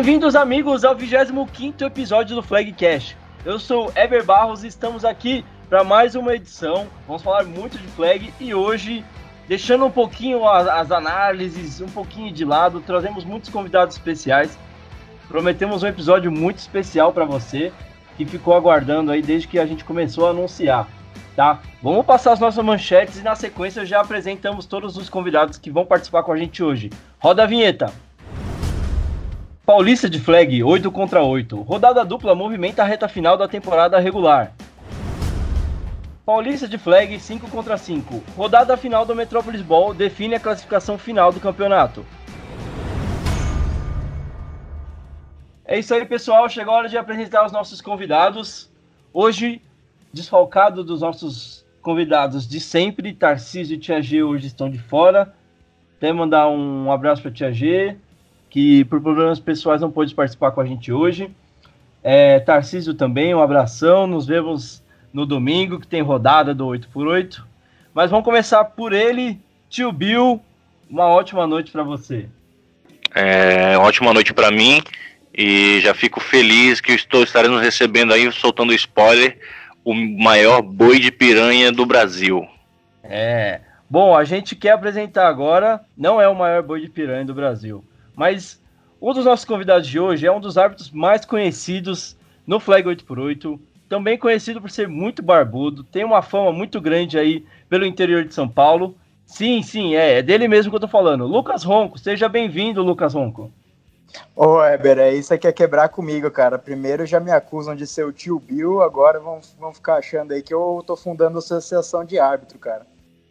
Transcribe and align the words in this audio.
Bem-vindos, 0.00 0.34
amigos, 0.34 0.82
ao 0.82 0.96
25 0.96 1.84
episódio 1.84 2.34
do 2.34 2.42
Flagcast. 2.42 3.14
Eu 3.44 3.58
sou 3.58 3.92
Eber 3.94 4.24
Barros 4.24 4.64
e 4.64 4.66
estamos 4.66 5.04
aqui 5.04 5.44
para 5.68 5.84
mais 5.84 6.14
uma 6.14 6.34
edição. 6.34 6.86
Vamos 7.06 7.20
falar 7.22 7.44
muito 7.44 7.76
de 7.76 7.86
flag 7.88 8.32
e 8.40 8.54
hoje, 8.54 9.04
deixando 9.46 9.84
um 9.84 9.90
pouquinho 9.90 10.48
as, 10.48 10.66
as 10.68 10.90
análises, 10.90 11.82
um 11.82 11.88
pouquinho 11.90 12.32
de 12.32 12.46
lado, 12.46 12.80
trazemos 12.80 13.26
muitos 13.26 13.50
convidados 13.50 13.94
especiais. 13.94 14.58
Prometemos 15.28 15.82
um 15.82 15.86
episódio 15.86 16.32
muito 16.32 16.56
especial 16.56 17.12
para 17.12 17.26
você 17.26 17.70
que 18.16 18.24
ficou 18.24 18.54
aguardando 18.54 19.12
aí 19.12 19.20
desde 19.20 19.48
que 19.48 19.58
a 19.58 19.66
gente 19.66 19.84
começou 19.84 20.26
a 20.26 20.30
anunciar, 20.30 20.88
tá? 21.36 21.60
Vamos 21.82 22.06
passar 22.06 22.32
as 22.32 22.40
nossas 22.40 22.64
manchetes 22.64 23.18
e 23.18 23.22
na 23.22 23.34
sequência 23.34 23.84
já 23.84 24.00
apresentamos 24.00 24.64
todos 24.64 24.96
os 24.96 25.10
convidados 25.10 25.58
que 25.58 25.70
vão 25.70 25.84
participar 25.84 26.22
com 26.22 26.32
a 26.32 26.38
gente 26.38 26.62
hoje. 26.62 26.88
Roda 27.18 27.42
a 27.42 27.46
vinheta. 27.46 27.92
Paulista 29.70 30.10
de 30.10 30.18
Flag, 30.18 30.64
8 30.64 30.90
contra 30.90 31.22
8. 31.22 31.60
Rodada 31.62 32.04
dupla 32.04 32.34
movimenta 32.34 32.82
a 32.82 32.84
reta 32.84 33.06
final 33.06 33.36
da 33.36 33.46
temporada 33.46 34.00
regular. 34.00 34.52
Paulista 36.26 36.66
de 36.66 36.76
Flag, 36.76 37.20
5 37.20 37.48
contra 37.48 37.78
5. 37.78 38.20
Rodada 38.36 38.76
final 38.76 39.06
do 39.06 39.14
Metrópolis 39.14 39.62
Ball 39.62 39.94
define 39.94 40.34
a 40.34 40.40
classificação 40.40 40.98
final 40.98 41.30
do 41.30 41.38
campeonato. 41.38 42.04
É 45.64 45.78
isso 45.78 45.94
aí, 45.94 46.04
pessoal. 46.04 46.48
Chegou 46.48 46.74
a 46.74 46.78
hora 46.78 46.88
de 46.88 46.98
apresentar 46.98 47.46
os 47.46 47.52
nossos 47.52 47.80
convidados. 47.80 48.68
Hoje, 49.12 49.62
desfalcado 50.12 50.82
dos 50.82 51.00
nossos 51.00 51.64
convidados 51.80 52.44
de 52.44 52.58
sempre, 52.58 53.12
Tarcísio 53.12 53.76
e 53.76 53.78
Tia 53.78 54.02
G 54.02 54.24
hoje 54.24 54.48
estão 54.48 54.68
de 54.68 54.80
fora. 54.80 55.32
Até 55.96 56.12
mandar 56.12 56.48
um 56.48 56.90
abraço 56.90 57.22
para 57.22 57.30
Tia 57.30 57.52
G, 57.52 57.96
que 58.50 58.84
por 58.84 59.00
problemas 59.00 59.38
pessoais 59.38 59.80
não 59.80 59.90
pôde 59.90 60.14
participar 60.14 60.50
com 60.50 60.60
a 60.60 60.66
gente 60.66 60.92
hoje. 60.92 61.30
É, 62.02 62.40
Tarcísio 62.40 62.92
também, 62.92 63.34
um 63.34 63.40
abração. 63.40 64.06
Nos 64.06 64.26
vemos 64.26 64.82
no 65.12 65.24
domingo, 65.24 65.78
que 65.78 65.86
tem 65.86 66.02
rodada 66.02 66.52
do 66.52 66.66
8x8. 66.66 67.42
Mas 67.94 68.10
vamos 68.10 68.24
começar 68.24 68.64
por 68.64 68.92
ele, 68.92 69.38
tio 69.68 69.92
Bill. 69.92 70.40
Uma 70.90 71.06
ótima 71.06 71.46
noite 71.46 71.70
para 71.70 71.84
você. 71.84 72.26
É, 73.14 73.78
ótima 73.78 74.12
noite 74.12 74.34
para 74.34 74.50
mim. 74.50 74.82
E 75.32 75.80
já 75.80 75.94
fico 75.94 76.20
feliz 76.20 76.80
que 76.80 76.92
estou 76.92 77.22
estaremos 77.22 77.62
recebendo 77.62 78.12
aí, 78.12 78.30
soltando 78.32 78.74
spoiler, 78.74 79.38
o 79.84 79.94
maior 79.94 80.60
boi 80.60 80.98
de 80.98 81.12
piranha 81.12 81.70
do 81.70 81.86
Brasil. 81.86 82.46
É. 83.04 83.60
Bom, 83.88 84.16
a 84.16 84.24
gente 84.24 84.54
quer 84.54 84.70
apresentar 84.70 85.28
agora, 85.28 85.80
não 85.96 86.20
é 86.20 86.28
o 86.28 86.34
maior 86.34 86.62
boi 86.62 86.80
de 86.80 86.88
piranha 86.88 87.24
do 87.24 87.34
Brasil, 87.34 87.84
mas 88.16 88.60
um 89.00 89.12
dos 89.12 89.24
nossos 89.24 89.44
convidados 89.44 89.88
de 89.88 89.98
hoje 89.98 90.26
é 90.26 90.32
um 90.32 90.40
dos 90.40 90.58
árbitros 90.58 90.90
mais 90.90 91.24
conhecidos 91.24 92.16
no 92.46 92.60
Flag 92.60 92.88
8x8, 92.88 93.58
também 93.88 94.18
conhecido 94.18 94.60
por 94.60 94.70
ser 94.70 94.88
muito 94.88 95.22
barbudo, 95.22 95.82
tem 95.82 96.04
uma 96.04 96.22
fama 96.22 96.52
muito 96.52 96.80
grande 96.80 97.18
aí 97.18 97.44
pelo 97.68 97.86
interior 97.86 98.24
de 98.24 98.34
São 98.34 98.48
Paulo. 98.48 98.94
Sim, 99.26 99.62
sim, 99.62 99.94
é, 99.94 100.18
é 100.18 100.22
dele 100.22 100.48
mesmo 100.48 100.70
que 100.70 100.76
eu 100.76 100.80
tô 100.80 100.88
falando. 100.88 101.26
Lucas 101.26 101.64
Ronco, 101.64 101.98
seja 101.98 102.28
bem-vindo, 102.28 102.82
Lucas 102.82 103.14
Ronco. 103.14 103.52
Ô, 104.34 104.56
oh, 104.56 104.64
Eber, 104.64 104.98
é 104.98 105.14
isso 105.14 105.36
que 105.38 105.46
é 105.46 105.52
quebrar 105.52 105.88
comigo, 105.88 106.30
cara. 106.30 106.58
Primeiro 106.58 107.06
já 107.06 107.20
me 107.20 107.30
acusam 107.30 107.74
de 107.76 107.86
ser 107.86 108.04
o 108.04 108.12
tio 108.12 108.38
Bill, 108.38 108.82
agora 108.82 109.20
vão, 109.20 109.40
vão 109.58 109.72
ficar 109.72 109.96
achando 109.96 110.32
aí 110.32 110.42
que 110.42 110.52
eu 110.52 110.82
tô 110.86 110.96
fundando 110.96 111.38
associação 111.38 112.04
de 112.04 112.18
árbitro, 112.18 112.58
cara. 112.58 112.86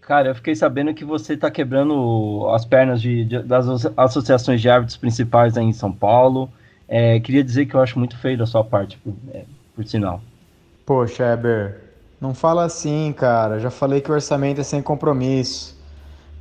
Cara, 0.09 0.29
eu 0.29 0.33
fiquei 0.33 0.55
sabendo 0.55 0.91
que 0.91 1.05
você 1.05 1.37
tá 1.37 1.51
quebrando 1.51 2.49
as 2.51 2.65
pernas 2.65 2.99
de, 2.99 3.23
de 3.25 3.43
das 3.43 3.85
associações 3.95 4.59
de 4.59 4.67
árbitros 4.67 4.97
principais 4.97 5.55
aí 5.55 5.63
em 5.63 5.71
São 5.71 5.91
Paulo. 5.91 6.49
É, 6.87 7.19
queria 7.19 7.43
dizer 7.43 7.67
que 7.67 7.75
eu 7.75 7.79
acho 7.79 7.99
muito 7.99 8.17
feio 8.17 8.35
da 8.35 8.47
sua 8.47 8.63
parte, 8.63 8.97
por, 8.97 9.13
é, 9.31 9.43
por 9.75 9.85
sinal. 9.85 10.19
Poxa, 10.83 11.31
Eber, 11.31 11.79
não 12.19 12.33
fala 12.33 12.63
assim, 12.65 13.13
cara. 13.15 13.59
Já 13.59 13.69
falei 13.69 14.01
que 14.01 14.09
o 14.09 14.15
orçamento 14.15 14.59
é 14.59 14.63
sem 14.63 14.81
compromisso. 14.81 15.79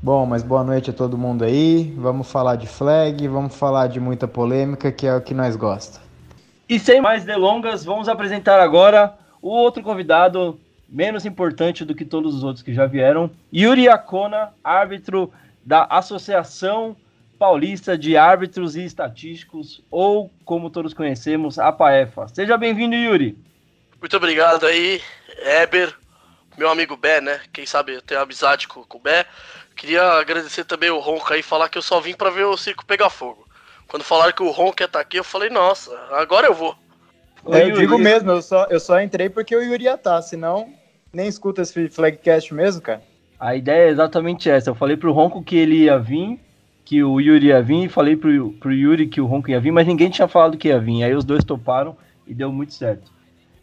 Bom, 0.03 0.25
mas 0.25 0.43
boa 0.43 0.65
noite 0.65 0.89
a 0.89 0.95
todo 0.95 1.19
mundo 1.19 1.45
aí. 1.45 1.93
Vamos 1.99 2.33
falar 2.33 2.57
de 2.57 2.67
flag, 2.67 3.29
vamos 3.29 3.55
falar 3.55 3.89
de 3.89 4.01
muita 4.01 4.27
polêmica, 4.27 4.91
que 4.91 5.07
é 5.07 5.15
o 5.15 5.21
que 5.21 5.35
nós 5.35 5.57
gosta. 5.57 6.01
E 6.67 6.79
sem 6.79 7.03
mais 7.03 7.23
delongas, 7.23 7.85
vamos 7.85 8.09
apresentar 8.09 8.61
agora 8.61 9.13
o 9.43 9.51
outro 9.51 9.83
convidado, 9.83 10.59
menos 10.89 11.27
importante 11.27 11.85
do 11.85 11.95
que 11.95 12.05
todos 12.05 12.35
os 12.35 12.43
outros 12.43 12.63
que 12.63 12.73
já 12.73 12.87
vieram, 12.87 13.31
Yuri 13.53 13.89
Acona, 13.89 14.55
árbitro 14.65 15.33
da 15.65 15.85
Associação 15.85 16.97
Paulista 17.39 17.97
de 17.97 18.17
Árbitros 18.17 18.75
e 18.75 18.85
Estatísticos, 18.85 19.85
ou 19.91 20.33
como 20.45 20.71
todos 20.71 20.95
conhecemos, 20.95 21.59
a 21.59 21.71
PAEFA. 21.71 22.27
Seja 22.29 22.57
bem-vindo, 22.57 22.97
Yuri. 22.97 23.39
Muito 24.01 24.17
obrigado 24.17 24.67
aí, 24.67 25.01
Eber, 25.63 25.95
meu 26.57 26.69
amigo 26.69 26.97
Bé, 26.97 27.21
né? 27.21 27.41
Quem 27.53 27.65
sabe 27.65 27.95
eu 27.95 28.03
tenho 28.03 28.21
amizade 28.21 28.67
com, 28.67 28.83
com 28.83 28.99
o 28.99 29.01
Bé. 29.01 29.25
Queria 29.77 30.03
agradecer 30.03 30.65
também 30.65 30.91
o 30.91 30.99
Ronco 30.99 31.33
aí, 31.33 31.43
falar 31.43 31.69
que 31.69 31.79
eu 31.79 31.83
só 31.83 32.01
vim 32.01 32.15
para 32.15 32.31
ver 32.31 32.45
o 32.45 32.57
circo 32.57 32.85
pegar 32.85 33.11
fogo. 33.11 33.47
Quando 33.87 34.03
falaram 34.03 34.33
que 34.33 34.43
o 34.43 34.51
Ronco 34.51 34.83
ia 34.83 34.87
estar 34.87 34.99
tá 34.99 35.01
aqui, 35.01 35.17
eu 35.19 35.25
falei, 35.25 35.49
nossa, 35.49 35.97
agora 36.11 36.49
eu 36.49 36.55
vou. 36.55 36.77
É, 37.51 37.71
eu 37.71 37.73
digo 37.73 37.97
mesmo, 37.99 38.31
eu 38.33 38.43
só, 38.43 38.67
eu 38.69 38.81
só 38.81 39.01
entrei 39.01 39.31
porque 39.31 39.55
o 39.55 39.63
Yuri 39.63 39.85
ia 39.85 39.95
estar, 39.95 40.17
tá, 40.17 40.23
senão 40.23 40.75
nem 41.13 41.29
escuta 41.29 41.63
esse 41.63 41.89
flagcast 41.89 42.53
mesmo, 42.55 42.83
cara. 42.83 43.03
A 43.39 43.55
ideia 43.55 43.89
é 43.89 43.91
exatamente 43.91 44.51
essa. 44.51 44.71
Eu 44.71 44.75
falei 44.75 44.97
pro 44.97 45.13
Ronco 45.13 45.43
que 45.43 45.57
ele 45.57 45.85
ia 45.85 45.99
vir, 45.99 46.41
que 46.85 47.03
o 47.05 47.21
Yuri 47.21 47.47
ia 47.47 47.63
vir, 47.63 47.85
e 47.85 47.89
falei 47.89 48.17
pro, 48.17 48.51
pro 48.53 48.73
Yuri 48.73 49.07
que 49.07 49.21
o 49.21 49.27
Ronco 49.27 49.51
ia 49.51 49.61
vir, 49.61 49.71
mas 49.71 49.87
ninguém 49.87 50.11
tinha 50.11 50.27
falado 50.27 50.57
que 50.57 50.69
ia 50.69 50.81
vir. 50.81 51.05
Aí 51.05 51.15
os 51.15 51.25
dois 51.25 51.45
toparam 51.45 51.97
e 52.27 52.35
deu 52.35 52.53
muito 52.53 52.75
certo. 52.75 53.11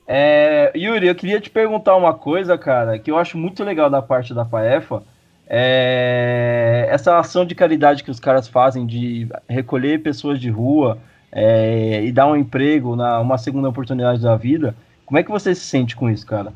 É, 0.08 0.72
Yuri, 0.76 1.08
eu 1.08 1.16
queria 1.16 1.42
te 1.42 1.50
perguntar 1.50 1.96
uma 1.96 2.14
coisa, 2.14 2.58
cara, 2.58 2.98
que 3.00 3.10
eu 3.10 3.18
acho 3.18 3.38
muito 3.38 3.64
legal 3.64 3.90
da 3.90 4.02
parte 4.02 4.34
da 4.34 4.46
Paefa 4.46 5.04
é, 5.48 6.88
essa 6.90 7.20
ação 7.20 7.46
de 7.46 7.54
caridade 7.54 8.04
que 8.04 8.12
os 8.12 8.20
caras 8.20 8.48
fazem 8.48 8.86
de 8.86 9.28
recolher 9.48 10.02
pessoas 10.02 10.40
de 10.40 10.50
rua 10.50 10.98
é, 11.32 12.04
e 12.04 12.12
dar 12.12 12.28
um 12.28 12.36
emprego, 12.36 12.96
na, 12.96 13.20
uma 13.20 13.38
segunda 13.38 13.70
oportunidade 13.70 14.22
da 14.22 14.36
vida, 14.36 14.76
como 15.06 15.20
é 15.20 15.24
que 15.24 15.30
você 15.30 15.54
se 15.54 15.62
sente 15.62 15.96
com 15.96 16.10
isso, 16.10 16.26
cara? 16.26 16.52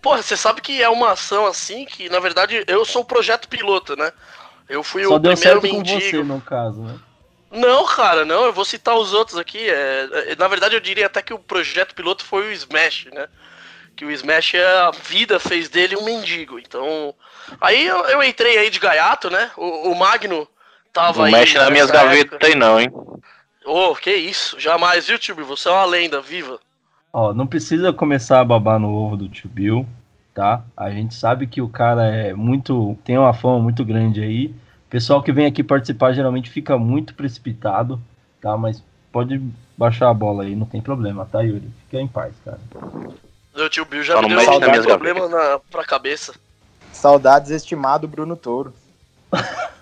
Porra, 0.00 0.22
você 0.22 0.36
sabe 0.36 0.60
que 0.60 0.82
é 0.82 0.88
uma 0.88 1.12
ação 1.12 1.46
assim 1.46 1.84
que, 1.84 2.08
na 2.08 2.20
verdade, 2.20 2.64
eu 2.66 2.84
sou 2.84 3.02
o 3.02 3.04
projeto 3.04 3.48
piloto, 3.48 3.96
né? 3.96 4.12
Eu 4.68 4.82
fui 4.82 5.04
Só 5.04 5.16
o 5.16 5.18
deu 5.18 5.32
primeiro 5.32 5.60
certo 5.60 5.62
mendigo. 5.62 6.00
com 6.00 6.06
você, 6.06 6.22
no 6.22 6.40
caso, 6.40 6.80
né? 6.82 6.98
Não, 7.50 7.86
cara, 7.86 8.24
não, 8.24 8.44
eu 8.44 8.52
vou 8.52 8.64
citar 8.64 8.96
os 8.96 9.12
outros 9.12 9.38
aqui. 9.38 9.58
É, 9.58 10.08
é, 10.32 10.36
na 10.36 10.46
verdade, 10.48 10.74
eu 10.74 10.80
diria 10.80 11.06
até 11.06 11.22
que 11.22 11.32
o 11.32 11.38
projeto 11.38 11.94
piloto 11.94 12.24
foi 12.24 12.48
o 12.48 12.52
Smash, 12.52 13.06
né? 13.12 13.26
Que 13.96 14.04
o 14.04 14.10
Smash, 14.10 14.54
a 14.54 14.90
vida 14.90 15.40
fez 15.40 15.68
dele 15.68 15.96
um 15.96 16.04
mendigo. 16.04 16.58
Então, 16.58 17.14
Aí 17.60 17.86
eu, 17.86 17.98
eu, 18.06 18.22
entrei 18.22 18.58
aí 18.58 18.70
de 18.70 18.78
gaiato, 18.78 19.30
né? 19.30 19.50
O, 19.56 19.90
o 19.90 19.94
Magno 19.94 20.46
tava 20.92 21.18
não 21.18 21.24
aí. 21.24 21.32
Não 21.32 21.38
mexe 21.38 21.56
nas 21.56 21.70
minhas 21.70 21.90
gavetas 21.90 22.38
aí 22.42 22.54
não, 22.54 22.80
hein? 22.80 22.90
Ô, 23.64 23.90
oh, 23.90 23.94
que 23.94 24.12
isso, 24.12 24.58
jamais, 24.58 25.06
viu, 25.06 25.18
Bill? 25.34 25.46
Você 25.46 25.68
é 25.68 25.72
uma 25.72 25.84
lenda 25.84 26.20
viva. 26.20 26.60
Ó, 27.12 27.32
não 27.32 27.46
precisa 27.46 27.92
começar 27.92 28.40
a 28.40 28.44
babar 28.44 28.78
no 28.78 28.92
ovo 28.92 29.16
do 29.16 29.28
Tio 29.28 29.48
Bill, 29.48 29.86
tá? 30.34 30.62
A 30.76 30.90
gente 30.90 31.14
sabe 31.14 31.46
que 31.46 31.60
o 31.60 31.68
cara 31.68 32.06
é 32.06 32.34
muito. 32.34 32.96
tem 33.04 33.16
uma 33.16 33.32
fama 33.32 33.58
muito 33.58 33.84
grande 33.84 34.22
aí. 34.22 34.46
O 34.86 34.90
pessoal 34.90 35.22
que 35.22 35.32
vem 35.32 35.46
aqui 35.46 35.62
participar 35.62 36.12
geralmente 36.12 36.50
fica 36.50 36.78
muito 36.78 37.14
precipitado, 37.14 38.00
tá? 38.40 38.56
Mas 38.56 38.82
pode 39.12 39.42
baixar 39.76 40.10
a 40.10 40.14
bola 40.14 40.44
aí, 40.44 40.54
não 40.54 40.66
tem 40.66 40.80
problema, 40.80 41.26
tá, 41.26 41.40
Yuri? 41.40 41.70
Fica 41.84 42.00
em 42.00 42.08
paz, 42.08 42.34
cara. 42.44 42.58
O 43.54 43.68
tio 43.68 43.84
Bill 43.84 44.02
já 44.02 44.14
Só 44.14 44.22
me 44.22 44.28
deu 44.28 44.80
um 44.80 44.84
problema 44.84 45.28
na, 45.28 45.60
pra 45.70 45.84
cabeça. 45.84 46.34
Saudades, 46.92 47.50
estimado 47.50 48.08
Bruno 48.08 48.36
Touro. 48.36 48.72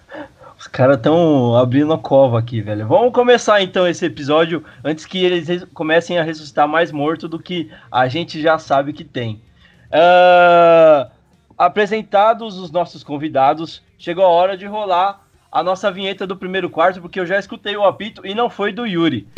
Os 0.58 0.66
caras 0.66 0.96
estão 0.96 1.54
abrindo 1.54 1.92
a 1.92 1.98
cova 1.98 2.38
aqui, 2.38 2.62
velho. 2.62 2.86
Vamos 2.86 3.12
começar 3.12 3.60
então 3.60 3.86
esse 3.86 4.04
episódio 4.06 4.64
antes 4.82 5.04
que 5.04 5.22
eles 5.22 5.64
comecem 5.74 6.18
a 6.18 6.22
ressuscitar 6.22 6.66
mais 6.66 6.90
morto 6.90 7.28
do 7.28 7.38
que 7.38 7.70
a 7.92 8.08
gente 8.08 8.40
já 8.40 8.58
sabe 8.58 8.94
que 8.94 9.04
tem. 9.04 9.42
Uh, 9.88 11.10
apresentados 11.58 12.56
os 12.58 12.70
nossos 12.70 13.04
convidados, 13.04 13.82
chegou 13.98 14.24
a 14.24 14.28
hora 14.28 14.56
de 14.56 14.66
rolar 14.66 15.26
a 15.52 15.62
nossa 15.62 15.90
vinheta 15.90 16.26
do 16.26 16.36
primeiro 16.36 16.70
quarto, 16.70 17.00
porque 17.00 17.20
eu 17.20 17.26
já 17.26 17.38
escutei 17.38 17.76
o 17.76 17.84
apito 17.84 18.26
e 18.26 18.34
não 18.34 18.48
foi 18.48 18.72
do 18.72 18.86
Yuri. 18.86 19.28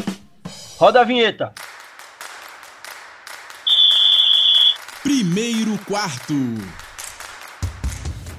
Roda 0.79 1.00
a 1.00 1.05
vinheta. 1.05 1.53
Primeiro 5.03 5.76
quarto. 5.85 6.35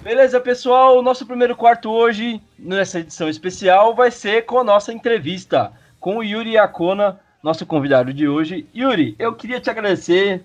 Beleza, 0.01 0.40
pessoal? 0.40 0.98
O 0.98 1.01
nosso 1.01 1.25
primeiro 1.25 1.57
quarto 1.57 1.92
hoje, 1.92 2.42
nessa 2.57 3.01
edição 3.01 3.28
especial, 3.28 3.94
vai 3.94 4.10
ser 4.10 4.46
com 4.46 4.57
a 4.57 4.63
nossa 4.63 4.94
entrevista 4.94 5.74
com 6.00 6.18
o 6.18 6.24
Yuri 6.24 6.57
Akona, 6.57 7.19
nosso 7.44 7.66
convidado 7.66 8.13
de 8.13 8.25
hoje. 8.25 8.66
Yuri, 8.74 9.13
eu 9.19 9.36
queria 9.36 9.60
te 9.60 9.69
agradecer, 9.69 10.42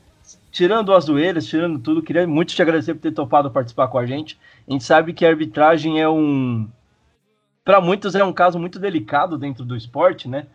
tirando 0.50 0.92
as 0.92 1.04
zoeiras, 1.04 1.46
tirando 1.46 1.78
tudo, 1.78 2.02
queria 2.02 2.26
muito 2.26 2.52
te 2.52 2.60
agradecer 2.60 2.94
por 2.94 3.00
ter 3.00 3.12
topado 3.12 3.48
participar 3.48 3.86
com 3.86 3.96
a 3.96 4.04
gente. 4.04 4.36
A 4.68 4.72
gente 4.72 4.82
sabe 4.82 5.12
que 5.12 5.24
a 5.24 5.28
arbitragem 5.28 6.00
é 6.00 6.08
um. 6.08 6.68
Para 7.64 7.80
muitos 7.80 8.16
é 8.16 8.24
um 8.24 8.32
caso 8.32 8.58
muito 8.58 8.80
delicado 8.80 9.38
dentro 9.38 9.64
do 9.64 9.76
esporte, 9.76 10.28
né? 10.28 10.46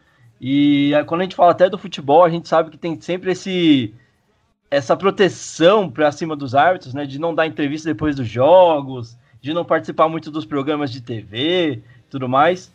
E 0.42 0.92
quando 1.08 1.22
a 1.22 1.24
gente 1.24 1.36
fala 1.38 1.52
até 1.52 1.70
do 1.70 1.78
futebol, 1.78 2.26
a 2.26 2.30
gente 2.30 2.50
sabe 2.50 2.70
que 2.70 2.78
tem 2.78 3.00
sempre 3.00 3.32
esse 3.32 3.94
essa 4.72 4.96
proteção 4.96 5.90
para 5.90 6.12
cima 6.12 6.36
dos 6.36 6.54
árbitros, 6.54 6.94
né, 6.94 7.06
de 7.06 7.20
não 7.20 7.34
dar 7.34 7.48
entrevista 7.48 7.90
depois 7.90 8.16
dos 8.16 8.28
jogos, 8.28 9.18
de 9.42 9.54
não 9.54 9.66
participar 9.66 10.08
muito 10.08 10.30
dos 10.30 10.46
programas 10.46 10.92
de 10.92 11.02
TV, 11.02 11.82
tudo 12.10 12.30
mais. 12.30 12.72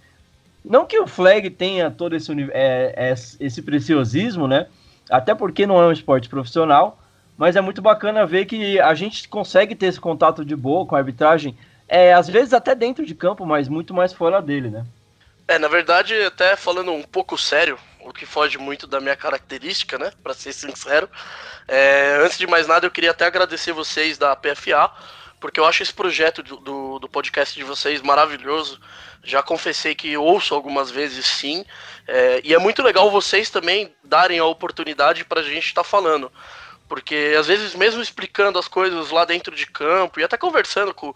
Não 0.65 0.87
que 0.87 0.99
o 0.99 1.07
flag 1.07 1.51
tenha 1.51 1.91
todo 1.91 2.17
esse, 2.17 2.33
é, 2.53 2.95
é, 2.97 3.13
esse 3.13 3.63
preciosismo, 3.63 4.49
né? 4.49 4.67
Até 5.11 5.35
porque 5.35 5.67
não 5.67 5.81
é 5.81 5.87
um 5.87 5.93
esporte 5.93 6.29
profissional, 6.29 6.99
mas 7.37 7.55
é 7.55 7.61
muito 7.61 7.83
bacana 7.83 8.25
ver 8.25 8.47
que 8.47 8.81
a 8.81 8.95
gente 8.95 9.29
consegue 9.29 9.75
ter 9.75 9.87
esse 9.87 10.01
contato 10.01 10.45
de 10.45 10.57
boa 10.57 10.87
com 10.87 10.95
a 10.97 10.99
arbitragem, 10.99 11.57
é, 11.87 12.15
às 12.15 12.29
vezes 12.29 12.55
até 12.55 12.75
dentro 12.75 13.05
de 13.05 13.15
campo, 13.15 13.45
mas 13.45 13.69
muito 13.69 13.93
mais 13.93 14.13
fora 14.13 14.41
dele, 14.41 14.71
né? 14.71 14.85
É, 15.47 15.59
na 15.59 15.69
verdade, 15.69 16.15
até 16.23 16.57
falando 16.57 16.91
um 16.93 17.03
pouco 17.03 17.37
sério, 17.37 17.79
que 18.15 18.25
foge 18.25 18.57
muito 18.59 18.87
da 18.87 19.01
minha 19.01 19.17
característica, 19.17 19.99
né? 19.99 20.13
Para 20.23 20.33
ser 20.35 20.53
sincero. 20.53 21.09
É, 21.67 22.19
antes 22.23 22.39
de 22.39 22.47
mais 22.47 22.67
nada, 22.67 22.87
eu 22.87 22.91
queria 22.91 23.11
até 23.11 23.27
agradecer 23.27 23.73
vocês 23.73 24.17
da 24.17 24.35
PFA, 24.37 24.91
porque 25.41 25.61
eu 25.61 25.65
acho 25.65 25.83
esse 25.83 25.93
projeto 25.93 26.43
do, 26.43 26.57
do, 26.57 26.99
do 27.01 27.09
podcast 27.09 27.55
de 27.55 27.65
vocês 27.65 28.01
maravilhoso. 28.01 28.81
Já 29.23 29.43
confessei 29.43 29.95
que 29.95 30.17
ouço 30.17 30.55
algumas 30.55 30.91
vezes 30.91 31.27
sim. 31.27 31.65
É, 32.07 32.41
e 32.45 32.55
é 32.55 32.59
muito 32.59 32.83
legal 32.83 33.11
vocês 33.11 33.51
também 33.51 33.95
darem 34.03 34.39
a 34.39 34.45
oportunidade 34.45 35.25
para 35.25 35.41
a 35.41 35.45
gente 35.45 35.67
estar 35.67 35.83
tá 35.83 35.89
falando. 35.89 36.31
Porque 36.95 37.35
às 37.37 37.49
vezes, 37.49 37.75
mesmo 37.75 38.01
explicando 38.01 38.57
as 38.57 38.69
coisas 38.69 39.11
lá 39.11 39.25
dentro 39.25 39.53
de 39.57 39.67
campo 39.67 40.21
e 40.21 40.23
até 40.23 40.37
conversando 40.37 40.95
com, 40.95 41.13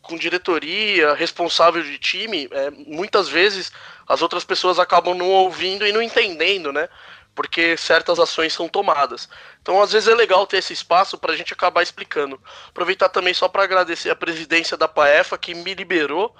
com 0.00 0.16
diretoria, 0.16 1.14
responsável 1.14 1.82
de 1.82 1.98
time, 1.98 2.48
é, 2.52 2.70
muitas 2.70 3.28
vezes 3.28 3.72
as 4.06 4.22
outras 4.22 4.44
pessoas 4.44 4.78
acabam 4.78 5.16
não 5.16 5.28
ouvindo 5.28 5.84
e 5.84 5.90
não 5.90 6.00
entendendo, 6.00 6.72
né? 6.72 6.88
Porque 7.34 7.76
certas 7.76 8.20
ações 8.20 8.52
são 8.52 8.68
tomadas. 8.68 9.28
Então, 9.60 9.82
às 9.82 9.90
vezes, 9.90 10.08
é 10.08 10.14
legal 10.14 10.46
ter 10.46 10.58
esse 10.58 10.72
espaço 10.72 11.18
para 11.18 11.32
a 11.32 11.36
gente 11.36 11.52
acabar 11.52 11.82
explicando. 11.82 12.40
Aproveitar 12.68 13.08
também 13.08 13.34
só 13.34 13.48
para 13.48 13.64
agradecer 13.64 14.10
a 14.10 14.14
presidência 14.14 14.76
da 14.76 14.86
PAEFA 14.86 15.36
que 15.36 15.56
me 15.56 15.74
liberou 15.74 16.32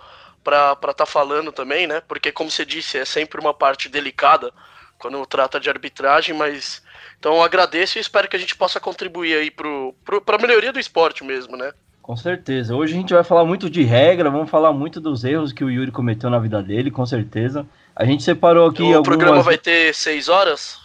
para 0.44 0.74
estar 0.74 0.94
tá 0.94 1.06
falando 1.06 1.50
também, 1.50 1.88
né? 1.88 2.00
Porque, 2.06 2.30
como 2.30 2.52
você 2.52 2.64
disse, 2.64 2.98
é 2.98 3.04
sempre 3.04 3.40
uma 3.40 3.52
parte 3.52 3.88
delicada 3.88 4.52
quando 4.96 5.26
trata 5.26 5.58
de 5.58 5.68
arbitragem, 5.68 6.36
mas 6.36 6.85
então 7.18 7.42
agradeço 7.42 7.98
e 7.98 8.00
espero 8.00 8.28
que 8.28 8.36
a 8.36 8.38
gente 8.38 8.56
possa 8.56 8.78
contribuir 8.78 9.34
aí 9.34 9.50
para 9.50 9.68
a 9.68 10.38
melhoria 10.38 10.72
do 10.72 10.78
esporte 10.78 11.24
mesmo, 11.24 11.56
né? 11.56 11.72
Com 12.06 12.16
certeza. 12.16 12.72
Hoje 12.72 12.94
a 12.94 12.96
gente 12.96 13.12
vai 13.12 13.24
falar 13.24 13.44
muito 13.44 13.68
de 13.68 13.82
regra, 13.82 14.30
vamos 14.30 14.48
falar 14.48 14.72
muito 14.72 15.00
dos 15.00 15.24
erros 15.24 15.52
que 15.52 15.64
o 15.64 15.70
Yuri 15.70 15.90
cometeu 15.90 16.30
na 16.30 16.38
vida 16.38 16.62
dele, 16.62 16.88
com 16.88 17.04
certeza. 17.04 17.66
A 17.96 18.04
gente 18.04 18.22
separou 18.22 18.68
aqui. 18.68 18.82
O 18.82 18.86
algumas... 18.86 19.02
programa 19.02 19.42
vai 19.42 19.58
ter 19.58 19.92
seis 19.92 20.28
horas? 20.28 20.78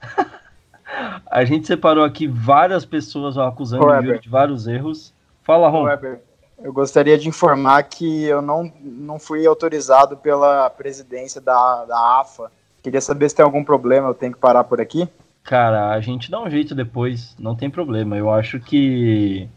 a 1.26 1.44
gente 1.44 1.66
separou 1.66 2.04
aqui 2.04 2.28
várias 2.28 2.84
pessoas 2.84 3.36
acusando 3.36 3.84
o 3.84 3.94
Yuri 3.94 4.20
de 4.20 4.28
vários 4.28 4.68
erros. 4.68 5.12
Fala, 5.42 5.68
Ron. 5.68 5.84
Weber, 5.86 6.20
eu 6.62 6.72
gostaria 6.72 7.18
de 7.18 7.28
informar 7.28 7.82
que 7.82 8.24
eu 8.26 8.40
não, 8.40 8.72
não 8.80 9.18
fui 9.18 9.44
autorizado 9.46 10.16
pela 10.16 10.70
presidência 10.70 11.40
da, 11.40 11.84
da 11.84 12.20
AFA. 12.20 12.52
Queria 12.80 13.00
saber 13.00 13.28
se 13.28 13.34
tem 13.34 13.44
algum 13.44 13.64
problema, 13.64 14.06
eu 14.08 14.14
tenho 14.14 14.32
que 14.32 14.38
parar 14.38 14.62
por 14.62 14.80
aqui. 14.80 15.08
Cara, 15.42 15.90
a 15.90 16.00
gente 16.00 16.30
dá 16.30 16.40
um 16.40 16.50
jeito 16.50 16.74
depois, 16.74 17.34
não 17.38 17.56
tem 17.56 17.70
problema. 17.70 18.16
Eu 18.16 18.30
acho 18.30 18.60
que 18.60 19.48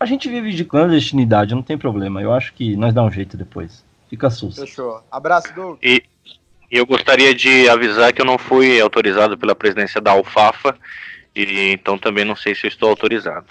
a 0.00 0.06
gente 0.06 0.28
vive 0.28 0.52
de 0.52 0.64
clandestinidade, 0.64 1.54
não 1.54 1.62
tem 1.62 1.76
problema. 1.76 2.22
Eu 2.22 2.32
acho 2.32 2.52
que 2.54 2.76
nós 2.76 2.94
dá 2.94 3.02
um 3.02 3.10
jeito 3.10 3.36
depois. 3.36 3.84
Fica 4.08 4.30
susto. 4.30 4.60
Fechou. 4.60 5.02
Abraço, 5.10 5.52
Doug. 5.54 5.78
E 5.82 6.02
eu 6.70 6.86
gostaria 6.86 7.34
de 7.34 7.68
avisar 7.68 8.12
que 8.12 8.20
eu 8.20 8.26
não 8.26 8.38
fui 8.38 8.80
autorizado 8.80 9.36
pela 9.36 9.54
presidência 9.54 10.00
da 10.00 10.12
Alfafa, 10.12 10.76
e 11.34 11.72
então 11.72 11.98
também 11.98 12.24
não 12.24 12.36
sei 12.36 12.54
se 12.54 12.66
eu 12.66 12.68
estou 12.68 12.88
autorizado. 12.90 13.46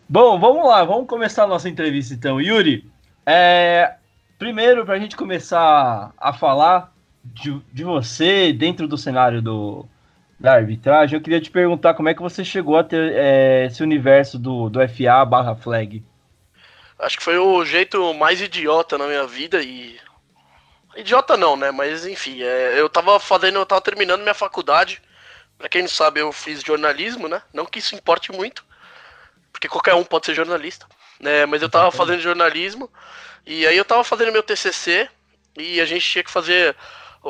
Bom, 0.09 0.41
vamos 0.41 0.67
lá, 0.67 0.85
vamos 0.85 1.07
começar 1.07 1.45
a 1.45 1.47
nossa 1.47 1.69
entrevista 1.69 2.15
então. 2.15 2.41
Yuri, 2.41 2.91
é, 3.27 3.95
primeiro, 4.39 4.85
para 4.87 4.95
a 4.95 4.99
gente 4.99 5.17
começar 5.17 6.13
a 6.17 6.33
falar 6.33 6.93
de, 7.25 7.61
de 7.73 7.85
você 7.85 8.53
dentro 8.53 8.87
do 8.87 8.99
cenário 8.99 9.43
do, 9.43 9.87
da 10.39 10.55
arbitragem, 10.55 11.17
eu 11.17 11.23
queria 11.23 11.41
te 11.41 11.51
perguntar 11.51 11.95
como 11.95 12.09
é 12.09 12.15
que 12.15 12.23
você 12.23 12.45
chegou 12.45 12.77
a 12.77 12.85
ter 12.85 13.13
é, 13.15 13.67
esse 13.67 13.83
universo 13.83 14.39
do, 14.39 14.69
do 14.69 14.81
FA 14.89 15.25
barra 15.25 15.57
flag. 15.57 16.03
Acho 16.99 17.17
que 17.17 17.23
foi 17.23 17.39
o 17.39 17.65
jeito 17.65 18.13
mais 18.15 18.41
idiota 18.41 18.99
na 18.99 19.07
minha 19.07 19.27
vida 19.27 19.63
e. 19.63 19.99
Idiota 20.97 21.37
não, 21.37 21.57
né? 21.57 21.71
Mas 21.71 22.07
enfim, 22.07 22.43
é, 22.43 22.81
eu 22.81 22.89
tava 22.89 23.21
fazendo, 23.21 23.59
eu 23.59 23.67
tava 23.67 23.81
terminando 23.81 24.23
minha 24.23 24.35
faculdade. 24.35 25.01
Pra 25.57 25.69
quem 25.69 25.83
não 25.83 25.89
sabe, 25.89 26.21
eu 26.21 26.33
fiz 26.33 26.63
jornalismo, 26.63 27.29
né? 27.29 27.43
Não 27.53 27.67
que 27.67 27.79
isso 27.81 27.95
importe 27.95 28.31
muito, 28.33 28.65
porque 29.53 29.69
qualquer 29.69 29.95
um 29.95 30.05
pode 30.05 30.27
ser 30.27 30.35
jornalista, 30.35 30.87
né? 31.21 31.47
Mas 31.47 31.63
eu 31.63 31.69
tava 31.69 31.91
fazendo 31.91 32.21
jornalismo 32.21 32.91
e 33.45 33.67
aí 33.67 33.77
eu 33.77 33.85
tava 33.85 34.05
fazendo 34.05 34.33
meu 34.33 34.43
TCC 34.43 35.09
e 35.57 35.81
a 35.81 35.85
gente 35.85 36.09
tinha 36.09 36.23
que 36.23 36.31
fazer 36.31 36.77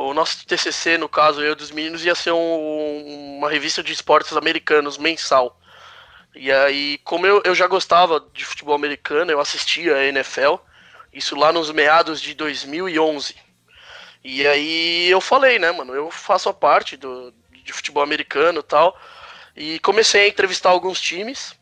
o 0.06 0.14
nosso 0.14 0.46
TCC, 0.46 0.96
no 0.96 1.08
caso, 1.08 1.42
eu 1.42 1.54
dos 1.54 1.70
meninos, 1.70 2.04
ia 2.04 2.14
ser 2.14 2.32
um, 2.32 3.36
uma 3.38 3.50
revista 3.50 3.82
de 3.82 3.92
esportes 3.92 4.36
americanos 4.36 4.96
mensal. 4.96 5.58
E 6.34 6.52
aí, 6.52 6.98
como 6.98 7.26
eu, 7.26 7.42
eu 7.44 7.54
já 7.54 7.66
gostava 7.66 8.24
de 8.32 8.44
futebol 8.44 8.74
americano, 8.74 9.30
eu 9.30 9.40
assistia 9.40 9.96
a 9.96 10.04
NFL, 10.04 10.56
isso 11.12 11.34
lá 11.34 11.52
nos 11.52 11.70
meados 11.70 12.20
de 12.20 12.34
2011. 12.34 13.34
E 14.22 14.46
aí 14.46 15.08
eu 15.08 15.20
falei, 15.20 15.58
né, 15.58 15.72
mano, 15.72 15.94
eu 15.94 16.10
faço 16.10 16.48
a 16.48 16.54
parte 16.54 16.96
do, 16.96 17.32
de 17.50 17.72
futebol 17.72 18.02
americano 18.02 18.62
tal. 18.62 18.98
E 19.56 19.78
comecei 19.80 20.24
a 20.24 20.28
entrevistar 20.28 20.70
alguns 20.70 21.00
times. 21.00 21.54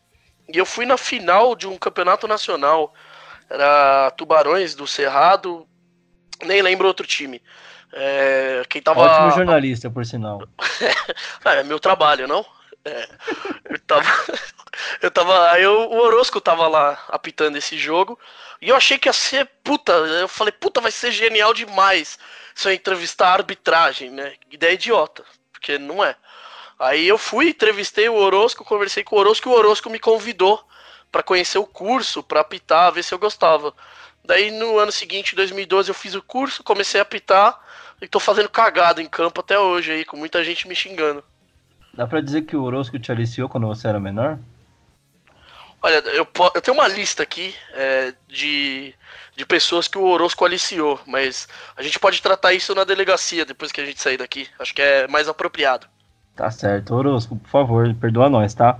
E 0.53 0.57
eu 0.57 0.65
fui 0.65 0.85
na 0.85 0.97
final 0.97 1.55
de 1.55 1.67
um 1.67 1.77
campeonato 1.77 2.27
nacional. 2.27 2.93
Era 3.49 4.11
Tubarões 4.11 4.75
do 4.75 4.85
Cerrado, 4.85 5.67
nem 6.43 6.61
lembro 6.61 6.87
outro 6.87 7.07
time. 7.07 7.41
É, 7.93 8.63
quem 8.69 8.81
tava... 8.81 9.01
Ótimo 9.01 9.31
jornalista, 9.31 9.89
por 9.89 10.05
sinal. 10.05 10.41
é, 11.45 11.63
meu 11.63 11.79
trabalho, 11.79 12.27
não? 12.27 12.45
É, 12.87 13.09
eu 13.69 13.79
tava. 13.79 14.07
eu 15.01 15.11
tava. 15.11 15.51
Aí 15.51 15.65
o 15.67 15.91
Orosco 15.91 16.39
tava 16.39 16.67
lá 16.67 16.97
apitando 17.09 17.57
esse 17.57 17.77
jogo. 17.77 18.17
E 18.61 18.69
eu 18.69 18.75
achei 18.75 18.97
que 18.97 19.09
ia 19.09 19.13
ser. 19.13 19.49
Puta, 19.63 19.91
eu 19.91 20.27
falei, 20.27 20.53
puta, 20.53 20.79
vai 20.79 20.91
ser 20.91 21.11
genial 21.11 21.53
demais 21.53 22.17
se 22.55 22.67
eu 22.67 22.73
entrevistar 22.73 23.29
a 23.29 23.33
arbitragem, 23.33 24.09
né? 24.09 24.33
Ideia 24.49 24.73
idiota, 24.73 25.23
porque 25.51 25.77
não 25.77 26.03
é. 26.03 26.15
Aí 26.79 27.07
eu 27.07 27.17
fui, 27.17 27.49
entrevistei 27.49 28.07
o 28.07 28.15
Orosco, 28.15 28.63
conversei 28.63 29.03
com 29.03 29.15
o 29.15 29.19
Orosco 29.19 29.49
e 29.49 29.51
o 29.51 29.55
Orosco 29.55 29.89
me 29.89 29.99
convidou 29.99 30.63
para 31.11 31.23
conhecer 31.23 31.57
o 31.57 31.65
curso, 31.65 32.23
para 32.23 32.41
apitar, 32.41 32.91
ver 32.91 33.03
se 33.03 33.13
eu 33.13 33.19
gostava. 33.19 33.73
Daí 34.27 34.51
no 34.51 34.77
ano 34.77 34.91
seguinte, 34.91 35.37
2012, 35.37 35.89
eu 35.89 35.95
fiz 35.95 36.13
o 36.13 36.21
curso, 36.21 36.61
comecei 36.61 36.99
a 36.99 37.03
apitar 37.03 37.57
e 38.01 38.07
tô 38.07 38.19
fazendo 38.19 38.49
cagada 38.49 39.01
em 39.01 39.07
campo 39.07 39.39
até 39.39 39.57
hoje 39.57 39.93
aí, 39.93 40.03
com 40.03 40.17
muita 40.17 40.43
gente 40.43 40.67
me 40.67 40.75
xingando. 40.75 41.23
Dá 41.93 42.05
pra 42.05 42.19
dizer 42.19 42.41
que 42.41 42.55
o 42.55 42.61
Orosco 42.61 42.99
te 42.99 43.09
aliciou 43.09 43.47
quando 43.47 43.67
você 43.67 43.87
era 43.87 44.01
menor? 44.01 44.37
Olha, 45.81 45.95
eu, 46.07 46.27
eu 46.53 46.61
tenho 46.61 46.75
uma 46.75 46.89
lista 46.89 47.23
aqui 47.23 47.55
é, 47.73 48.13
de, 48.27 48.93
de 49.33 49.45
pessoas 49.45 49.87
que 49.87 49.97
o 49.97 50.05
Orosco 50.05 50.43
aliciou, 50.43 50.99
mas 51.07 51.47
a 51.77 51.81
gente 51.81 51.97
pode 51.97 52.21
tratar 52.21 52.51
isso 52.51 52.75
na 52.75 52.83
delegacia 52.83 53.45
depois 53.45 53.71
que 53.71 53.79
a 53.79 53.85
gente 53.85 54.01
sair 54.01 54.17
daqui. 54.17 54.45
Acho 54.59 54.75
que 54.75 54.81
é 54.81 55.07
mais 55.07 55.29
apropriado. 55.29 55.87
Tá 56.35 56.51
certo. 56.51 56.93
Orosco, 56.93 57.37
por 57.37 57.49
favor, 57.49 57.95
perdoa 57.95 58.29
nós, 58.29 58.53
tá? 58.53 58.77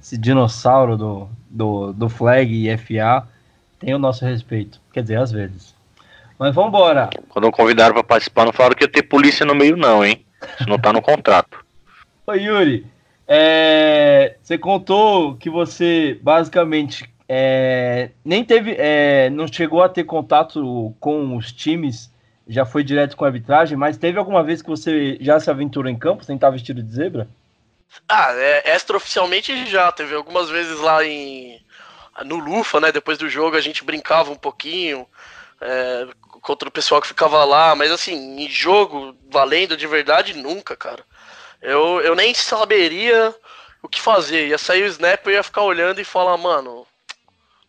Esse 0.00 0.16
dinossauro 0.16 0.96
do, 0.96 1.28
do, 1.50 1.92
do 1.92 2.08
Flag 2.08 2.52
e 2.54 2.76
FA 2.78 3.26
tem 3.86 3.94
o 3.94 4.00
nosso 4.00 4.24
respeito. 4.24 4.80
Quer 4.92 5.02
dizer, 5.02 5.16
às 5.16 5.30
vezes. 5.30 5.72
Mas 6.36 6.52
vambora. 6.52 7.08
Quando 7.28 7.52
convidaram 7.52 7.94
para 7.94 8.02
participar, 8.02 8.44
não 8.44 8.52
falaram 8.52 8.74
que 8.74 8.82
ia 8.82 8.90
ter 8.90 9.04
polícia 9.04 9.46
no 9.46 9.54
meio, 9.54 9.76
não, 9.76 10.04
hein? 10.04 10.26
Isso 10.58 10.68
não 10.68 10.76
tá 10.76 10.92
no 10.92 11.00
contrato. 11.00 11.64
Ô 12.26 12.32
Yuri, 12.32 12.84
é, 13.28 14.34
você 14.42 14.58
contou 14.58 15.36
que 15.36 15.48
você 15.48 16.18
basicamente 16.20 17.08
é, 17.28 18.10
nem 18.24 18.44
teve, 18.44 18.74
é, 18.76 19.30
não 19.30 19.46
chegou 19.46 19.80
a 19.84 19.88
ter 19.88 20.02
contato 20.02 20.92
com 20.98 21.36
os 21.36 21.52
times, 21.52 22.12
já 22.48 22.66
foi 22.66 22.82
direto 22.82 23.16
com 23.16 23.24
a 23.24 23.28
arbitragem, 23.28 23.78
mas 23.78 23.96
teve 23.96 24.18
alguma 24.18 24.42
vez 24.42 24.60
que 24.60 24.68
você 24.68 25.16
já 25.20 25.38
se 25.38 25.48
aventurou 25.48 25.88
em 25.88 25.96
campo 25.96 26.24
sem 26.24 26.34
estar 26.34 26.50
vestido 26.50 26.82
de 26.82 26.92
zebra? 26.92 27.28
Ah, 28.08 28.32
é, 28.32 28.74
extraoficialmente 28.74 29.64
já, 29.66 29.92
teve 29.92 30.12
algumas 30.12 30.50
vezes 30.50 30.80
lá 30.80 31.04
em 31.04 31.60
no 32.24 32.36
Lufa, 32.36 32.80
né? 32.80 32.92
Depois 32.92 33.18
do 33.18 33.28
jogo 33.28 33.56
a 33.56 33.60
gente 33.60 33.84
brincava 33.84 34.30
um 34.30 34.36
pouquinho 34.36 35.06
é, 35.60 36.06
contra 36.42 36.68
o 36.68 36.72
pessoal 36.72 37.00
que 37.00 37.08
ficava 37.08 37.44
lá, 37.44 37.74
mas 37.74 37.90
assim, 37.90 38.14
em 38.40 38.48
jogo, 38.48 39.16
valendo 39.30 39.76
de 39.76 39.86
verdade, 39.86 40.34
nunca, 40.34 40.76
cara. 40.76 41.04
Eu, 41.60 42.00
eu 42.00 42.14
nem 42.14 42.34
saberia 42.34 43.34
o 43.82 43.88
que 43.88 44.00
fazer. 44.00 44.48
Ia 44.48 44.58
sair 44.58 44.82
o 44.82 44.86
snap, 44.86 45.26
eu 45.26 45.32
ia 45.32 45.42
ficar 45.42 45.62
olhando 45.62 46.00
e 46.00 46.04
falar, 46.04 46.36
mano, 46.36 46.86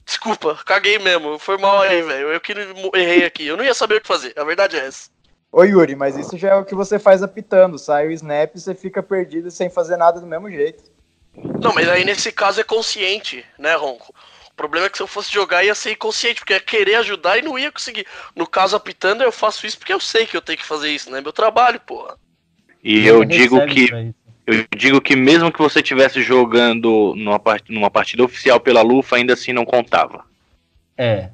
Desculpa, 0.08 0.58
caguei 0.66 0.98
mesmo. 0.98 1.38
Foi 1.38 1.58
mal 1.58 1.82
aí, 1.82 2.02
velho. 2.02 2.30
Eu 2.30 2.40
que 2.40 2.54
errei 2.96 3.26
aqui. 3.26 3.46
Eu 3.46 3.58
não 3.58 3.66
ia 3.66 3.74
saber 3.74 3.96
o 3.96 4.02
que 4.02 4.08
fazer. 4.08 4.34
A 4.38 4.44
verdade 4.46 4.78
é 4.78 4.86
essa. 4.86 5.10
Ô 5.52 5.64
Yuri, 5.64 5.96
mas 5.96 6.18
isso 6.18 6.38
já 6.38 6.52
é 6.52 6.56
o 6.56 6.64
que 6.64 6.74
você 6.74 6.98
faz 6.98 7.22
apitando. 7.22 7.78
Sai 7.78 8.08
o 8.08 8.12
snap 8.12 8.56
e 8.56 8.60
você 8.60 8.74
fica 8.74 9.04
perdido 9.04 9.52
sem 9.52 9.70
fazer 9.70 9.98
nada 9.98 10.22
do 10.22 10.26
mesmo 10.26 10.50
jeito. 10.50 10.84
Não, 11.62 11.74
mas 11.74 11.90
aí 11.90 12.06
nesse 12.06 12.32
caso 12.32 12.62
é 12.62 12.64
consciente, 12.64 13.46
né, 13.60 13.76
Ronco? 13.76 14.16
O 14.58 14.66
problema 14.66 14.88
é 14.88 14.90
que 14.90 14.98
se 14.98 15.04
eu 15.04 15.08
fosse 15.08 15.32
jogar 15.32 15.64
ia 15.64 15.76
ser 15.76 15.92
inconsciente, 15.92 16.40
porque 16.40 16.54
ia 16.54 16.60
querer 16.60 16.96
ajudar 16.96 17.38
e 17.38 17.44
não 17.44 17.60
ia 17.60 17.72
conseguir. 17.72 18.08
No 18.36 18.48
caso, 18.48 18.76
apitando, 18.76 19.22
eu 19.22 19.32
faço 19.32 19.68
isso 19.68 19.78
porque 19.78 19.94
eu 19.94 20.00
sei 20.00 20.26
que 20.26 20.36
eu 20.36 20.42
tenho 20.42 20.58
que 20.58 20.66
fazer 20.66 20.90
isso, 20.90 21.12
né? 21.12 21.22
Meu 21.22 21.32
trabalho, 21.32 21.80
porra. 21.80 22.18
E 22.84 23.06
eu 23.06 23.24
digo 23.24 23.64
que 23.68 23.88
eu 24.48 24.66
digo 24.76 25.00
que 25.00 25.16
mesmo 25.16 25.52
que 25.52 25.60
você 25.60 25.80
estivesse 25.80 26.24
jogando 26.24 27.14
numa, 27.16 27.38
part 27.38 27.72
numa 27.72 27.92
partida 27.92 28.24
oficial 28.24 28.60
pela 28.60 28.82
Lufa, 28.82 29.18
ainda 29.18 29.34
assim 29.34 29.54
não 29.54 29.64
contava. 29.64 30.26
É, 30.98 31.30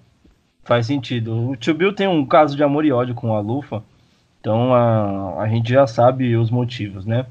faz 0.66 0.88
sentido. 0.88 1.52
O 1.52 1.56
Tio 1.56 1.74
Bill 1.74 1.94
tem 1.94 2.10
um 2.10 2.26
caso 2.26 2.58
de 2.58 2.64
amor 2.64 2.84
e 2.84 2.92
ódio 2.92 3.16
com 3.16 3.34
a 3.34 3.40
Lufa, 3.40 3.82
então 4.42 4.74
a, 4.74 5.44
a 5.44 5.48
gente 5.48 5.70
já 5.70 5.88
sabe 5.88 6.36
os 6.36 6.52
motivos, 6.52 7.06
né? 7.06 7.26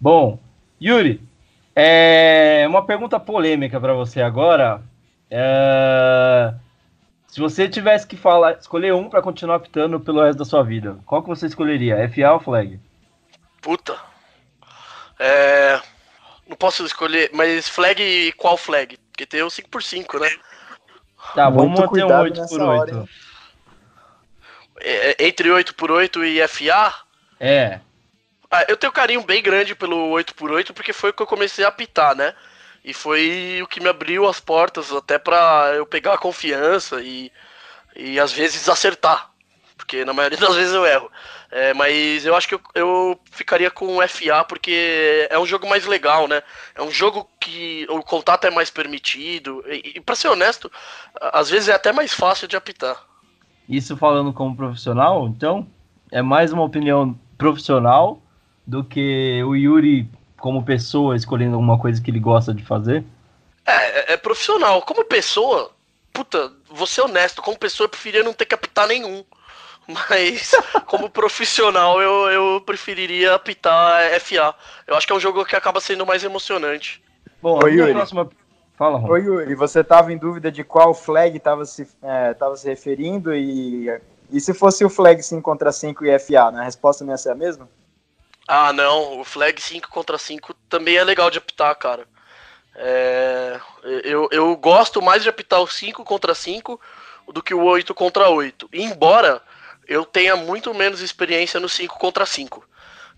Bom, 0.00 0.40
Yuri, 0.82 1.20
é 1.80 2.66
uma 2.68 2.84
pergunta 2.84 3.20
polêmica 3.20 3.80
para 3.80 3.94
você 3.94 4.20
agora. 4.20 4.82
É, 5.30 6.52
se 7.28 7.38
você 7.38 7.68
tivesse 7.68 8.06
que 8.06 8.16
falar, 8.16 8.52
escolher 8.54 8.94
um 8.94 9.08
para 9.08 9.22
continuar 9.22 9.56
apitando 9.56 10.00
pelo 10.00 10.22
resto 10.22 10.38
da 10.38 10.44
sua 10.44 10.62
vida, 10.62 10.98
qual 11.06 11.22
que 11.22 11.28
você 11.28 11.46
escolheria? 11.46 12.08
FA 12.08 12.32
ou 12.32 12.40
Flag? 12.40 12.80
Puta, 13.60 13.96
é, 15.18 15.80
não 16.48 16.56
posso 16.56 16.84
escolher, 16.84 17.30
mas 17.32 17.68
flag 17.68 18.32
qual 18.36 18.56
flag? 18.56 18.96
Porque 19.10 19.26
tem 19.26 19.42
o 19.42 19.48
5x5, 19.48 20.20
né? 20.20 20.30
Tá, 21.34 21.50
vamos 21.50 21.78
manter 21.78 22.04
um 22.04 22.08
8x8. 22.08 23.08
É, 24.80 25.10
é, 25.10 25.26
entre 25.26 25.48
8x8 25.48 26.24
e 26.24 26.48
FA? 26.48 26.94
É. 27.40 27.80
Ah, 28.50 28.64
eu 28.68 28.76
tenho 28.76 28.92
carinho 28.92 29.22
bem 29.22 29.42
grande 29.42 29.74
pelo 29.74 30.10
8x8 30.14 30.72
porque 30.72 30.92
foi 30.92 31.10
o 31.10 31.12
que 31.12 31.22
eu 31.22 31.26
comecei 31.26 31.64
a 31.64 31.68
apitar, 31.68 32.14
né? 32.14 32.34
E 32.84 32.94
foi 32.94 33.60
o 33.62 33.66
que 33.66 33.80
me 33.80 33.88
abriu 33.88 34.26
as 34.26 34.40
portas 34.40 34.90
até 34.92 35.18
pra 35.18 35.72
eu 35.76 35.84
pegar 35.84 36.14
a 36.14 36.18
confiança 36.18 37.02
e, 37.02 37.30
e 37.94 38.18
às 38.18 38.32
vezes 38.32 38.68
acertar. 38.68 39.30
Porque 39.76 40.04
na 40.04 40.14
maioria 40.14 40.38
das 40.40 40.54
vezes 40.54 40.72
eu 40.72 40.86
erro. 40.86 41.10
É, 41.50 41.74
mas 41.74 42.24
eu 42.24 42.34
acho 42.34 42.48
que 42.48 42.54
eu, 42.54 42.60
eu, 42.74 43.20
ficaria 43.30 43.70
com 43.70 43.98
o 43.98 44.08
FA 44.08 44.44
porque 44.44 45.26
é 45.30 45.38
um 45.38 45.46
jogo 45.46 45.68
mais 45.68 45.84
legal, 45.84 46.26
né? 46.26 46.42
É 46.74 46.82
um 46.82 46.90
jogo 46.90 47.28
que 47.38 47.86
o 47.90 48.02
contato 48.02 48.46
é 48.46 48.50
mais 48.50 48.70
permitido. 48.70 49.62
E, 49.66 49.92
e 49.96 50.00
para 50.00 50.14
ser 50.14 50.28
honesto, 50.28 50.72
às 51.20 51.50
vezes 51.50 51.68
é 51.68 51.74
até 51.74 51.92
mais 51.92 52.14
fácil 52.14 52.48
de 52.48 52.56
apitar. 52.56 52.96
Isso 53.68 53.96
falando 53.96 54.32
como 54.32 54.56
profissional, 54.56 55.28
então, 55.28 55.66
é 56.10 56.22
mais 56.22 56.52
uma 56.54 56.62
opinião 56.62 57.18
profissional 57.36 58.22
do 58.68 58.84
que 58.84 59.42
o 59.44 59.56
Yuri 59.56 60.06
como 60.36 60.62
pessoa 60.62 61.16
escolhendo 61.16 61.54
alguma 61.54 61.78
coisa 61.78 62.02
que 62.02 62.10
ele 62.10 62.20
gosta 62.20 62.52
de 62.52 62.62
fazer? 62.62 63.02
É, 63.66 63.72
é, 63.72 64.12
é 64.12 64.16
profissional. 64.18 64.82
Como 64.82 65.02
pessoa, 65.06 65.70
puta, 66.12 66.52
vou 66.70 66.86
ser 66.86 67.00
honesto, 67.00 67.40
como 67.40 67.58
pessoa 67.58 67.86
eu 67.86 67.88
preferia 67.88 68.22
não 68.22 68.34
ter 68.34 68.44
que 68.44 68.54
apitar 68.54 68.86
nenhum. 68.86 69.24
Mas, 69.88 70.52
como 70.84 71.08
profissional, 71.08 72.02
eu, 72.02 72.30
eu 72.30 72.60
preferiria 72.60 73.34
apitar 73.34 74.02
FA. 74.20 74.54
Eu 74.86 74.94
acho 74.94 75.06
que 75.06 75.12
é 75.14 75.16
um 75.16 75.20
jogo 75.20 75.46
que 75.46 75.56
acaba 75.56 75.80
sendo 75.80 76.04
mais 76.04 76.22
emocionante. 76.22 77.02
Bom, 77.40 77.58
Oi, 77.64 77.72
Yuri. 77.72 77.94
Próxima... 77.94 78.28
Fala, 78.76 78.98
Ron. 78.98 79.08
Oi, 79.08 79.22
Yuri. 79.22 79.54
Você 79.54 79.80
estava 79.80 80.12
em 80.12 80.18
dúvida 80.18 80.52
de 80.52 80.62
qual 80.62 80.92
flag 80.92 81.34
estava 81.34 81.64
se, 81.64 81.88
é, 82.02 82.34
tava 82.34 82.54
se 82.54 82.68
referindo 82.68 83.34
e, 83.34 83.88
e 84.30 84.38
se 84.38 84.52
fosse 84.52 84.84
o 84.84 84.90
flag 84.90 85.22
5 85.22 85.40
contra 85.40 85.72
5 85.72 86.04
e 86.04 86.18
FA, 86.18 86.50
né? 86.50 86.60
A 86.60 86.64
resposta 86.64 87.02
não 87.02 87.12
ia 87.12 87.16
ser 87.16 87.30
a 87.30 87.34
mesma? 87.34 87.66
Ah, 88.48 88.72
não. 88.72 89.20
O 89.20 89.24
flag 89.24 89.60
5 89.60 89.90
contra 89.90 90.16
5 90.16 90.54
também 90.70 90.96
é 90.96 91.04
legal 91.04 91.30
de 91.30 91.36
apitar, 91.36 91.76
cara. 91.76 92.08
É, 92.74 93.60
eu, 94.04 94.26
eu 94.32 94.56
gosto 94.56 95.02
mais 95.02 95.22
de 95.22 95.28
apitar 95.28 95.60
o 95.60 95.66
5 95.66 96.02
contra 96.02 96.34
5 96.34 96.80
do 97.30 97.42
que 97.42 97.52
o 97.52 97.62
8 97.62 97.94
contra 97.94 98.30
8. 98.30 98.70
Embora 98.72 99.42
eu 99.86 100.06
tenha 100.06 100.34
muito 100.34 100.72
menos 100.72 101.02
experiência 101.02 101.60
no 101.60 101.68
5 101.68 101.98
contra 101.98 102.24
5. 102.24 102.64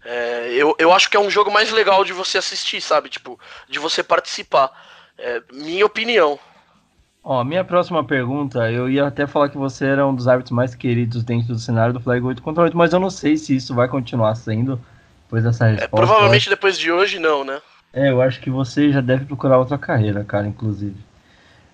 É, 0.05 0.49
eu, 0.53 0.75
eu 0.79 0.93
acho 0.93 1.09
que 1.09 1.17
é 1.17 1.21
um 1.21 1.31
jogo 1.31 1.51
mais 1.53 1.71
legal 1.71 2.05
de 2.05 2.13
você 2.13 2.39
assistir, 2.39 2.81
sabe? 2.81 3.09
Tipo, 3.09 3.39
de 3.69 3.79
você 3.79 4.03
participar. 4.03 4.73
É, 5.17 5.43
minha 5.53 5.87
opinião. 5.87 6.41
Ó, 7.23 7.45
minha 7.45 7.63
próxima 7.63 8.03
pergunta, 8.03 8.71
eu 8.71 8.89
ia 8.89 9.07
até 9.07 9.27
falar 9.27 9.51
que 9.51 9.59
você 9.59 9.85
era 9.85 10.07
um 10.07 10.15
dos 10.15 10.27
árbitros 10.27 10.57
mais 10.57 10.75
queridos 10.75 11.23
dentro 11.23 11.53
do 11.53 11.59
cenário 11.59 11.93
do 11.93 12.01
Flag 12.01 12.25
8 12.25 12.43
contra 12.43 12.65
8, 12.65 12.77
mas 12.77 12.93
eu 12.95 12.99
não 12.99 13.11
sei 13.11 13.37
se 13.37 13.55
isso 13.55 13.75
vai 13.75 13.87
continuar 13.87 14.35
sendo 14.35 14.81
depois 15.31 15.45
dessa 15.45 15.67
é, 15.67 15.71
resposta. 15.71 15.87
É, 15.87 15.97
provavelmente 15.97 16.51
depois 16.51 16.79
de 16.79 16.91
hoje, 16.91 17.21
não, 17.21 17.45
né? 17.45 17.61
É, 17.93 18.11
eu 18.11 18.21
acho 18.21 18.41
que 18.41 18.51
você 18.51 18.91
já 18.91 19.01
deve 19.01 19.25
procurar 19.25 19.59
outra 19.59 19.79
carreira, 19.79 20.25
cara, 20.25 20.47
inclusive. 20.47 20.97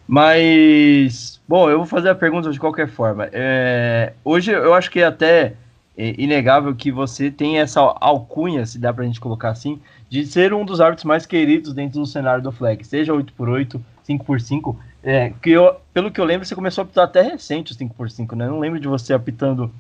Mas, 0.07 1.41
bom, 1.49 1.69
eu 1.69 1.79
vou 1.79 1.87
fazer 1.87 2.11
a 2.11 2.15
pergunta 2.15 2.53
de 2.53 2.61
qualquer 2.61 2.89
forma. 2.89 3.29
É, 3.33 4.13
hoje 4.23 4.53
eu 4.53 4.75
acho 4.75 4.91
que 4.91 5.01
é 5.01 5.07
até 5.07 5.55
inegável 5.97 6.75
que 6.75 6.93
você 6.93 7.31
tem 7.31 7.59
essa 7.59 7.81
alcunha, 7.81 8.67
se 8.67 8.79
dá 8.79 8.93
pra 8.93 9.05
gente 9.05 9.19
colocar 9.19 9.49
assim, 9.49 9.81
de 10.11 10.27
ser 10.27 10.53
um 10.53 10.65
dos 10.65 10.81
árbitros 10.81 11.05
mais 11.05 11.25
queridos 11.25 11.73
dentro 11.73 11.99
do 11.99 12.07
cenário 12.07 12.43
do 12.43 12.53
flag, 12.53 12.85
seja 12.87 13.15
8x8, 13.15 13.81
5x5. 14.07 14.77
É, 15.03 15.33
que 15.43 15.51
eu, 15.51 15.77
pelo 15.95 16.11
que 16.11 16.21
eu 16.21 16.25
lembro, 16.25 16.47
você 16.47 16.55
começou 16.55 16.83
a 16.83 16.85
apitar 16.85 17.05
até 17.05 17.23
recente 17.23 17.73
o 17.73 17.77
5x5, 17.77 18.37
né? 18.37 18.45
Eu 18.45 18.51
não 18.51 18.61
lembro 18.61 18.79
de 18.79 18.89
você 18.89 19.15
apitando 19.15 19.73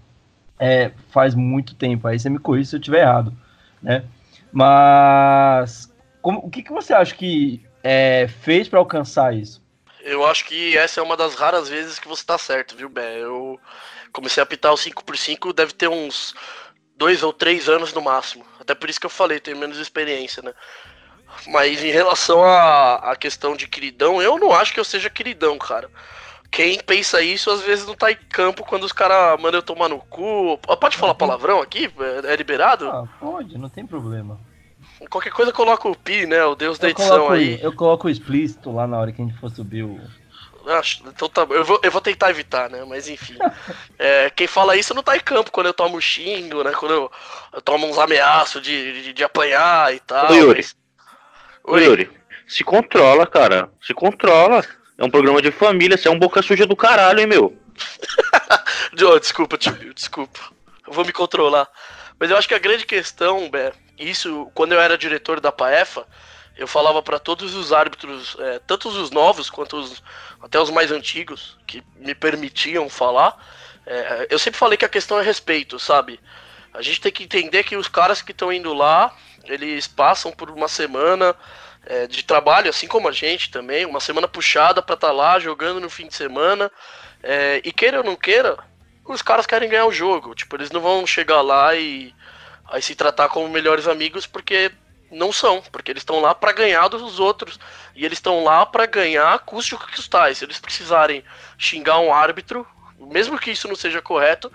é, 0.58 0.90
faz 1.10 1.34
muito 1.34 1.74
tempo. 1.74 2.08
Aí 2.08 2.18
você 2.18 2.30
me 2.30 2.38
corrija 2.38 2.70
se 2.70 2.76
eu 2.76 2.80
estiver 2.80 3.02
errado, 3.02 3.32
né? 3.86 4.04
Mas 4.52 5.92
como, 6.20 6.40
o 6.40 6.50
que, 6.50 6.62
que 6.62 6.72
você 6.72 6.92
acha 6.92 7.14
que 7.14 7.64
é, 7.84 8.26
fez 8.42 8.68
para 8.68 8.80
alcançar 8.80 9.32
isso? 9.32 9.62
Eu 10.02 10.26
acho 10.26 10.44
que 10.44 10.76
essa 10.76 11.00
é 11.00 11.02
uma 11.02 11.16
das 11.16 11.36
raras 11.36 11.68
vezes 11.68 11.98
que 11.98 12.08
você 12.08 12.24
tá 12.24 12.36
certo, 12.36 12.76
viu, 12.76 12.88
Bé? 12.88 13.18
Eu 13.18 13.60
comecei 14.12 14.40
a 14.40 14.44
apitar 14.44 14.72
o 14.72 14.76
5x5, 14.76 15.52
deve 15.52 15.72
ter 15.72 15.88
uns 15.88 16.34
dois 16.96 17.22
ou 17.22 17.32
três 17.32 17.68
anos 17.68 17.92
no 17.92 18.02
máximo. 18.02 18.44
Até 18.58 18.74
por 18.74 18.90
isso 18.90 18.98
que 18.98 19.06
eu 19.06 19.10
falei, 19.10 19.38
tenho 19.38 19.56
menos 19.56 19.78
experiência, 19.78 20.42
né? 20.42 20.52
Mas 21.48 21.84
em 21.84 21.90
relação 21.90 22.42
à 22.44 23.14
questão 23.18 23.54
de 23.54 23.68
queridão, 23.68 24.20
eu 24.20 24.38
não 24.38 24.52
acho 24.52 24.72
que 24.72 24.80
eu 24.80 24.84
seja 24.84 25.10
queridão, 25.10 25.56
cara. 25.58 25.88
Quem 26.50 26.78
pensa 26.80 27.20
isso 27.20 27.50
às 27.50 27.62
vezes 27.62 27.86
não 27.86 27.94
tá 27.94 28.10
em 28.10 28.18
campo 28.28 28.64
quando 28.64 28.84
os 28.84 28.92
caras 28.92 29.40
mandam 29.40 29.58
eu 29.58 29.62
tomar 29.62 29.88
no 29.88 29.98
cu. 29.98 30.58
Pode 30.80 30.96
falar 30.96 31.14
palavrão 31.14 31.60
aqui? 31.60 31.90
É 32.24 32.36
liberado? 32.36 32.88
Ah, 32.88 33.04
pode, 33.20 33.58
não 33.58 33.68
tem 33.68 33.86
problema. 33.86 34.38
Qualquer 35.10 35.32
coisa 35.32 35.52
coloca 35.52 35.88
o 35.88 35.94
Pi, 35.94 36.26
né? 36.26 36.44
O 36.44 36.54
deus 36.54 36.78
eu 36.78 36.82
da 36.82 36.90
edição 36.90 37.10
coloco, 37.10 37.32
aí. 37.32 37.58
Eu 37.62 37.72
coloco 37.72 38.06
o 38.06 38.10
explícito 38.10 38.72
lá 38.72 38.86
na 38.86 38.98
hora 38.98 39.12
que 39.12 39.20
a 39.20 39.24
gente 39.24 39.38
for 39.38 39.50
subir 39.50 39.82
o. 39.82 40.00
Acho, 40.66 41.04
então 41.06 41.28
tá, 41.28 41.46
eu 41.48 41.64
vou, 41.64 41.78
eu 41.82 41.90
vou 41.92 42.00
tentar 42.00 42.30
evitar, 42.30 42.68
né? 42.68 42.84
Mas 42.88 43.08
enfim. 43.08 43.36
é, 43.98 44.30
quem 44.30 44.46
fala 44.46 44.76
isso 44.76 44.94
não 44.94 45.02
tá 45.02 45.16
em 45.16 45.20
campo 45.20 45.52
quando 45.52 45.66
eu 45.66 45.74
tomo 45.74 46.00
xingo, 46.00 46.64
né? 46.64 46.72
Quando 46.72 46.92
eu, 46.92 47.12
eu 47.52 47.62
tomo 47.62 47.86
uns 47.86 47.98
ameaços 47.98 48.62
de, 48.62 49.02
de, 49.02 49.12
de, 49.12 49.24
apanhar 49.24 49.94
e 49.94 50.00
tal. 50.00 50.30
Ô 50.30 50.34
Yuri. 50.34 50.56
Mas... 50.56 50.76
Ô 51.62 51.78
Yuri, 51.78 52.10
se 52.48 52.64
controla, 52.64 53.26
cara. 53.26 53.70
Se 53.80 53.94
controla. 53.94 54.64
É 54.98 55.04
um 55.04 55.10
programa 55.10 55.42
de 55.42 55.50
família, 55.50 55.96
você 55.96 56.08
é 56.08 56.10
um 56.10 56.18
boca 56.18 56.40
suja 56.40 56.66
do 56.66 56.74
caralho, 56.74 57.20
hein, 57.20 57.26
meu? 57.26 57.56
desculpa, 59.20 59.58
tio, 59.58 59.92
desculpa. 59.92 60.40
Eu 60.86 60.92
vou 60.92 61.04
me 61.04 61.12
controlar. 61.12 61.68
Mas 62.18 62.30
eu 62.30 62.36
acho 62.36 62.48
que 62.48 62.54
a 62.54 62.58
grande 62.58 62.86
questão, 62.86 63.50
Bé, 63.50 63.72
isso, 63.98 64.50
quando 64.54 64.72
eu 64.72 64.80
era 64.80 64.96
diretor 64.96 65.38
da 65.38 65.52
PAEFA, 65.52 66.06
eu 66.56 66.66
falava 66.66 67.02
para 67.02 67.18
todos 67.18 67.54
os 67.54 67.72
árbitros, 67.72 68.36
é, 68.38 68.58
tanto 68.66 68.88
os 68.88 69.10
novos 69.10 69.50
quanto 69.50 69.76
os, 69.76 70.02
até 70.40 70.58
os 70.58 70.70
mais 70.70 70.90
antigos, 70.90 71.58
que 71.66 71.82
me 71.96 72.14
permitiam 72.14 72.88
falar. 72.88 73.36
É, 73.84 74.26
eu 74.30 74.38
sempre 74.38 74.58
falei 74.58 74.78
que 74.78 74.84
a 74.84 74.88
questão 74.88 75.20
é 75.20 75.22
respeito, 75.22 75.78
sabe? 75.78 76.18
A 76.72 76.80
gente 76.80 77.02
tem 77.02 77.12
que 77.12 77.24
entender 77.24 77.64
que 77.64 77.76
os 77.76 77.88
caras 77.88 78.22
que 78.22 78.32
estão 78.32 78.50
indo 78.50 78.72
lá, 78.72 79.14
eles 79.44 79.86
passam 79.86 80.32
por 80.32 80.50
uma 80.50 80.68
semana 80.68 81.36
é, 81.86 82.06
de 82.06 82.24
trabalho, 82.24 82.68
assim 82.68 82.88
como 82.88 83.08
a 83.08 83.12
gente 83.12 83.50
também, 83.50 83.86
uma 83.86 84.00
semana 84.00 84.26
puxada 84.26 84.82
para 84.82 84.94
estar 84.94 85.08
tá 85.08 85.12
lá 85.12 85.38
jogando 85.38 85.80
no 85.80 85.88
fim 85.88 86.08
de 86.08 86.16
semana. 86.16 86.70
É, 87.22 87.60
e 87.64 87.72
queira 87.72 87.98
ou 87.98 88.04
não 88.04 88.16
queira, 88.16 88.58
os 89.04 89.22
caras 89.22 89.46
querem 89.46 89.68
ganhar 89.68 89.86
o 89.86 89.92
jogo. 89.92 90.34
Tipo, 90.34 90.56
eles 90.56 90.70
não 90.70 90.80
vão 90.80 91.06
chegar 91.06 91.40
lá 91.40 91.74
e 91.74 92.12
aí 92.68 92.82
se 92.82 92.94
tratar 92.94 93.28
como 93.28 93.48
melhores 93.48 93.86
amigos 93.86 94.26
porque 94.26 94.72
não 95.10 95.32
são, 95.32 95.62
porque 95.70 95.92
eles 95.92 96.00
estão 96.00 96.20
lá 96.20 96.34
para 96.34 96.52
ganhar 96.52 96.88
dos 96.88 97.20
outros 97.20 97.58
e 97.94 98.04
eles 98.04 98.18
estão 98.18 98.42
lá 98.42 98.66
para 98.66 98.86
ganhar 98.86 99.38
custe 99.40 99.74
o 99.74 99.78
que 99.78 99.94
custar. 99.94 100.34
Se 100.34 100.44
eles 100.44 100.58
precisarem 100.58 101.22
xingar 101.56 102.00
um 102.00 102.12
árbitro, 102.12 102.66
mesmo 102.98 103.38
que 103.38 103.52
isso 103.52 103.68
não 103.68 103.76
seja 103.76 104.02
correto, 104.02 104.52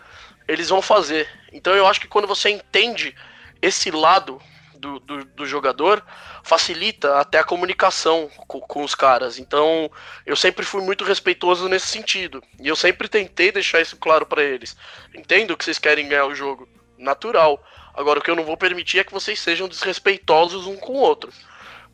eles 0.47 0.67
vão 0.67 0.81
fazer. 0.81 1.29
Então 1.53 1.73
eu 1.73 1.87
acho 1.87 2.01
que 2.01 2.07
quando 2.07 2.27
você 2.27 2.49
entende 2.49 3.15
esse 3.61 3.89
lado 3.89 4.41
do, 4.75 4.99
do, 4.99 5.23
do 5.23 5.45
jogador 5.45 6.03
facilita 6.43 7.19
até 7.19 7.39
a 7.39 7.43
comunicação 7.43 8.29
com, 8.47 8.59
com, 8.59 8.83
os 8.83 8.95
caras. 8.95 9.37
Então, 9.37 9.89
eu 10.25 10.35
sempre 10.35 10.65
fui 10.65 10.81
muito 10.81 11.03
respeitoso 11.03 11.67
nesse 11.67 11.87
sentido. 11.87 12.43
E 12.59 12.67
eu 12.67 12.75
sempre 12.75 13.07
tentei 13.07 13.51
deixar 13.51 13.81
isso 13.81 13.97
claro 13.97 14.25
para 14.25 14.43
eles. 14.43 14.75
Entendo 15.15 15.55
que 15.55 15.63
vocês 15.63 15.79
querem 15.79 16.07
ganhar 16.07 16.25
o 16.25 16.35
jogo. 16.35 16.67
Natural. 16.97 17.63
Agora, 17.93 18.19
o 18.19 18.21
que 18.21 18.29
eu 18.29 18.35
não 18.35 18.43
vou 18.43 18.55
permitir 18.55 18.99
é 18.99 19.03
que 19.03 19.11
vocês 19.11 19.39
sejam 19.39 19.67
desrespeitosos 19.67 20.67
um 20.67 20.77
com 20.77 20.93
o 20.93 20.97
outro. 20.97 21.31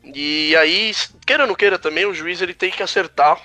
E 0.04 0.54
aí, 0.56 0.92
queira 1.26 1.44
ou 1.44 1.48
não 1.48 1.54
queira 1.54 1.78
também, 1.78 2.06
o 2.06 2.14
juiz 2.14 2.40
ele 2.40 2.54
tem 2.54 2.70
que 2.70 2.82
acertar 2.82 3.40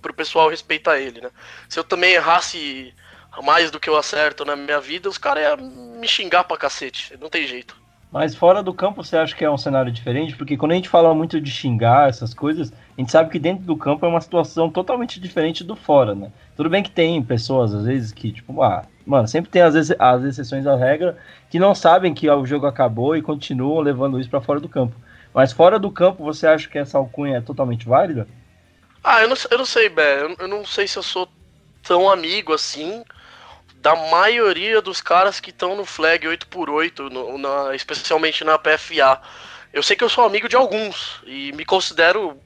pro 0.00 0.14
pessoal 0.14 0.48
respeitar 0.48 0.98
ele, 0.98 1.20
né? 1.20 1.30
Se 1.68 1.78
eu 1.78 1.84
também 1.84 2.12
errasse 2.12 2.94
mais 3.42 3.70
do 3.70 3.80
que 3.80 3.88
eu 3.88 3.96
acerto 3.96 4.44
na 4.44 4.56
minha 4.56 4.80
vida, 4.80 5.08
os 5.08 5.18
caras 5.18 5.44
iam 5.44 5.56
me 5.98 6.08
xingar 6.08 6.44
pra 6.44 6.56
cacete. 6.56 7.16
Não 7.18 7.28
tem 7.28 7.46
jeito. 7.46 7.76
Mas 8.16 8.34
fora 8.34 8.62
do 8.62 8.72
campo, 8.72 9.04
você 9.04 9.14
acha 9.14 9.36
que 9.36 9.44
é 9.44 9.50
um 9.50 9.58
cenário 9.58 9.92
diferente? 9.92 10.34
Porque 10.34 10.56
quando 10.56 10.72
a 10.72 10.74
gente 10.74 10.88
fala 10.88 11.14
muito 11.14 11.38
de 11.38 11.50
xingar 11.50 12.08
essas 12.08 12.32
coisas, 12.32 12.72
a 12.72 12.98
gente 12.98 13.12
sabe 13.12 13.28
que 13.28 13.38
dentro 13.38 13.66
do 13.66 13.76
campo 13.76 14.06
é 14.06 14.08
uma 14.08 14.22
situação 14.22 14.70
totalmente 14.70 15.20
diferente 15.20 15.62
do 15.62 15.76
fora, 15.76 16.14
né? 16.14 16.32
Tudo 16.56 16.70
bem 16.70 16.82
que 16.82 16.90
tem 16.90 17.22
pessoas, 17.22 17.74
às 17.74 17.84
vezes, 17.84 18.12
que, 18.12 18.32
tipo, 18.32 18.62
ah, 18.62 18.86
mano, 19.04 19.28
sempre 19.28 19.50
tem 19.50 19.60
às 19.60 19.74
vezes 19.74 19.94
as 19.98 20.24
exceções 20.24 20.66
à 20.66 20.74
regra 20.74 21.18
que 21.50 21.58
não 21.58 21.74
sabem 21.74 22.14
que 22.14 22.26
o 22.30 22.46
jogo 22.46 22.64
acabou 22.64 23.14
e 23.14 23.20
continuam 23.20 23.80
levando 23.80 24.18
isso 24.18 24.30
para 24.30 24.40
fora 24.40 24.60
do 24.60 24.68
campo. 24.68 24.96
Mas 25.34 25.52
fora 25.52 25.78
do 25.78 25.90
campo, 25.90 26.24
você 26.24 26.46
acha 26.46 26.70
que 26.70 26.78
essa 26.78 26.96
alcunha 26.96 27.36
é 27.36 27.40
totalmente 27.42 27.86
válida? 27.86 28.26
Ah, 29.04 29.20
eu 29.20 29.28
não, 29.28 29.36
eu 29.50 29.58
não 29.58 29.66
sei, 29.66 29.90
Bé. 29.90 30.22
Eu 30.38 30.48
não 30.48 30.64
sei 30.64 30.88
se 30.88 30.98
eu 30.98 31.02
sou 31.02 31.28
tão 31.82 32.08
amigo 32.08 32.54
assim 32.54 33.04
da 33.86 33.94
maioria 33.94 34.82
dos 34.82 35.00
caras 35.00 35.38
que 35.38 35.50
estão 35.50 35.76
no 35.76 35.84
flag 35.84 36.26
8x8, 36.26 37.08
no, 37.08 37.38
na, 37.38 37.72
especialmente 37.72 38.42
na 38.42 38.58
PFA. 38.58 39.22
Eu 39.72 39.80
sei 39.80 39.94
que 39.94 40.02
eu 40.02 40.08
sou 40.08 40.24
amigo 40.24 40.48
de 40.48 40.56
alguns 40.56 41.20
e 41.24 41.52
me 41.52 41.64
considero 41.64 42.36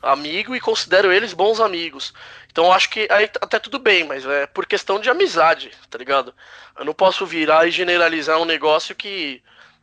amigo 0.00 0.56
e 0.56 0.60
considero 0.60 1.12
eles 1.12 1.34
bons 1.34 1.60
amigos. 1.60 2.14
Então 2.50 2.72
acho 2.72 2.88
que 2.88 3.06
aí 3.10 3.28
até 3.42 3.58
tudo 3.58 3.78
bem, 3.78 4.04
mas 4.04 4.24
é 4.24 4.46
por 4.46 4.64
questão 4.64 4.98
de 4.98 5.10
amizade, 5.10 5.70
tá 5.90 5.98
ligado? 5.98 6.34
Eu 6.78 6.86
não 6.86 6.94
posso 6.94 7.26
virar 7.26 7.68
e 7.68 7.70
generalizar 7.70 8.38
um 8.38 8.46
negócio 8.46 8.94
que, 8.94 9.42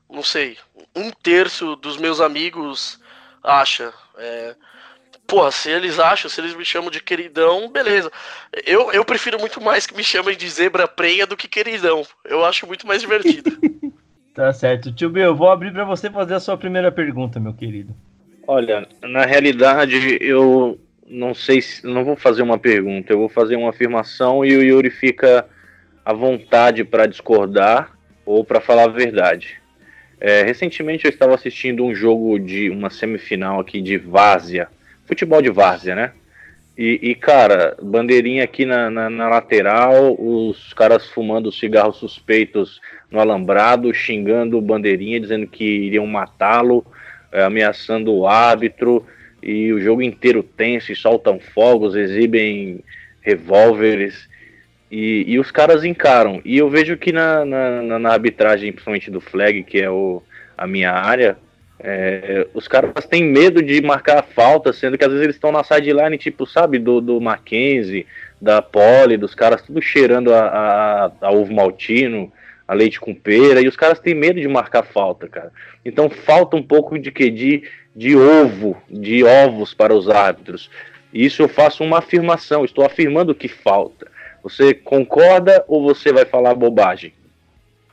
não 0.10 0.24
sei, 0.24 0.58
um 0.96 1.12
terço 1.12 1.76
dos 1.76 1.96
meus 1.98 2.20
amigos 2.20 3.00
acha. 3.44 3.94
É, 4.18 4.56
Pô, 5.28 5.52
se 5.52 5.70
eles 5.70 6.00
acham, 6.00 6.30
se 6.30 6.40
eles 6.40 6.56
me 6.56 6.64
chamam 6.64 6.90
de 6.90 7.04
queridão, 7.04 7.70
beleza. 7.70 8.10
Eu, 8.66 8.94
eu 8.94 9.04
prefiro 9.04 9.38
muito 9.38 9.62
mais 9.62 9.86
que 9.86 9.94
me 9.94 10.04
chamem 10.04 10.38
de 10.38 10.48
zebra 10.50 10.88
prenha 10.88 11.28
do 11.28 11.36
que 11.36 11.50
queridão. 11.50 12.04
Eu 12.24 12.46
acho 12.46 12.66
muito 12.66 12.88
mais 12.88 13.02
divertido. 13.02 13.52
tá 14.34 14.54
certo. 14.54 14.90
Tio 14.94 15.10
Bill, 15.10 15.26
eu 15.26 15.36
vou 15.36 15.52
abrir 15.52 15.74
para 15.74 15.84
você 15.84 16.10
fazer 16.10 16.36
a 16.36 16.40
sua 16.40 16.56
primeira 16.58 16.90
pergunta, 16.94 17.42
meu 17.42 17.54
querido. 17.54 17.94
Olha, 18.48 18.88
na 19.02 19.26
realidade, 19.26 20.18
eu 20.22 20.80
não 21.06 21.34
sei 21.34 21.62
se. 21.62 21.86
Não 21.86 22.06
vou 22.06 22.16
fazer 22.16 22.42
uma 22.42 22.58
pergunta, 22.58 23.12
eu 23.12 23.18
vou 23.18 23.30
fazer 23.30 23.58
uma 23.58 23.72
afirmação 23.72 24.46
e 24.46 24.56
o 24.56 24.64
Yuri 24.64 24.90
fica 24.90 25.46
à 26.06 26.14
vontade 26.14 26.86
para 26.86 27.06
discordar 27.06 27.92
ou 28.26 28.46
para 28.46 28.62
falar 28.62 28.86
a 28.86 28.88
verdade. 28.88 29.62
É, 30.22 30.42
recentemente 30.44 31.04
eu 31.04 31.10
estava 31.10 31.36
assistindo 31.36 31.84
um 31.84 31.94
jogo 31.94 32.40
de 32.40 32.70
uma 32.70 32.90
semifinal 32.90 33.60
aqui 33.60 33.82
de 33.82 33.98
Várzea 33.98 34.70
futebol 35.08 35.42
de 35.42 35.50
várzea, 35.50 35.96
né? 35.96 36.12
E, 36.78 37.00
e 37.02 37.16
cara, 37.16 37.76
bandeirinha 37.82 38.44
aqui 38.44 38.64
na, 38.64 38.90
na, 38.92 39.10
na, 39.10 39.28
lateral, 39.28 40.16
os 40.20 40.74
caras 40.74 41.10
fumando 41.10 41.52
cigarros 41.52 41.98
suspeitos 41.98 42.80
no 43.10 43.20
alambrado, 43.20 43.92
xingando 43.92 44.62
bandeirinha, 44.62 45.20
dizendo 45.20 45.48
que 45.48 45.64
iriam 45.64 46.06
matá-lo, 46.06 46.86
é, 47.32 47.44
ameaçando 47.44 48.14
o 48.14 48.28
árbitro, 48.28 49.04
e 49.42 49.74
o 49.74 49.80
jogo 49.80 50.04
inteiro 50.04 50.44
tenso, 50.44 50.92
e 50.92 50.96
soltam 50.96 51.40
fogos, 51.40 51.96
exibem 51.96 52.84
revólveres, 53.22 54.30
e, 54.92 55.26
e 55.28 55.40
os 55.40 55.50
caras 55.50 55.84
encaram. 55.84 56.42
E 56.46 56.60
eu 56.60 56.70
vejo 56.70 56.96
que 56.96 57.12
na, 57.12 57.44
na, 57.44 58.00
na 58.00 58.12
arbitragem, 58.12 58.72
principalmente 58.72 59.10
do 59.10 59.20
flag, 59.20 59.64
que 59.64 59.82
é 59.82 59.90
o, 59.90 60.22
a 60.56 60.68
minha 60.68 60.92
área, 60.92 61.38
é, 61.80 62.48
os 62.54 62.68
caras 62.68 63.06
têm 63.06 63.24
medo 63.24 63.62
de 63.62 63.82
marcar 63.82 64.24
falta, 64.24 64.74
sendo 64.74 64.98
que 64.98 65.04
às 65.04 65.12
vezes 65.12 65.24
eles 65.24 65.36
estão 65.36 65.52
na 65.52 65.64
sideline, 65.64 66.18
tipo, 66.18 66.46
sabe, 66.46 66.80
do, 66.80 67.00
do 67.00 67.22
Mackenzie, 67.22 68.08
da 68.42 68.62
Poli, 68.62 69.18
dos 69.18 69.36
caras 69.36 69.62
tudo 69.62 69.82
cheirando 69.82 70.34
a, 70.34 70.40
a, 70.40 71.12
a, 71.22 71.32
ovo 71.32 71.54
maltino, 71.54 72.32
a 72.68 72.74
leite 72.74 73.00
com 73.00 73.14
pera, 73.14 73.62
e 73.62 73.68
os 73.68 73.76
caras 73.76 74.00
têm 74.00 74.16
medo 74.16 74.42
de 74.42 74.48
marcar 74.48 74.84
falta, 74.84 75.28
cara. 75.28 75.52
Então 75.86 76.10
falta 76.10 76.56
um 76.56 76.64
pouco 76.64 76.98
de 76.98 77.12
que 77.12 77.30
de, 77.30 77.64
de 77.96 78.16
ovo, 78.16 78.76
de 78.90 79.24
ovos 79.24 79.74
para 79.74 79.94
os 79.94 80.10
árbitros. 80.10 80.70
Isso 81.14 81.42
eu 81.42 81.48
faço 81.48 81.84
uma 81.84 82.00
afirmação, 82.00 82.66
estou 82.66 82.86
afirmando 82.86 83.36
que 83.36 83.48
falta. 83.48 84.08
Você 84.44 84.74
concorda 84.74 85.64
ou 85.68 85.84
você 85.84 86.12
vai 86.12 86.26
falar 86.26 86.54
bobagem? 86.54 87.14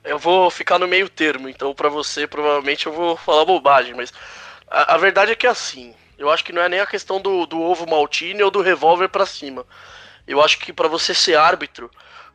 Eu 0.04 0.18
vou 0.18 0.50
ficar 0.50 0.78
no 0.78 0.86
meio 0.86 1.08
termo, 1.08 1.48
então 1.48 1.74
para 1.74 1.88
você 1.88 2.26
provavelmente 2.26 2.86
eu 2.86 2.92
vou 2.92 3.16
falar 3.16 3.44
bobagem, 3.44 3.94
mas 3.94 4.12
a, 4.68 4.94
a, 4.94 4.98
verdade 4.98 5.32
é 5.32 5.34
que 5.34 5.46
é 5.46 5.50
assim. 5.50 5.94
Eu 6.18 6.30
acho 6.30 6.44
que 6.44 6.52
não 6.52 6.62
é 6.62 6.68
nem 6.68 6.80
a 6.80 6.86
questão 6.86 7.20
do, 7.20 7.46
do 7.46 7.60
ovo 7.60 7.88
maltine 7.88 8.42
ou 8.42 8.50
do 8.50 8.62
revólver 8.62 9.08
para 9.08 9.26
cima. 9.26 9.66
Eu 10.26 10.42
acho 10.42 10.58
que 10.58 10.72
para 10.72 10.88
você 10.88 11.12
ser 11.12 11.36
árbitro, 11.36 11.90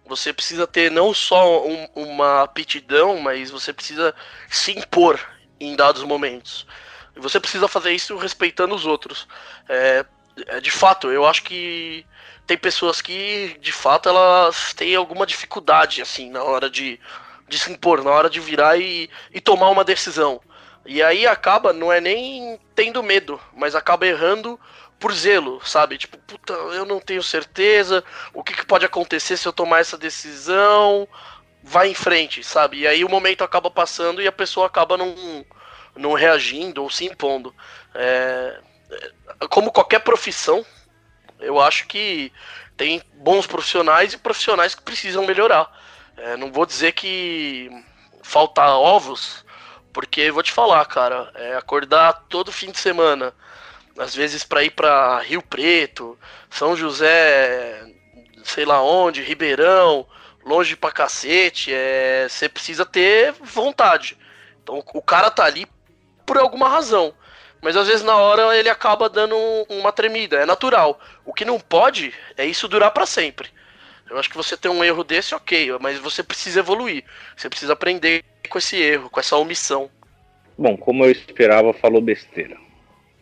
você 0.05 0.33
precisa 0.33 0.67
ter 0.67 0.91
não 0.91 1.13
só 1.13 1.65
um, 1.65 1.87
uma 1.95 2.43
aptidão, 2.43 3.19
mas 3.19 3.51
você 3.51 3.71
precisa 3.71 4.13
se 4.49 4.71
impor 4.71 5.19
em 5.59 5.75
dados 5.75 6.03
momentos. 6.03 6.65
E 7.15 7.19
você 7.19 7.39
precisa 7.39 7.67
fazer 7.67 7.93
isso 7.93 8.17
respeitando 8.17 8.75
os 8.75 8.85
outros. 8.85 9.27
É, 9.67 10.05
é, 10.47 10.59
de 10.59 10.71
fato, 10.71 11.11
eu 11.11 11.25
acho 11.25 11.43
que 11.43 12.05
tem 12.45 12.57
pessoas 12.57 13.01
que, 13.01 13.57
de 13.61 13.71
fato, 13.71 14.09
elas 14.09 14.73
têm 14.73 14.95
alguma 14.95 15.25
dificuldade, 15.25 16.01
assim, 16.01 16.29
na 16.29 16.43
hora 16.43 16.69
de 16.69 16.99
de 17.49 17.59
se 17.59 17.71
impor, 17.71 18.03
na 18.03 18.11
hora 18.11 18.29
de 18.29 18.39
virar 18.39 18.77
e, 18.77 19.09
e 19.33 19.41
tomar 19.41 19.69
uma 19.69 19.83
decisão. 19.83 20.39
E 20.85 21.03
aí 21.03 21.27
acaba, 21.27 21.73
não 21.73 21.91
é 21.91 21.99
nem 21.99 22.59
tendo 22.73 23.03
medo, 23.03 23.39
mas 23.55 23.75
acaba 23.75 24.07
errando 24.07 24.59
por 24.99 25.13
zelo, 25.13 25.61
sabe? 25.65 25.97
Tipo, 25.97 26.17
puta, 26.19 26.53
eu 26.53 26.85
não 26.85 26.99
tenho 26.99 27.23
certeza, 27.23 28.03
o 28.33 28.43
que, 28.43 28.53
que 28.53 28.65
pode 28.65 28.85
acontecer 28.85 29.37
se 29.37 29.47
eu 29.47 29.53
tomar 29.53 29.79
essa 29.79 29.97
decisão? 29.97 31.07
Vai 31.63 31.89
em 31.89 31.93
frente, 31.93 32.43
sabe? 32.43 32.79
E 32.79 32.87
aí 32.87 33.03
o 33.03 33.09
momento 33.09 33.43
acaba 33.43 33.69
passando 33.69 34.21
e 34.21 34.27
a 34.27 34.31
pessoa 34.31 34.67
acaba 34.67 34.97
não, 34.97 35.45
não 35.95 36.13
reagindo 36.13 36.83
ou 36.83 36.89
se 36.89 37.05
impondo. 37.05 37.53
É, 37.93 38.59
é 39.41 39.47
como 39.47 39.71
qualquer 39.71 39.99
profissão, 39.99 40.65
eu 41.39 41.59
acho 41.59 41.87
que 41.87 42.31
tem 42.75 43.01
bons 43.13 43.45
profissionais 43.45 44.13
e 44.13 44.17
profissionais 44.17 44.73
que 44.73 44.81
precisam 44.81 45.25
melhorar. 45.25 45.69
É, 46.21 46.35
não 46.35 46.51
vou 46.51 46.65
dizer 46.65 46.91
que 46.91 47.69
falta 48.21 48.65
ovos, 48.67 49.45
porque 49.93 50.31
vou 50.31 50.43
te 50.43 50.51
falar, 50.51 50.85
cara, 50.85 51.31
é 51.35 51.55
acordar 51.55 52.25
todo 52.27 52.51
fim 52.51 52.71
de 52.71 52.77
semana, 52.77 53.33
às 53.97 54.13
vezes 54.13 54.43
para 54.43 54.63
ir 54.63 54.71
para 54.71 55.19
Rio 55.19 55.41
Preto, 55.41 56.19
São 56.49 56.75
José, 56.75 57.85
sei 58.43 58.65
lá 58.65 58.81
onde, 58.81 59.21
Ribeirão, 59.21 60.05
longe 60.45 60.75
pra 60.75 60.91
cacete, 60.91 61.73
é, 61.73 62.27
você 62.29 62.49
precisa 62.49 62.85
ter 62.85 63.31
vontade. 63.33 64.17
Então 64.61 64.83
o 64.93 65.01
cara 65.01 65.31
tá 65.31 65.45
ali 65.45 65.65
por 66.25 66.37
alguma 66.37 66.67
razão. 66.67 67.13
Mas 67.61 67.75
às 67.75 67.87
vezes 67.87 68.03
na 68.03 68.15
hora 68.15 68.57
ele 68.57 68.69
acaba 68.69 69.09
dando 69.09 69.35
uma 69.69 69.91
tremida, 69.91 70.37
é 70.37 70.45
natural. 70.45 70.99
O 71.25 71.33
que 71.33 71.45
não 71.45 71.59
pode 71.59 72.13
é 72.37 72.45
isso 72.45 72.67
durar 72.67 72.91
para 72.91 73.05
sempre. 73.05 73.49
Eu 74.09 74.17
acho 74.17 74.29
que 74.29 74.37
você 74.37 74.57
tem 74.57 74.71
um 74.71 74.83
erro 74.83 75.03
desse, 75.03 75.35
ok, 75.35 75.77
mas 75.79 75.99
você 75.99 76.23
precisa 76.23 76.59
evoluir. 76.59 77.03
Você 77.35 77.49
precisa 77.49 77.73
aprender 77.73 78.23
com 78.49 78.57
esse 78.57 78.75
erro, 78.75 79.09
com 79.09 79.19
essa 79.19 79.37
omissão. 79.37 79.89
Bom, 80.57 80.75
como 80.75 81.05
eu 81.05 81.11
esperava, 81.11 81.71
falou 81.73 82.01
besteira. 82.01 82.57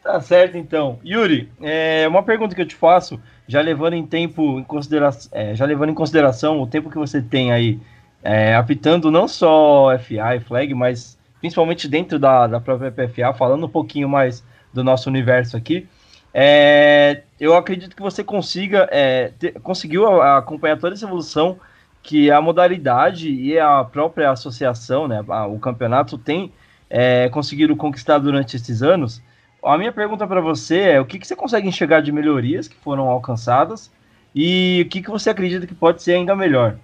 Tá 0.02 0.22
certo, 0.22 0.58
então. 0.58 1.00
Yuri, 1.06 1.52
é, 1.62 2.08
uma 2.08 2.24
pergunta 2.24 2.56
que 2.56 2.62
eu 2.62 2.66
te 2.66 2.76
faço, 2.76 3.22
já 3.48 3.60
levando 3.60 3.94
em 3.94 4.08
tempo 4.08 4.58
em 4.60 4.64
consideração, 4.64 5.30
é, 5.34 5.54
já 5.54 5.66
levando 5.66 5.90
em 5.90 5.94
consideração 5.94 6.62
o 6.62 6.68
tempo 6.68 6.90
que 6.90 6.98
você 6.98 7.22
tem 7.22 7.52
aí 7.52 7.78
é, 8.24 8.56
apitando 8.56 9.12
não 9.12 9.28
só 9.28 9.90
FA 10.00 10.36
e 10.36 10.40
flag, 10.40 10.74
mas 10.74 11.18
principalmente 11.40 11.88
dentro 11.88 12.18
da, 12.18 12.48
da 12.48 12.60
própria 12.60 12.92
PFA, 12.92 13.34
falando 13.34 13.66
um 13.66 13.70
pouquinho 13.70 14.08
mais 14.08 14.44
do 14.74 14.84
nosso 14.84 15.10
universo 15.10 15.58
aqui. 15.58 15.88
É, 16.34 17.24
eu 17.40 17.56
acredito 17.56 17.96
que 17.96 18.02
você 18.02 18.24
consiga 18.24 18.88
é, 18.92 19.32
ter, 19.40 19.60
conseguiu 19.62 20.22
acompanhar 20.22 20.78
toda 20.80 20.96
essa 20.96 21.06
evolução 21.06 21.60
que 22.02 22.32
a 22.32 22.42
modalidade 22.42 23.30
e 23.30 23.60
a 23.60 23.84
própria 23.84 24.32
associação, 24.32 25.08
né, 25.08 25.24
o 25.50 25.60
campeonato 25.60 26.18
tem 26.18 26.54
é, 26.90 27.28
conseguido 27.30 27.76
conquistar 27.76 28.18
durante 28.18 28.56
esses 28.56 28.82
anos. 28.82 29.22
A 29.64 29.78
minha 29.78 29.92
pergunta 29.92 30.26
para 30.26 30.40
você 30.40 30.80
é 30.80 31.02
o 31.02 31.06
que, 31.06 31.20
que 31.20 31.28
você 31.28 31.36
consegue 31.36 31.68
enxergar 31.68 32.02
de 32.02 32.12
melhorias 32.12 32.68
que 32.68 32.78
foram 32.78 33.10
alcançadas 33.10 33.92
e 34.34 34.84
o 34.86 34.90
que, 34.90 35.02
que 35.02 35.10
você 35.10 35.30
acredita 35.30 35.68
que 35.68 35.76
pode 35.76 36.02
ser 36.02 36.14
ainda 36.14 36.36
melhor? 36.36 36.78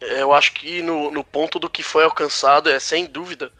Eu 0.00 0.32
acho 0.32 0.52
que 0.52 0.82
no, 0.82 1.10
no 1.10 1.22
ponto 1.22 1.58
do 1.58 1.70
que 1.70 1.82
foi 1.82 2.04
alcançado 2.04 2.68
é 2.68 2.80
sem 2.80 3.06
dúvida 3.06 3.52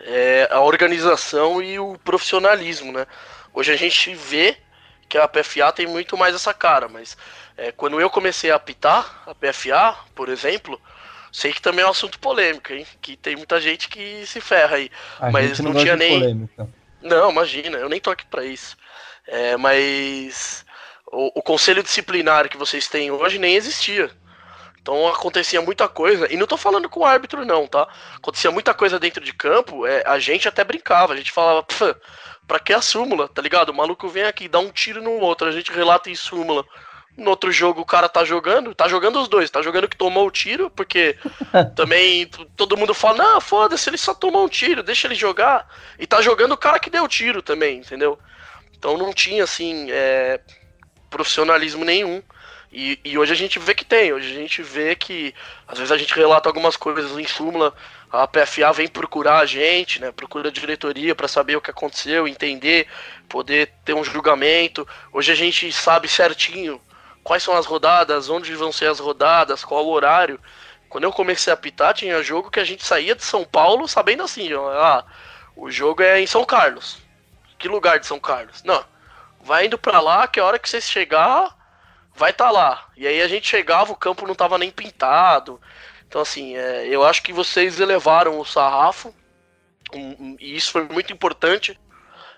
é 0.00 0.48
a 0.50 0.60
organização 0.60 1.62
e 1.62 1.78
o 1.78 1.96
profissionalismo, 2.04 2.92
né? 2.92 3.06
Hoje 3.54 3.70
a 3.72 3.76
gente 3.76 4.14
vê 4.14 4.56
que 5.12 5.18
a 5.18 5.28
PFA 5.28 5.70
tem 5.72 5.86
muito 5.86 6.16
mais 6.16 6.34
essa 6.34 6.54
cara, 6.54 6.88
mas 6.88 7.18
é, 7.54 7.70
quando 7.70 8.00
eu 8.00 8.08
comecei 8.08 8.50
a 8.50 8.54
apitar 8.54 9.22
a 9.26 9.34
PFA, 9.34 9.94
por 10.14 10.30
exemplo, 10.30 10.80
sei 11.30 11.52
que 11.52 11.60
também 11.60 11.84
é 11.84 11.86
um 11.86 11.90
assunto 11.90 12.18
polêmico, 12.18 12.72
hein? 12.72 12.86
Que 13.02 13.14
tem 13.14 13.36
muita 13.36 13.60
gente 13.60 13.90
que 13.90 14.24
se 14.26 14.40
ferra 14.40 14.76
aí. 14.76 14.90
A 15.20 15.30
mas 15.30 15.60
não, 15.60 15.74
não 15.74 15.82
tinha 15.82 15.96
nem. 15.96 16.18
Polêmica. 16.18 16.68
Não, 17.02 17.30
imagina, 17.30 17.76
eu 17.76 17.90
nem 17.90 18.00
tô 18.00 18.10
aqui 18.10 18.24
pra 18.24 18.42
isso. 18.42 18.74
É, 19.26 19.54
mas 19.58 20.64
o, 21.06 21.40
o 21.40 21.42
conselho 21.42 21.82
disciplinar 21.82 22.48
que 22.48 22.56
vocês 22.56 22.88
têm 22.88 23.10
hoje 23.10 23.38
nem 23.38 23.54
existia. 23.54 24.10
Então 24.80 25.06
acontecia 25.06 25.60
muita 25.60 25.88
coisa, 25.88 26.26
e 26.32 26.38
não 26.38 26.46
tô 26.46 26.56
falando 26.56 26.88
com 26.88 27.00
o 27.00 27.04
árbitro, 27.04 27.44
não, 27.44 27.68
tá? 27.68 27.86
Acontecia 28.16 28.50
muita 28.50 28.72
coisa 28.72 28.98
dentro 28.98 29.22
de 29.22 29.32
campo, 29.32 29.86
é, 29.86 30.02
a 30.06 30.18
gente 30.18 30.48
até 30.48 30.64
brincava, 30.64 31.12
a 31.12 31.16
gente 31.16 31.30
falava, 31.30 31.64
pra 32.52 32.60
que 32.60 32.74
a 32.74 32.82
súmula, 32.82 33.28
tá 33.28 33.40
ligado? 33.40 33.70
O 33.70 33.74
maluco 33.74 34.06
vem 34.10 34.24
aqui, 34.24 34.46
dá 34.46 34.58
um 34.58 34.70
tiro 34.70 35.00
no 35.00 35.12
outro, 35.12 35.48
a 35.48 35.50
gente 35.50 35.72
relata 35.72 36.10
em 36.10 36.14
súmula. 36.14 36.62
No 37.16 37.30
outro 37.30 37.50
jogo 37.50 37.80
o 37.80 37.86
cara 37.86 38.10
tá 38.10 38.26
jogando, 38.26 38.74
tá 38.74 38.86
jogando 38.88 39.22
os 39.22 39.26
dois, 39.26 39.50
tá 39.50 39.62
jogando 39.62 39.88
que 39.88 39.96
tomou 39.96 40.26
o 40.26 40.30
tiro, 40.30 40.68
porque 40.68 41.16
também 41.74 42.26
todo 42.54 42.76
mundo 42.76 42.92
fala, 42.92 43.16
não, 43.16 43.40
foda-se, 43.40 43.88
ele 43.88 43.96
só 43.96 44.12
tomou 44.12 44.44
um 44.44 44.50
tiro, 44.50 44.82
deixa 44.82 45.06
ele 45.06 45.14
jogar. 45.14 45.66
E 45.98 46.06
tá 46.06 46.20
jogando 46.20 46.52
o 46.52 46.56
cara 46.58 46.78
que 46.78 46.90
deu 46.90 47.04
o 47.04 47.08
tiro 47.08 47.40
também, 47.40 47.78
entendeu? 47.78 48.18
Então 48.76 48.98
não 48.98 49.14
tinha, 49.14 49.44
assim, 49.44 49.86
é, 49.90 50.38
profissionalismo 51.08 51.86
nenhum. 51.86 52.22
E, 52.70 52.98
e, 53.02 53.16
hoje 53.16 53.32
a 53.32 53.36
gente 53.36 53.58
vê 53.58 53.74
que 53.74 53.84
tem, 53.84 54.12
hoje 54.12 54.30
a 54.30 54.40
gente 54.40 54.62
vê 54.62 54.94
que 54.94 55.34
às 55.66 55.78
vezes 55.78 55.92
a 55.92 55.96
gente 55.96 56.14
relata 56.14 56.50
algumas 56.50 56.76
coisas 56.76 57.18
em 57.18 57.26
súmula, 57.26 57.72
a 58.12 58.28
PFA 58.28 58.70
vem 58.74 58.86
procurar 58.86 59.38
a 59.38 59.46
gente, 59.46 59.98
né, 59.98 60.12
procura 60.12 60.50
a 60.50 60.52
diretoria 60.52 61.14
para 61.14 61.26
saber 61.26 61.56
o 61.56 61.62
que 61.62 61.70
aconteceu, 61.70 62.28
entender, 62.28 62.86
poder 63.26 63.72
ter 63.86 63.94
um 63.94 64.04
julgamento. 64.04 64.86
Hoje 65.10 65.32
a 65.32 65.34
gente 65.34 65.72
sabe 65.72 66.06
certinho 66.08 66.78
quais 67.24 67.42
são 67.42 67.56
as 67.56 67.64
rodadas, 67.64 68.28
onde 68.28 68.54
vão 68.54 68.70
ser 68.70 68.90
as 68.90 69.00
rodadas, 69.00 69.64
qual 69.64 69.86
o 69.86 69.90
horário. 69.90 70.38
Quando 70.90 71.04
eu 71.04 71.12
comecei 71.12 71.50
a 71.50 71.54
apitar, 71.54 71.94
tinha 71.94 72.22
jogo 72.22 72.50
que 72.50 72.60
a 72.60 72.64
gente 72.64 72.84
saía 72.84 73.14
de 73.14 73.24
São 73.24 73.44
Paulo 73.44 73.88
sabendo 73.88 74.22
assim, 74.22 74.52
ó, 74.52 74.70
ah, 74.70 75.04
o 75.56 75.70
jogo 75.70 76.02
é 76.02 76.20
em 76.20 76.26
São 76.26 76.44
Carlos. 76.44 76.98
Que 77.58 77.66
lugar 77.66 77.98
de 77.98 78.06
São 78.06 78.20
Carlos? 78.20 78.62
Não, 78.62 78.84
vai 79.40 79.64
indo 79.64 79.78
para 79.78 80.00
lá 80.00 80.28
que 80.28 80.38
a 80.38 80.44
hora 80.44 80.58
que 80.58 80.68
você 80.68 80.82
chegar 80.82 81.56
vai 82.14 82.30
estar 82.30 82.46
tá 82.46 82.50
lá. 82.50 82.88
E 82.94 83.06
aí 83.06 83.22
a 83.22 83.28
gente 83.28 83.48
chegava, 83.48 83.90
o 83.90 83.96
campo 83.96 84.26
não 84.26 84.34
tava 84.34 84.58
nem 84.58 84.70
pintado. 84.70 85.58
Então, 86.12 86.20
assim, 86.20 86.54
é, 86.54 86.86
eu 86.88 87.02
acho 87.02 87.22
que 87.22 87.32
vocês 87.32 87.80
elevaram 87.80 88.38
o 88.38 88.44
sarrafo, 88.44 89.14
um, 89.94 90.36
e 90.38 90.54
isso 90.54 90.70
foi 90.70 90.84
muito 90.84 91.10
importante. 91.10 91.80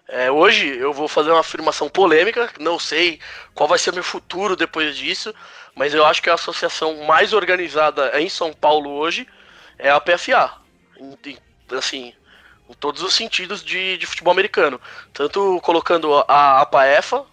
É, 0.07 0.31
hoje 0.31 0.79
eu 0.79 0.93
vou 0.93 1.09
fazer 1.09 1.33
uma 1.33 1.41
afirmação 1.41 1.89
polêmica, 1.89 2.49
não 2.61 2.79
sei 2.79 3.19
qual 3.53 3.69
vai 3.69 3.77
ser 3.77 3.93
meu 3.93 4.05
futuro 4.05 4.55
depois 4.55 4.97
disso, 4.97 5.35
mas 5.75 5.93
eu 5.93 6.07
acho 6.07 6.23
que 6.23 6.31
a 6.31 6.35
associação 6.35 7.03
mais 7.03 7.33
organizada 7.33 8.17
em 8.21 8.29
São 8.29 8.53
Paulo 8.53 8.91
hoje 8.91 9.27
é 9.77 9.91
a 9.91 9.99
PFA. 9.99 10.53
Assim, 11.77 12.15
em 12.71 12.75
todos 12.75 13.03
os 13.03 13.13
sentidos 13.13 13.61
de, 13.61 13.99
de 13.99 14.07
futebol 14.07 14.31
americano. 14.31 14.81
Tanto 15.13 15.61
colocando 15.63 16.15
a 16.29 16.61
APAEFA, 16.61 17.27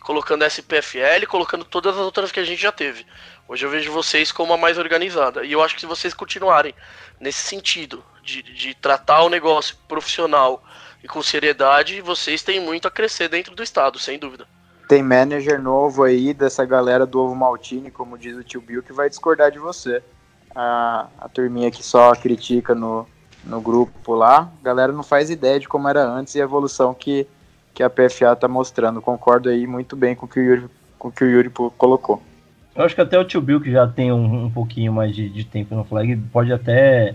colocando 0.00 0.42
a 0.42 0.48
SPFL, 0.48 1.28
colocando 1.28 1.64
todas 1.64 1.94
as 1.94 2.02
outras 2.02 2.32
que 2.32 2.40
a 2.40 2.44
gente 2.44 2.60
já 2.60 2.72
teve. 2.72 3.06
Hoje 3.48 3.64
eu 3.64 3.70
vejo 3.70 3.92
vocês 3.92 4.32
como 4.32 4.52
a 4.52 4.56
mais 4.56 4.76
organizada. 4.76 5.44
E 5.44 5.52
eu 5.52 5.62
acho 5.62 5.74
que 5.74 5.80
se 5.80 5.86
vocês 5.86 6.12
continuarem 6.12 6.74
nesse 7.20 7.46
sentido, 7.46 8.02
de, 8.22 8.42
de 8.42 8.74
tratar 8.74 9.22
o 9.22 9.28
negócio 9.28 9.76
profissional 9.86 10.62
e 11.02 11.06
com 11.06 11.22
seriedade, 11.22 12.00
vocês 12.00 12.42
têm 12.42 12.60
muito 12.60 12.88
a 12.88 12.90
crescer 12.90 13.28
dentro 13.28 13.54
do 13.54 13.62
estado, 13.62 13.98
sem 13.98 14.18
dúvida. 14.18 14.46
Tem 14.88 15.02
manager 15.02 15.60
novo 15.60 16.02
aí 16.02 16.34
dessa 16.34 16.64
galera 16.64 17.06
do 17.06 17.20
Ovo 17.20 17.34
Maltini, 17.34 17.90
como 17.90 18.18
diz 18.18 18.36
o 18.36 18.44
tio 18.44 18.60
Bill, 18.60 18.82
que 18.82 18.92
vai 18.92 19.08
discordar 19.08 19.50
de 19.50 19.58
você. 19.58 20.02
A, 20.54 21.06
a 21.20 21.28
turminha 21.28 21.70
que 21.70 21.82
só 21.82 22.14
critica 22.14 22.74
no, 22.74 23.06
no 23.44 23.60
grupo 23.60 24.14
lá, 24.14 24.50
a 24.60 24.64
galera 24.64 24.92
não 24.92 25.02
faz 25.02 25.30
ideia 25.30 25.60
de 25.60 25.68
como 25.68 25.88
era 25.88 26.04
antes 26.04 26.34
e 26.34 26.40
a 26.40 26.44
evolução 26.44 26.94
que 26.94 27.26
que 27.76 27.82
a 27.82 27.90
PFA 27.90 28.32
está 28.32 28.48
mostrando. 28.48 29.02
Concordo 29.02 29.50
aí 29.50 29.66
muito 29.66 29.94
bem 29.94 30.16
com 30.16 30.24
o 30.24 30.28
que 30.28 30.40
o 30.40 30.42
Yuri, 30.42 30.70
com 30.98 31.08
o, 31.08 31.12
que 31.12 31.22
o 31.22 31.28
Yuri 31.28 31.50
colocou. 31.76 32.22
Eu 32.76 32.84
acho 32.84 32.94
que 32.94 33.00
até 33.00 33.18
o 33.18 33.24
tio 33.24 33.40
Bill, 33.40 33.60
que 33.60 33.70
já 33.70 33.86
tem 33.86 34.12
um, 34.12 34.44
um 34.44 34.50
pouquinho 34.50 34.92
mais 34.92 35.14
de, 35.14 35.28
de, 35.28 35.44
tempo 35.44 35.74
no 35.74 35.84
flag, 35.84 36.14
pode 36.32 36.52
até 36.52 37.14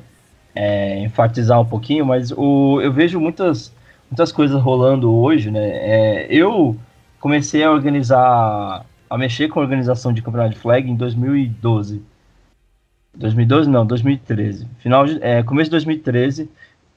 é, 0.56 1.00
enfatizar 1.00 1.60
um 1.62 1.66
pouquinho, 1.66 2.06
mas 2.06 2.32
o, 2.32 2.82
eu 2.82 2.92
vejo 2.92 3.20
muitas, 3.20 3.74
muitas 4.10 4.32
coisas 4.32 4.60
rolando 4.62 5.14
hoje, 5.14 5.52
né? 5.52 5.64
É, 5.64 6.28
eu 6.30 6.76
comecei 7.20 7.64
a 7.64 7.72
organizar, 7.72 8.86
a 9.10 9.18
mexer 9.18 9.50
com 9.50 9.60
a 9.60 9.64
organização 9.64 10.12
de 10.12 10.22
campeonato 10.22 10.56
de 10.56 10.60
flag 10.60 10.90
em 10.90 10.96
2012. 10.96 12.04
2012 13.14 13.70
não, 13.70 13.86
2013. 13.86 14.68
Final 14.80 15.06
de, 15.06 15.20
é, 15.22 15.44
começo 15.44 15.70
de 15.70 15.72
2013, 15.72 16.50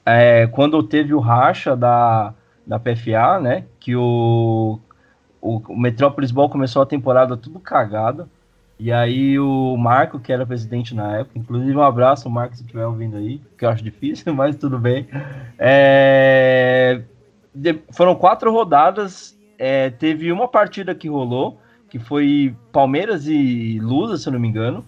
é, 0.05 0.47
quando 0.47 0.81
teve 0.81 1.13
o 1.13 1.19
racha 1.19 1.75
da 1.75 2.33
da 2.65 2.79
PFA, 2.79 3.39
né? 3.39 3.65
Que 3.79 3.95
o, 3.95 4.79
o, 5.41 5.57
o 5.69 5.77
Metrópolis 5.77 6.31
Ball 6.31 6.49
começou 6.49 6.81
a 6.81 6.85
temporada 6.85 7.37
tudo 7.37 7.59
cagado. 7.59 8.29
E 8.77 8.91
aí 8.91 9.39
o 9.39 9.77
Marco, 9.77 10.19
que 10.19 10.33
era 10.33 10.45
presidente 10.45 10.93
na 10.93 11.19
época, 11.19 11.39
inclusive 11.39 11.75
um 11.75 11.81
abraço, 11.81 12.29
Marco, 12.29 12.55
se 12.55 12.61
estiver 12.61 12.85
ouvindo 12.85 13.15
aí, 13.15 13.39
que 13.57 13.63
eu 13.63 13.69
acho 13.69 13.83
difícil, 13.83 14.33
mas 14.35 14.57
tudo 14.57 14.77
bem. 14.77 15.07
É, 15.57 17.01
de, 17.53 17.79
foram 17.91 18.15
quatro 18.15 18.51
rodadas, 18.51 19.37
é, 19.57 19.89
teve 19.89 20.31
uma 20.31 20.47
partida 20.47 20.93
que 20.93 21.07
rolou, 21.07 21.57
que 21.89 21.97
foi 21.99 22.53
Palmeiras 22.71 23.27
e 23.27 23.79
Lusa, 23.81 24.17
se 24.17 24.27
eu 24.27 24.33
não 24.33 24.39
me 24.39 24.47
engano. 24.47 24.85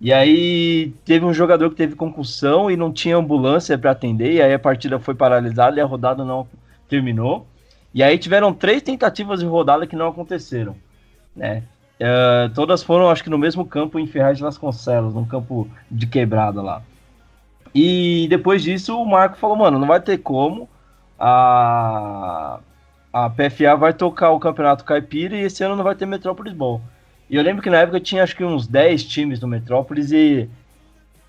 E 0.00 0.12
aí 0.12 0.92
teve 1.04 1.24
um 1.24 1.34
jogador 1.34 1.70
que 1.70 1.76
teve 1.76 1.94
concussão 1.94 2.70
e 2.70 2.76
não 2.76 2.92
tinha 2.92 3.16
ambulância 3.16 3.78
para 3.78 3.92
atender, 3.92 4.32
e 4.32 4.42
aí 4.42 4.52
a 4.54 4.58
partida 4.58 4.98
foi 4.98 5.14
paralisada 5.14 5.76
e 5.76 5.80
a 5.80 5.86
rodada 5.86 6.24
não, 6.24 6.48
terminou. 6.88 7.46
E 7.94 8.02
aí 8.02 8.18
tiveram 8.18 8.52
três 8.52 8.82
tentativas 8.82 9.40
de 9.40 9.46
rodada 9.46 9.86
que 9.86 9.94
não 9.94 10.08
aconteceram, 10.08 10.74
né? 11.36 11.62
Uh, 12.02 12.52
todas 12.52 12.82
foram, 12.82 13.08
acho 13.08 13.22
que 13.22 13.30
no 13.30 13.38
mesmo 13.38 13.64
campo 13.64 13.96
em 13.96 14.08
Ferraz 14.08 14.36
de 14.36 14.42
Vasconcelos, 14.42 15.14
num 15.14 15.24
campo 15.24 15.68
de 15.88 16.06
quebrada 16.06 16.60
lá. 16.60 16.82
E 17.72 18.26
depois 18.28 18.62
disso 18.62 19.00
o 19.00 19.06
Marco 19.06 19.36
falou, 19.36 19.56
mano, 19.56 19.78
não 19.78 19.86
vai 19.86 20.00
ter 20.00 20.18
como. 20.18 20.68
A, 21.16 22.58
a 23.12 23.30
PFA 23.30 23.76
vai 23.76 23.92
tocar 23.92 24.30
o 24.30 24.40
Campeonato 24.40 24.84
Caipira 24.84 25.36
e 25.36 25.42
esse 25.42 25.62
ano 25.62 25.76
não 25.76 25.84
vai 25.84 25.94
ter 25.94 26.04
Metrópolis 26.04 26.52
Ball. 26.52 26.80
E 27.30 27.36
eu 27.36 27.42
lembro 27.42 27.62
que 27.62 27.70
na 27.70 27.78
época 27.78 28.00
tinha 28.00 28.24
acho 28.24 28.34
que 28.34 28.44
uns 28.44 28.66
10 28.66 29.04
times 29.04 29.40
no 29.40 29.46
Metrópolis 29.46 30.10
e 30.10 30.50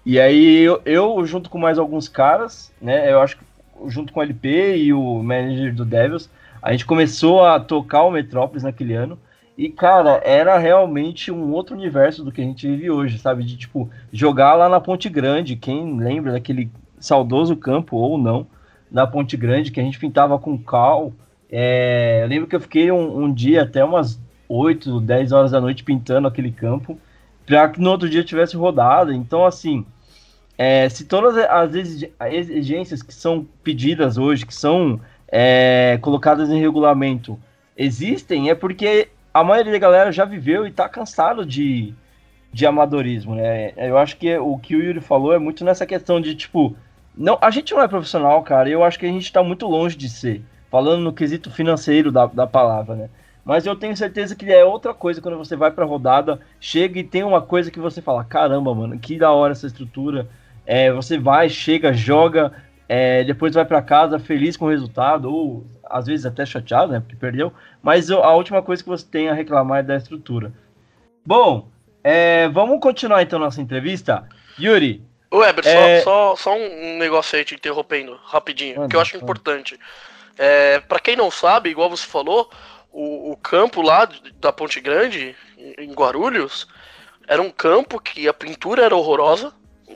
e 0.05 0.19
aí 0.19 0.63
eu, 0.63 0.81
eu 0.83 1.25
junto 1.25 1.49
com 1.49 1.57
mais 1.57 1.79
alguns 1.79 2.09
caras, 2.09 2.73
né, 2.81 3.09
eu 3.09 3.21
acho 3.21 3.37
que 3.37 3.45
junto 3.87 4.11
com 4.11 4.19
o 4.19 4.23
LP 4.23 4.77
e 4.77 4.93
o 4.93 5.23
manager 5.23 5.73
do 5.73 5.85
Devils, 5.85 6.29
a 6.61 6.71
gente 6.71 6.85
começou 6.85 7.45
a 7.45 7.59
tocar 7.59 8.03
o 8.03 8.11
Metrópolis 8.11 8.63
naquele 8.63 8.93
ano. 8.93 9.17
E, 9.57 9.69
cara, 9.69 10.19
era 10.23 10.57
realmente 10.57 11.31
um 11.31 11.51
outro 11.51 11.75
universo 11.75 12.23
do 12.23 12.31
que 12.31 12.41
a 12.41 12.43
gente 12.43 12.67
vive 12.67 12.89
hoje, 12.89 13.19
sabe? 13.19 13.43
De, 13.43 13.55
tipo, 13.55 13.89
jogar 14.11 14.55
lá 14.55 14.67
na 14.67 14.79
Ponte 14.79 15.07
Grande. 15.09 15.55
Quem 15.55 15.97
lembra 15.97 16.31
daquele 16.31 16.71
saudoso 16.99 17.55
campo, 17.55 17.97
ou 17.97 18.17
não, 18.17 18.47
da 18.89 19.05
Ponte 19.05 19.37
Grande, 19.37 19.71
que 19.71 19.79
a 19.79 19.83
gente 19.83 19.99
pintava 19.99 20.39
com 20.39 20.57
cal. 20.57 21.13
É, 21.51 22.21
eu 22.23 22.27
lembro 22.27 22.47
que 22.47 22.55
eu 22.55 22.59
fiquei 22.59 22.91
um, 22.91 23.23
um, 23.23 23.31
dia 23.31 23.61
até 23.61 23.83
umas 23.85 24.19
8, 24.49 24.99
10 24.99 25.31
horas 25.31 25.51
da 25.51 25.61
noite 25.61 25.83
pintando 25.83 26.27
aquele 26.27 26.51
campo, 26.51 26.97
para 27.45 27.69
que 27.69 27.79
no 27.79 27.91
outro 27.91 28.09
dia 28.09 28.23
tivesse 28.23 28.57
rodada. 28.57 29.13
Então, 29.13 29.45
assim, 29.45 29.85
é, 30.57 30.89
se 30.89 31.05
todas 31.05 31.37
as 31.37 31.75
exigências 32.33 33.03
que 33.03 33.13
são 33.13 33.45
pedidas 33.63 34.17
hoje, 34.17 34.47
que 34.47 34.55
são 34.55 34.99
é, 35.27 35.99
colocadas 36.01 36.49
em 36.49 36.59
regulamento, 36.59 37.37
existem, 37.77 38.49
é 38.49 38.55
porque 38.55 39.09
a 39.33 39.43
maioria 39.43 39.71
da 39.71 39.79
galera 39.79 40.11
já 40.11 40.25
viveu 40.25 40.65
e 40.65 40.69
está 40.69 40.87
cansado 40.87 41.45
de, 41.45 41.93
de 42.51 42.65
amadorismo, 42.65 43.35
né? 43.35 43.73
Eu 43.75 43.97
acho 43.97 44.15
que 44.17 44.37
o 44.37 44.57
que 44.57 44.75
o 44.75 44.83
Yuri 44.83 45.01
falou 45.01 45.33
é 45.33 45.39
muito 45.39 45.65
nessa 45.65 45.85
questão 45.85 46.21
de, 46.21 46.35
tipo, 46.35 46.75
não, 47.15 47.37
a 47.41 47.49
gente 47.49 47.73
não 47.73 47.81
é 47.81 47.87
profissional, 47.87 48.41
cara, 48.43 48.69
eu 48.69 48.83
acho 48.83 48.99
que 48.99 49.05
a 49.05 49.09
gente 49.09 49.25
está 49.25 49.41
muito 49.43 49.67
longe 49.67 49.97
de 49.97 50.07
ser, 50.07 50.43
falando 50.69 51.01
no 51.01 51.13
quesito 51.13 51.49
financeiro 51.49 52.11
da, 52.11 52.27
da 52.27 52.45
palavra, 52.45 52.95
né? 52.95 53.09
Mas 53.45 53.65
eu 53.65 53.75
tenho 53.75 53.95
certeza 53.97 54.35
que 54.35 54.51
é 54.51 54.63
outra 54.63 54.93
coisa 54.93 55.21
quando 55.21 55.37
você 55.37 55.55
vai 55.55 55.69
pra 55.69 55.83
rodada, 55.83 56.39
chega 56.59 56.99
e 56.99 57.03
tem 57.03 57.23
uma 57.23 57.41
coisa 57.41 57.69
que 57.69 57.79
você 57.79 58.01
fala: 58.01 58.23
caramba, 58.23 58.73
mano, 58.73 58.97
que 58.97 59.17
da 59.17 59.31
hora 59.31 59.51
essa 59.51 59.67
estrutura, 59.67 60.29
é, 60.65 60.91
você 60.91 61.17
vai, 61.17 61.49
chega, 61.49 61.91
joga, 61.91 62.53
é, 62.87 63.23
depois 63.23 63.53
vai 63.53 63.65
para 63.65 63.81
casa 63.81 64.17
feliz 64.17 64.55
com 64.55 64.65
o 64.65 64.69
resultado, 64.69 65.29
ou 65.29 65.65
às 65.85 66.05
vezes 66.07 66.25
até 66.25 66.45
chateado, 66.45 66.91
né? 66.91 66.99
Porque 66.99 67.15
perdeu. 67.15 67.53
Mas 67.81 68.09
a 68.09 68.33
última 68.33 68.61
coisa 68.61 68.83
que 68.83 68.89
você 68.89 69.05
tem 69.05 69.29
a 69.29 69.33
reclamar 69.33 69.79
é 69.79 69.83
da 69.83 69.95
estrutura. 69.95 70.51
Bom, 71.25 71.69
é, 72.03 72.47
vamos 72.49 72.79
continuar 72.79 73.21
então 73.21 73.39
nossa 73.39 73.61
entrevista. 73.61 74.27
Yuri, 74.59 75.03
Weber, 75.33 75.67
é... 75.67 76.01
só, 76.01 76.35
só, 76.35 76.35
só, 76.35 76.55
um 76.55 76.97
negócio 76.97 77.37
aí 77.37 77.43
te 77.43 77.55
interrompendo, 77.55 78.19
rapidinho, 78.23 78.75
Manda, 78.75 78.89
que 78.89 78.95
eu 78.95 79.01
acho 79.01 79.17
importante. 79.17 79.79
É, 80.37 80.79
para 80.79 80.99
quem 80.99 81.15
não 81.15 81.31
sabe, 81.31 81.71
igual 81.71 81.89
você 81.89 82.05
falou, 82.05 82.49
o, 82.91 83.31
o, 83.31 83.37
campo 83.37 83.81
lá 83.81 84.07
da 84.39 84.53
Ponte 84.53 84.79
Grande, 84.79 85.35
em 85.57 85.91
Guarulhos, 85.91 86.67
era 87.27 87.41
um 87.41 87.49
campo 87.49 87.99
que 87.99 88.27
a 88.27 88.33
pintura 88.33 88.83
era 88.83 88.95
horrorosa 88.95 89.51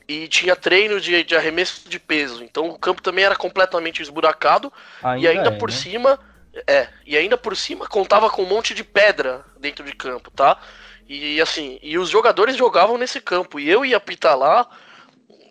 e 0.07 0.27
tinha 0.27 0.55
treino 0.55 1.01
de, 1.01 1.23
de 1.23 1.35
arremesso 1.35 1.89
de 1.89 1.99
peso. 1.99 2.43
Então 2.43 2.69
o 2.69 2.79
campo 2.79 3.01
também 3.01 3.25
era 3.25 3.35
completamente 3.35 4.01
esburacado 4.01 4.71
ainda 5.03 5.21
e 5.21 5.27
ainda 5.27 5.49
é, 5.49 5.57
por 5.57 5.69
né? 5.69 5.75
cima. 5.75 6.19
É, 6.65 6.87
e 7.05 7.15
ainda 7.15 7.37
por 7.37 7.55
cima 7.55 7.85
contava 7.87 8.29
com 8.29 8.41
um 8.41 8.47
monte 8.47 8.73
de 8.73 8.83
pedra 8.83 9.45
dentro 9.59 9.83
de 9.83 9.93
campo, 9.93 10.31
tá? 10.31 10.57
E 11.07 11.39
assim, 11.39 11.79
e 11.81 11.97
os 11.97 12.09
jogadores 12.09 12.57
jogavam 12.57 12.97
nesse 12.97 13.21
campo. 13.21 13.59
E 13.59 13.69
eu 13.69 13.85
ia 13.85 13.97
apitar 13.97 14.37
lá. 14.37 14.67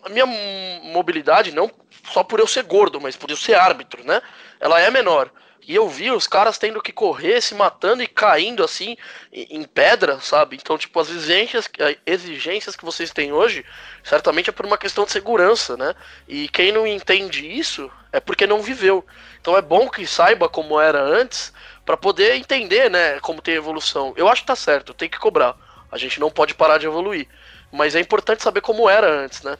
A 0.03 0.09
minha 0.09 0.25
mobilidade, 0.25 1.51
não 1.51 1.69
só 2.13 2.23
por 2.23 2.39
eu 2.39 2.47
ser 2.47 2.63
gordo, 2.63 3.01
mas 3.01 3.15
por 3.15 3.29
eu 3.29 3.35
ser 3.35 3.55
árbitro, 3.55 4.03
né? 4.05 4.21
Ela 4.59 4.79
é 4.79 4.89
menor. 4.89 5.31
E 5.67 5.75
eu 5.75 5.89
vi 5.89 6.09
os 6.09 6.27
caras 6.27 6.57
tendo 6.57 6.81
que 6.81 6.93
correr, 6.93 7.41
se 7.41 7.53
matando 7.53 8.01
e 8.01 8.07
caindo 8.07 8.63
assim 8.63 8.95
em 9.33 9.63
pedra, 9.63 10.17
sabe? 10.21 10.55
Então, 10.55 10.77
tipo, 10.77 10.97
as 10.97 11.09
exigências, 11.09 11.69
exigências 12.05 12.73
que 12.73 12.85
vocês 12.85 13.11
têm 13.11 13.33
hoje, 13.33 13.65
certamente 14.01 14.49
é 14.49 14.53
por 14.53 14.65
uma 14.65 14.77
questão 14.77 15.03
de 15.03 15.11
segurança, 15.11 15.75
né? 15.75 15.93
E 16.25 16.47
quem 16.47 16.71
não 16.71 16.87
entende 16.87 17.45
isso 17.45 17.91
é 18.13 18.19
porque 18.21 18.47
não 18.47 18.61
viveu. 18.61 19.05
Então 19.41 19.57
é 19.57 19.61
bom 19.61 19.89
que 19.89 20.07
saiba 20.07 20.47
como 20.47 20.79
era 20.79 21.01
antes 21.01 21.51
para 21.85 21.97
poder 21.97 22.35
entender, 22.35 22.89
né, 22.89 23.19
como 23.19 23.41
tem 23.41 23.55
evolução. 23.55 24.13
Eu 24.15 24.29
acho 24.29 24.43
que 24.43 24.47
tá 24.47 24.55
certo, 24.55 24.93
tem 24.93 25.09
que 25.09 25.19
cobrar. 25.19 25.53
A 25.91 25.97
gente 25.97 26.17
não 26.17 26.31
pode 26.31 26.53
parar 26.53 26.77
de 26.77 26.85
evoluir. 26.85 27.27
Mas 27.73 27.93
é 27.93 27.99
importante 27.99 28.41
saber 28.41 28.61
como 28.61 28.89
era 28.89 29.09
antes, 29.09 29.43
né? 29.43 29.57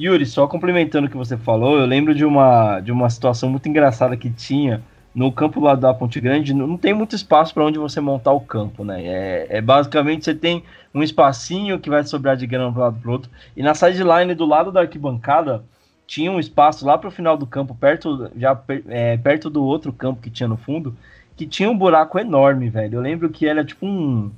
Yuri, 0.00 0.24
só 0.24 0.46
complementando 0.46 1.06
o 1.06 1.10
que 1.10 1.16
você 1.16 1.36
falou, 1.36 1.78
eu 1.78 1.86
lembro 1.86 2.14
de 2.14 2.24
uma, 2.24 2.80
de 2.80 2.90
uma 2.90 3.08
situação 3.10 3.50
muito 3.50 3.68
engraçada 3.68 4.16
que 4.16 4.30
tinha 4.30 4.82
no 5.16 5.32
campo 5.32 5.58
lá 5.60 5.74
da 5.74 5.94
Ponte 5.94 6.20
Grande 6.20 6.52
não 6.52 6.76
tem 6.76 6.92
muito 6.92 7.16
espaço 7.16 7.54
para 7.54 7.64
onde 7.64 7.78
você 7.78 8.02
montar 8.02 8.32
o 8.32 8.40
campo, 8.40 8.84
né? 8.84 9.02
É, 9.02 9.46
é, 9.48 9.60
basicamente 9.62 10.26
você 10.26 10.34
tem 10.34 10.62
um 10.94 11.02
espacinho 11.02 11.80
que 11.80 11.88
vai 11.88 12.04
sobrar 12.04 12.36
de 12.36 12.46
grama 12.46 12.70
para 12.70 12.82
lado 12.82 13.00
para 13.00 13.10
outro. 13.10 13.30
E 13.56 13.62
na 13.62 13.74
sideline 13.74 14.34
do 14.34 14.44
lado 14.44 14.70
da 14.70 14.82
arquibancada 14.82 15.64
tinha 16.06 16.30
um 16.30 16.38
espaço 16.38 16.84
lá 16.84 16.98
para 16.98 17.08
o 17.08 17.10
final 17.10 17.34
do 17.34 17.46
campo, 17.46 17.74
perto 17.74 18.30
já 18.36 18.60
é, 18.88 19.16
perto 19.16 19.48
do 19.48 19.64
outro 19.64 19.90
campo 19.90 20.20
que 20.20 20.28
tinha 20.28 20.46
no 20.46 20.58
fundo, 20.58 20.94
que 21.34 21.46
tinha 21.46 21.70
um 21.70 21.78
buraco 21.78 22.18
enorme, 22.18 22.68
velho. 22.68 22.96
Eu 22.96 23.00
lembro 23.00 23.30
que 23.30 23.46
era 23.46 23.64
tipo 23.64 23.86
um 23.86 24.30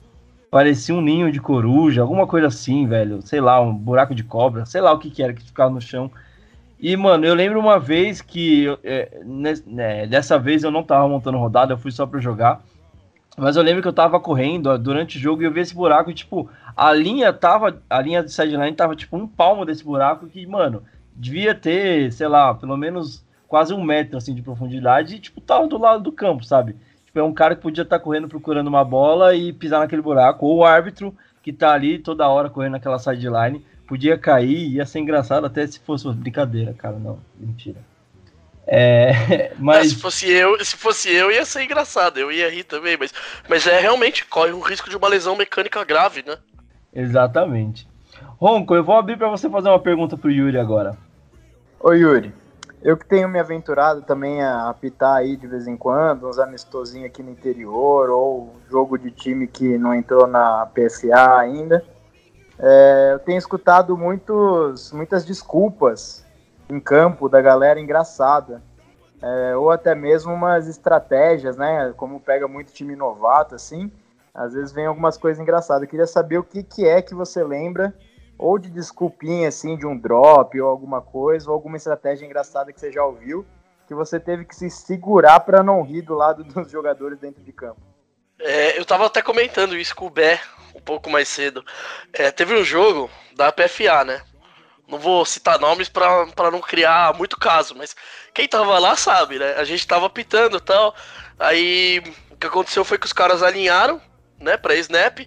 parecia 0.48 0.94
um 0.94 1.00
ninho 1.00 1.32
de 1.32 1.40
coruja, 1.40 2.02
alguma 2.02 2.24
coisa 2.24 2.46
assim, 2.46 2.86
velho. 2.86 3.20
Sei 3.22 3.40
lá, 3.40 3.60
um 3.60 3.74
buraco 3.74 4.14
de 4.14 4.22
cobra, 4.22 4.64
sei 4.64 4.80
lá 4.80 4.92
o 4.92 4.98
que 5.00 5.10
que 5.10 5.24
era 5.24 5.32
que 5.32 5.42
ficava 5.42 5.74
no 5.74 5.80
chão. 5.80 6.08
E, 6.80 6.96
mano, 6.96 7.24
eu 7.24 7.34
lembro 7.34 7.58
uma 7.58 7.78
vez 7.78 8.20
que 8.20 8.66
é, 8.84 9.20
né, 9.24 10.06
dessa 10.06 10.38
vez 10.38 10.62
eu 10.62 10.70
não 10.70 10.84
tava 10.84 11.08
montando 11.08 11.38
rodada, 11.38 11.72
eu 11.72 11.78
fui 11.78 11.90
só 11.90 12.06
pra 12.06 12.20
jogar. 12.20 12.62
Mas 13.36 13.56
eu 13.56 13.62
lembro 13.62 13.82
que 13.82 13.88
eu 13.88 13.92
tava 13.92 14.18
correndo 14.20 14.76
durante 14.78 15.16
o 15.16 15.20
jogo 15.20 15.42
e 15.42 15.44
eu 15.44 15.52
vi 15.52 15.60
esse 15.60 15.74
buraco 15.74 16.10
e, 16.10 16.14
tipo, 16.14 16.48
a 16.76 16.92
linha 16.92 17.32
tava. 17.32 17.80
A 17.88 18.00
linha 18.00 18.22
de 18.22 18.32
sideline 18.32 18.74
tava, 18.74 18.96
tipo, 18.96 19.16
um 19.16 19.26
palmo 19.26 19.64
desse 19.64 19.84
buraco 19.84 20.26
que, 20.26 20.44
mano, 20.46 20.82
devia 21.14 21.54
ter, 21.54 22.12
sei 22.12 22.28
lá, 22.28 22.54
pelo 22.54 22.76
menos 22.76 23.24
quase 23.46 23.72
um 23.72 23.82
metro 23.82 24.16
assim 24.16 24.34
de 24.34 24.42
profundidade 24.42 25.16
e, 25.16 25.20
tipo, 25.20 25.40
tava 25.40 25.66
do 25.66 25.78
lado 25.78 26.02
do 26.02 26.12
campo, 26.12 26.44
sabe? 26.44 26.76
Tipo, 27.06 27.18
é 27.18 27.22
um 27.22 27.32
cara 27.32 27.56
que 27.56 27.62
podia 27.62 27.82
estar 27.82 27.98
tá 27.98 28.04
correndo 28.04 28.28
procurando 28.28 28.68
uma 28.68 28.84
bola 28.84 29.34
e 29.34 29.52
pisar 29.52 29.80
naquele 29.80 30.02
buraco, 30.02 30.46
ou 30.46 30.58
o 30.58 30.64
árbitro 30.64 31.14
que 31.42 31.52
tá 31.52 31.72
ali 31.72 31.98
toda 31.98 32.28
hora 32.28 32.50
correndo 32.50 32.72
naquela 32.72 32.98
sideline 32.98 33.64
podia 33.88 34.18
cair, 34.18 34.74
ia 34.74 34.84
ser 34.84 35.00
engraçado 35.00 35.46
até 35.46 35.66
se 35.66 35.80
fosse 35.80 36.04
uma 36.04 36.14
brincadeira, 36.14 36.74
cara. 36.74 36.98
Não, 36.98 37.18
mentira. 37.40 37.80
É, 38.66 39.52
mas... 39.58 39.88
se 39.88 39.96
fosse 39.96 40.30
eu, 40.30 40.62
se 40.62 40.76
fosse 40.76 41.10
eu, 41.10 41.32
ia 41.32 41.44
ser 41.46 41.64
engraçado, 41.64 42.18
eu 42.18 42.30
ia 42.30 42.50
rir 42.50 42.64
também, 42.64 42.98
mas, 42.98 43.14
mas 43.48 43.66
é 43.66 43.80
realmente 43.80 44.26
corre 44.26 44.52
o 44.52 44.60
risco 44.60 44.90
de 44.90 44.96
uma 44.96 45.08
lesão 45.08 45.34
mecânica 45.34 45.82
grave, 45.84 46.22
né? 46.24 46.36
Exatamente. 46.94 47.88
Ronco, 48.38 48.74
eu 48.74 48.84
vou 48.84 48.96
abrir 48.96 49.16
para 49.16 49.28
você 49.28 49.48
fazer 49.48 49.70
uma 49.70 49.80
pergunta 49.80 50.18
pro 50.18 50.30
Yuri 50.30 50.58
agora. 50.58 50.96
Ô 51.80 51.92
Yuri, 51.92 52.32
eu 52.82 52.96
que 52.96 53.06
tenho 53.06 53.28
me 53.28 53.38
aventurado 53.38 54.02
também 54.02 54.42
a 54.42 54.68
apitar 54.68 55.16
aí 55.16 55.36
de 55.36 55.46
vez 55.46 55.66
em 55.66 55.76
quando, 55.76 56.28
uns 56.28 56.38
amistosinhos 56.38 57.06
aqui 57.06 57.22
no 57.22 57.30
interior, 57.30 58.10
ou 58.10 58.54
jogo 58.70 58.98
de 58.98 59.10
time 59.10 59.46
que 59.46 59.78
não 59.78 59.94
entrou 59.94 60.26
na 60.26 60.66
PSA 60.66 61.38
ainda. 61.38 61.84
É, 62.58 63.10
eu 63.12 63.18
tenho 63.20 63.38
escutado 63.38 63.96
muitos, 63.96 64.90
muitas 64.92 65.24
desculpas 65.24 66.24
em 66.68 66.80
campo 66.80 67.28
da 67.28 67.40
galera 67.40 67.80
engraçada. 67.80 68.62
É, 69.20 69.56
ou 69.56 69.70
até 69.70 69.94
mesmo 69.94 70.32
umas 70.32 70.68
estratégias, 70.68 71.56
né? 71.56 71.92
Como 71.96 72.20
pega 72.20 72.46
muito 72.46 72.72
time 72.72 72.94
novato, 72.94 73.54
assim. 73.54 73.90
Às 74.34 74.52
vezes 74.54 74.72
vem 74.72 74.86
algumas 74.86 75.16
coisas 75.16 75.40
engraçadas. 75.40 75.82
Eu 75.82 75.88
queria 75.88 76.06
saber 76.06 76.38
o 76.38 76.44
que, 76.44 76.62
que 76.62 76.86
é 76.86 77.02
que 77.02 77.14
você 77.14 77.42
lembra, 77.42 77.92
ou 78.38 78.58
de 78.58 78.70
desculpinha, 78.70 79.48
assim, 79.48 79.76
de 79.76 79.86
um 79.86 79.98
drop 79.98 80.60
ou 80.60 80.68
alguma 80.68 81.00
coisa, 81.00 81.48
ou 81.48 81.54
alguma 81.54 81.76
estratégia 81.76 82.24
engraçada 82.24 82.72
que 82.72 82.78
você 82.78 82.92
já 82.92 83.04
ouviu, 83.04 83.44
que 83.88 83.94
você 83.94 84.20
teve 84.20 84.44
que 84.44 84.54
se 84.54 84.70
segurar 84.70 85.40
para 85.40 85.62
não 85.62 85.82
rir 85.82 86.02
do 86.02 86.14
lado 86.14 86.44
dos 86.54 86.70
jogadores 86.70 87.18
dentro 87.18 87.42
de 87.42 87.52
campo. 87.52 87.80
É, 88.38 88.78
eu 88.78 88.84
tava 88.84 89.06
até 89.06 89.20
comentando 89.20 89.76
isso 89.76 89.96
com 89.96 90.06
o 90.06 90.10
Bé 90.10 90.38
um 90.74 90.80
pouco 90.80 91.10
mais 91.10 91.28
cedo. 91.28 91.64
É, 92.12 92.30
teve 92.30 92.54
um 92.54 92.64
jogo 92.64 93.10
da 93.34 93.52
PFA, 93.52 94.04
né? 94.04 94.22
Não 94.88 94.98
vou 94.98 95.24
citar 95.24 95.58
nomes 95.58 95.88
para 95.88 96.50
não 96.50 96.60
criar 96.60 97.14
muito 97.14 97.38
caso, 97.38 97.74
mas 97.76 97.94
quem 98.32 98.48
tava 98.48 98.78
lá 98.78 98.96
sabe, 98.96 99.38
né? 99.38 99.54
A 99.56 99.64
gente 99.64 99.86
tava 99.86 100.08
pitando 100.08 100.56
e 100.56 100.60
tal. 100.60 100.94
Aí 101.38 102.02
o 102.30 102.36
que 102.36 102.46
aconteceu 102.46 102.84
foi 102.84 102.98
que 102.98 103.06
os 103.06 103.12
caras 103.12 103.42
alinharam, 103.42 104.00
né, 104.38 104.56
pra 104.56 104.74
snap. 104.76 105.20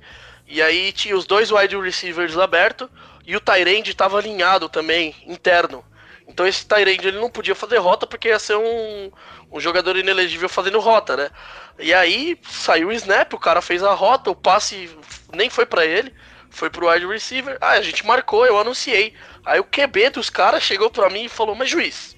E 0.47 0.61
aí 0.61 0.91
tinha 0.91 1.15
os 1.15 1.25
dois 1.25 1.51
wide 1.51 1.77
receivers 1.77 2.37
abertos 2.37 2.89
e 3.25 3.35
o 3.35 3.39
Tyrande 3.39 3.93
tava 3.93 4.17
alinhado 4.17 4.67
também, 4.67 5.15
interno. 5.27 5.85
Então 6.27 6.47
esse 6.47 6.65
Tyrande 6.65 7.07
ele 7.07 7.19
não 7.19 7.29
podia 7.29 7.53
fazer 7.53 7.77
rota 7.77 8.07
porque 8.07 8.29
ia 8.29 8.39
ser 8.39 8.55
um, 8.55 9.11
um 9.51 9.59
jogador 9.59 9.95
inelegível 9.95 10.49
fazendo 10.49 10.79
rota, 10.79 11.15
né? 11.15 11.29
E 11.77 11.93
aí 11.93 12.37
saiu 12.49 12.87
o 12.87 12.93
snap, 12.93 13.33
o 13.33 13.39
cara 13.39 13.61
fez 13.61 13.83
a 13.83 13.93
rota, 13.93 14.31
o 14.31 14.35
passe 14.35 14.89
nem 15.33 15.49
foi 15.49 15.65
para 15.65 15.85
ele, 15.85 16.13
foi 16.49 16.69
pro 16.69 16.89
wide 16.89 17.05
receiver. 17.05 17.57
Ah, 17.61 17.71
a 17.71 17.81
gente 17.81 18.05
marcou, 18.05 18.45
eu 18.45 18.59
anunciei. 18.59 19.13
Aí 19.45 19.59
o 19.59 19.63
QB 19.63 20.11
dos 20.11 20.29
caras 20.29 20.63
chegou 20.63 20.89
para 20.89 21.09
mim 21.09 21.25
e 21.25 21.29
falou: 21.29 21.55
Mas 21.55 21.69
juiz, 21.69 22.15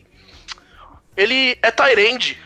ele 1.15 1.57
é 1.61 1.71
Tyrande. 1.71 2.41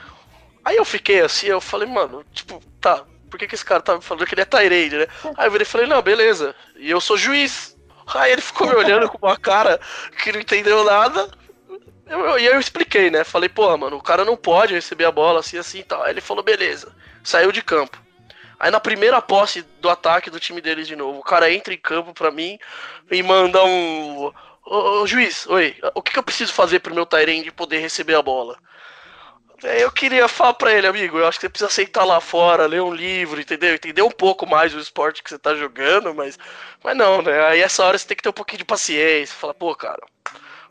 Aí 0.63 0.75
eu 0.75 0.84
fiquei 0.84 1.21
assim, 1.21 1.47
eu 1.47 1.62
falei, 1.62 1.88
mano, 1.88 2.25
tipo, 2.34 2.62
tá, 2.82 3.06
por 3.30 3.39
que, 3.39 3.47
que 3.47 3.56
esse 3.56 3.63
cara 3.63 3.82
tá 3.82 4.01
falando 4.01 4.25
que 4.25 4.34
ele 4.34 4.41
é 4.41 4.45
Tyrande, 4.45 4.97
né? 4.97 5.08
Aí 5.38 5.47
eu 5.47 5.51
virei 5.51 5.63
e 5.63 5.69
falei, 5.69 5.88
não, 5.88 6.01
beleza, 6.01 6.53
e 6.75 6.89
eu 6.89 6.99
sou 6.99 7.17
juiz. 7.17 7.77
Aí 8.13 8.32
ele 8.34 8.41
ficou 8.41 8.67
me 8.67 8.75
olhando 8.75 9.10
com 9.10 9.25
uma 9.25 9.38
cara 9.38 9.80
que 10.21 10.32
não 10.32 10.39
entendeu 10.39 10.84
nada. 10.84 11.30
E 11.69 12.12
eu, 12.12 12.19
eu, 12.19 12.38
eu, 12.38 12.60
expliquei, 12.60 13.10
né? 13.10 13.23
Falei, 13.23 13.49
porra, 13.49 13.77
mano, 13.77 13.97
o 13.97 14.01
cara 14.01 14.23
não 14.23 14.38
pode 14.38 14.73
receber 14.73 15.06
a 15.06 15.12
bola 15.12 15.41
assim, 15.41 15.58
assim 15.58 15.80
e 15.80 15.84
tal. 15.84 16.03
Aí 16.03 16.12
ele 16.12 16.21
falou, 16.21 16.43
beleza. 16.43 16.93
Saiu 17.23 17.51
de 17.51 17.62
campo. 17.62 18.01
Aí 18.60 18.72
na 18.72 18.80
primeira 18.80 19.22
posse 19.22 19.62
do 19.80 19.89
ataque 19.89 20.30
do 20.30 20.39
time 20.39 20.62
deles 20.62 20.88
de 20.88 20.96
novo, 20.96 21.20
o 21.20 21.24
cara 21.24 21.52
entra 21.52 21.74
em 21.74 21.78
campo 21.78 22.13
pra 22.13 22.32
mim 22.32 22.58
e 23.12 23.22
manda 23.22 23.63
um. 23.63 24.32
Ô, 24.65 25.02
ô 25.02 25.08
juiz, 25.08 25.46
oi, 25.48 25.76
o 25.93 26.02
que, 26.02 26.12
que, 26.12 26.20
eu 26.20 26.24
preciso 26.24 26.54
fazer 26.54 26.80
pro 26.80 26.93
meu 26.93 27.06
Tyrande 27.06 27.52
poder 27.52 27.80
receber 27.80 28.15
a 28.15 28.22
bola? 28.22 28.58
Eu 29.63 29.91
queria 29.91 30.28
falar 30.28 30.54
pra 30.54 30.72
ele, 30.72 30.86
amigo, 30.86 31.17
eu 31.17 31.28
acho 31.28 31.39
que 31.39 31.46
você 31.46 31.50
precisa 31.50 31.67
aceitar 31.67 32.04
lá 32.04 32.20
fora, 32.22 32.67
ler 32.67 32.82
um 32.82 32.93
livro, 32.93 33.41
entendeu? 33.41 33.74
Entender 33.74 34.04
um 34.04 34.12
pouco 34.12 34.46
mais 34.46 34.74
o 34.74 34.80
esporte 34.80 35.24
que 35.24 35.30
você 35.30 35.39
tá 35.39 35.56
jogando, 35.56 36.13
mas. 36.13 36.38
Mas 36.84 36.96
não, 36.96 37.22
né? 37.22 37.48
Aí 37.48 37.62
essa 37.62 37.84
hora 37.84 37.98
você 37.98 38.08
tem 38.08 38.17
que 38.17 38.24
ter 38.24 38.30
um 38.30 38.34
pouquinho 38.34 38.60
de 38.60 38.65
paciência. 38.65 39.36
Fala, 39.36 39.54
pô, 39.56 39.76
cara, 39.76 40.02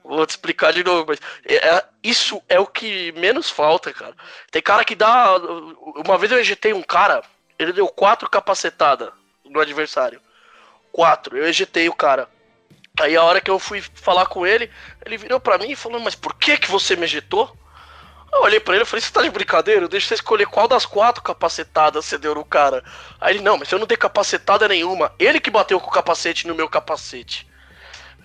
Vou 0.06 0.24
te 0.24 0.30
explicar 0.30 0.72
de 0.72 0.84
novo, 0.84 1.04
mas 1.08 1.18
é, 1.44 1.54
é, 1.56 1.84
isso 2.02 2.40
é 2.48 2.60
o 2.60 2.66
que 2.66 3.12
menos 3.12 3.50
falta, 3.50 3.92
cara. 3.92 4.14
Tem 4.52 4.62
cara 4.62 4.84
que 4.84 4.94
dá. 4.94 5.36
Uma 6.06 6.16
vez 6.16 6.30
eu 6.30 6.38
ejetei 6.38 6.72
um 6.72 6.82
cara, 6.82 7.22
ele 7.58 7.72
deu 7.72 7.88
quatro 7.88 8.28
capacetadas 8.28 9.10
no 9.44 9.60
adversário. 9.60 10.20
Quatro. 10.92 11.36
Eu 11.36 11.46
ejetei 11.46 11.88
o 11.88 11.94
cara. 11.94 12.28
Aí 13.00 13.16
a 13.16 13.22
hora 13.22 13.40
que 13.40 13.50
eu 13.50 13.58
fui 13.58 13.82
falar 13.94 14.26
com 14.26 14.46
ele, 14.46 14.70
ele 15.04 15.18
virou 15.18 15.38
para 15.38 15.58
mim 15.58 15.70
e 15.70 15.76
falou: 15.76 16.00
Mas 16.00 16.14
por 16.14 16.34
que 16.34 16.56
que 16.56 16.70
você 16.70 16.96
me 16.96 17.04
ejetou? 17.04 17.54
Eu 18.32 18.42
olhei 18.42 18.58
pra 18.58 18.74
ele 18.74 18.84
e 18.84 18.86
falei: 18.86 19.02
Você 19.02 19.12
tá 19.12 19.22
de 19.22 19.30
brincadeira? 19.30 19.88
Deixa 19.88 20.08
você 20.08 20.14
escolher 20.14 20.46
qual 20.46 20.66
das 20.66 20.86
quatro 20.86 21.22
capacetadas 21.22 22.04
você 22.04 22.16
deu 22.16 22.34
no 22.34 22.44
cara. 22.44 22.82
Aí 23.20 23.34
ele: 23.34 23.44
Não, 23.44 23.58
mas 23.58 23.70
eu 23.70 23.78
não 23.78 23.86
dei 23.86 23.96
capacetada 23.96 24.66
nenhuma. 24.66 25.12
Ele 25.18 25.40
que 25.40 25.50
bateu 25.50 25.78
com 25.78 25.88
o 25.88 25.92
capacete 25.92 26.46
no 26.46 26.54
meu 26.54 26.68
capacete. 26.68 27.46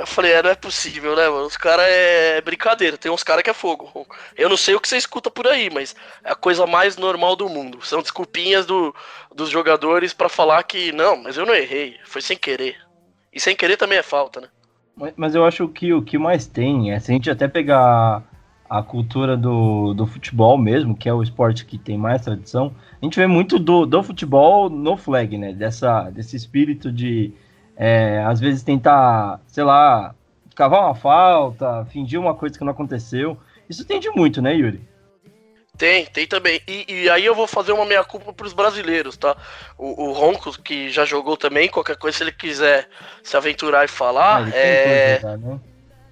Eu 0.01 0.07
falei, 0.07 0.31
é, 0.31 0.41
não 0.41 0.49
é 0.49 0.55
possível, 0.55 1.15
né, 1.15 1.29
mano? 1.29 1.45
Os 1.45 1.55
caras 1.55 1.85
é 1.87 2.41
brincadeira, 2.41 2.97
tem 2.97 3.11
uns 3.11 3.21
caras 3.21 3.43
que 3.43 3.51
é 3.51 3.53
fogo. 3.53 4.07
Eu 4.35 4.49
não 4.49 4.57
sei 4.57 4.73
o 4.73 4.79
que 4.79 4.87
você 4.87 4.97
escuta 4.97 5.29
por 5.29 5.45
aí, 5.45 5.69
mas 5.69 5.95
é 6.23 6.31
a 6.31 6.35
coisa 6.35 6.65
mais 6.65 6.97
normal 6.97 7.35
do 7.35 7.47
mundo. 7.47 7.85
São 7.85 8.01
desculpinhas 8.01 8.65
do, 8.65 8.95
dos 9.35 9.51
jogadores 9.51 10.11
para 10.11 10.27
falar 10.27 10.63
que, 10.63 10.91
não, 10.91 11.21
mas 11.21 11.37
eu 11.37 11.45
não 11.45 11.53
errei, 11.53 11.97
foi 12.03 12.19
sem 12.19 12.35
querer. 12.35 12.77
E 13.31 13.39
sem 13.39 13.55
querer 13.55 13.77
também 13.77 13.99
é 13.99 14.01
falta, 14.01 14.41
né? 14.41 14.47
Mas 15.15 15.35
eu 15.35 15.45
acho 15.45 15.67
que 15.67 15.93
o 15.93 16.01
que 16.01 16.17
mais 16.17 16.47
tem 16.47 16.91
é 16.91 16.99
se 16.99 17.11
a 17.11 17.13
gente 17.13 17.29
até 17.29 17.47
pegar 17.47 18.23
a 18.67 18.81
cultura 18.81 19.37
do, 19.37 19.93
do 19.93 20.07
futebol 20.07 20.57
mesmo, 20.57 20.97
que 20.97 21.07
é 21.07 21.13
o 21.13 21.21
esporte 21.21 21.63
que 21.63 21.77
tem 21.77 21.95
mais 21.95 22.23
tradição, 22.23 22.73
a 22.99 23.05
gente 23.05 23.19
vê 23.19 23.27
muito 23.27 23.59
do, 23.59 23.85
do 23.85 24.01
futebol 24.01 24.67
no 24.67 24.97
flag, 24.97 25.37
né? 25.37 25.53
Dessa, 25.53 26.09
desse 26.09 26.35
espírito 26.35 26.91
de, 26.91 27.31
é, 27.75 28.23
às 28.27 28.39
vezes, 28.39 28.63
tentar, 28.63 29.39
sei 29.47 29.63
lá, 29.63 30.13
cavar 30.55 30.81
uma 30.81 30.95
falta, 30.95 31.85
fingir 31.85 32.19
uma 32.19 32.35
coisa 32.35 32.57
que 32.57 32.63
não 32.63 32.71
aconteceu. 32.71 33.37
Isso 33.69 33.85
tende 33.85 34.09
muito, 34.09 34.41
né, 34.41 34.53
Yuri? 34.53 34.91
Tem, 35.77 36.05
tem 36.05 36.27
também. 36.27 36.61
E, 36.67 36.85
e, 36.87 37.09
aí 37.09 37.25
eu 37.25 37.33
vou 37.33 37.47
fazer 37.47 37.71
uma 37.71 37.85
meia-culpa 37.85 38.31
pros 38.33 38.53
brasileiros, 38.53 39.17
tá? 39.17 39.35
O, 39.77 40.09
o 40.09 40.11
Ronco, 40.11 40.61
que 40.61 40.91
já 40.91 41.05
jogou 41.05 41.35
também, 41.35 41.69
qualquer 41.69 41.97
coisa, 41.97 42.17
se 42.17 42.23
ele 42.23 42.31
quiser 42.31 42.87
se 43.23 43.35
aventurar 43.35 43.85
e 43.85 43.87
falar, 43.87 44.45
ah, 44.45 44.49
é... 44.53 45.15
Tentar, 45.15 45.37
né? 45.37 45.59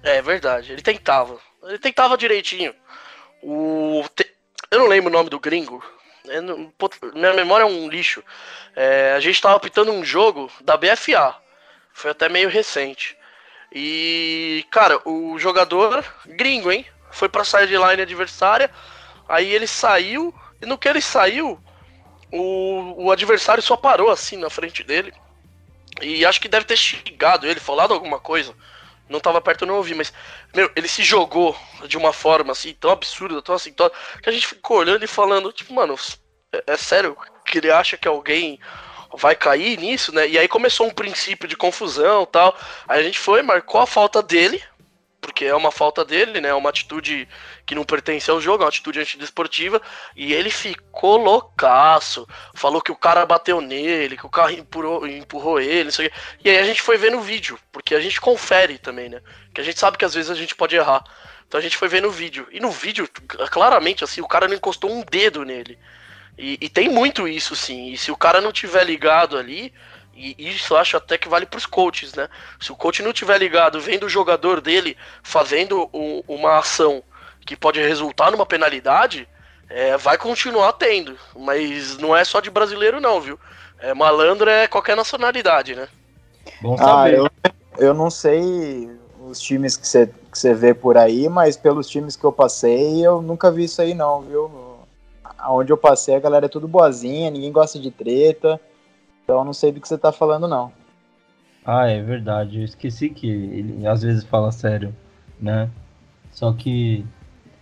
é 0.02 0.22
verdade, 0.22 0.72
ele 0.72 0.82
tentava. 0.82 1.38
Ele 1.62 1.78
tentava 1.78 2.16
direitinho. 2.16 2.74
O... 3.42 4.02
Eu 4.70 4.80
não 4.80 4.88
lembro 4.88 5.08
o 5.08 5.12
nome 5.12 5.30
do 5.30 5.38
gringo. 5.38 5.84
Não... 6.42 6.72
Minha 7.14 7.34
memória 7.34 7.62
é 7.62 7.66
um 7.66 7.88
lixo. 7.88 8.24
É... 8.74 9.12
A 9.12 9.20
gente 9.20 9.40
tava 9.40 9.60
pitando 9.60 9.92
um 9.92 10.04
jogo 10.04 10.50
da 10.64 10.76
BFA. 10.76 11.36
Foi 12.00 12.10
até 12.10 12.28
meio 12.28 12.48
recente. 12.48 13.16
E, 13.72 14.64
cara, 14.70 15.00
o 15.04 15.38
jogador 15.38 16.04
gringo, 16.26 16.72
hein? 16.72 16.84
Foi 17.10 17.28
pra 17.28 17.44
sideline 17.44 18.02
adversária 18.02 18.70
Aí 19.30 19.54
ele 19.54 19.68
saiu, 19.68 20.34
e 20.60 20.66
no 20.66 20.76
que 20.76 20.88
ele 20.88 21.00
saiu, 21.00 21.56
o, 22.32 23.04
o 23.04 23.12
adversário 23.12 23.62
só 23.62 23.76
parou 23.76 24.10
assim 24.10 24.36
na 24.36 24.50
frente 24.50 24.82
dele. 24.82 25.14
E 26.02 26.26
acho 26.26 26.40
que 26.40 26.48
deve 26.48 26.64
ter 26.64 26.76
xingado 26.76 27.46
ele, 27.46 27.60
falado 27.60 27.94
alguma 27.94 28.18
coisa. 28.18 28.52
Não 29.08 29.20
tava 29.20 29.40
perto, 29.40 29.64
não 29.64 29.76
ouvi, 29.76 29.94
mas, 29.94 30.12
meu, 30.52 30.68
ele 30.74 30.88
se 30.88 31.04
jogou 31.04 31.56
de 31.86 31.96
uma 31.96 32.12
forma 32.12 32.50
assim, 32.50 32.74
tão 32.74 32.90
absurda, 32.90 33.40
tão 33.40 33.54
assim, 33.54 33.72
tão, 33.72 33.88
que 34.20 34.28
a 34.28 34.32
gente 34.32 34.48
ficou 34.48 34.78
olhando 34.78 35.04
e 35.04 35.08
falando, 35.08 35.52
tipo, 35.52 35.72
mano, 35.72 35.94
é, 36.52 36.64
é 36.66 36.76
sério 36.76 37.16
que 37.46 37.58
ele 37.58 37.70
acha 37.70 37.96
que 37.96 38.08
alguém 38.08 38.58
vai 39.16 39.34
cair 39.34 39.78
nisso, 39.78 40.14
né? 40.14 40.28
E 40.28 40.38
aí 40.38 40.48
começou 40.48 40.86
um 40.86 40.90
princípio 40.90 41.48
de 41.48 41.56
confusão 41.56 42.26
tal. 42.26 42.56
Aí 42.88 43.00
a 43.00 43.02
gente 43.02 43.18
foi, 43.18 43.42
marcou 43.42 43.80
a 43.80 43.86
falta 43.86 44.22
dele, 44.22 44.62
porque 45.20 45.44
é 45.44 45.54
uma 45.54 45.70
falta 45.70 46.04
dele, 46.04 46.40
né? 46.40 46.52
Uma 46.54 46.70
atitude 46.70 47.28
que 47.66 47.74
não 47.74 47.84
pertence 47.84 48.30
ao 48.30 48.40
jogo, 48.40 48.62
é 48.62 48.64
uma 48.64 48.70
atitude 48.70 49.00
antidesportiva. 49.00 49.80
E 50.16 50.32
ele 50.32 50.50
ficou 50.50 51.16
loucaço. 51.18 52.26
Falou 52.54 52.80
que 52.80 52.92
o 52.92 52.96
cara 52.96 53.26
bateu 53.26 53.60
nele, 53.60 54.16
que 54.16 54.26
o 54.26 54.30
carro 54.30 54.52
empurrou, 54.52 55.06
empurrou 55.06 55.60
ele, 55.60 55.84
não 55.84 55.90
sei. 55.90 56.10
E 56.42 56.48
aí 56.48 56.58
a 56.58 56.64
gente 56.64 56.80
foi 56.80 56.96
ver 56.96 57.10
no 57.10 57.20
vídeo, 57.20 57.58
porque 57.70 57.94
a 57.94 58.00
gente 58.00 58.20
confere 58.20 58.78
também, 58.78 59.08
né? 59.08 59.20
Que 59.54 59.60
a 59.60 59.64
gente 59.64 59.78
sabe 59.78 59.98
que 59.98 60.04
às 60.04 60.14
vezes 60.14 60.30
a 60.30 60.34
gente 60.34 60.54
pode 60.54 60.74
errar. 60.74 61.04
Então 61.46 61.58
a 61.58 61.62
gente 61.62 61.76
foi 61.76 61.88
ver 61.88 62.00
no 62.00 62.10
vídeo. 62.10 62.46
E 62.50 62.60
no 62.60 62.70
vídeo, 62.70 63.08
claramente, 63.50 64.04
assim, 64.04 64.20
o 64.20 64.28
cara 64.28 64.48
não 64.48 64.54
encostou 64.54 64.90
um 64.90 65.02
dedo 65.02 65.44
nele. 65.44 65.78
E, 66.38 66.58
e 66.60 66.68
tem 66.68 66.88
muito 66.88 67.28
isso, 67.28 67.54
sim. 67.54 67.92
E 67.92 67.96
se 67.96 68.10
o 68.10 68.16
cara 68.16 68.40
não 68.40 68.52
tiver 68.52 68.84
ligado 68.84 69.36
ali, 69.36 69.72
e 70.14 70.34
isso 70.38 70.74
eu 70.74 70.78
acho 70.78 70.96
até 70.96 71.16
que 71.16 71.28
vale 71.28 71.46
para 71.46 71.58
os 71.58 71.66
coaches, 71.66 72.14
né? 72.14 72.28
Se 72.60 72.70
o 72.72 72.76
coach 72.76 73.02
não 73.02 73.12
tiver 73.12 73.38
ligado, 73.38 73.80
vendo 73.80 74.06
o 74.06 74.08
jogador 74.08 74.60
dele 74.60 74.96
fazendo 75.22 75.88
um, 75.92 76.22
uma 76.28 76.58
ação 76.58 77.02
que 77.46 77.56
pode 77.56 77.80
resultar 77.80 78.30
numa 78.30 78.44
penalidade, 78.44 79.26
é, 79.68 79.96
vai 79.96 80.18
continuar 80.18 80.74
tendo. 80.74 81.16
Mas 81.36 81.96
não 81.98 82.14
é 82.14 82.24
só 82.24 82.40
de 82.40 82.50
brasileiro, 82.50 83.00
não, 83.00 83.20
viu? 83.20 83.38
É, 83.78 83.94
malandro 83.94 84.50
é 84.50 84.66
qualquer 84.66 84.96
nacionalidade, 84.96 85.74
né? 85.74 85.88
Bom 86.60 86.74
ah, 86.74 86.84
saber. 86.84 87.14
Ah, 87.14 87.52
eu, 87.78 87.86
eu 87.86 87.94
não 87.94 88.10
sei 88.10 88.90
os 89.26 89.40
times 89.40 89.76
que 89.76 89.86
você 89.86 90.06
que 90.06 90.54
vê 90.54 90.72
por 90.72 90.96
aí, 90.96 91.28
mas 91.28 91.56
pelos 91.56 91.88
times 91.88 92.14
que 92.14 92.24
eu 92.24 92.30
passei, 92.30 93.04
eu 93.04 93.20
nunca 93.20 93.50
vi 93.50 93.64
isso 93.64 93.82
aí, 93.82 93.94
não, 93.94 94.20
viu? 94.20 94.69
Aonde 95.40 95.72
eu 95.72 95.76
passei, 95.76 96.14
a 96.14 96.20
galera 96.20 96.46
é 96.46 96.48
tudo 96.48 96.68
boazinha, 96.68 97.30
ninguém 97.30 97.52
gosta 97.52 97.78
de 97.78 97.90
treta. 97.90 98.60
Então 99.24 99.38
eu 99.38 99.44
não 99.44 99.52
sei 99.52 99.72
do 99.72 99.80
que 99.80 99.88
você 99.88 99.98
tá 99.98 100.12
falando, 100.12 100.46
não. 100.48 100.72
Ah, 101.64 101.86
é 101.86 102.02
verdade. 102.02 102.58
Eu 102.58 102.64
esqueci 102.64 103.10
que 103.10 103.28
ele 103.28 103.86
às 103.86 104.02
vezes 104.02 104.24
fala 104.24 104.50
sério, 104.52 104.94
né? 105.40 105.70
Só 106.32 106.52
que. 106.52 107.04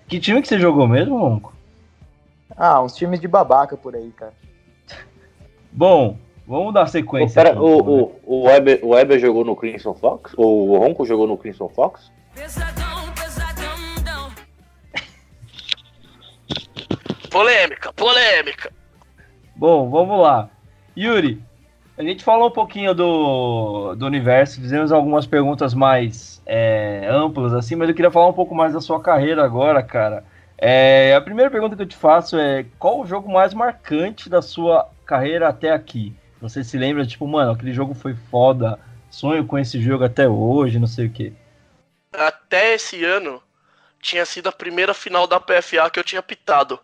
Que 0.06 0.18
time 0.18 0.40
que 0.40 0.48
você 0.48 0.58
jogou 0.58 0.86
mesmo, 0.88 1.18
Ronco? 1.18 1.52
Ah, 2.56 2.82
uns 2.82 2.94
times 2.96 3.20
de 3.20 3.28
babaca 3.28 3.76
por 3.76 3.94
aí, 3.94 4.10
cara. 4.10 4.32
Bom, 5.70 6.16
vamos 6.46 6.72
dar 6.72 6.86
sequência. 6.86 7.42
Pera, 7.42 7.60
o, 7.60 7.74
então, 7.74 7.92
o, 7.92 8.06
né? 8.06 8.12
o, 8.24 8.42
Weber, 8.46 8.80
o 8.82 8.88
Weber 8.90 9.18
jogou 9.18 9.44
no 9.44 9.54
Crimson 9.54 9.94
Fox? 9.94 10.32
O 10.36 10.78
Ronco 10.78 11.04
jogou 11.04 11.26
no 11.26 11.36
Crimson 11.36 11.68
Fox? 11.68 12.10
Pesadão, 12.34 12.87
polêmica, 17.28 17.92
polêmica. 17.92 18.72
Bom, 19.54 19.88
vamos 19.90 20.20
lá. 20.20 20.48
Yuri, 20.96 21.42
a 21.96 22.02
gente 22.02 22.22
falou 22.22 22.48
um 22.48 22.52
pouquinho 22.52 22.94
do, 22.94 23.94
do 23.96 24.06
universo, 24.06 24.60
fizemos 24.60 24.92
algumas 24.92 25.26
perguntas 25.26 25.74
mais 25.74 26.40
é, 26.46 27.08
amplas, 27.10 27.52
assim, 27.52 27.74
mas 27.74 27.88
eu 27.88 27.94
queria 27.94 28.10
falar 28.10 28.28
um 28.28 28.32
pouco 28.32 28.54
mais 28.54 28.72
da 28.72 28.80
sua 28.80 29.00
carreira 29.00 29.44
agora, 29.44 29.82
cara. 29.82 30.24
É, 30.56 31.14
a 31.14 31.20
primeira 31.20 31.50
pergunta 31.50 31.76
que 31.76 31.82
eu 31.82 31.86
te 31.86 31.96
faço 31.96 32.36
é: 32.36 32.66
qual 32.78 33.00
o 33.00 33.06
jogo 33.06 33.30
mais 33.30 33.54
marcante 33.54 34.28
da 34.28 34.42
sua 34.42 34.88
carreira 35.04 35.48
até 35.48 35.72
aqui? 35.72 36.14
Você 36.40 36.62
se 36.62 36.78
lembra, 36.78 37.06
tipo, 37.06 37.26
mano, 37.26 37.52
aquele 37.52 37.72
jogo 37.72 37.94
foi 37.94 38.14
foda, 38.30 38.78
sonho 39.10 39.44
com 39.44 39.58
esse 39.58 39.80
jogo 39.80 40.04
até 40.04 40.28
hoje, 40.28 40.78
não 40.78 40.86
sei 40.86 41.06
o 41.06 41.10
quê. 41.10 41.32
Até 42.12 42.74
esse 42.74 43.04
ano 43.04 43.42
tinha 44.00 44.24
sido 44.24 44.48
a 44.48 44.52
primeira 44.52 44.94
final 44.94 45.26
da 45.26 45.40
PFA 45.40 45.90
que 45.90 45.98
eu 45.98 46.04
tinha 46.04 46.22
pitado. 46.22 46.78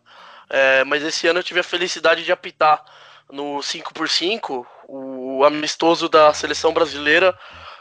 É, 0.49 0.85
mas 0.85 1.03
esse 1.03 1.27
ano 1.27 1.39
eu 1.39 1.45
tive 1.45 1.61
a 1.61 1.65
felicidade 1.65 2.25
de 2.25 2.33
apitar 2.33 2.85
no 3.31 3.59
5x5, 3.59 4.67
o 4.89 5.45
amistoso 5.45 6.09
da 6.09 6.33
seleção 6.35 6.73
brasileira 6.73 7.37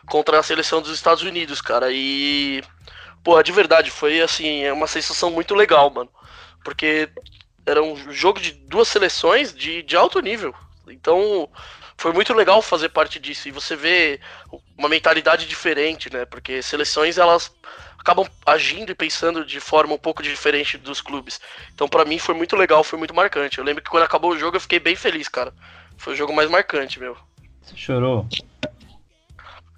contra 0.07 0.39
a 0.39 0.43
seleção 0.43 0.81
dos 0.81 0.91
Estados 0.93 1.23
Unidos, 1.23 1.61
cara. 1.61 1.87
E, 1.91 2.63
pô, 3.23 3.41
de 3.41 3.51
verdade, 3.51 3.91
foi 3.91 4.21
assim, 4.21 4.63
é 4.63 4.73
uma 4.73 4.87
sensação 4.87 5.29
muito 5.29 5.53
legal, 5.53 5.89
mano. 5.89 6.09
Porque 6.63 7.09
era 7.65 7.81
um 7.81 8.11
jogo 8.11 8.39
de 8.39 8.51
duas 8.51 8.87
seleções 8.87 9.53
de, 9.53 9.83
de 9.83 9.95
alto 9.95 10.19
nível. 10.19 10.53
Então, 10.87 11.49
foi 11.97 12.11
muito 12.11 12.33
legal 12.33 12.61
fazer 12.61 12.89
parte 12.89 13.19
disso. 13.19 13.47
E 13.47 13.51
você 13.51 13.75
vê 13.75 14.19
uma 14.77 14.89
mentalidade 14.89 15.47
diferente, 15.47 16.11
né? 16.11 16.25
Porque 16.25 16.61
seleções, 16.61 17.17
elas 17.17 17.53
acabam 18.03 18.27
agindo 18.45 18.91
e 18.91 18.95
pensando 18.95 19.45
de 19.45 19.61
forma 19.61 19.93
um 19.93 19.97
pouco 19.97 20.21
diferente 20.21 20.77
dos 20.77 20.99
clubes. 20.99 21.39
Então, 21.73 21.87
para 21.87 22.03
mim, 22.03 22.19
foi 22.19 22.35
muito 22.35 22.55
legal, 22.57 22.83
foi 22.83 22.99
muito 22.99 23.15
marcante. 23.15 23.57
Eu 23.57 23.63
lembro 23.63 23.81
que 23.81 23.89
quando 23.89 24.03
acabou 24.03 24.31
o 24.31 24.37
jogo, 24.37 24.57
eu 24.57 24.61
fiquei 24.61 24.77
bem 24.77 24.95
feliz, 24.95 25.29
cara. 25.29 25.53
Foi 25.97 26.13
o 26.13 26.15
jogo 26.15 26.33
mais 26.33 26.49
marcante, 26.49 26.99
meu. 26.99 27.17
Você 27.61 27.77
chorou? 27.77 28.27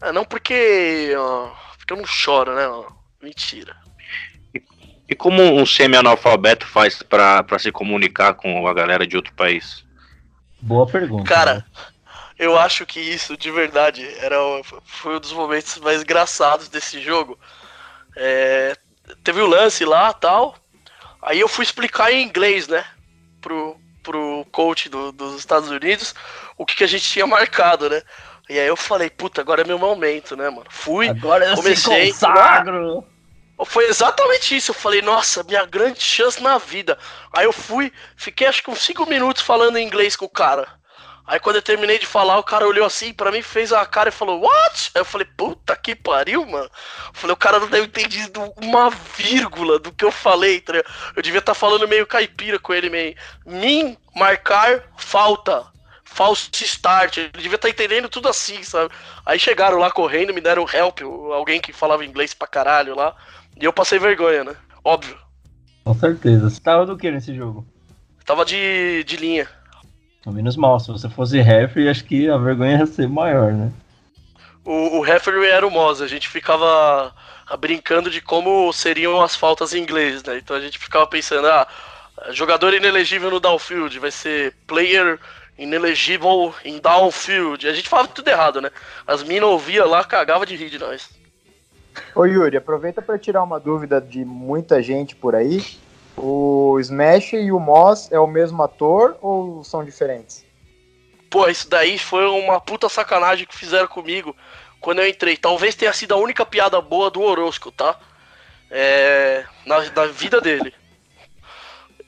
É, 0.02 0.12
não 0.12 0.26
porque. 0.26 1.14
Ó, 1.16 1.52
porque 1.78 1.94
eu 1.94 1.98
não 1.98 2.06
choro, 2.06 2.56
né? 2.56 2.68
Ó. 2.68 2.86
Mentira. 3.22 3.78
E, 4.54 4.62
e 5.08 5.16
como 5.16 5.44
um 5.44 5.66
semi-analfabeto 5.66 6.66
faz 6.66 7.04
para 7.04 7.60
se 7.60 7.72
comunicar 7.72 8.34
com 8.34 8.68
a 8.68 8.74
galera 8.74 9.06
de 9.06 9.16
outro 9.16 9.34
país? 9.34 9.86
Boa 10.60 10.88
pergunta. 10.88 11.30
Cara, 11.30 11.56
né? 11.56 11.64
eu 12.40 12.58
acho 12.58 12.88
que 12.88 13.00
isso, 13.00 13.38
de 13.38 13.52
verdade, 13.52 14.04
era, 14.18 14.36
foi 14.84 15.18
um 15.18 15.20
dos 15.20 15.32
momentos 15.32 15.78
mais 15.78 16.02
engraçados 16.02 16.70
desse 16.70 17.00
jogo. 17.00 17.38
É, 18.16 18.76
teve 19.24 19.42
o 19.42 19.48
lance 19.48 19.86
lá 19.86 20.14
tal. 20.14 20.56
Aí 21.22 21.40
eu 21.40 21.48
fui 21.48 21.64
explicar 21.64 22.12
em 22.12 22.24
inglês, 22.24 22.68
né? 22.68 22.86
Pro, 23.42 23.78
pro 24.04 24.46
coach 24.52 24.90
do, 24.90 25.12
dos 25.12 25.38
Estados 25.38 25.70
Unidos 25.70 26.14
o 26.58 26.66
que, 26.66 26.76
que 26.76 26.84
a 26.84 26.88
gente 26.88 27.04
tinha 27.04 27.28
marcado, 27.28 27.90
né? 27.90 28.02
E 28.50 28.60
aí 28.60 28.68
eu 28.68 28.78
falei, 28.78 29.10
puta, 29.10 29.42
agora 29.42 29.62
é 29.62 29.66
meu 29.66 29.80
momento, 29.80 30.36
né, 30.36 30.50
mano? 30.50 30.68
Fui, 30.70 31.10
agora 31.10 31.46
eu 31.46 31.56
comecei. 31.56 32.12
Consagro. 32.12 33.04
Foi 33.66 33.86
exatamente 33.88 34.56
isso. 34.56 34.72
Eu 34.72 34.76
falei, 34.76 35.02
nossa, 35.02 35.44
minha 35.44 35.66
grande 35.66 36.02
chance 36.02 36.42
na 36.42 36.58
vida. 36.58 36.98
Aí 37.34 37.46
eu 37.46 37.54
fui, 37.54 37.92
fiquei 38.16 38.48
acho 38.48 38.62
que 38.62 38.70
uns 38.70 38.84
5 38.84 39.06
minutos 39.08 39.42
falando 39.42 39.80
inglês 39.80 40.16
com 40.16 40.26
o 40.26 40.30
cara. 40.30 40.68
Aí 41.28 41.40
quando 41.40 41.56
eu 41.56 41.62
terminei 41.62 41.98
de 41.98 42.06
falar, 42.06 42.38
o 42.38 42.44
cara 42.44 42.68
olhou 42.68 42.86
assim 42.86 43.12
para 43.12 43.32
mim, 43.32 43.42
fez 43.42 43.74
a 43.74 43.84
cara 43.86 44.10
e 44.10 44.12
falou, 44.12 44.42
what? 44.42 44.92
Aí 44.94 45.02
eu 45.02 45.06
falei, 45.06 45.28
puta 45.36 45.76
que 45.76 45.96
pariu, 45.96 46.46
mano. 46.46 46.66
Eu 46.66 47.14
falei, 47.14 47.34
o 47.34 47.38
cara 47.38 47.60
não 47.60 47.68
deve 47.68 47.88
ter 47.88 48.02
entendido 48.02 48.54
uma 48.62 48.90
vírgula 48.90 49.80
do 49.80 49.92
que 49.92 50.06
eu 50.06 50.12
falei, 50.12 50.62
tá 50.62 50.74
Eu 51.16 51.24
devia 51.24 51.40
estar 51.40 51.54
tá 51.54 51.60
falando 51.60 51.88
meio 51.88 52.06
caipira 52.06 52.60
com 52.60 52.74
ele, 52.74 52.90
meio. 52.90 53.16
Mim 53.46 53.98
marcar 54.16 54.84
falta. 54.98 55.66
False 56.04 56.50
start. 56.64 57.18
Ele 57.18 57.30
devia 57.30 57.56
estar 57.56 57.68
tá 57.68 57.70
entendendo 57.70 58.08
tudo 58.08 58.30
assim, 58.30 58.64
sabe? 58.64 58.94
Aí 59.26 59.40
chegaram 59.40 59.78
lá 59.78 59.92
correndo, 59.92 60.34
me 60.34 60.40
deram 60.40 60.66
help, 60.72 61.02
alguém 61.34 61.60
que 61.60 61.74
falava 61.74 62.06
inglês 62.06 62.34
pra 62.34 62.48
caralho 62.48 62.96
lá. 62.96 63.16
E 63.60 63.66
eu 63.66 63.74
passei 63.74 64.00
vergonha, 64.00 64.44
né? 64.44 64.56
Óbvio. 64.84 65.18
Com 65.84 65.94
certeza. 65.96 66.50
Você 66.50 66.62
tava 66.62 66.86
do 66.86 66.96
que 66.96 67.10
nesse 67.12 67.36
jogo? 67.36 67.68
tava 68.26 68.44
de, 68.44 69.04
de 69.06 69.16
linha. 69.18 69.48
Menos 70.26 70.58
mal, 70.58 70.80
se 70.80 70.88
você 70.88 71.08
fosse 71.08 71.40
ref, 71.40 71.78
acho 71.78 72.04
que 72.04 72.30
a 72.30 72.38
vergonha 72.38 72.80
ia 72.80 72.86
ser 72.86 73.08
maior, 73.08 73.54
né? 73.54 73.72
o, 74.66 74.98
o 74.98 75.02
referee 75.02 75.46
era 75.46 75.66
o 75.66 75.72
Moz, 75.72 76.02
a 76.02 76.08
gente 76.08 76.28
ficava 76.28 77.14
brincando 77.60 78.10
de 78.10 78.20
como 78.20 78.74
seriam 78.74 79.22
as 79.22 79.36
faltas 79.36 79.74
em 79.74 79.82
inglês, 79.82 80.24
né? 80.24 80.38
Então 80.38 80.56
a 80.56 80.60
gente 80.60 80.80
ficava 80.80 81.06
pensando, 81.06 81.48
ah, 81.48 81.68
jogador 82.32 82.74
inelegível 82.74 83.30
no 83.30 83.40
downfield 83.40 84.00
vai 84.00 84.10
ser 84.10 84.54
player 84.66 85.20
inelegible 85.58 86.52
em 86.66 86.80
downfield. 86.80 87.68
A 87.68 87.74
gente 87.74 87.88
falava 87.88 88.10
tudo 88.10 88.28
errado, 88.28 88.60
né? 88.60 88.72
As 89.06 89.24
minas 89.24 89.48
ouviam 89.48 89.88
lá, 89.88 90.04
cagava 90.04 90.46
de 90.46 90.56
rir 90.56 90.72
de 90.72 90.80
nós. 90.80 91.08
Ô 92.14 92.26
Yuri, 92.26 92.58
aproveita 92.58 93.02
para 93.02 93.18
tirar 93.18 93.44
uma 93.44 93.60
dúvida 93.60 94.02
de 94.02 94.26
muita 94.26 94.82
gente 94.82 95.16
por 95.16 95.36
aí. 95.36 95.64
O 96.18 96.80
Smash 96.80 97.34
e 97.34 97.52
o 97.52 97.60
Moss 97.60 98.12
é 98.12 98.20
o 98.20 98.28
mesmo 98.28 98.64
ator 98.64 99.18
ou 99.22 99.64
são 99.64 99.84
diferentes? 99.84 100.46
Pô, 101.30 101.48
isso 101.50 101.70
daí 101.70 102.00
foi 102.00 102.26
uma 102.26 102.62
puta 102.62 102.88
sacanagem 102.88 103.46
que 103.46 103.56
fizeram 103.56 103.88
comigo 103.88 104.36
quando 104.80 105.00
eu 105.00 105.08
entrei. 105.08 105.36
Talvez 105.36 105.76
tenha 105.76 105.92
sido 105.92 106.14
a 106.14 106.18
única 106.18 106.46
piada 106.46 106.80
boa 106.80 107.12
do 107.12 107.22
Orozco, 107.22 107.72
tá? 107.72 108.00
É, 108.72 109.44
na, 109.66 109.82
na 109.92 110.06
vida 110.06 110.40
dele. 110.40 110.74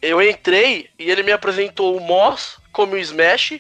Eu 0.02 0.22
entrei 0.22 0.90
e 0.98 1.10
ele 1.10 1.24
me 1.24 1.32
apresentou 1.32 1.98
o 1.98 2.00
Moss 2.00 2.58
como 2.72 2.94
o 2.94 2.98
Smash 2.98 3.60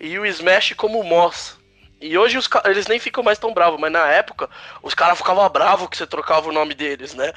e 0.00 0.18
o 0.18 0.24
Smash 0.24 0.72
como 0.74 1.00
o 1.00 1.04
Moss. 1.04 1.57
E 2.00 2.16
hoje 2.16 2.38
os, 2.38 2.48
eles 2.64 2.86
nem 2.86 3.00
ficam 3.00 3.24
mais 3.24 3.38
tão 3.38 3.52
bravos, 3.52 3.80
mas 3.80 3.90
na 3.90 4.06
época 4.06 4.48
os 4.82 4.94
caras 4.94 5.18
ficavam 5.18 5.48
bravos 5.48 5.88
que 5.88 5.96
você 5.96 6.06
trocava 6.06 6.48
o 6.48 6.52
nome 6.52 6.72
deles, 6.72 7.12
né? 7.12 7.32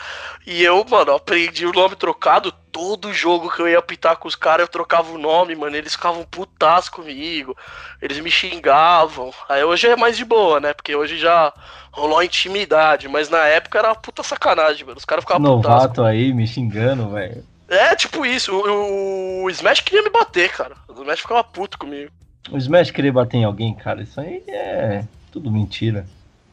E 0.45 0.63
eu, 0.63 0.85
mano, 0.87 1.13
aprendi 1.13 1.65
o 1.65 1.73
nome 1.73 1.95
trocado. 1.95 2.51
Todo 2.71 3.11
jogo 3.11 3.51
que 3.51 3.61
eu 3.61 3.67
ia 3.67 3.79
apitar 3.79 4.15
com 4.17 4.27
os 4.27 4.35
caras, 4.35 4.65
eu 4.65 4.71
trocava 4.71 5.11
o 5.11 5.17
nome, 5.17 5.55
mano. 5.55 5.75
Eles 5.75 5.93
ficavam 5.93 6.23
putas 6.23 6.87
comigo. 6.87 7.57
Eles 8.01 8.19
me 8.19 8.31
xingavam. 8.31 9.33
Aí 9.49 9.63
hoje 9.63 9.87
é 9.87 9.95
mais 9.95 10.15
de 10.15 10.23
boa, 10.23 10.59
né? 10.59 10.73
Porque 10.73 10.95
hoje 10.95 11.17
já 11.17 11.51
rolou 11.91 12.23
intimidade. 12.23 13.09
Mas 13.09 13.29
na 13.29 13.45
época 13.45 13.79
era 13.79 13.95
puta 13.95 14.23
sacanagem, 14.23 14.85
mano. 14.85 14.97
Os 14.97 15.05
caras 15.05 15.23
ficavam 15.23 15.41
Novato 15.41 16.03
aí, 16.03 16.31
me 16.31 16.47
xingando, 16.47 17.09
velho. 17.09 17.43
É, 17.67 17.95
tipo 17.95 18.25
isso. 18.25 18.55
O, 18.55 19.43
o 19.43 19.49
Smash 19.49 19.81
queria 19.81 20.03
me 20.03 20.09
bater, 20.09 20.51
cara. 20.51 20.75
O 20.87 20.93
Smash 20.93 21.21
ficava 21.21 21.43
puto 21.43 21.77
comigo. 21.77 22.11
O 22.49 22.57
Smash 22.57 22.91
querer 22.91 23.11
bater 23.11 23.37
em 23.37 23.43
alguém, 23.43 23.73
cara, 23.75 24.01
isso 24.01 24.19
aí 24.19 24.43
é 24.47 25.03
tudo 25.31 25.51
mentira. 25.51 26.05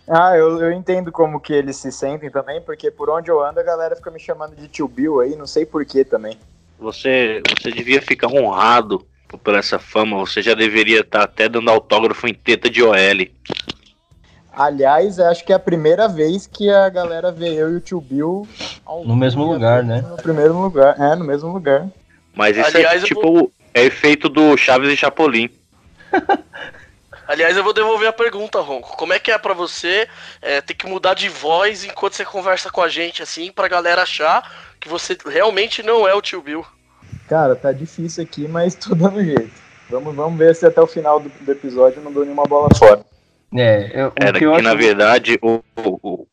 Ah, 0.09 0.37
eu, 0.37 0.61
eu 0.61 0.73
entendo 0.73 1.13
como 1.13 1.41
que 1.41 1.53
eles 1.53 1.77
se 1.77 1.93
sentem 1.93 2.31
também, 2.31 2.61
porque 2.63 2.91
por 2.91 3.11
onde 3.11 3.31
eu 3.31 3.45
ando 3.45 3.61
a 3.61 3.63
galera 3.63 3.95
fica 3.95 4.11
me 4.11 4.19
chamando 4.19 4.57
de 4.57 4.69
tio 4.69 4.89
Bill 4.89 5.21
aí, 5.21 5.37
não 5.37 5.47
sei 5.47 5.67
porquê 5.67 6.05
também. 6.05 6.39
Você, 6.79 7.43
você 7.57 7.71
devia 7.71 8.01
ficar 8.01 8.29
honrado 8.29 9.05
por 9.43 9.55
essa 9.55 9.79
fama, 9.79 10.17
você 10.17 10.41
já 10.41 10.55
deveria 10.55 11.01
estar 11.01 11.19
tá 11.19 11.25
até 11.25 11.49
dando 11.49 11.71
autógrafo 11.71 12.27
em 12.27 12.33
teta 12.33 12.71
de 12.71 12.83
OL. 12.83 12.95
Aliás, 14.53 15.21
acho 15.21 15.45
que 15.45 15.53
é 15.53 15.57
a 15.57 15.61
primeira 15.61 16.09
vez 16.09 16.47
que 16.47 16.71
a 16.71 16.89
galera 16.89 17.31
vê 17.31 17.55
eu 17.55 17.73
e 17.73 17.77
o 17.77 17.81
tio 17.81 18.01
Bill 18.01 18.49
no 19.05 19.15
mesmo 19.15 19.45
lugar, 19.45 19.85
né? 19.85 20.01
No 20.09 20.17
primeiro 20.17 20.59
lugar, 20.59 20.99
é, 20.99 21.15
no 21.15 21.25
mesmo 21.25 21.53
lugar. 21.53 21.87
Mas 22.35 22.57
isso 22.57 22.77
é 22.77 22.81
Aliás, 22.81 23.03
é 23.03 23.07
tipo, 23.07 23.21
vou... 23.21 23.53
é 23.75 23.85
efeito 23.85 24.29
do 24.29 24.57
Chaves 24.57 24.91
e 24.91 24.97
Chapolin. 24.97 25.51
Aliás, 27.29 27.55
eu 27.57 27.63
vou 27.63 27.75
devolver 27.75 28.09
a 28.09 28.13
pergunta, 28.13 28.59
Ronco. 28.61 28.97
Como 28.97 29.13
é 29.13 29.19
que 29.19 29.31
é 29.31 29.37
para 29.37 29.53
você 29.53 30.09
é, 30.41 30.63
ter 30.63 30.73
que 30.73 30.87
mudar 30.87 31.13
de 31.13 31.29
voz 31.29 31.85
enquanto 31.85 32.15
você 32.15 32.25
conversa 32.25 32.71
com 32.71 32.81
a 32.81 32.89
gente, 32.89 33.23
assim, 33.23 33.53
pra 33.53 33.69
galera 33.69 34.03
achar 34.03 34.51
que 34.81 34.89
você 34.89 35.17
realmente 35.27 35.83
não 35.83 36.09
é 36.09 36.15
o 36.15 36.23
tio 36.23 36.41
Bill? 36.41 36.65
Cara, 37.29 37.55
tá 37.55 37.71
difícil 37.71 38.25
aqui, 38.25 38.49
mas 38.49 38.75
tô 38.75 38.95
dando 38.95 39.23
jeito. 39.23 39.53
Vamos, 39.91 40.15
vamos 40.15 40.39
ver 40.39 40.55
se 40.55 40.65
até 40.65 40.81
o 40.81 40.87
final 40.87 41.21
do, 41.21 41.29
do 41.29 41.53
episódio 41.53 42.01
não 42.01 42.13
dou 42.13 42.25
nenhuma 42.25 42.45
bola 42.45 42.69
fora. 42.75 43.05
É, 43.55 43.91
eu, 43.95 44.13
Era 44.17 44.39
que, 44.39 44.51
que 44.51 44.63
na 44.63 44.75
verdade 44.75 45.39
o, 45.43 45.61
o, 45.77 46.27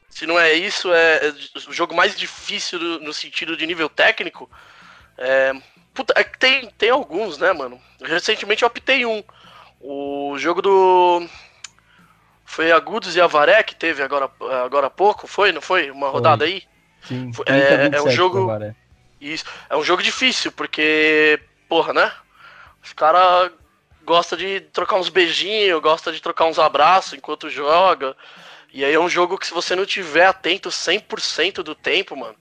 Se 0.08 0.24
não 0.24 0.38
é 0.38 0.52
isso, 0.52 0.92
é, 0.92 1.28
é 1.28 1.34
o 1.68 1.72
jogo 1.72 1.94
mais 1.94 2.16
difícil 2.16 2.78
no 2.78 3.12
sentido 3.12 3.56
de 3.56 3.66
nível 3.66 3.88
técnico. 3.88 4.48
É... 5.18 5.52
Puta, 5.92 6.14
é 6.16 6.22
tem, 6.22 6.70
tem 6.78 6.90
alguns, 6.90 7.38
né, 7.38 7.52
mano? 7.52 7.80
Recentemente 8.00 8.62
eu 8.62 8.68
optei 8.68 9.04
um. 9.04 9.22
O 9.80 10.38
jogo 10.38 10.62
do 10.62 11.26
foi 12.46 12.72
Agudos 12.72 13.16
e 13.16 13.20
Avaré 13.20 13.62
que 13.62 13.74
teve 13.74 14.02
agora, 14.02 14.30
agora 14.64 14.86
há 14.86 14.90
pouco, 14.90 15.26
foi? 15.26 15.52
Não 15.52 15.60
foi? 15.60 15.90
Uma 15.90 16.08
rodada 16.08 16.44
foi. 16.44 16.54
aí? 16.54 16.62
Sim, 17.02 17.32
foi, 17.32 17.44
é, 17.48 17.90
é 17.92 18.00
um 18.00 18.10
jogo. 18.10 18.48
Isso. 19.20 19.44
É 19.68 19.76
um 19.76 19.82
jogo 19.82 20.02
difícil, 20.02 20.52
porque, 20.52 21.40
porra, 21.68 21.92
né? 21.92 22.12
Os 22.82 22.92
caras 22.92 23.50
gostam 24.04 24.38
de 24.38 24.60
trocar 24.60 24.96
uns 24.96 25.08
beijinhos, 25.08 25.82
gosta 25.82 26.12
de 26.12 26.22
trocar 26.22 26.46
uns 26.46 26.58
abraços 26.58 27.14
enquanto 27.14 27.50
joga. 27.50 28.16
E 28.72 28.84
aí 28.84 28.94
é 28.94 29.00
um 29.00 29.08
jogo 29.08 29.36
que 29.36 29.46
se 29.46 29.52
você 29.52 29.74
não 29.74 29.84
tiver 29.84 30.26
atento 30.26 30.68
100% 30.68 31.62
do 31.62 31.74
tempo, 31.74 32.14
mano, 32.14 32.36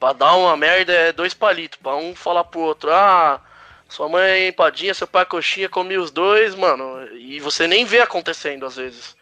pra 0.00 0.12
dar 0.12 0.34
uma 0.34 0.56
merda 0.56 0.92
é 0.92 1.12
dois 1.12 1.34
palitos. 1.34 1.78
Pra 1.80 1.94
um 1.94 2.14
falar 2.14 2.44
pro 2.44 2.60
outro, 2.60 2.92
ah, 2.92 3.40
sua 3.88 4.08
mãe 4.08 4.22
é 4.22 4.48
empadinha, 4.48 4.94
seu 4.94 5.06
pai 5.06 5.22
é 5.22 5.26
coxinha, 5.26 5.68
comi 5.68 5.96
os 5.96 6.10
dois, 6.10 6.54
mano. 6.54 7.06
E 7.14 7.38
você 7.40 7.66
nem 7.66 7.84
vê 7.84 8.00
acontecendo 8.00 8.66
às 8.66 8.76
vezes. 8.76 9.16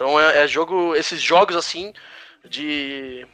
Então 0.00 0.18
é, 0.18 0.44
é 0.44 0.48
jogo, 0.48 0.96
esses 0.96 1.20
jogos 1.20 1.54
assim 1.54 1.92
de 2.48 3.26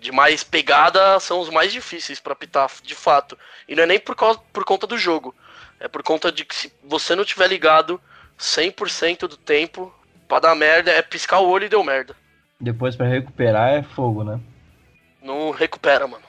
de 0.00 0.10
mais 0.10 0.42
pegada 0.42 1.20
são 1.20 1.38
os 1.38 1.50
mais 1.50 1.70
difíceis 1.70 2.18
para 2.18 2.34
pitar, 2.34 2.68
de 2.82 2.94
fato. 2.94 3.38
E 3.68 3.74
não 3.76 3.82
é 3.82 3.86
nem 3.86 4.00
por, 4.00 4.16
causa, 4.16 4.40
por 4.52 4.64
conta 4.64 4.84
do 4.84 4.98
jogo. 4.98 5.32
É 5.78 5.86
por 5.86 6.02
conta 6.02 6.32
de 6.32 6.44
que 6.44 6.54
se 6.56 6.72
você 6.82 7.14
não 7.14 7.24
tiver 7.24 7.46
ligado 7.46 8.00
100% 8.36 9.28
do 9.28 9.36
tempo, 9.36 9.94
pra 10.26 10.40
dar 10.40 10.56
merda, 10.56 10.90
é 10.90 11.00
piscar 11.02 11.38
o 11.38 11.48
olho 11.48 11.66
e 11.66 11.68
deu 11.68 11.84
merda. 11.84 12.16
Depois 12.58 12.96
para 12.96 13.06
recuperar 13.06 13.74
é 13.74 13.82
fogo, 13.84 14.24
né? 14.24 14.40
Não 15.22 15.52
recupera, 15.52 16.08
mano. 16.08 16.24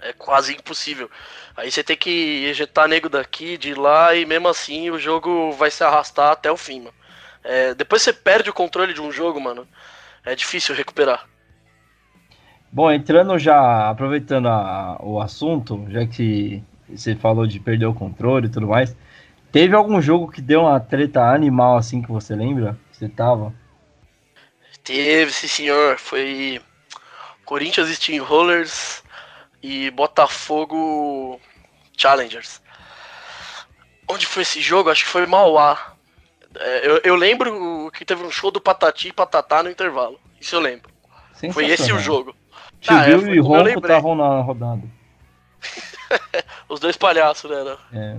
É 0.00 0.12
quase 0.12 0.52
impossível. 0.52 1.10
Aí 1.56 1.70
você 1.70 1.82
tem 1.82 1.96
que 1.96 2.44
ejetar 2.44 2.88
nego 2.88 3.08
daqui, 3.08 3.56
de 3.56 3.72
lá, 3.72 4.14
e 4.14 4.26
mesmo 4.26 4.48
assim 4.48 4.90
o 4.90 4.98
jogo 4.98 5.52
vai 5.52 5.70
se 5.70 5.82
arrastar 5.82 6.32
até 6.32 6.52
o 6.52 6.56
fim, 6.58 6.80
mano. 6.80 7.01
É, 7.44 7.74
depois 7.74 8.02
você 8.02 8.12
perde 8.12 8.50
o 8.50 8.54
controle 8.54 8.94
de 8.94 9.00
um 9.00 9.10
jogo, 9.10 9.40
mano. 9.40 9.66
É 10.24 10.34
difícil 10.34 10.74
recuperar. 10.74 11.26
Bom, 12.70 12.90
entrando 12.90 13.38
já, 13.38 13.90
aproveitando 13.90 14.48
a, 14.48 14.96
o 15.02 15.20
assunto, 15.20 15.84
já 15.90 16.06
que 16.06 16.62
você 16.88 17.14
falou 17.14 17.46
de 17.46 17.60
perder 17.60 17.86
o 17.86 17.94
controle 17.94 18.46
e 18.46 18.50
tudo 18.50 18.68
mais, 18.68 18.96
teve 19.50 19.74
algum 19.74 20.00
jogo 20.00 20.30
que 20.30 20.40
deu 20.40 20.62
uma 20.62 20.80
treta 20.80 21.22
animal 21.22 21.76
assim 21.76 22.00
que 22.00 22.10
você 22.10 22.34
lembra? 22.34 22.78
Que 22.90 22.98
você 22.98 23.08
tava? 23.08 23.52
Teve, 24.82 25.32
sim 25.32 25.48
senhor. 25.48 25.98
Foi 25.98 26.60
Corinthians 27.44 27.88
Steamrollers 27.88 29.02
e 29.62 29.90
Botafogo 29.90 31.40
Challengers. 31.96 32.62
Onde 34.08 34.26
foi 34.26 34.42
esse 34.42 34.60
jogo? 34.60 34.90
Acho 34.90 35.04
que 35.04 35.10
foi 35.10 35.26
Mauá. 35.26 35.91
É, 36.56 36.86
eu, 36.86 37.00
eu, 37.04 37.16
lembro 37.16 37.90
que 37.92 38.04
teve 38.04 38.22
um 38.22 38.30
show 38.30 38.50
do 38.50 38.60
Patati 38.60 39.08
e 39.08 39.12
Patatá 39.12 39.62
no 39.62 39.70
intervalo. 39.70 40.20
Isso 40.40 40.54
eu 40.54 40.60
lembro. 40.60 40.90
Foi 41.52 41.66
esse 41.66 41.92
o 41.92 41.98
jogo. 41.98 42.34
Tio 42.80 42.94
Ah, 42.94 43.04
é, 43.04 43.16
Bill 43.16 43.20
foi 43.20 43.36
e 43.36 43.40
Ronco 43.40 43.78
estavam 43.78 44.14
na 44.14 44.40
rodada. 44.40 44.82
Os 46.68 46.80
dois 46.80 46.96
palhaços, 46.96 47.50
né? 47.50 47.76
É. 47.92 48.16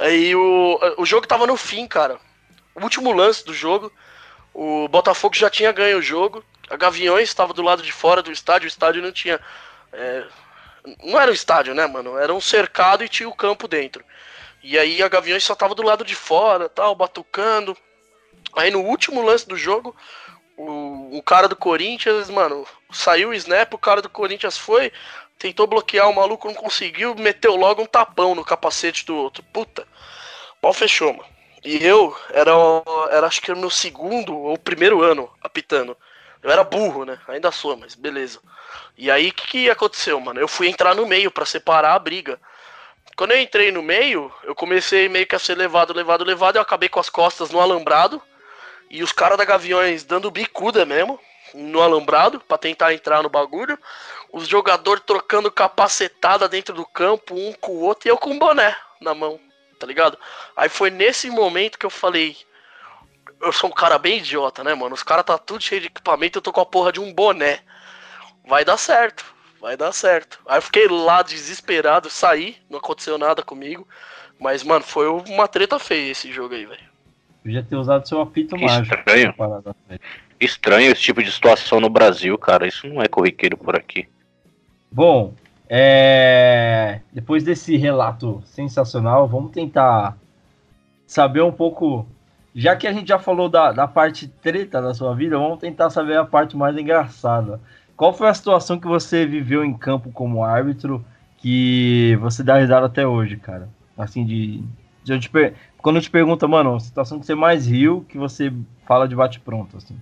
Aí 0.00 0.34
o, 0.34 0.78
o 0.96 1.04
jogo 1.04 1.26
tava 1.26 1.46
no 1.46 1.56
fim, 1.56 1.86
cara. 1.86 2.18
O 2.74 2.82
último 2.82 3.12
lance 3.12 3.44
do 3.44 3.52
jogo, 3.52 3.92
o 4.54 4.88
Botafogo 4.88 5.34
já 5.34 5.50
tinha 5.50 5.72
ganho 5.72 5.98
o 5.98 6.02
jogo. 6.02 6.44
A 6.70 6.76
Gaviões 6.76 7.28
estava 7.28 7.52
do 7.52 7.62
lado 7.62 7.82
de 7.82 7.92
fora 7.92 8.22
do 8.22 8.30
estádio, 8.30 8.66
o 8.66 8.68
estádio 8.68 9.02
não 9.02 9.12
tinha. 9.12 9.40
é, 9.92 10.24
não 11.02 11.20
era 11.20 11.30
um 11.30 11.34
estádio, 11.34 11.74
né, 11.74 11.86
mano? 11.86 12.16
Era 12.16 12.32
um 12.32 12.40
cercado 12.40 13.04
e 13.04 13.08
tinha 13.08 13.28
o 13.28 13.34
campo 13.34 13.66
dentro. 13.66 14.04
E 14.68 14.78
aí 14.78 15.02
a 15.02 15.08
Gaviões 15.08 15.42
só 15.42 15.54
tava 15.54 15.74
do 15.74 15.82
lado 15.82 16.04
de 16.04 16.14
fora, 16.14 16.68
tal, 16.68 16.94
batucando. 16.94 17.74
Aí 18.54 18.70
no 18.70 18.82
último 18.82 19.22
lance 19.22 19.48
do 19.48 19.56
jogo, 19.56 19.96
o, 20.58 21.16
o 21.16 21.22
cara 21.22 21.48
do 21.48 21.56
Corinthians, 21.56 22.28
mano, 22.28 22.66
saiu 22.92 23.30
o 23.30 23.34
snap, 23.34 23.72
o 23.72 23.78
cara 23.78 24.02
do 24.02 24.10
Corinthians 24.10 24.58
foi, 24.58 24.92
tentou 25.38 25.66
bloquear 25.66 26.10
o 26.10 26.14
maluco, 26.14 26.48
não 26.48 26.54
conseguiu, 26.54 27.14
meteu 27.14 27.56
logo 27.56 27.80
um 27.80 27.86
tapão 27.86 28.34
no 28.34 28.44
capacete 28.44 29.06
do 29.06 29.16
outro. 29.16 29.42
Puta, 29.54 29.88
pau 30.60 30.74
fechou, 30.74 31.14
mano. 31.14 31.30
E 31.64 31.82
eu 31.82 32.14
era, 32.28 32.52
era 33.10 33.26
acho 33.26 33.40
que 33.40 33.50
era 33.50 33.56
o 33.56 33.60
meu 33.60 33.70
segundo 33.70 34.36
ou 34.36 34.58
primeiro 34.58 35.00
ano 35.02 35.30
apitando. 35.40 35.96
Eu 36.42 36.50
era 36.50 36.62
burro, 36.62 37.06
né? 37.06 37.18
Ainda 37.26 37.50
sou, 37.50 37.74
mas 37.74 37.94
beleza. 37.94 38.38
E 38.98 39.10
aí 39.10 39.30
o 39.30 39.32
que, 39.32 39.46
que 39.46 39.70
aconteceu, 39.70 40.20
mano? 40.20 40.38
Eu 40.38 40.46
fui 40.46 40.68
entrar 40.68 40.94
no 40.94 41.06
meio 41.06 41.30
pra 41.30 41.46
separar 41.46 41.94
a 41.94 41.98
briga. 41.98 42.38
Quando 43.18 43.32
eu 43.32 43.40
entrei 43.40 43.72
no 43.72 43.82
meio, 43.82 44.32
eu 44.44 44.54
comecei 44.54 45.08
meio 45.08 45.26
que 45.26 45.34
a 45.34 45.40
ser 45.40 45.58
levado, 45.58 45.92
levado, 45.92 46.22
levado. 46.22 46.54
Eu 46.54 46.62
acabei 46.62 46.88
com 46.88 47.00
as 47.00 47.10
costas 47.10 47.50
no 47.50 47.60
alambrado. 47.60 48.22
E 48.88 49.02
os 49.02 49.10
caras 49.10 49.36
da 49.36 49.44
Gaviões 49.44 50.04
dando 50.04 50.30
bicuda 50.30 50.86
mesmo 50.86 51.18
no 51.52 51.82
alambrado 51.82 52.38
pra 52.38 52.56
tentar 52.56 52.94
entrar 52.94 53.20
no 53.20 53.28
bagulho. 53.28 53.76
Os 54.32 54.46
jogadores 54.46 55.02
trocando 55.04 55.50
capacetada 55.50 56.48
dentro 56.48 56.72
do 56.72 56.86
campo, 56.86 57.34
um 57.34 57.52
com 57.54 57.72
o 57.72 57.80
outro, 57.80 58.06
e 58.06 58.10
eu 58.10 58.16
com 58.16 58.30
um 58.30 58.38
boné 58.38 58.76
na 59.00 59.16
mão, 59.16 59.40
tá 59.80 59.84
ligado? 59.84 60.16
Aí 60.56 60.68
foi 60.68 60.88
nesse 60.88 61.28
momento 61.28 61.76
que 61.76 61.86
eu 61.86 61.90
falei. 61.90 62.36
Eu 63.40 63.52
sou 63.52 63.68
um 63.68 63.72
cara 63.72 63.98
bem 63.98 64.18
idiota, 64.18 64.62
né, 64.62 64.74
mano? 64.74 64.94
Os 64.94 65.02
caras 65.02 65.24
tá 65.24 65.36
tudo 65.36 65.64
cheio 65.64 65.80
de 65.80 65.88
equipamento, 65.88 66.38
eu 66.38 66.42
tô 66.42 66.52
com 66.52 66.60
a 66.60 66.66
porra 66.66 66.92
de 66.92 67.00
um 67.00 67.12
boné. 67.12 67.64
Vai 68.46 68.64
dar 68.64 68.76
certo, 68.76 69.24
vai 69.60 69.76
dar 69.76 69.92
certo. 69.92 70.40
Aí 70.46 70.58
eu 70.58 70.62
fiquei 70.62 70.88
lá 70.88 71.22
desesperado, 71.22 72.10
saí, 72.10 72.56
não 72.70 72.78
aconteceu 72.78 73.18
nada 73.18 73.42
comigo. 73.42 73.86
Mas, 74.38 74.62
mano, 74.62 74.84
foi 74.84 75.08
uma 75.08 75.48
treta 75.48 75.78
feia 75.78 76.12
esse 76.12 76.30
jogo 76.32 76.54
aí, 76.54 76.64
velho. 76.64 76.88
Podia 77.42 77.62
ter 77.62 77.76
usado 77.76 78.06
seu 78.06 78.20
apito 78.20 78.56
Que 78.56 78.64
mágico. 78.64 78.94
estranho. 78.96 79.34
Parada. 79.34 79.74
Estranho 80.38 80.92
esse 80.92 81.00
tipo 81.02 81.22
de 81.22 81.32
situação 81.32 81.80
no 81.80 81.88
Brasil, 81.88 82.36
cara. 82.38 82.66
Isso 82.66 82.86
não 82.86 83.02
é 83.02 83.08
corriqueiro 83.08 83.56
por 83.56 83.74
aqui. 83.74 84.06
Bom, 84.90 85.34
é, 85.68 87.00
depois 87.12 87.42
desse 87.42 87.76
relato 87.76 88.42
sensacional, 88.46 89.26
vamos 89.26 89.50
tentar 89.50 90.16
saber 91.06 91.42
um 91.42 91.52
pouco. 91.52 92.06
Já 92.54 92.74
que 92.76 92.86
a 92.86 92.92
gente 92.92 93.08
já 93.08 93.18
falou 93.18 93.48
da, 93.48 93.72
da 93.72 93.86
parte 93.86 94.28
treta 94.28 94.80
da 94.80 94.94
sua 94.94 95.14
vida, 95.14 95.38
vamos 95.38 95.58
tentar 95.58 95.90
saber 95.90 96.16
a 96.16 96.24
parte 96.24 96.56
mais 96.56 96.76
engraçada. 96.76 97.60
Qual 97.98 98.14
foi 98.14 98.28
a 98.28 98.34
situação 98.34 98.80
que 98.80 98.88
você 98.88 99.26
viveu 99.26 99.64
em 99.64 99.76
campo 99.78 100.12
como 100.12 100.44
árbitro 100.44 101.04
que 101.38 102.16
você 102.20 102.44
dá 102.44 102.58
risada 102.58 102.86
até 102.86 103.06
hoje, 103.06 103.36
cara? 103.38 103.70
Assim, 103.98 104.26
de. 104.26 104.64
de 105.04 105.14
eu 105.14 105.20
per- 105.30 105.54
Quando 105.78 105.96
eu 105.98 106.02
te 106.02 106.10
pergunto, 106.10 106.48
mano, 106.48 106.76
a 106.76 106.80
situação 106.80 107.20
que 107.20 107.26
você 107.26 107.36
mais 107.36 107.66
riu, 107.66 108.06
que 108.08 108.18
você 108.18 108.52
fala 108.86 109.08
de 109.08 109.16
bate-pronto, 109.16 109.76
assim. 109.78 109.96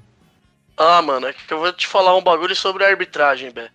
Ah, 0.76 1.01
mano, 1.03 1.26
é 1.26 1.32
que 1.32 1.53
eu 1.53 1.59
vou 1.59 1.72
te 1.72 1.86
falar 1.86 2.14
um 2.16 2.22
bagulho 2.22 2.55
sobre 2.55 2.84
a 2.84 2.88
arbitragem, 2.88 3.51
Bé. 3.51 3.70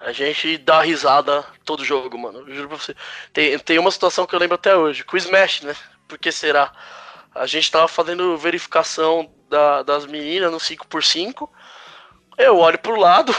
A 0.00 0.12
gente 0.12 0.58
dá 0.58 0.82
risada 0.82 1.44
todo 1.64 1.84
jogo, 1.84 2.18
mano. 2.18 2.40
Eu 2.40 2.54
juro 2.54 2.68
pra 2.68 2.78
você. 2.78 2.94
Tem, 3.32 3.58
tem 3.60 3.78
uma 3.78 3.90
situação 3.90 4.26
que 4.26 4.34
eu 4.34 4.40
lembro 4.40 4.56
até 4.56 4.76
hoje, 4.76 5.04
com 5.04 5.16
o 5.16 5.18
Smash, 5.18 5.62
né? 5.62 5.74
Por 6.08 6.18
que 6.18 6.32
será? 6.32 6.72
A 7.34 7.46
gente 7.46 7.70
tava 7.70 7.88
fazendo 7.88 8.36
verificação 8.38 9.32
da- 9.50 9.82
das 9.82 10.06
meninas 10.06 10.52
no 10.52 10.60
5x5. 10.60 11.50
Eu 12.36 12.58
olho 12.58 12.78
pro 12.78 12.98
lado, 12.98 13.34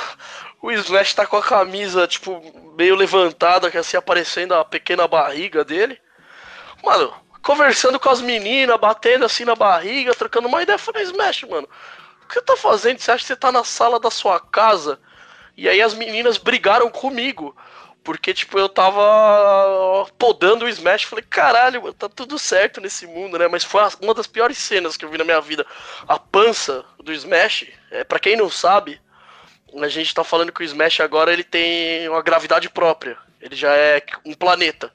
o 0.62 0.72
Smash 0.72 1.14
tá 1.14 1.26
com 1.28 1.38
a 1.38 1.44
camisa, 1.44 2.08
tipo, 2.08 2.42
meio 2.78 2.96
levantada, 2.96 3.70
que 3.70 3.78
assim, 3.78 3.98
aparecendo 3.98 4.54
a 4.54 4.64
pequena 4.64 5.08
barriga 5.08 5.64
dele. 5.64 6.00
Mano, 6.84 7.14
conversando 7.42 8.00
com 8.00 8.10
as 8.10 8.22
meninas, 8.22 8.80
batendo 8.80 9.26
assim 9.26 9.46
na 9.46 9.56
barriga, 9.56 10.16
trocando 10.16 10.48
uma 10.48 10.64
ideia. 10.64 10.76
Eu 10.76 10.80
falei, 10.80 11.04
Smash, 11.04 11.44
mano, 11.44 11.68
o 12.24 12.28
que 12.28 12.36
você 12.36 12.42
tá 12.42 12.56
fazendo? 12.56 13.00
Você 13.00 13.12
acha 13.12 13.22
que 13.22 13.28
você 13.28 13.36
tá 13.36 13.52
na 13.52 13.64
sala 13.64 14.00
da 14.00 14.10
sua 14.10 14.40
casa? 14.40 15.00
E 15.58 15.70
aí 15.70 15.82
as 15.82 15.94
meninas 15.94 16.38
brigaram 16.38 16.90
comigo. 16.90 17.56
Porque, 18.06 18.36
tipo, 18.36 18.60
eu 18.60 18.70
tava 18.70 19.02
podando 20.20 20.66
o 20.66 20.70
Smash. 20.70 21.06
Falei, 21.06 21.26
caralho, 21.28 21.82
mano, 21.82 21.94
tá 21.96 22.08
tudo 22.08 22.38
certo 22.38 22.80
nesse 22.80 23.08
mundo, 23.08 23.40
né? 23.40 23.48
Mas 23.48 23.64
foi 23.64 23.82
uma 24.00 24.14
das 24.14 24.28
piores 24.28 24.60
cenas 24.60 24.96
que 24.96 25.04
eu 25.04 25.10
vi 25.10 25.18
na 25.18 25.24
minha 25.24 25.42
vida. 25.42 25.66
A 26.08 26.20
pança 26.20 26.86
do 27.04 27.12
Smash, 27.12 27.66
é, 27.90 28.04
para 28.04 28.20
quem 28.20 28.36
não 28.36 28.48
sabe, 28.48 29.02
a 29.82 29.88
gente 29.88 30.14
tá 30.14 30.24
falando 30.24 30.52
que 30.52 30.62
o 30.62 30.64
Smash 30.64 31.00
agora 31.00 31.34
ele 31.34 31.44
tem 31.44 32.08
uma 32.08 32.22
gravidade 32.22 32.70
própria. 32.70 33.18
Ele 33.42 33.56
já 33.56 33.76
é 33.76 34.04
um 34.24 34.36
planeta. 34.36 34.94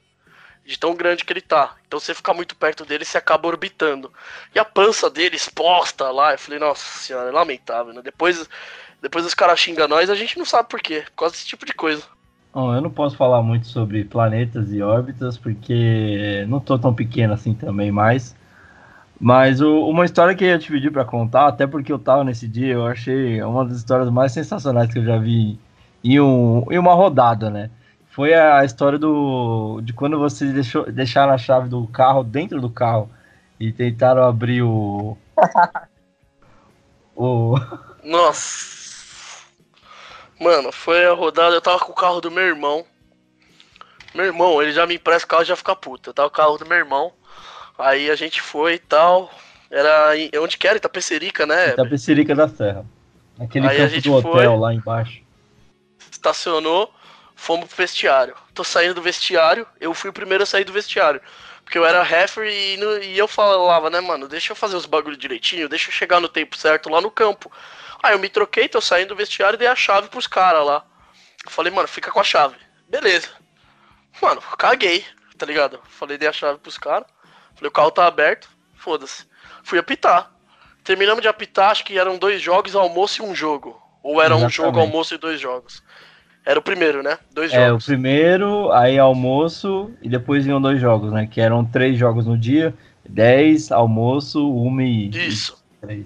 De 0.63 0.79
tão 0.79 0.95
grande 0.95 1.25
que 1.25 1.33
ele 1.33 1.41
tá. 1.41 1.75
Então 1.85 1.99
você 1.99 2.13
ficar 2.13 2.33
muito 2.33 2.55
perto 2.55 2.85
dele, 2.85 3.03
você 3.03 3.17
acaba 3.17 3.47
orbitando. 3.47 4.13
E 4.55 4.59
a 4.59 4.63
pança 4.63 5.09
dele 5.09 5.35
exposta 5.35 6.09
lá, 6.11 6.31
eu 6.31 6.37
falei, 6.37 6.59
nossa 6.59 6.99
senhora, 6.99 7.27
é 7.27 7.31
lamentável, 7.31 7.91
né? 7.91 8.01
Depois, 8.01 8.47
depois 9.01 9.25
os 9.25 9.33
caras 9.33 9.59
xingam 9.59 9.87
nós, 9.87 10.09
a 10.09 10.15
gente 10.15 10.37
não 10.37 10.45
sabe 10.45 10.69
por 10.69 10.79
quê. 10.79 11.01
Por 11.07 11.15
causa 11.17 11.33
desse 11.33 11.47
tipo 11.47 11.65
de 11.65 11.73
coisa. 11.73 12.03
Bom, 12.53 12.73
eu 12.75 12.81
não 12.81 12.89
posso 12.89 13.15
falar 13.15 13.41
muito 13.41 13.67
sobre 13.67 14.03
planetas 14.03 14.71
e 14.73 14.81
órbitas, 14.81 15.37
porque 15.37 16.45
não 16.49 16.59
tô 16.59 16.77
tão 16.77 16.93
pequeno 16.93 17.33
assim 17.33 17.53
também 17.53 17.91
mais. 17.91 18.35
Mas 19.19 19.61
o- 19.61 19.87
uma 19.89 20.05
história 20.05 20.35
que 20.35 20.43
eu 20.45 20.49
ia 20.49 20.59
te 20.59 20.71
pedir 20.71 20.91
pra 20.91 21.05
contar, 21.05 21.47
até 21.47 21.67
porque 21.67 21.91
eu 21.91 21.99
tava 21.99 22.23
nesse 22.23 22.47
dia, 22.47 22.73
eu 22.73 22.85
achei 22.87 23.41
uma 23.43 23.65
das 23.65 23.77
histórias 23.77 24.09
mais 24.11 24.31
sensacionais 24.33 24.91
que 24.93 24.99
eu 24.99 25.05
já 25.05 25.17
vi 25.17 25.59
em, 26.03 26.19
um, 26.21 26.65
em 26.71 26.77
uma 26.79 26.93
rodada, 26.95 27.49
né? 27.49 27.69
Foi 28.11 28.33
a 28.33 28.65
história 28.65 28.99
do 28.99 29.81
de 29.83 29.93
quando 29.93 30.19
vocês 30.19 30.53
deixou, 30.53 30.91
deixaram 30.91 31.33
a 31.33 31.37
chave 31.37 31.69
do 31.69 31.87
carro 31.87 32.23
dentro 32.23 32.61
do 32.61 32.69
carro 32.69 33.09
e 33.59 33.71
tentaram 33.71 34.23
abrir 34.23 34.63
o. 34.63 35.17
o. 37.15 37.55
Nossa. 38.03 38.80
Mano, 40.41 40.71
foi 40.71 41.05
a 41.05 41.13
rodada, 41.13 41.55
eu 41.55 41.61
tava 41.61 41.77
com 41.79 41.91
o 41.91 41.95
carro 41.95 42.19
do 42.19 42.31
meu 42.31 42.43
irmão. 42.43 42.83
Meu 44.13 44.25
irmão, 44.25 44.61
ele 44.61 44.71
já 44.71 44.85
me 44.87 44.95
empresta 44.95 45.25
o 45.25 45.29
carro 45.29 45.43
e 45.43 45.45
já 45.45 45.55
fica 45.55 45.75
puto. 45.75 46.09
Eu 46.09 46.13
tava 46.13 46.29
com 46.29 46.33
o 46.33 46.37
carro 46.37 46.57
do 46.57 46.65
meu 46.65 46.77
irmão. 46.77 47.13
Aí 47.77 48.09
a 48.09 48.15
gente 48.15 48.41
foi 48.41 48.73
e 48.73 48.79
tal. 48.79 49.31
Era 49.69 50.17
em, 50.17 50.29
onde 50.39 50.57
que 50.57 50.67
era? 50.67 50.77
Itapecerica, 50.77 51.45
né? 51.45 51.69
Itapecerica 51.69 52.35
da 52.35 52.47
Serra. 52.47 52.85
Aquele 53.39 53.67
Aí 53.67 53.77
campo 53.77 54.01
do 54.01 54.13
hotel 54.13 54.31
foi. 54.31 54.57
lá 54.57 54.73
embaixo. 54.73 55.21
estacionou, 56.11 56.93
fomos 57.35 57.67
pro 57.67 57.77
vestiário. 57.77 58.35
Tô 58.53 58.63
saindo 58.63 58.95
do 58.95 59.01
vestiário, 59.01 59.65
eu 59.79 59.93
fui 59.93 60.09
o 60.09 60.13
primeiro 60.13 60.43
a 60.43 60.45
sair 60.47 60.63
do 60.63 60.73
vestiário. 60.73 61.21
Porque 61.63 61.77
eu 61.77 61.85
era 61.85 62.03
referee 62.03 62.73
e, 62.73 62.77
no- 62.77 62.97
e 62.97 63.17
eu 63.17 63.27
falava, 63.27 63.89
né, 63.89 64.01
mano, 64.01 64.27
deixa 64.27 64.51
eu 64.51 64.55
fazer 64.55 64.75
os 64.75 64.85
bagulho 64.85 65.15
direitinho, 65.15 65.69
deixa 65.69 65.89
eu 65.89 65.93
chegar 65.93 66.19
no 66.19 66.27
tempo 66.27 66.57
certo 66.57 66.89
lá 66.89 66.99
no 66.99 67.09
campo. 67.09 67.49
Aí 68.03 68.13
eu 68.13 68.19
me 68.19 68.29
troquei, 68.29 68.67
tô 68.67 68.81
saindo 68.81 69.09
do 69.09 69.15
vestiário 69.15 69.55
e 69.55 69.59
dei 69.59 69.67
a 69.67 69.75
chave 69.75 70.09
pros 70.09 70.27
caras 70.27 70.65
lá. 70.65 70.83
Eu 71.45 71.51
falei, 71.51 71.71
mano, 71.71 71.87
fica 71.87 72.11
com 72.11 72.19
a 72.19 72.23
chave. 72.23 72.55
Beleza. 72.89 73.27
Mano, 74.21 74.41
caguei, 74.57 75.05
tá 75.37 75.45
ligado? 75.45 75.79
Falei, 75.89 76.17
dei 76.17 76.27
a 76.27 76.33
chave 76.33 76.59
pros 76.59 76.77
caras. 76.77 77.07
Falei, 77.55 77.69
o 77.69 77.71
carro 77.71 77.91
tá 77.91 78.05
aberto, 78.07 78.49
foda-se. 78.75 79.25
Fui 79.63 79.77
apitar. 79.77 80.31
Terminamos 80.83 81.21
de 81.21 81.27
apitar, 81.27 81.69
acho 81.71 81.85
que 81.85 81.97
eram 81.97 82.17
dois 82.17 82.41
jogos, 82.41 82.75
almoço 82.75 83.21
e 83.21 83.25
um 83.25 83.35
jogo. 83.35 83.79
Ou 84.03 84.19
era 84.21 84.35
um 84.35 84.49
jogo, 84.49 84.69
Exatamente. 84.69 84.79
almoço 84.91 85.13
e 85.13 85.17
dois 85.17 85.39
jogos. 85.39 85.83
Era 86.43 86.57
o 86.57 86.61
primeiro, 86.63 87.03
né? 87.03 87.19
Dois 87.31 87.53
É, 87.53 87.65
o 87.65 87.67
jogos. 87.69 87.85
primeiro, 87.85 88.71
aí 88.71 88.97
almoço 88.97 89.91
e 90.01 90.09
depois 90.09 90.43
vinham 90.43 90.59
dois 90.59 90.81
jogos, 90.81 91.11
né? 91.11 91.27
Que 91.27 91.39
eram 91.39 91.63
três 91.63 91.95
jogos 91.99 92.25
no 92.25 92.35
dia, 92.35 92.73
dez, 93.07 93.71
almoço, 93.71 94.51
uma 94.51 94.81
e, 94.83 95.09
Isso. 95.09 95.63
três. 95.79 96.03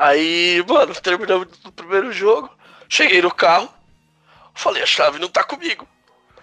Aí, 0.00 0.64
mano, 0.66 0.94
terminamos 0.94 1.46
o 1.62 1.70
primeiro 1.72 2.10
jogo. 2.10 2.50
Cheguei 2.88 3.20
no 3.20 3.30
carro. 3.30 3.68
Falei, 4.54 4.82
a 4.82 4.86
chave 4.86 5.18
não 5.18 5.28
tá 5.28 5.44
comigo. 5.44 5.86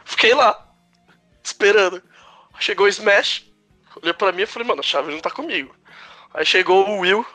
Fiquei 0.06 0.32
lá, 0.36 0.64
esperando. 1.44 2.04
Chegou 2.60 2.86
o 2.86 2.90
Smash. 2.90 3.52
Olhou 4.00 4.14
pra 4.14 4.32
mim 4.32 4.44
e 4.44 4.46
falei, 4.46 4.68
mano, 4.68 4.82
a 4.82 4.84
chave 4.84 5.12
não 5.12 5.20
tá 5.20 5.32
comigo. 5.32 5.76
Aí 6.36 6.46
chegou 6.46 6.88
o 6.88 7.00
Will. 7.00 7.26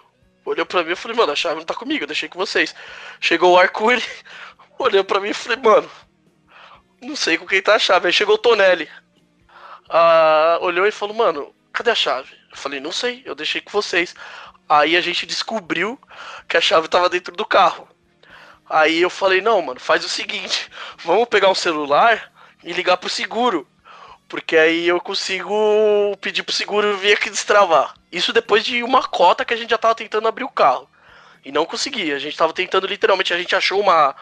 Olhou 0.44 0.64
pra 0.64 0.84
mim 0.84 0.92
e 0.92 0.96
falei, 0.96 1.16
mano, 1.16 1.32
a 1.32 1.36
chave 1.36 1.56
não 1.56 1.64
tá 1.64 1.74
comigo, 1.74 2.06
deixei 2.06 2.28
com 2.28 2.38
vocês. 2.38 2.72
Chegou 3.20 3.54
o 3.54 3.58
Arcuri. 3.58 4.00
Olhou 4.78 5.02
pra 5.02 5.18
mim 5.18 5.30
e 5.30 5.34
falei, 5.34 5.58
mano, 5.58 5.90
não 7.02 7.16
sei 7.16 7.36
com 7.36 7.46
quem 7.48 7.60
tá 7.60 7.74
a 7.74 7.80
chave. 7.80 8.06
Aí 8.06 8.12
chegou 8.12 8.36
o 8.36 8.38
Tonelli. 8.38 8.88
Ah, 9.88 10.58
olhou 10.60 10.86
e 10.86 10.92
falou, 10.92 11.16
mano, 11.16 11.52
cadê 11.72 11.90
a 11.90 11.96
chave? 11.96 12.32
Eu 12.48 12.56
falei, 12.56 12.78
não 12.78 12.92
sei, 12.92 13.22
eu 13.24 13.34
deixei 13.34 13.60
com 13.60 13.72
vocês. 13.72 14.14
Aí 14.72 14.96
a 14.96 15.02
gente 15.02 15.26
descobriu 15.26 16.00
que 16.48 16.56
a 16.56 16.60
chave 16.60 16.88
tava 16.88 17.10
dentro 17.10 17.36
do 17.36 17.44
carro. 17.44 17.86
Aí 18.66 19.02
eu 19.02 19.10
falei, 19.10 19.42
não, 19.42 19.60
mano, 19.60 19.78
faz 19.78 20.02
o 20.02 20.08
seguinte, 20.08 20.70
vamos 21.04 21.28
pegar 21.28 21.50
um 21.50 21.54
celular 21.54 22.32
e 22.64 22.72
ligar 22.72 22.96
pro 22.96 23.10
seguro. 23.10 23.68
Porque 24.26 24.56
aí 24.56 24.88
eu 24.88 24.98
consigo 24.98 26.16
pedir 26.22 26.42
pro 26.42 26.54
seguro 26.54 26.96
vir 26.96 27.12
aqui 27.12 27.28
destravar. 27.28 27.92
Isso 28.10 28.32
depois 28.32 28.64
de 28.64 28.82
uma 28.82 29.02
cota 29.02 29.44
que 29.44 29.52
a 29.52 29.56
gente 29.58 29.68
já 29.68 29.76
tava 29.76 29.94
tentando 29.94 30.26
abrir 30.26 30.44
o 30.44 30.48
carro. 30.48 30.88
E 31.44 31.52
não 31.52 31.66
conseguia. 31.66 32.16
A 32.16 32.18
gente 32.18 32.34
tava 32.34 32.54
tentando 32.54 32.86
literalmente, 32.86 33.34
a 33.34 33.38
gente 33.38 33.54
achou 33.54 33.78
uma, 33.78 34.16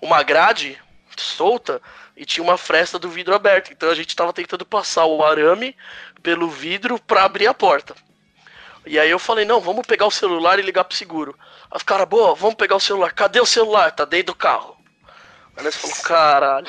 uma 0.00 0.22
grade 0.22 0.80
solta 1.16 1.82
e 2.16 2.24
tinha 2.24 2.44
uma 2.44 2.56
fresta 2.56 3.00
do 3.00 3.10
vidro 3.10 3.34
aberto. 3.34 3.72
Então 3.72 3.90
a 3.90 3.96
gente 3.96 4.14
tava 4.14 4.32
tentando 4.32 4.64
passar 4.64 5.06
o 5.06 5.24
arame 5.24 5.74
pelo 6.22 6.48
vidro 6.48 7.00
para 7.00 7.24
abrir 7.24 7.48
a 7.48 7.54
porta. 7.54 7.96
E 8.88 8.98
aí 8.98 9.10
eu 9.10 9.18
falei, 9.18 9.44
não, 9.44 9.60
vamos 9.60 9.86
pegar 9.86 10.06
o 10.06 10.10
celular 10.10 10.58
e 10.58 10.62
ligar 10.62 10.84
pro 10.84 10.96
seguro. 10.96 11.36
As 11.70 11.82
caras, 11.82 12.08
boa, 12.08 12.34
vamos 12.34 12.54
pegar 12.56 12.76
o 12.76 12.80
celular. 12.80 13.12
Cadê 13.12 13.40
o 13.40 13.46
celular? 13.46 13.92
Tá 13.92 14.04
dentro 14.04 14.32
do 14.32 14.34
carro. 14.34 14.76
Aí 15.56 15.62
nós 15.62 15.76
falou, 15.76 15.96
caralho. 16.02 16.68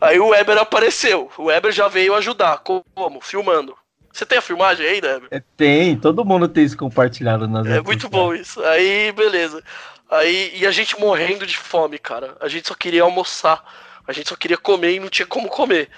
Aí 0.00 0.18
o 0.20 0.28
Weber 0.28 0.58
apareceu. 0.58 1.30
O 1.36 1.44
Weber 1.44 1.72
já 1.72 1.88
veio 1.88 2.14
ajudar. 2.14 2.58
Como? 2.58 3.20
Filmando. 3.20 3.76
Você 4.12 4.26
tem 4.26 4.38
a 4.38 4.42
filmagem 4.42 4.86
aí, 4.86 5.00
Weber? 5.00 5.28
É, 5.30 5.42
tem, 5.56 5.96
todo 5.96 6.24
mundo 6.24 6.46
tem 6.46 6.64
isso 6.64 6.76
compartilhado 6.76 7.48
nas 7.48 7.66
É 7.66 7.80
muito 7.80 8.08
bom 8.08 8.34
isso. 8.34 8.62
Aí, 8.64 9.10
beleza. 9.12 9.62
Aí, 10.10 10.52
e 10.54 10.66
a 10.66 10.70
gente 10.70 11.00
morrendo 11.00 11.46
de 11.46 11.56
fome, 11.56 11.98
cara. 11.98 12.36
A 12.40 12.46
gente 12.46 12.68
só 12.68 12.74
queria 12.74 13.02
almoçar. 13.02 13.64
A 14.06 14.12
gente 14.12 14.28
só 14.28 14.36
queria 14.36 14.58
comer 14.58 14.94
e 14.94 15.00
não 15.00 15.08
tinha 15.08 15.26
como 15.26 15.48
comer. 15.48 15.88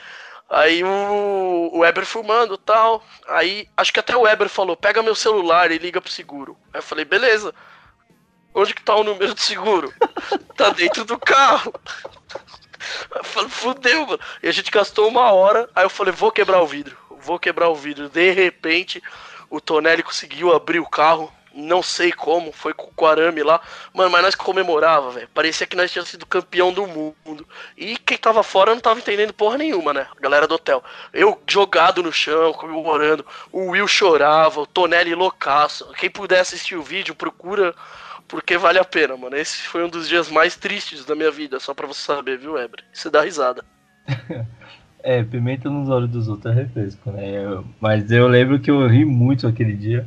Aí 0.54 0.84
o, 0.84 1.70
o 1.72 1.78
Weber 1.80 2.06
filmando 2.06 2.56
tal. 2.56 3.04
Aí 3.26 3.68
acho 3.76 3.92
que 3.92 3.98
até 3.98 4.16
o 4.16 4.20
Weber 4.20 4.48
falou: 4.48 4.76
pega 4.76 5.02
meu 5.02 5.16
celular 5.16 5.72
e 5.72 5.78
liga 5.78 6.00
pro 6.00 6.12
seguro. 6.12 6.56
Aí 6.72 6.78
eu 6.78 6.82
falei: 6.82 7.04
beleza. 7.04 7.52
Onde 8.54 8.72
que 8.72 8.84
tá 8.84 8.94
o 8.94 9.02
número 9.02 9.34
do 9.34 9.40
seguro? 9.40 9.92
tá 10.56 10.70
dentro 10.70 11.04
do 11.04 11.18
carro. 11.18 11.74
Eu 13.16 13.24
falei, 13.24 13.48
fudeu, 13.48 14.06
mano. 14.06 14.20
E 14.42 14.48
a 14.48 14.52
gente 14.52 14.70
gastou 14.70 15.08
uma 15.08 15.32
hora. 15.32 15.70
Aí 15.74 15.84
eu 15.84 15.90
falei, 15.90 16.12
vou 16.12 16.30
quebrar 16.30 16.60
o 16.60 16.66
vidro. 16.66 16.94
Vou 17.18 17.38
quebrar 17.38 17.70
o 17.70 17.74
vidro. 17.74 18.10
De 18.10 18.30
repente, 18.30 19.02
o 19.48 19.58
Tonelli 19.58 20.02
conseguiu 20.02 20.54
abrir 20.54 20.80
o 20.80 20.88
carro. 20.88 21.32
Não 21.54 21.82
sei 21.82 22.12
como, 22.12 22.52
foi 22.52 22.74
com 22.74 22.90
o 22.96 23.06
arame 23.06 23.42
lá. 23.42 23.60
Mano, 23.92 24.10
mas 24.10 24.22
nós 24.22 24.34
comemorava, 24.34 25.10
velho. 25.10 25.28
Parecia 25.32 25.66
que 25.66 25.76
nós 25.76 25.92
tínhamos 25.92 26.10
sido 26.10 26.26
campeão 26.26 26.72
do 26.72 26.86
mundo. 26.86 27.46
E 27.76 27.96
quem 27.96 28.18
tava 28.18 28.42
fora 28.42 28.74
não 28.74 28.80
tava 28.80 28.98
entendendo 28.98 29.32
porra 29.32 29.58
nenhuma, 29.58 29.92
né? 29.92 30.06
A 30.16 30.20
galera 30.20 30.48
do 30.48 30.54
hotel. 30.54 30.82
Eu 31.12 31.40
jogado 31.46 32.02
no 32.02 32.12
chão, 32.12 32.52
comemorando. 32.52 33.24
O 33.52 33.70
Will 33.70 33.86
chorava, 33.86 34.60
o 34.60 34.66
Tonelli 34.66 35.14
loucaço. 35.14 35.92
Quem 35.94 36.10
puder 36.10 36.40
assistir 36.40 36.76
o 36.76 36.82
vídeo, 36.82 37.14
procura 37.14 37.74
porque 38.28 38.56
vale 38.56 38.78
a 38.78 38.84
pena, 38.84 39.16
mano. 39.16 39.36
Esse 39.36 39.62
foi 39.68 39.84
um 39.84 39.88
dos 39.88 40.08
dias 40.08 40.30
mais 40.30 40.56
tristes 40.56 41.04
da 41.04 41.14
minha 41.14 41.30
vida, 41.30 41.60
só 41.60 41.74
pra 41.74 41.86
você 41.86 42.00
saber, 42.02 42.38
viu, 42.38 42.58
Ebre? 42.58 42.82
Você 42.92 43.10
dá 43.10 43.22
risada. 43.22 43.64
é, 45.02 45.22
pimenta 45.22 45.68
nos 45.70 45.88
olhos 45.88 46.10
dos 46.10 46.28
outros 46.28 46.52
é 46.52 46.62
refresco, 46.62 47.10
né? 47.10 47.44
Eu, 47.44 47.64
mas 47.80 48.10
eu 48.10 48.26
lembro 48.26 48.58
que 48.58 48.70
eu 48.70 48.86
ri 48.86 49.04
muito 49.04 49.46
aquele 49.46 49.74
dia. 49.74 50.06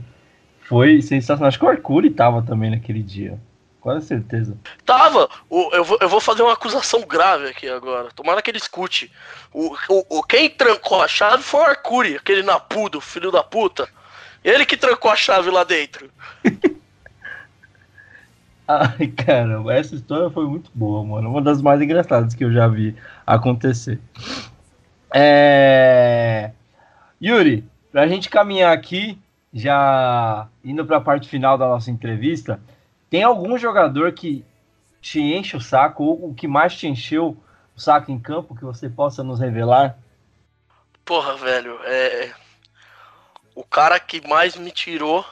Foi 0.67 1.01
sensacional. 1.01 1.47
Acho 1.47 1.59
que 1.59 1.65
o 1.65 1.69
Arcuri 1.69 2.09
tava 2.09 2.41
também 2.41 2.71
naquele 2.71 3.01
dia. 3.01 3.39
Quase 3.79 4.05
certeza. 4.05 4.57
Tava! 4.85 5.29
O, 5.49 5.73
eu, 5.73 5.83
vou, 5.83 5.97
eu 6.01 6.09
vou 6.09 6.19
fazer 6.19 6.41
uma 6.41 6.51
acusação 6.53 7.01
grave 7.01 7.47
aqui 7.47 7.69
agora. 7.69 8.09
Tomara 8.13 8.41
que 8.41 8.51
ele 8.51 8.57
escute. 8.57 9.09
O, 9.53 9.73
o, 9.89 10.17
o, 10.17 10.23
quem 10.23 10.49
trancou 10.49 11.01
a 11.01 11.07
chave 11.07 11.41
foi 11.41 11.61
o 11.61 11.63
Arcuri, 11.63 12.17
aquele 12.17 12.43
napudo, 12.43 12.99
filho 12.99 13.31
da 13.31 13.41
puta. 13.41 13.87
Ele 14.43 14.65
que 14.65 14.75
trancou 14.75 15.09
a 15.09 15.15
chave 15.15 15.49
lá 15.49 15.63
dentro. 15.63 16.09
Ai, 18.67 19.07
caramba, 19.07 19.73
essa 19.73 19.95
história 19.95 20.29
foi 20.29 20.45
muito 20.45 20.69
boa, 20.75 21.01
mano. 21.05 21.29
Uma 21.29 21.41
das 21.41 21.61
mais 21.61 21.81
engraçadas 21.81 22.33
que 22.33 22.43
eu 22.43 22.51
já 22.51 22.67
vi 22.67 22.93
acontecer. 23.25 23.97
É... 25.13 26.51
Yuri, 27.21 27.63
pra 27.89 28.05
gente 28.05 28.29
caminhar 28.29 28.73
aqui, 28.73 29.17
já 29.57 30.47
indo 30.63 30.85
para 30.85 30.97
a 30.97 31.01
parte 31.01 31.27
final 31.27 31.57
da 31.57 31.67
nossa 31.67 31.89
entrevista, 31.89 32.59
tem 33.09 33.23
algum 33.23 33.57
jogador 33.57 34.11
que 34.11 34.45
te 35.01 35.19
enche 35.19 35.57
o 35.57 35.61
saco 35.61 36.03
ou 36.03 36.29
o 36.29 36.33
que 36.33 36.47
mais 36.47 36.75
te 36.75 36.87
encheu 36.87 37.37
o 37.75 37.79
saco 37.79 38.11
em 38.11 38.19
campo 38.19 38.55
que 38.55 38.63
você 38.63 38.89
possa 38.89 39.23
nos 39.23 39.39
revelar? 39.39 39.97
Porra, 41.03 41.35
velho, 41.35 41.79
é 41.83 42.31
o 43.55 43.63
cara 43.63 43.99
que 43.99 44.25
mais 44.27 44.55
me 44.55 44.69
tirou 44.69 45.25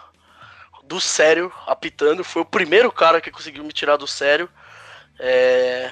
do 0.84 0.99
sério 0.99 1.51
apitando 1.67 2.23
foi 2.23 2.41
o 2.41 2.45
primeiro 2.45 2.91
cara 2.91 3.21
que 3.21 3.30
conseguiu 3.30 3.63
me 3.63 3.71
tirar 3.71 3.97
do 3.97 4.07
sério. 4.07 4.49
É... 5.19 5.91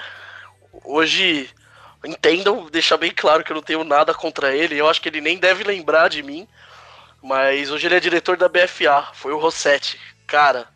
Hoje 0.83 1.47
entendam, 2.03 2.67
deixar 2.71 2.97
bem 2.97 3.11
claro 3.11 3.43
que 3.43 3.51
eu 3.51 3.55
não 3.55 3.61
tenho 3.61 3.83
nada 3.83 4.15
contra 4.15 4.55
ele. 4.55 4.75
Eu 4.75 4.89
acho 4.89 4.99
que 4.99 5.09
ele 5.09 5.21
nem 5.21 5.37
deve 5.37 5.63
lembrar 5.63 6.09
de 6.09 6.23
mim. 6.23 6.47
Mas 7.23 7.71
hoje 7.71 7.87
ele 7.87 7.95
é 7.95 8.01
diretor 8.01 8.35
da 8.35 8.49
BFA, 8.49 9.07
foi 9.13 9.31
o 9.31 9.39
Rossetti. 9.39 9.97
Cara, 10.27 10.67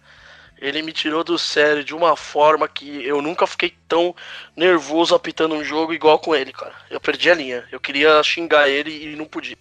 ele 0.58 0.82
me 0.82 0.94
tirou 0.94 1.22
do 1.22 1.38
sério 1.38 1.84
de 1.84 1.94
uma 1.94 2.16
forma 2.16 2.70
que 2.70 3.06
eu 3.06 3.22
nunca 3.22 3.46
fiquei 3.46 3.74
tão 3.86 4.16
nervoso 4.56 5.14
apitando 5.14 5.56
um 5.56 5.64
jogo 5.64 5.94
igual 5.94 6.18
com 6.20 6.34
ele, 6.34 6.54
cara. 6.54 6.74
Eu 6.90 7.02
perdi 7.02 7.30
a 7.30 7.36
linha. 7.36 7.66
Eu 7.70 7.82
queria 7.82 8.24
xingar 8.24 8.70
ele 8.70 9.12
e 9.12 9.16
não 9.18 9.26
podia. 9.26 9.58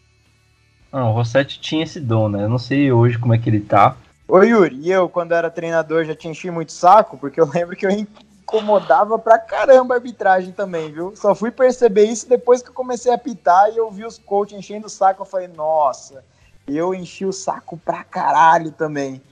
Não, 0.92 1.10
o 1.10 1.12
Rossetti 1.12 1.58
tinha 1.58 1.82
esse 1.82 1.98
dom, 1.98 2.28
né? 2.28 2.44
Eu 2.44 2.48
não 2.48 2.58
sei 2.58 2.92
hoje 2.92 3.18
como 3.18 3.34
é 3.34 3.38
que 3.38 3.50
ele 3.50 3.60
tá. 3.60 3.96
Ô 4.28 4.40
Yuri, 4.42 4.76
e 4.80 4.92
eu 4.92 5.08
quando 5.08 5.32
era 5.32 5.50
treinador 5.50 6.04
já 6.04 6.14
te 6.14 6.28
enchi 6.28 6.52
muito 6.52 6.70
saco, 6.70 7.18
porque 7.18 7.40
eu 7.40 7.46
lembro 7.52 7.74
que 7.74 7.84
eu 7.84 7.90
incomodava 7.90 9.18
pra 9.18 9.40
caramba 9.40 9.94
a 9.94 9.96
arbitragem 9.96 10.52
também, 10.52 10.92
viu? 10.92 11.16
Só 11.16 11.34
fui 11.34 11.50
perceber 11.50 12.04
isso 12.04 12.28
depois 12.28 12.62
que 12.62 12.70
eu 12.70 12.74
comecei 12.74 13.10
a 13.10 13.16
apitar 13.16 13.72
e 13.72 13.76
eu 13.76 13.90
vi 13.90 14.04
os 14.04 14.18
coaches 14.18 14.56
enchendo 14.56 14.86
o 14.86 14.90
saco, 14.90 15.22
eu 15.22 15.26
falei, 15.26 15.48
nossa, 15.48 16.24
eu 16.66 16.94
enchi 16.94 17.24
o 17.24 17.32
saco 17.32 17.76
pra 17.78 18.02
caralho 18.02 18.72
também. 18.72 19.22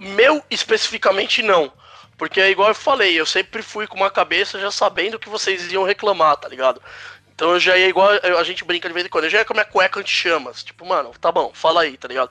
Meu, 0.00 0.42
especificamente, 0.50 1.42
não. 1.42 1.72
Porque 2.16 2.40
é 2.40 2.50
igual 2.50 2.68
eu 2.68 2.74
falei, 2.74 3.18
eu 3.18 3.24
sempre 3.24 3.62
fui 3.62 3.86
com 3.86 3.96
uma 3.96 4.10
cabeça 4.10 4.60
já 4.60 4.70
sabendo 4.70 5.18
que 5.18 5.28
vocês 5.28 5.72
iam 5.72 5.84
reclamar, 5.84 6.36
tá 6.36 6.46
ligado? 6.46 6.80
Então 7.34 7.52
eu 7.52 7.58
já 7.58 7.76
ia 7.78 7.88
igual 7.88 8.10
a 8.38 8.44
gente 8.44 8.62
brinca 8.64 8.86
de 8.86 8.92
vez 8.92 9.06
em 9.06 9.08
quando, 9.08 9.24
eu 9.24 9.30
já 9.30 9.38
ia 9.38 9.44
com 9.46 9.54
a 9.54 9.56
minha 9.56 9.64
cueca 9.64 9.98
anti-chamas. 9.98 10.62
Tipo, 10.62 10.84
mano, 10.84 11.12
tá 11.18 11.32
bom, 11.32 11.50
fala 11.54 11.80
aí, 11.80 11.96
tá 11.96 12.06
ligado? 12.06 12.30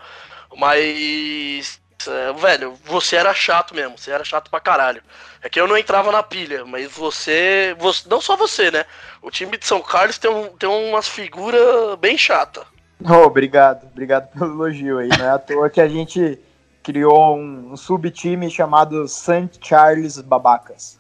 Mas. 0.56 1.82
É, 2.08 2.32
velho, 2.34 2.76
você 2.86 3.18
era 3.18 3.34
chato 3.34 3.76
mesmo, 3.76 3.98
você 3.98 4.12
era 4.12 4.24
chato 4.24 4.50
pra 4.50 4.60
caralho. 4.60 5.04
É 5.42 5.50
que 5.50 5.60
eu 5.60 5.68
não 5.68 5.78
entrava 5.78 6.12
na 6.12 6.22
pilha, 6.22 6.64
mas 6.64 6.92
você. 6.92 7.76
você 7.80 8.08
não 8.08 8.22
só 8.22 8.38
você, 8.38 8.70
né? 8.70 8.86
O 9.22 9.32
time 9.32 9.58
de 9.58 9.66
São 9.66 9.82
Carlos 9.82 10.20
tem, 10.20 10.30
um, 10.30 10.56
tem 10.56 10.70
umas 10.70 11.08
figuras 11.08 11.96
bem 11.98 12.16
chata. 12.18 12.66
Oh, 13.04 13.26
obrigado, 13.26 13.88
obrigado 13.88 14.30
pelo 14.32 14.54
elogio 14.54 15.00
aí. 15.00 15.08
Não 15.08 15.26
é 15.26 15.30
à 15.30 15.40
toa 15.40 15.70
que 15.70 15.80
a 15.80 15.88
gente 15.88 16.38
criou 16.84 17.38
um, 17.38 17.74
um 17.74 17.78
subtime 17.78 18.50
chamado 18.50 19.08
St. 19.08 19.52
Charles 19.62 20.20
Babacas. 20.22 21.00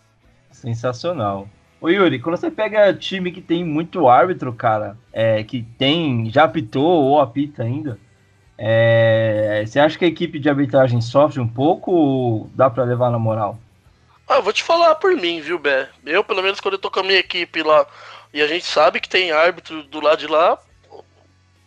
Sensacional. 0.51 1.47
Ô 1.81 1.89
Yuri, 1.89 2.19
quando 2.19 2.37
você 2.37 2.51
pega 2.51 2.93
time 2.93 3.31
que 3.31 3.41
tem 3.41 3.63
muito 3.63 4.07
árbitro, 4.07 4.53
cara, 4.53 4.97
é, 5.13 5.43
que 5.43 5.63
tem, 5.77 6.29
já 6.29 6.43
apitou 6.43 6.85
ou 6.85 7.19
apita 7.21 7.63
ainda, 7.63 7.97
é, 8.57 9.63
você 9.65 9.79
acha 9.79 9.97
que 9.97 10.03
a 10.03 10.09
equipe 10.09 10.37
de 10.37 10.49
arbitragem 10.49 10.99
sofre 10.99 11.39
um 11.39 11.47
pouco 11.47 11.91
ou 11.91 12.49
dá 12.53 12.69
para 12.69 12.83
levar 12.83 13.09
na 13.09 13.17
moral? 13.17 13.57
Ah, 14.27 14.41
vou 14.41 14.51
te 14.51 14.63
falar 14.63 14.95
por 14.95 15.15
mim, 15.15 15.39
viu, 15.39 15.57
Bé? 15.57 15.87
Eu, 16.05 16.23
pelo 16.23 16.43
menos, 16.43 16.59
quando 16.59 16.73
eu 16.73 16.79
tô 16.79 16.91
com 16.91 16.99
a 16.99 17.03
minha 17.03 17.19
equipe 17.19 17.63
lá 17.63 17.85
e 18.33 18.41
a 18.41 18.47
gente 18.47 18.65
sabe 18.65 18.99
que 18.99 19.09
tem 19.09 19.31
árbitro 19.31 19.83
do 19.83 20.01
lado 20.01 20.19
de 20.19 20.27
lá, 20.27 20.59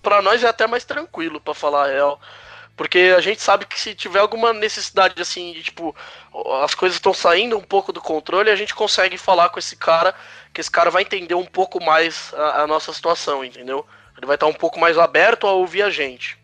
para 0.03 0.21
nós 0.21 0.43
é 0.43 0.49
até 0.49 0.67
mais 0.67 0.85
tranquilo, 0.85 1.41
para 1.41 1.55
falar 1.55 1.85
a 1.85 1.93
real. 1.93 2.21
Porque 2.77 3.15
a 3.17 3.21
gente 3.21 3.41
sabe 3.41 3.67
que 3.67 3.79
se 3.79 3.95
tiver 3.95 4.19
alguma 4.19 4.53
necessidade 4.53 5.21
assim, 5.21 5.53
de 5.53 5.63
tipo, 5.63 5.95
as 6.63 6.75
coisas 6.75 6.97
estão 6.97 7.13
saindo 7.13 7.57
um 7.57 7.63
pouco 7.63 7.93
do 7.93 8.01
controle, 8.01 8.51
a 8.51 8.57
gente 8.57 8.75
consegue 8.75 9.19
falar 9.19 9.51
com 9.51 9.59
esse 9.59 9.77
cara, 9.77 10.15
que 10.53 10.61
esse 10.61 10.71
cara 10.71 10.91
vai 10.91 11.03
entender 11.03 11.35
um 11.35 11.45
pouco 11.45 11.83
mais 11.85 12.33
a, 12.35 12.63
a 12.63 12.67
nossa 12.67 12.93
situação, 12.93 13.45
entendeu? 13.45 13.87
Ele 14.17 14.27
vai 14.27 14.37
estar 14.37 14.47
um 14.47 14.55
pouco 14.55 14.81
mais 14.81 14.99
aberto 14.99 15.47
a 15.47 15.53
ouvir 15.53 15.83
a 15.83 15.91
gente. 15.91 16.39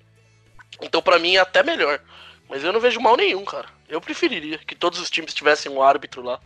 Então, 0.81 1.03
para 1.03 1.19
mim, 1.19 1.37
é 1.37 1.41
até 1.41 1.63
melhor. 1.63 1.99
Mas 2.49 2.63
eu 2.63 2.73
não 2.73 2.81
vejo 2.81 3.01
mal 3.01 3.17
nenhum, 3.17 3.45
cara. 3.45 3.67
Eu 3.89 4.01
preferiria 4.01 4.59
que 4.59 4.75
todos 4.75 5.01
os 5.01 5.11
times 5.11 5.35
tivessem 5.35 5.73
um 5.73 5.83
árbitro 5.83 6.23
lá. 6.23 6.39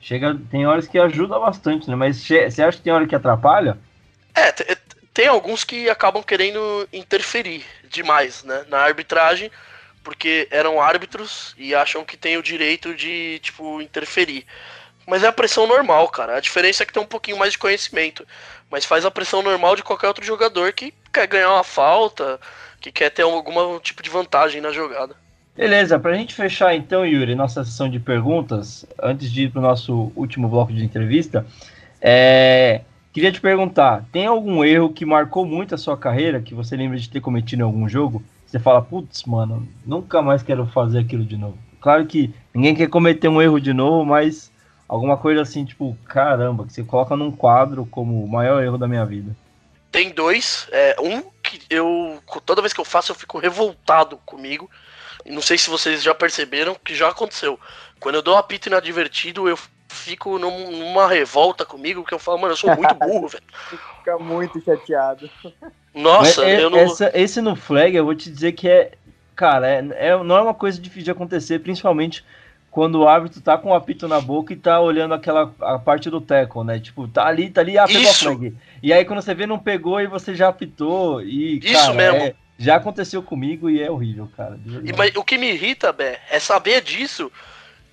Chega, 0.00 0.38
tem 0.50 0.66
horas 0.66 0.86
que 0.86 0.98
ajuda 0.98 1.38
bastante, 1.38 1.88
né? 1.88 1.96
Mas 1.96 2.26
você 2.26 2.62
acha 2.62 2.76
que 2.76 2.82
tem 2.82 2.92
hora 2.92 3.06
que 3.06 3.14
atrapalha? 3.14 3.78
É, 4.34 4.52
tem 5.14 5.28
alguns 5.28 5.62
que 5.62 5.88
acabam 5.88 6.22
querendo 6.22 6.88
interferir 6.92 7.64
demais 7.88 8.42
né, 8.42 8.64
na 8.68 8.78
arbitragem, 8.78 9.48
porque 10.02 10.48
eram 10.50 10.80
árbitros 10.80 11.54
e 11.56 11.72
acham 11.72 12.04
que 12.04 12.16
tem 12.16 12.36
o 12.36 12.42
direito 12.42 12.92
de, 12.94 13.38
tipo, 13.38 13.80
interferir. 13.80 14.44
Mas 15.06 15.22
é 15.22 15.28
a 15.28 15.32
pressão 15.32 15.66
normal, 15.66 16.08
cara. 16.08 16.36
A 16.36 16.40
diferença 16.40 16.82
é 16.82 16.86
que 16.86 16.92
tem 16.92 17.02
um 17.02 17.06
pouquinho 17.06 17.38
mais 17.38 17.52
de 17.52 17.58
conhecimento. 17.58 18.26
Mas 18.70 18.84
faz 18.84 19.04
a 19.04 19.10
pressão 19.10 19.40
normal 19.40 19.76
de 19.76 19.82
qualquer 19.82 20.08
outro 20.08 20.24
jogador 20.24 20.72
que 20.72 20.92
quer 21.12 21.26
ganhar 21.28 21.52
uma 21.52 21.64
falta, 21.64 22.40
que 22.80 22.90
quer 22.90 23.10
ter 23.10 23.22
algum 23.22 23.78
tipo 23.78 24.02
de 24.02 24.10
vantagem 24.10 24.60
na 24.60 24.72
jogada. 24.72 25.14
Beleza, 25.56 25.98
para 25.98 26.10
a 26.10 26.14
gente 26.14 26.34
fechar 26.34 26.74
então, 26.74 27.06
Yuri, 27.06 27.36
nossa 27.36 27.64
sessão 27.64 27.88
de 27.88 28.00
perguntas, 28.00 28.84
antes 29.00 29.30
de 29.30 29.44
ir 29.44 29.50
para 29.50 29.60
o 29.60 29.62
nosso 29.62 30.10
último 30.16 30.48
bloco 30.48 30.72
de 30.72 30.84
entrevista, 30.84 31.46
é, 32.00 32.80
queria 33.14 33.32
te 33.32 33.40
perguntar: 33.40 34.04
tem 34.12 34.26
algum 34.26 34.62
erro 34.62 34.92
que 34.92 35.06
marcou 35.06 35.46
muito 35.46 35.74
a 35.74 35.78
sua 35.78 35.96
carreira, 35.96 36.42
que 36.42 36.52
você 36.54 36.76
lembra 36.76 36.98
de 36.98 37.08
ter 37.08 37.20
cometido 37.20 37.62
em 37.62 37.64
algum 37.64 37.88
jogo? 37.88 38.22
Você 38.46 38.58
fala, 38.58 38.82
putz, 38.82 39.24
mano, 39.24 39.66
nunca 39.86 40.20
mais 40.20 40.42
quero 40.42 40.66
fazer 40.66 40.98
aquilo 40.98 41.24
de 41.24 41.36
novo. 41.36 41.56
Claro 41.80 42.04
que 42.06 42.32
ninguém 42.52 42.74
quer 42.74 42.88
cometer 42.88 43.28
um 43.28 43.40
erro 43.40 43.60
de 43.60 43.72
novo, 43.72 44.04
mas 44.04 44.52
alguma 44.88 45.16
coisa 45.16 45.42
assim, 45.42 45.64
tipo, 45.64 45.96
caramba, 46.04 46.66
que 46.66 46.72
você 46.72 46.82
coloca 46.82 47.16
num 47.16 47.32
quadro 47.32 47.86
como 47.86 48.22
o 48.22 48.28
maior 48.28 48.62
erro 48.62 48.78
da 48.78 48.86
minha 48.86 49.04
vida. 49.04 49.34
Tem 49.90 50.10
dois. 50.10 50.68
É, 50.70 50.96
um 51.00 51.22
que 51.42 51.60
eu, 51.70 52.20
toda 52.44 52.60
vez 52.60 52.72
que 52.72 52.80
eu 52.80 52.84
faço, 52.84 53.12
eu 53.12 53.16
fico 53.16 53.38
revoltado 53.38 54.18
comigo 54.24 54.68
não 55.24 55.40
sei 55.40 55.56
se 55.56 55.70
vocês 55.70 56.02
já 56.02 56.14
perceberam 56.14 56.74
que 56.74 56.94
já 56.94 57.08
aconteceu. 57.08 57.58
Quando 57.98 58.16
eu 58.16 58.22
dou 58.22 58.36
apito 58.36 58.68
inadvertido, 58.68 59.48
eu 59.48 59.58
fico 59.94 60.38
num, 60.38 60.70
numa 60.70 61.08
revolta 61.08 61.64
comigo, 61.64 62.02
porque 62.02 62.14
eu 62.14 62.18
falo, 62.18 62.38
mano, 62.38 62.52
eu 62.52 62.56
sou 62.56 62.74
muito 62.76 62.94
burro, 62.94 63.28
velho. 63.28 63.44
Fica 63.98 64.18
muito 64.18 64.60
chateado. 64.60 65.30
Nossa, 65.94 66.44
é, 66.44 66.62
eu 66.62 66.68
não. 66.68 66.78
Essa, 66.78 67.10
esse 67.14 67.40
no 67.40 67.54
flag, 67.54 67.96
eu 67.96 68.04
vou 68.04 68.14
te 68.14 68.30
dizer 68.30 68.52
que 68.52 68.68
é. 68.68 68.92
Cara, 69.36 69.68
é, 69.68 69.84
é, 69.94 70.22
não 70.22 70.36
é 70.36 70.42
uma 70.42 70.54
coisa 70.54 70.80
difícil 70.80 71.04
de 71.04 71.10
acontecer, 71.10 71.58
principalmente 71.58 72.24
quando 72.70 72.96
o 72.96 73.08
árbitro 73.08 73.40
tá 73.40 73.56
com 73.56 73.70
o 73.70 73.74
apito 73.74 74.08
na 74.08 74.20
boca 74.20 74.52
e 74.52 74.56
tá 74.56 74.80
olhando 74.80 75.14
aquela 75.14 75.52
a 75.60 75.78
parte 75.78 76.10
do 76.10 76.20
tackle, 76.20 76.64
né? 76.64 76.80
Tipo, 76.80 77.06
tá 77.06 77.24
ali, 77.24 77.48
tá 77.48 77.60
ali, 77.60 77.78
ah, 77.78 77.86
pegou 77.86 78.02
Isso. 78.02 78.28
a 78.28 78.32
flag. 78.32 78.56
E 78.82 78.92
aí 78.92 79.04
quando 79.04 79.22
você 79.22 79.32
vê, 79.32 79.46
não 79.46 79.58
pegou 79.58 80.00
e 80.00 80.08
você 80.08 80.34
já 80.34 80.48
apitou. 80.48 81.22
E, 81.22 81.58
Isso 81.58 81.72
cara, 81.72 81.94
mesmo. 81.94 82.18
É, 82.18 82.34
já 82.58 82.76
aconteceu 82.76 83.22
comigo 83.22 83.70
e 83.70 83.80
é 83.80 83.90
horrível, 83.90 84.28
cara. 84.36 84.58
E, 84.84 84.92
mas 84.92 85.14
o 85.14 85.22
que 85.22 85.38
me 85.38 85.52
irrita, 85.52 85.92
Bé, 85.92 86.20
é 86.28 86.38
saber 86.38 86.82
disso 86.82 87.30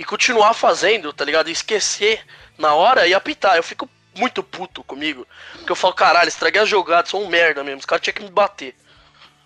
e 0.02 0.04
continuar 0.04 0.56
fazendo, 0.56 1.14
tá 1.14 1.24
ligado? 1.24 1.48
E 1.48 1.52
esquecer 1.52 2.26
na 2.58 2.74
hora 2.74 3.06
e 3.06 3.14
apitar. 3.14 3.56
Eu 3.56 3.62
fico 3.62 3.88
muito 4.16 4.42
puto 4.42 4.84
comigo. 4.84 5.28
Porque 5.54 5.72
eu 5.72 5.76
falo, 5.76 5.94
caralho, 5.94 6.28
estraguei 6.28 6.60
a 6.60 6.66
jogada, 6.66 7.08
sou 7.08 7.24
um 7.24 7.28
merda 7.28 7.64
mesmo. 7.64 7.82
Os 7.82 7.86
caras 7.86 8.02
tinham 8.02 8.16
que 8.16 8.24
me 8.24 8.32
bater. 8.32 8.76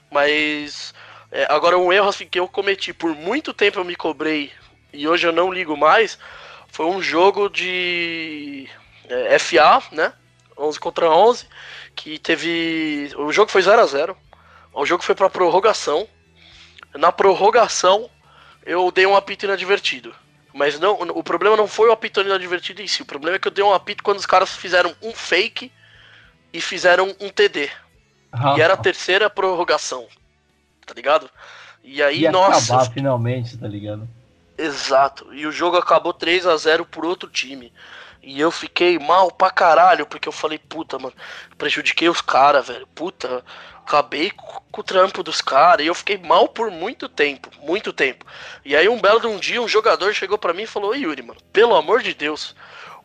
Mas. 0.09 0.93
É, 1.29 1.45
agora, 1.49 1.77
um 1.77 1.91
erro 1.91 2.07
assim, 2.07 2.25
que 2.25 2.39
eu 2.39 2.47
cometi 2.47 2.93
por 2.93 3.13
muito 3.13 3.53
tempo 3.53 3.79
eu 3.79 3.83
me 3.83 3.97
cobrei 3.97 4.53
e 4.93 5.05
hoje 5.05 5.27
eu 5.27 5.33
não 5.33 5.51
ligo 5.51 5.75
mais. 5.75 6.17
Foi 6.69 6.85
um 6.85 7.01
jogo 7.01 7.49
de 7.49 8.69
é, 9.09 9.37
FA, 9.37 9.83
né? 9.91 10.13
11 10.57 10.79
contra 10.79 11.09
11. 11.09 11.49
Que 11.93 12.17
teve. 12.17 13.11
O 13.17 13.29
jogo 13.33 13.51
foi 13.51 13.61
0 13.61 13.81
a 13.81 13.85
0 13.85 14.17
o 14.71 14.85
jogo 14.85 15.03
foi 15.03 15.15
pra 15.15 15.29
prorrogação. 15.29 16.07
Na 16.93 17.11
prorrogação, 17.11 18.09
eu 18.65 18.89
dei 18.89 19.05
um 19.05 19.17
apito 19.17 19.45
inadvertido. 19.45 20.15
Mas 20.55 20.79
não, 20.79 20.93
o 20.93 21.21
problema 21.21 21.57
não 21.57 21.67
foi 21.67 21.89
o 21.89 21.91
apito 21.91 22.21
inadvertido 22.21 22.81
em 22.81 22.87
si. 22.87 23.01
O 23.01 23.05
problema 23.05 23.35
é 23.35 23.39
que 23.39 23.45
eu 23.45 23.51
dei 23.51 23.61
um 23.61 23.73
apito 23.73 24.01
quando 24.01 24.19
os 24.19 24.25
caras 24.25 24.55
fizeram 24.55 24.95
um 25.01 25.11
fake 25.11 25.69
e 26.53 26.61
fizeram 26.61 27.13
um 27.19 27.27
TD. 27.27 27.69
Ah. 28.31 28.55
E 28.57 28.61
era 28.61 28.75
a 28.75 28.77
terceira 28.77 29.29
prorrogação. 29.29 30.07
Tá 30.85 30.93
ligado? 30.93 31.29
E 31.83 32.01
aí, 32.01 32.21
Ia 32.21 32.31
nossa. 32.31 32.73
Acabar, 32.73 32.93
finalmente, 32.93 33.57
tá 33.57 33.67
ligado? 33.67 34.07
Exato. 34.57 35.33
E 35.33 35.45
o 35.45 35.51
jogo 35.51 35.75
acabou 35.75 36.13
3 36.13 36.47
a 36.47 36.55
0 36.55 36.85
por 36.85 37.03
outro 37.03 37.29
time. 37.29 37.73
E 38.23 38.39
eu 38.39 38.49
fiquei 38.49 38.97
mal 38.97 39.29
pra 39.31 39.51
caralho, 39.51 40.05
porque 40.05 40.29
eu 40.29 40.31
falei, 40.31 40.57
puta, 40.57 40.97
mano, 40.97 41.13
prejudiquei 41.57 42.07
os 42.07 42.21
caras, 42.21 42.67
velho. 42.67 42.87
Puta, 42.95 43.43
acabei 43.86 44.31
com 44.31 44.81
o 44.81 44.83
trampo 44.83 45.21
dos 45.21 45.39
caras 45.41 45.86
e 45.86 45.88
eu 45.88 45.93
fiquei 45.93 46.17
mal 46.17 46.47
por 46.47 46.71
muito 46.71 47.07
tempo, 47.07 47.49
muito 47.61 47.93
tempo. 47.93 48.25
E 48.65 48.75
aí 48.75 48.89
um 48.89 48.99
belo 48.99 49.21
de 49.21 49.27
um 49.27 49.38
dia 49.38 49.61
um 49.61 49.67
jogador 49.67 50.13
chegou 50.13 50.38
para 50.38 50.53
mim 50.53 50.63
e 50.63 50.67
falou: 50.67 50.95
Yuri, 50.95 51.21
mano, 51.21 51.39
pelo 51.53 51.75
amor 51.75 52.01
de 52.01 52.13
Deus, 52.13 52.55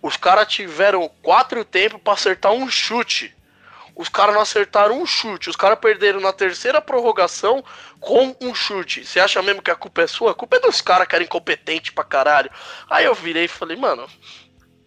os 0.03 0.16
caras 0.16 0.49
tiveram 0.49 1.09
quatro 1.22 1.64
tempos 1.64 2.01
para 2.03 2.14
acertar 2.14 2.53
um 2.53 2.68
chute. 2.68 3.37
Os 3.95 4.09
caras 4.09 4.35
não 4.35 4.41
acertaram 4.41 4.99
um 4.99 5.05
chute. 5.05 5.51
Os 5.51 5.57
caras 5.57 5.78
perderam 5.78 6.20
na 6.20 6.33
terceira 6.33 6.81
prorrogação 6.81 7.62
com 8.01 8.35
um 8.41 8.55
chute. 8.55 9.05
Você 9.05 9.20
acha 9.20 9.43
mesmo 9.43 9.61
que 9.61 9.70
a 9.70 9.74
culpa 9.74 10.03
é 10.03 10.07
sua? 10.07 10.31
A 10.31 10.35
culpa 10.35 10.57
é 10.57 10.61
dos 10.61 10.81
caras 10.81 11.07
que 11.07 11.14
eram 11.14 11.26
incompetentes 11.26 11.91
pra 11.91 12.03
caralho. 12.03 12.51
Aí 12.89 13.05
eu 13.05 13.14
virei 13.14 13.45
e 13.45 13.49
falei, 13.49 13.76
mano, 13.76 14.09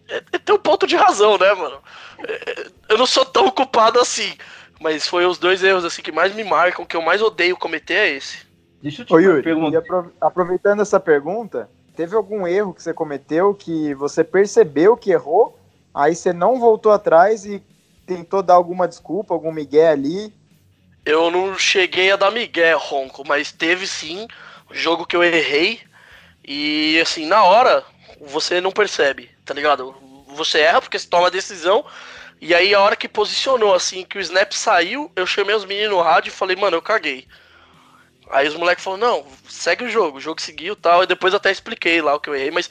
é, 0.07 0.23
é, 0.31 0.39
tem 0.39 0.55
um 0.55 0.59
ponto 0.59 0.87
de 0.87 0.95
razão, 0.95 1.37
né, 1.37 1.53
mano? 1.53 1.81
É, 2.27 2.71
eu 2.89 2.97
não 2.97 3.05
sou 3.05 3.23
tão 3.23 3.51
culpado 3.51 3.99
assim. 3.99 4.35
Mas 4.83 5.07
foi 5.07 5.25
os 5.25 5.37
dois 5.37 5.63
erros 5.63 5.85
assim 5.85 6.01
que 6.01 6.11
mais 6.11 6.35
me 6.35 6.43
marcam, 6.43 6.85
que 6.85 6.97
eu 6.97 7.01
mais 7.01 7.21
odeio 7.21 7.55
cometer 7.55 7.93
é 7.93 8.09
esse. 8.17 8.39
Deixa 8.81 9.01
eu 9.01 9.05
te 9.05 9.13
Ô, 9.13 9.17
Yuri, 9.17 9.49
aproveitando 10.19 10.81
essa 10.81 10.99
pergunta, 10.99 11.69
teve 11.95 12.17
algum 12.17 12.45
erro 12.45 12.73
que 12.73 12.83
você 12.83 12.93
cometeu 12.93 13.53
que 13.53 13.93
você 13.93 14.25
percebeu 14.25 14.97
que 14.97 15.11
errou, 15.11 15.57
aí 15.93 16.13
você 16.13 16.33
não 16.33 16.59
voltou 16.59 16.91
atrás 16.91 17.45
e 17.45 17.63
tentou 18.05 18.43
dar 18.43 18.55
alguma 18.55 18.85
desculpa, 18.85 19.33
algum 19.33 19.53
migué 19.53 19.87
ali? 19.87 20.33
Eu 21.05 21.31
não 21.31 21.57
cheguei 21.57 22.11
a 22.11 22.17
dar 22.17 22.29
migué, 22.29 22.73
Ronco, 22.73 23.25
mas 23.25 23.53
teve 23.53 23.87
sim 23.87 24.27
jogo 24.69 25.05
que 25.05 25.15
eu 25.15 25.23
errei 25.23 25.79
e 26.43 26.99
assim, 26.99 27.25
na 27.25 27.45
hora 27.45 27.85
você 28.19 28.59
não 28.59 28.71
percebe, 28.71 29.29
tá 29.45 29.53
ligado? 29.53 29.95
Você 30.35 30.59
erra 30.59 30.81
porque 30.81 30.99
você 30.99 31.07
toma 31.07 31.27
a 31.27 31.31
decisão 31.31 31.85
e 32.43 32.53
aí 32.53 32.75
a 32.75 32.81
hora 32.81 32.95
que 32.97 33.07
posicionou, 33.07 33.73
assim, 33.73 34.03
que 34.03 34.17
o 34.17 34.21
snap 34.21 34.51
saiu, 34.51 35.09
eu 35.15 35.25
chamei 35.25 35.55
os 35.55 35.63
meninos 35.63 35.91
no 35.91 36.01
rádio 36.01 36.27
e 36.27 36.33
falei, 36.33 36.57
mano, 36.57 36.75
eu 36.75 36.81
caguei. 36.81 37.25
Aí 38.29 38.47
os 38.47 38.55
moleques 38.55 38.83
falaram, 38.83 39.07
não, 39.07 39.27
segue 39.47 39.85
o 39.85 39.89
jogo, 39.89 40.17
o 40.17 40.21
jogo 40.21 40.41
seguiu 40.41 40.73
e 40.73 40.75
tal, 40.75 41.03
e 41.03 41.07
depois 41.07 41.33
até 41.33 41.49
expliquei 41.49 42.01
lá 42.01 42.13
o 42.13 42.19
que 42.19 42.29
eu 42.29 42.35
errei, 42.35 42.51
mas 42.51 42.69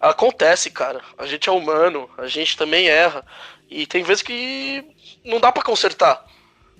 acontece, 0.00 0.70
cara. 0.70 1.00
A 1.16 1.24
gente 1.24 1.48
é 1.48 1.52
humano, 1.52 2.10
a 2.18 2.26
gente 2.26 2.56
também 2.56 2.88
erra. 2.88 3.24
E 3.70 3.86
tem 3.86 4.02
vezes 4.02 4.24
que 4.24 4.84
não 5.24 5.38
dá 5.38 5.52
para 5.52 5.62
consertar. 5.62 6.26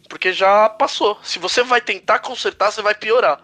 Porque 0.09 0.33
já 0.33 0.69
passou. 0.69 1.17
Se 1.23 1.39
você 1.39 1.63
vai 1.63 1.81
tentar 1.81 2.19
consertar, 2.19 2.73
você 2.73 2.83
vai 2.83 2.95
piorar. 2.95 3.41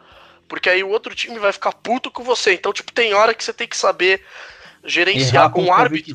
Porque 0.49 0.69
aí 0.69 0.83
o 0.83 0.89
outro 0.89 1.15
time 1.15 1.39
vai 1.39 1.53
ficar 1.53 1.73
puto 1.73 2.11
com 2.11 2.25
você. 2.25 2.55
Então, 2.55 2.73
tipo, 2.73 2.93
tem 2.93 3.15
hora 3.15 3.33
que 3.33 3.45
você 3.45 3.53
tem 3.53 3.69
que 3.69 3.77
saber 3.77 4.25
gerenciar 4.85 5.51
com 5.51 5.63
um 5.63 5.73
árbitro. 5.73 6.11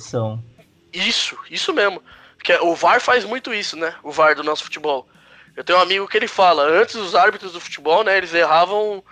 Isso, 0.91 1.37
isso 1.49 1.73
mesmo. 1.73 2.03
Que 2.43 2.51
é, 2.51 2.61
o 2.61 2.75
VAR 2.75 2.99
faz 2.99 3.23
muito 3.23 3.53
isso, 3.53 3.77
né? 3.77 3.95
O 4.03 4.11
VAR 4.11 4.35
do 4.35 4.43
nosso 4.43 4.63
futebol. 4.63 5.07
Eu 5.55 5.63
tenho 5.63 5.79
um 5.79 5.81
amigo 5.81 6.07
que 6.07 6.17
ele 6.17 6.27
fala, 6.27 6.63
antes 6.63 6.95
os 6.95 7.15
árbitros 7.15 7.53
do 7.53 7.61
futebol, 7.61 8.03
né, 8.03 8.17
eles 8.17 8.33
erravam. 8.33 9.03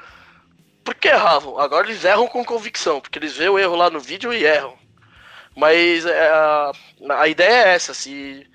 Por 0.84 0.96
que 0.96 1.08
erravam? 1.08 1.60
Agora 1.60 1.88
eles 1.88 2.04
erram 2.04 2.28
com 2.28 2.44
convicção, 2.44 3.00
porque 3.00 3.20
eles 3.20 3.38
veem 3.38 3.50
o 3.50 3.60
erro 3.60 3.76
lá 3.76 3.90
no 3.90 4.00
vídeo 4.00 4.34
e 4.34 4.44
erram. 4.44 4.74
Mas 5.56 6.06
é, 6.06 6.30
a, 6.30 6.72
a 7.20 7.28
ideia 7.28 7.68
é 7.68 7.74
essa, 7.76 7.94
se 7.94 8.48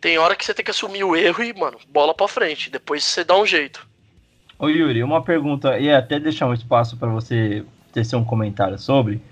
tem 0.00 0.18
hora 0.18 0.34
que 0.34 0.44
você 0.44 0.52
tem 0.52 0.64
que 0.64 0.70
assumir 0.70 1.04
o 1.04 1.14
erro 1.14 1.44
e, 1.44 1.52
mano, 1.52 1.78
bola 1.88 2.14
pra 2.14 2.26
frente. 2.26 2.70
Depois 2.70 3.04
você 3.04 3.22
dá 3.22 3.36
um 3.36 3.46
jeito. 3.46 3.86
Ô 4.58 4.68
Yuri, 4.68 5.02
uma 5.02 5.22
pergunta, 5.22 5.78
e 5.78 5.92
até 5.92 6.18
deixar 6.18 6.46
um 6.46 6.54
espaço 6.54 6.96
para 6.96 7.08
você 7.08 7.64
tecer 7.92 8.16
um 8.16 8.24
comentário 8.24 8.78
sobre. 8.78 9.22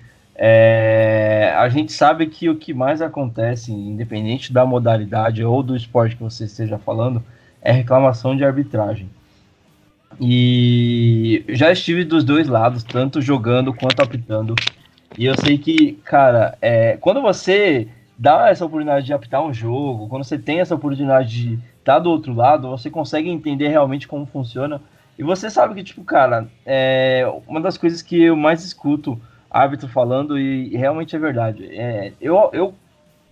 É, 0.41 1.53
a 1.57 1.69
gente 1.69 1.93
sabe 1.93 2.27
que 2.29 2.49
o 2.49 2.55
que 2.55 2.73
mais 2.73 3.03
acontece, 3.03 3.73
independente 3.73 4.53
da 4.53 4.65
modalidade 4.65 5.45
ou 5.45 5.65
do 5.65 5.75
esporte 5.75 6.15
que 6.15 6.23
você 6.23 6.45
esteja 6.45 6.79
falando, 6.79 7.21
é 7.61 7.73
reclamação 7.73 8.37
de 8.37 8.45
arbitragem. 8.45 9.11
E 10.21 11.45
já 11.49 11.73
estive 11.73 12.05
dos 12.05 12.23
dois 12.23 12.47
lados, 12.47 12.85
tanto 12.85 13.21
jogando 13.21 13.75
quanto 13.75 14.01
apitando. 14.01 14.55
E 15.17 15.27
eu 15.27 15.35
sei 15.37 15.59
que, 15.59 15.95
cara, 16.05 16.57
é, 16.63 16.97
quando 17.01 17.21
você 17.21 17.89
dá 18.17 18.49
essa 18.49 18.65
oportunidade 18.65 19.07
de 19.07 19.13
apitar 19.13 19.45
um 19.45 19.53
jogo, 19.53 20.09
quando 20.09 20.23
você 20.23 20.39
tem 20.39 20.61
essa 20.61 20.75
oportunidade 20.75 21.31
de 21.31 21.55
estar 21.55 21.95
tá 21.95 21.99
do 21.99 22.11
outro 22.11 22.33
lado, 22.33 22.69
você 22.69 22.89
consegue 22.89 23.29
entender 23.29 23.69
realmente 23.69 24.07
como 24.07 24.25
funciona. 24.25 24.81
E 25.19 25.23
você 25.25 25.51
sabe 25.51 25.75
que, 25.75 25.83
tipo, 25.83 26.05
cara, 26.05 26.47
é 26.65 27.29
uma 27.49 27.61
das 27.61 27.77
coisas 27.77 28.03
que 28.03 28.23
eu 28.23 28.37
mais 28.37 28.65
escuto 28.65 29.21
árbitro 29.51 29.89
falando 29.89 30.39
e, 30.39 30.73
e 30.73 30.77
realmente 30.77 31.15
é 31.15 31.19
verdade. 31.19 31.67
É, 31.71 32.13
eu, 32.21 32.51
eu, 32.53 32.75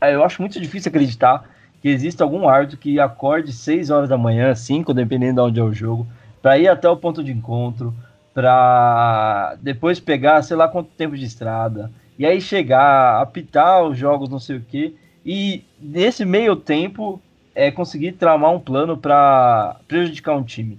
é, 0.01 0.15
eu 0.15 0.25
acho 0.25 0.41
muito 0.41 0.61
difícil 0.61 0.89
acreditar 0.89 1.49
que 1.81 1.89
exista 1.89 2.25
algum 2.25 2.49
árbitro 2.49 2.79
que 2.79 2.99
acorde 2.99 3.53
6 3.53 3.91
horas 3.91 4.09
da 4.09 4.19
manhã, 4.19 4.55
5, 4.55 4.93
dependendo 4.95 5.43
de 5.43 5.49
onde 5.49 5.61
é 5.61 5.63
o 5.63 5.73
jogo, 5.73 6.07
para 6.43 6.59
ir 6.59 6.69
até 6.69 6.89
o 6.89 6.97
ponto 6.97 7.23
de 7.23 7.33
encontro, 7.33 7.95
para 8.33 9.57
depois 9.61 10.01
pegar, 10.01 10.43
sei 10.43 10.57
lá 10.57 10.69
quanto 10.69 10.91
tempo 10.91 11.17
de 11.17 11.25
estrada, 11.25 11.91
e 12.19 12.25
aí 12.25 12.41
chegar, 12.41 13.21
apitar 13.21 13.83
os 13.85 13.99
jogos, 13.99 14.29
não 14.29 14.39
sei 14.39 14.57
o 14.57 14.61
que, 14.61 14.97
e 15.25 15.65
nesse 15.81 16.25
meio 16.25 16.57
tempo 16.57 17.21
é 17.55 17.71
conseguir 17.71 18.13
tramar 18.13 18.53
um 18.53 18.61
plano 18.61 18.97
para 18.97 19.77
prejudicar 19.89 20.37
um 20.37 20.43
time. 20.43 20.79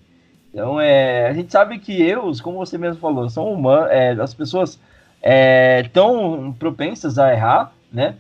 Então, 0.52 0.80
é, 0.80 1.28
a 1.28 1.34
gente 1.34 1.52
sabe 1.52 1.80
que 1.80 2.02
erros, 2.02 2.40
como 2.40 2.58
você 2.58 2.78
mesmo 2.78 3.00
falou, 3.00 3.30
são 3.30 3.52
humanos, 3.52 3.90
é, 3.92 4.12
as 4.12 4.34
pessoas 4.34 4.80
é, 5.22 5.84
tão 5.94 6.54
propensas 6.58 7.18
a 7.18 7.32
errar, 7.32 7.72
né? 7.92 8.16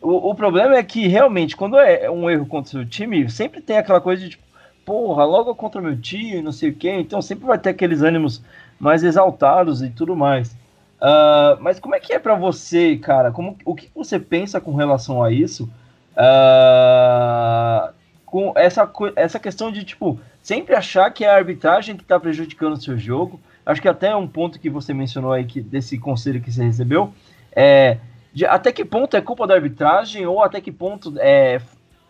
O, 0.00 0.30
o, 0.30 0.34
problema 0.34 0.76
é 0.76 0.82
que 0.82 1.08
realmente, 1.08 1.56
quando 1.56 1.76
é 1.78 2.08
um 2.10 2.30
erro 2.30 2.46
contra 2.46 2.68
o 2.68 2.70
seu 2.70 2.86
time, 2.88 3.28
sempre 3.28 3.60
tem 3.60 3.78
aquela 3.78 4.00
coisa 4.00 4.22
de 4.22 4.30
tipo, 4.30 4.44
porra, 4.84 5.24
logo 5.24 5.54
contra 5.54 5.80
meu 5.80 6.00
time, 6.00 6.40
não 6.40 6.52
sei 6.52 6.70
o 6.70 6.74
quê, 6.74 6.90
então 6.92 7.20
sempre 7.20 7.44
vai 7.46 7.58
ter 7.58 7.70
aqueles 7.70 8.00
ânimos 8.00 8.42
mais 8.78 9.02
exaltados 9.02 9.82
e 9.82 9.90
tudo 9.90 10.14
mais. 10.14 10.56
Uh, 11.00 11.60
mas 11.60 11.78
como 11.78 11.94
é 11.94 12.00
que 12.00 12.12
é 12.12 12.18
para 12.18 12.34
você, 12.34 12.96
cara? 12.96 13.30
Como, 13.30 13.56
o 13.64 13.74
que 13.74 13.90
você 13.94 14.18
pensa 14.18 14.60
com 14.60 14.74
relação 14.74 15.22
a 15.22 15.30
isso? 15.30 15.70
Uh, 16.14 17.92
com 18.24 18.52
essa, 18.56 18.90
essa 19.16 19.38
questão 19.38 19.70
de, 19.70 19.84
tipo, 19.84 20.18
sempre 20.42 20.74
achar 20.74 21.10
que 21.10 21.24
é 21.24 21.30
a 21.30 21.36
arbitragem 21.36 21.96
que 21.96 22.02
está 22.02 22.18
prejudicando 22.18 22.74
o 22.74 22.80
seu 22.80 22.98
jogo. 22.98 23.40
Acho 23.68 23.82
que 23.82 23.88
até 23.88 24.16
um 24.16 24.26
ponto 24.26 24.58
que 24.58 24.70
você 24.70 24.94
mencionou 24.94 25.30
aí 25.30 25.44
que, 25.44 25.60
desse 25.60 25.98
conselho 25.98 26.40
que 26.40 26.50
você 26.50 26.64
recebeu 26.64 27.12
é 27.52 27.98
de 28.32 28.46
até 28.46 28.72
que 28.72 28.82
ponto 28.82 29.14
é 29.14 29.20
culpa 29.20 29.46
da 29.46 29.54
arbitragem 29.54 30.24
ou 30.26 30.42
até 30.42 30.58
que 30.58 30.72
ponto 30.72 31.12
é, 31.18 31.60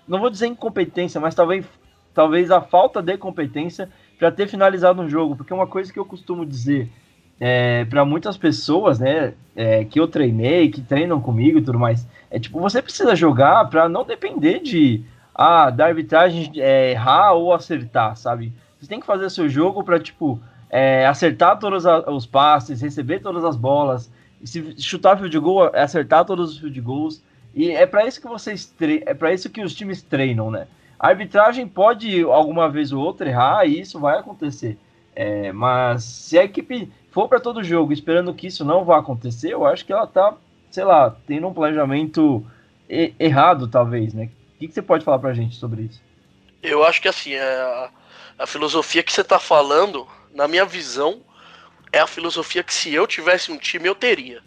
não 0.06 0.20
vou 0.20 0.30
dizer 0.30 0.46
incompetência, 0.46 1.20
mas 1.20 1.34
talvez, 1.34 1.66
talvez 2.14 2.52
a 2.52 2.60
falta 2.60 3.02
de 3.02 3.16
competência 3.16 3.90
para 4.16 4.30
ter 4.30 4.46
finalizado 4.46 5.02
um 5.02 5.08
jogo, 5.08 5.34
porque 5.34 5.52
uma 5.52 5.66
coisa 5.66 5.92
que 5.92 5.98
eu 5.98 6.04
costumo 6.04 6.46
dizer 6.46 6.88
é, 7.40 7.84
para 7.86 8.04
muitas 8.04 8.36
pessoas, 8.36 9.00
né, 9.00 9.34
é, 9.56 9.84
que 9.84 9.98
eu 9.98 10.06
treinei, 10.06 10.70
que 10.70 10.80
treinam 10.80 11.20
comigo 11.20 11.58
e 11.58 11.62
tudo 11.62 11.78
mais, 11.78 12.06
é 12.30 12.38
tipo, 12.38 12.60
você 12.60 12.80
precisa 12.80 13.16
jogar 13.16 13.68
para 13.68 13.88
não 13.88 14.04
depender 14.04 14.60
de 14.60 15.02
ah, 15.34 15.70
da 15.70 15.86
arbitragem 15.86 16.52
é, 16.54 16.92
errar 16.92 17.32
ou 17.32 17.52
acertar, 17.52 18.16
sabe? 18.16 18.52
Você 18.78 18.88
tem 18.88 19.00
que 19.00 19.06
fazer 19.06 19.28
seu 19.28 19.48
jogo 19.48 19.82
para 19.82 19.98
tipo 19.98 20.40
é, 20.70 21.06
acertar 21.06 21.58
todos 21.58 21.84
os 22.06 22.26
passes, 22.26 22.80
receber 22.80 23.20
todas 23.20 23.44
as 23.44 23.56
bolas, 23.56 24.10
se 24.44 24.80
chutar 24.80 25.18
field 25.18 25.38
goal, 25.38 25.70
é 25.72 25.82
acertar 25.82 26.24
todos 26.24 26.52
os 26.52 26.58
field 26.58 26.80
goals. 26.80 27.22
E 27.54 27.70
é 27.70 27.86
para 27.86 28.06
isso 28.06 28.20
que 28.20 28.28
vocês 28.28 28.72
é 29.06 29.14
para 29.14 29.32
isso 29.32 29.50
que 29.50 29.62
os 29.62 29.74
times 29.74 30.02
treinam, 30.02 30.50
né? 30.50 30.68
A 30.98 31.08
arbitragem 31.08 31.66
pode 31.66 32.22
alguma 32.22 32.68
vez 32.68 32.92
ou 32.92 33.02
outra 33.02 33.28
errar 33.28 33.64
e 33.66 33.80
isso 33.80 33.98
vai 33.98 34.18
acontecer. 34.18 34.76
É, 35.14 35.52
mas 35.52 36.04
se 36.04 36.38
a 36.38 36.44
equipe 36.44 36.92
for 37.10 37.28
para 37.28 37.40
todo 37.40 37.64
jogo 37.64 37.92
esperando 37.92 38.34
que 38.34 38.46
isso 38.46 38.64
não 38.64 38.84
vá 38.84 38.98
acontecer, 38.98 39.52
eu 39.52 39.66
acho 39.66 39.84
que 39.84 39.92
ela 39.92 40.06
tá, 40.06 40.34
sei 40.70 40.84
lá, 40.84 41.16
tendo 41.26 41.48
um 41.48 41.54
planejamento 41.54 42.44
errado, 42.88 43.68
talvez, 43.68 44.14
né? 44.14 44.30
O 44.54 44.58
que, 44.58 44.68
que 44.68 44.74
você 44.74 44.82
pode 44.82 45.04
falar 45.04 45.18
pra 45.18 45.34
gente 45.34 45.56
sobre 45.56 45.82
isso? 45.82 46.00
Eu 46.62 46.84
acho 46.84 47.00
que 47.00 47.08
assim, 47.08 47.32
é 47.32 47.42
a, 47.42 47.90
a 48.40 48.46
filosofia 48.46 49.02
que 49.02 49.12
você 49.12 49.22
tá 49.22 49.38
falando, 49.38 50.06
na 50.32 50.48
minha 50.48 50.64
visão, 50.64 51.24
é 51.92 51.98
a 51.98 52.06
filosofia 52.06 52.62
que 52.62 52.72
se 52.72 52.92
eu 52.92 53.06
tivesse 53.06 53.50
um 53.50 53.58
time 53.58 53.88
eu 53.88 53.94
teria. 53.94 54.42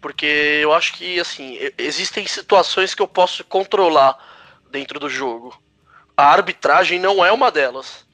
Porque 0.00 0.26
eu 0.62 0.72
acho 0.72 0.94
que 0.94 1.18
assim, 1.18 1.58
existem 1.76 2.26
situações 2.26 2.94
que 2.94 3.02
eu 3.02 3.08
posso 3.08 3.44
controlar 3.44 4.16
dentro 4.70 4.98
do 4.98 5.08
jogo. 5.08 5.58
A 6.16 6.30
arbitragem 6.30 6.98
não 6.98 7.24
é 7.24 7.30
uma 7.32 7.50
delas. 7.50 8.06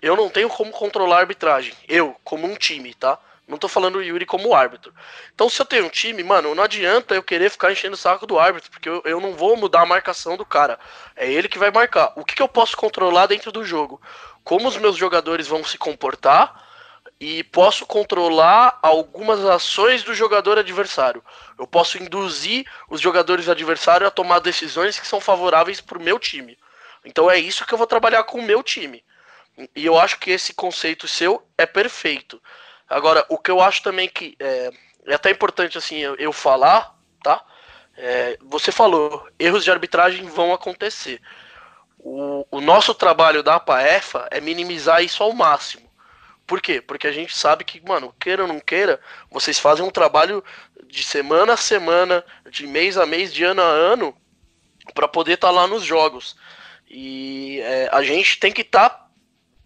Eu 0.00 0.16
não 0.16 0.28
tenho 0.28 0.48
como 0.48 0.70
controlar 0.72 1.16
a 1.16 1.20
arbitragem. 1.20 1.74
Eu, 1.88 2.16
como 2.24 2.46
um 2.46 2.56
time, 2.56 2.94
tá? 2.94 3.18
Não 3.46 3.58
tô 3.58 3.68
falando 3.68 3.96
o 3.96 4.02
Yuri 4.02 4.24
como 4.24 4.54
árbitro. 4.54 4.94
Então, 5.34 5.48
se 5.48 5.60
eu 5.60 5.66
tenho 5.66 5.86
um 5.86 5.90
time, 5.90 6.22
mano, 6.22 6.54
não 6.54 6.64
adianta 6.64 7.14
eu 7.14 7.22
querer 7.22 7.50
ficar 7.50 7.70
enchendo 7.70 7.94
o 7.94 7.98
saco 7.98 8.26
do 8.26 8.38
árbitro, 8.38 8.70
porque 8.70 8.88
eu, 8.88 9.02
eu 9.04 9.20
não 9.20 9.34
vou 9.34 9.56
mudar 9.56 9.82
a 9.82 9.86
marcação 9.86 10.36
do 10.36 10.46
cara. 10.46 10.78
É 11.14 11.30
ele 11.30 11.48
que 11.48 11.58
vai 11.58 11.70
marcar. 11.70 12.12
O 12.16 12.24
que, 12.24 12.34
que 12.34 12.42
eu 12.42 12.48
posso 12.48 12.76
controlar 12.76 13.26
dentro 13.26 13.52
do 13.52 13.64
jogo? 13.64 14.00
Como 14.44 14.68
os 14.68 14.76
meus 14.76 14.96
jogadores 14.96 15.46
vão 15.46 15.64
se 15.64 15.78
comportar 15.78 16.68
e 17.20 17.44
posso 17.44 17.86
controlar 17.86 18.78
algumas 18.82 19.44
ações 19.44 20.02
do 20.02 20.12
jogador 20.12 20.58
adversário. 20.58 21.22
Eu 21.58 21.66
posso 21.66 21.96
induzir 22.02 22.66
os 22.90 23.00
jogadores 23.00 23.48
adversários 23.48 24.08
a 24.08 24.10
tomar 24.10 24.40
decisões 24.40 24.98
que 24.98 25.06
são 25.06 25.20
favoráveis 25.20 25.80
para 25.80 25.98
o 25.98 26.02
meu 26.02 26.18
time. 26.18 26.58
Então 27.04 27.30
é 27.30 27.38
isso 27.38 27.64
que 27.64 27.72
eu 27.72 27.78
vou 27.78 27.86
trabalhar 27.86 28.24
com 28.24 28.38
o 28.38 28.42
meu 28.42 28.62
time. 28.62 29.04
E 29.76 29.84
eu 29.86 29.98
acho 29.98 30.18
que 30.18 30.30
esse 30.30 30.54
conceito 30.54 31.06
seu 31.06 31.46
é 31.56 31.66
perfeito. 31.66 32.42
Agora, 32.88 33.24
o 33.28 33.38
que 33.38 33.50
eu 33.50 33.60
acho 33.60 33.82
também 33.82 34.08
que 34.08 34.34
é, 34.40 34.70
é 35.06 35.14
até 35.14 35.30
importante 35.30 35.78
assim 35.78 35.98
eu, 35.98 36.32
falar, 36.32 36.94
tá? 37.22 37.44
É, 37.96 38.38
você 38.40 38.72
falou, 38.72 39.28
erros 39.38 39.64
de 39.64 39.70
arbitragem 39.70 40.24
vão 40.26 40.52
acontecer. 40.52 41.20
O, 42.02 42.44
o 42.50 42.60
nosso 42.60 42.94
trabalho 42.94 43.42
da 43.42 43.54
APAEFA 43.54 44.28
é 44.30 44.40
minimizar 44.40 45.02
isso 45.02 45.22
ao 45.22 45.32
máximo. 45.32 45.88
Por 46.44 46.60
quê? 46.60 46.80
Porque 46.80 47.06
a 47.06 47.12
gente 47.12 47.36
sabe 47.36 47.64
que, 47.64 47.80
mano, 47.86 48.14
queira 48.18 48.42
ou 48.42 48.48
não 48.48 48.58
queira, 48.58 49.00
vocês 49.30 49.58
fazem 49.58 49.84
um 49.84 49.90
trabalho 49.90 50.44
de 50.86 51.02
semana 51.04 51.54
a 51.54 51.56
semana, 51.56 52.24
de 52.50 52.66
mês 52.66 52.98
a 52.98 53.06
mês, 53.06 53.32
de 53.32 53.44
ano 53.44 53.62
a 53.62 53.66
ano, 53.66 54.14
para 54.92 55.06
poder 55.06 55.34
estar 55.34 55.48
tá 55.48 55.52
lá 55.52 55.66
nos 55.66 55.84
jogos. 55.84 56.36
E 56.90 57.60
é, 57.60 57.88
a 57.92 58.02
gente 58.02 58.38
tem 58.38 58.52
que 58.52 58.62
estar 58.62 58.90
tá 58.90 59.06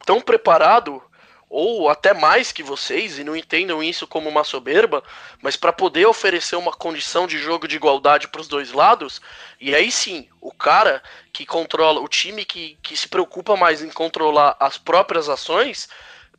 tão 0.04 0.20
preparado 0.20 1.02
ou 1.48 1.88
até 1.88 2.12
mais 2.12 2.50
que 2.50 2.62
vocês, 2.62 3.18
e 3.18 3.24
não 3.24 3.36
entendam 3.36 3.82
isso 3.82 4.06
como 4.06 4.28
uma 4.28 4.42
soberba, 4.42 5.02
mas 5.40 5.56
para 5.56 5.72
poder 5.72 6.06
oferecer 6.06 6.56
uma 6.56 6.72
condição 6.72 7.26
de 7.26 7.38
jogo 7.38 7.68
de 7.68 7.76
igualdade 7.76 8.28
para 8.28 8.40
os 8.40 8.48
dois 8.48 8.72
lados, 8.72 9.20
e 9.60 9.74
aí 9.74 9.90
sim, 9.90 10.28
o 10.40 10.52
cara 10.52 11.02
que 11.32 11.46
controla, 11.46 12.00
o 12.00 12.08
time 12.08 12.44
que, 12.44 12.76
que 12.82 12.96
se 12.96 13.08
preocupa 13.08 13.56
mais 13.56 13.80
em 13.80 13.90
controlar 13.90 14.56
as 14.58 14.76
próprias 14.76 15.28
ações, 15.28 15.88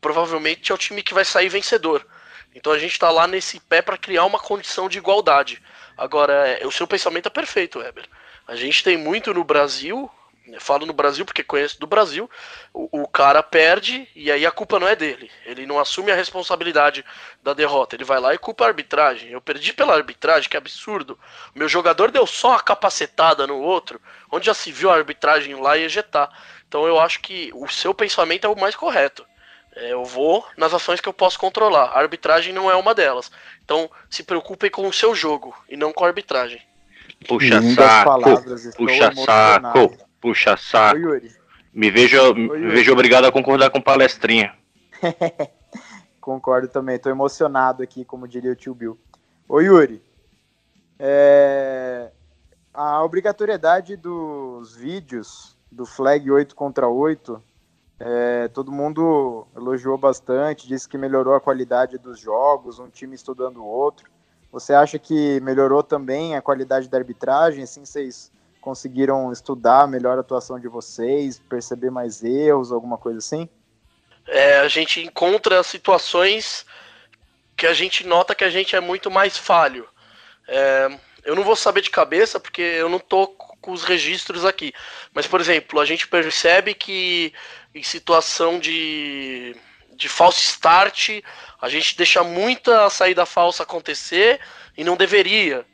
provavelmente 0.01 0.71
é 0.71 0.75
o 0.75 0.77
time 0.77 1.01
que 1.01 1.13
vai 1.13 1.23
sair 1.23 1.49
vencedor. 1.49 2.05
Então 2.53 2.73
a 2.73 2.79
gente 2.79 2.93
está 2.93 3.09
lá 3.09 3.27
nesse 3.27 3.59
pé 3.59 3.81
para 3.81 3.97
criar 3.97 4.25
uma 4.25 4.39
condição 4.39 4.89
de 4.89 4.97
igualdade. 4.97 5.61
Agora, 5.97 6.33
é, 6.47 6.65
o 6.65 6.71
seu 6.71 6.87
pensamento 6.87 7.27
é 7.27 7.29
perfeito, 7.29 7.79
Weber. 7.79 8.05
A 8.47 8.55
gente 8.55 8.83
tem 8.83 8.97
muito 8.97 9.33
no 9.33 9.43
Brasil 9.43 10.09
falo 10.59 10.85
no 10.85 10.93
Brasil 10.93 11.25
porque 11.25 11.43
conheço 11.43 11.79
do 11.79 11.87
Brasil. 11.87 12.29
O, 12.73 13.01
o, 13.01 13.07
cara 13.07 13.43
perde 13.43 14.07
e 14.15 14.31
aí 14.31 14.45
a 14.45 14.51
culpa 14.51 14.79
não 14.79 14.87
é 14.87 14.95
dele. 14.95 15.29
Ele 15.45 15.65
não 15.65 15.79
assume 15.79 16.11
a 16.11 16.15
responsabilidade 16.15 17.03
da 17.43 17.53
derrota. 17.53 17.95
Ele 17.95 18.03
vai 18.03 18.19
lá 18.19 18.33
e 18.33 18.37
culpa 18.37 18.63
a 18.63 18.67
arbitragem. 18.67 19.29
Eu 19.29 19.41
perdi 19.41 19.73
pela 19.73 19.95
arbitragem, 19.95 20.49
que 20.49 20.57
absurdo. 20.57 21.19
Meu 21.53 21.67
jogador 21.67 22.11
deu 22.11 22.25
só 22.25 22.49
uma 22.49 22.59
capacetada 22.59 23.45
no 23.45 23.59
outro, 23.59 24.01
onde 24.31 24.45
já 24.45 24.53
se 24.53 24.71
viu 24.71 24.89
a 24.89 24.95
arbitragem 24.95 25.55
lá 25.55 25.77
e 25.77 25.83
ejetar. 25.83 26.29
Então 26.67 26.85
eu 26.85 26.99
acho 26.99 27.21
que 27.21 27.51
o 27.53 27.67
seu 27.67 27.93
pensamento 27.93 28.45
é 28.45 28.49
o 28.49 28.59
mais 28.59 28.75
correto. 28.75 29.25
É, 29.75 29.93
eu 29.93 30.03
vou 30.03 30.45
nas 30.57 30.73
ações 30.73 30.99
que 30.99 31.07
eu 31.07 31.13
posso 31.13 31.39
controlar. 31.39 31.91
A 31.91 31.99
arbitragem 31.99 32.53
não 32.53 32.69
é 32.69 32.75
uma 32.75 32.95
delas. 32.95 33.31
Então 33.63 33.89
se 34.09 34.23
preocupem 34.23 34.69
com 34.69 34.87
o 34.87 34.93
seu 34.93 35.13
jogo 35.13 35.55
e 35.69 35.77
não 35.77 35.93
com 35.93 36.03
a 36.03 36.07
arbitragem. 36.07 36.61
Puxa 37.27 37.61
saco, 37.73 38.43
puxa 38.75 39.11
saco. 39.25 40.06
Puxa 40.22 40.57
saco. 40.57 40.97
Yuri. 40.97 41.32
Me 41.74 41.91
vejo, 41.91 42.34
me 42.34 42.70
vejo 42.70 42.91
obrigado 42.91 43.26
a 43.26 43.32
concordar 43.32 43.70
com 43.70 43.80
palestrinha. 43.80 44.55
Concordo 46.20 46.68
também, 46.68 46.95
estou 46.95 47.11
emocionado 47.11 47.84
aqui, 47.84 48.03
como 48.03 48.28
diria 48.28 48.51
o 48.51 48.55
tio 48.55 48.74
Bill. 48.74 48.97
Ô 49.47 49.61
Yuri, 49.61 50.01
é... 50.99 52.11
a 52.74 53.03
obrigatoriedade 53.03 53.95
dos 53.95 54.76
vídeos 54.76 55.55
do 55.72 55.86
Flag 55.86 56.30
8 56.30 56.55
contra 56.55 56.88
8, 56.88 57.41
é... 57.99 58.47
todo 58.47 58.72
mundo 58.72 59.47
elogiou 59.55 59.97
bastante, 59.97 60.68
disse 60.68 60.89
que 60.89 60.97
melhorou 60.97 61.36
a 61.36 61.39
qualidade 61.39 61.97
dos 61.97 62.20
jogos, 62.20 62.80
um 62.80 62.89
time 62.89 63.15
estudando 63.15 63.57
o 63.57 63.65
outro. 63.65 64.09
Você 64.51 64.74
acha 64.74 64.97
que 64.97 65.39
melhorou 65.41 65.84
também 65.84 66.36
a 66.36 66.41
qualidade 66.41 66.89
da 66.89 66.97
arbitragem? 66.97 67.63
Assim, 67.63 67.86
vocês 67.86 68.32
conseguiram 68.68 69.32
estudar 69.32 69.88
melhor 69.88 70.18
a 70.18 70.20
atuação 70.20 70.59
de 70.59 70.68
vocês, 70.68 71.41
perceber 71.47 71.89
mais 71.89 72.22
erros, 72.22 72.70
alguma 72.70 72.97
coisa 72.97 73.20
assim? 73.20 73.47
É, 74.28 74.59
a 74.59 74.68
gente 74.68 74.99
encontra 74.99 75.63
situações 75.63 76.65
que 77.55 77.65
a 77.65 77.74
gente 77.74 78.05
nota 78.05 78.36
que 78.36 78.43
a 78.43 78.49
gente 78.49 78.76
é 78.76 78.82
muito 78.82 79.09
mais 79.09 79.38
falho. 79.38 79.88
É, 80.45 80.89
eu 81.24 81.34
não 81.34 81.45
vou 81.45 81.55
saber 81.55 81.80
de 81.80 81.89
cabeça 81.89 82.41
porque 82.41 82.61
eu 82.61 82.89
não 82.89 82.99
tô 82.99 83.28
com 83.28 83.72
os 83.72 83.86
registros 83.86 84.43
aqui. 84.43 84.74
Mas, 85.13 85.26
por 85.26 85.39
exemplo, 85.39 85.80
a 85.80 85.86
gente 85.86 86.05
percebe 86.05 86.74
que 86.74 87.32
em 87.74 87.84
situação 87.84 88.59
de, 88.59 89.55
de 89.95 90.09
false 90.09 90.41
start, 90.41 91.22
a 91.61 91.70
gente 91.70 91.95
deixa 91.95 92.22
muita 92.22 92.89
saída 92.89 93.26
falsa 93.26 93.63
acontecer 93.63 94.41
e 94.78 94.84
não 94.84 94.97
deveria. 94.97 95.65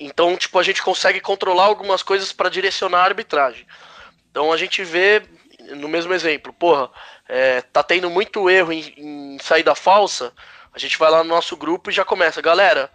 Então, 0.00 0.36
tipo, 0.36 0.58
a 0.58 0.62
gente 0.62 0.82
consegue 0.82 1.20
controlar 1.20 1.64
algumas 1.64 2.02
coisas 2.02 2.32
para 2.32 2.48
direcionar 2.48 3.00
a 3.00 3.04
arbitragem. 3.04 3.66
Então 4.30 4.52
a 4.52 4.56
gente 4.56 4.82
vê, 4.82 5.22
no 5.76 5.88
mesmo 5.88 6.12
exemplo, 6.12 6.52
porra, 6.52 6.90
é, 7.28 7.60
tá 7.60 7.82
tendo 7.82 8.10
muito 8.10 8.50
erro 8.50 8.72
em, 8.72 8.94
em, 8.96 9.38
saída 9.38 9.74
falsa, 9.74 10.32
a 10.72 10.78
gente 10.78 10.98
vai 10.98 11.08
lá 11.08 11.22
no 11.22 11.30
nosso 11.30 11.56
grupo 11.56 11.88
e 11.88 11.92
já 11.92 12.04
começa, 12.04 12.42
galera, 12.42 12.90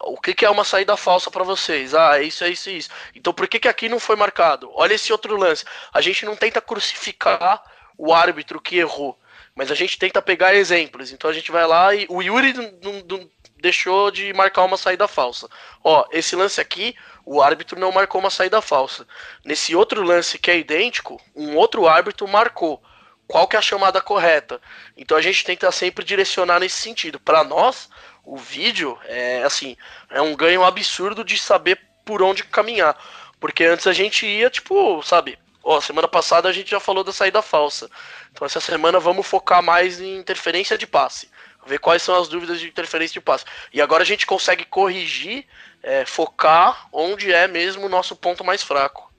o 0.00 0.20
que, 0.20 0.34
que 0.34 0.44
é 0.44 0.50
uma 0.50 0.64
saída 0.64 0.96
falsa 0.96 1.30
para 1.30 1.44
vocês? 1.44 1.94
Ah, 1.94 2.18
é 2.18 2.24
isso, 2.24 2.42
é 2.42 2.48
isso, 2.48 2.68
é 2.68 2.72
isso. 2.72 2.90
Então 3.14 3.32
por 3.32 3.46
que, 3.46 3.60
que 3.60 3.68
aqui 3.68 3.88
não 3.88 4.00
foi 4.00 4.16
marcado? 4.16 4.70
Olha 4.74 4.94
esse 4.94 5.12
outro 5.12 5.36
lance. 5.36 5.64
A 5.92 6.00
gente 6.00 6.24
não 6.24 6.34
tenta 6.34 6.60
crucificar 6.60 7.62
o 7.96 8.12
árbitro 8.12 8.60
que 8.60 8.78
errou, 8.78 9.16
mas 9.54 9.70
a 9.70 9.74
gente 9.74 9.98
tenta 9.98 10.22
pegar 10.22 10.54
exemplos. 10.54 11.12
Então 11.12 11.30
a 11.30 11.32
gente 11.32 11.50
vai 11.50 11.66
lá 11.66 11.94
e 11.94 12.06
o 12.08 12.22
Yuri 12.22 12.52
não, 12.52 13.02
não, 13.08 13.30
deixou 13.62 14.10
de 14.10 14.32
marcar 14.32 14.64
uma 14.64 14.76
saída 14.76 15.06
falsa. 15.06 15.48
Ó, 15.84 16.04
esse 16.10 16.34
lance 16.34 16.60
aqui, 16.60 16.94
o 17.24 17.40
árbitro 17.40 17.78
não 17.78 17.92
marcou 17.92 18.20
uma 18.20 18.30
saída 18.30 18.60
falsa. 18.60 19.06
Nesse 19.44 19.74
outro 19.76 20.02
lance 20.02 20.38
que 20.38 20.50
é 20.50 20.58
idêntico, 20.58 21.20
um 21.34 21.56
outro 21.56 21.86
árbitro 21.86 22.26
marcou. 22.26 22.82
qual 23.28 23.48
que 23.48 23.56
é 23.56 23.58
a 23.58 23.62
chamada 23.62 24.00
correta. 24.00 24.60
Então 24.96 25.16
a 25.16 25.22
gente 25.22 25.44
tenta 25.44 25.70
sempre 25.72 26.04
direcionar 26.04 26.60
nesse 26.60 26.76
sentido. 26.76 27.18
Para 27.20 27.42
nós, 27.44 27.88
o 28.24 28.36
vídeo 28.36 28.98
é 29.04 29.42
assim, 29.42 29.76
é 30.10 30.20
um 30.20 30.34
ganho 30.36 30.64
absurdo 30.64 31.24
de 31.24 31.38
saber 31.38 31.80
por 32.04 32.22
onde 32.22 32.44
caminhar. 32.44 32.96
Porque 33.40 33.64
antes 33.64 33.86
a 33.86 33.92
gente 33.92 34.26
ia, 34.26 34.50
tipo, 34.50 35.02
sabe, 35.02 35.38
ó, 35.62 35.80
semana 35.80 36.08
passada 36.08 36.48
a 36.48 36.52
gente 36.52 36.70
já 36.70 36.80
falou 36.80 37.04
da 37.04 37.12
saída 37.12 37.42
falsa. 37.42 37.90
Então 38.32 38.46
essa 38.46 38.60
semana 38.60 38.98
vamos 38.98 39.26
focar 39.26 39.62
mais 39.62 40.00
em 40.00 40.16
interferência 40.16 40.76
de 40.76 40.86
passe. 40.86 41.28
Ver 41.66 41.78
quais 41.78 42.02
são 42.02 42.20
as 42.20 42.28
dúvidas 42.28 42.60
de 42.60 42.68
interferência 42.68 43.14
de 43.14 43.20
passe. 43.20 43.44
E 43.72 43.80
agora 43.80 44.02
a 44.02 44.06
gente 44.06 44.26
consegue 44.26 44.64
corrigir, 44.64 45.44
é, 45.82 46.04
focar 46.04 46.88
onde 46.92 47.32
é 47.32 47.46
mesmo 47.46 47.86
o 47.86 47.88
nosso 47.88 48.16
ponto 48.16 48.44
mais 48.44 48.62
fraco. 48.62 49.12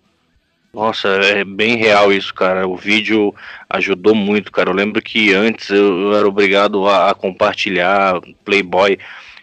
Nossa, 0.74 1.08
é 1.08 1.44
bem 1.44 1.78
real 1.78 2.12
isso, 2.12 2.34
cara. 2.34 2.68
O 2.68 2.76
vídeo 2.76 3.34
ajudou 3.70 4.16
muito, 4.16 4.52
cara. 4.52 4.72
Eu 4.72 4.74
lembro 4.74 5.00
que 5.04 5.32
antes 5.32 5.70
eu, 5.70 6.16
era 6.16 6.28
obrigado 6.28 6.88
a, 6.88 7.12
a, 7.12 7.14
compartilhar 7.14 8.20
Playboy 8.44 8.98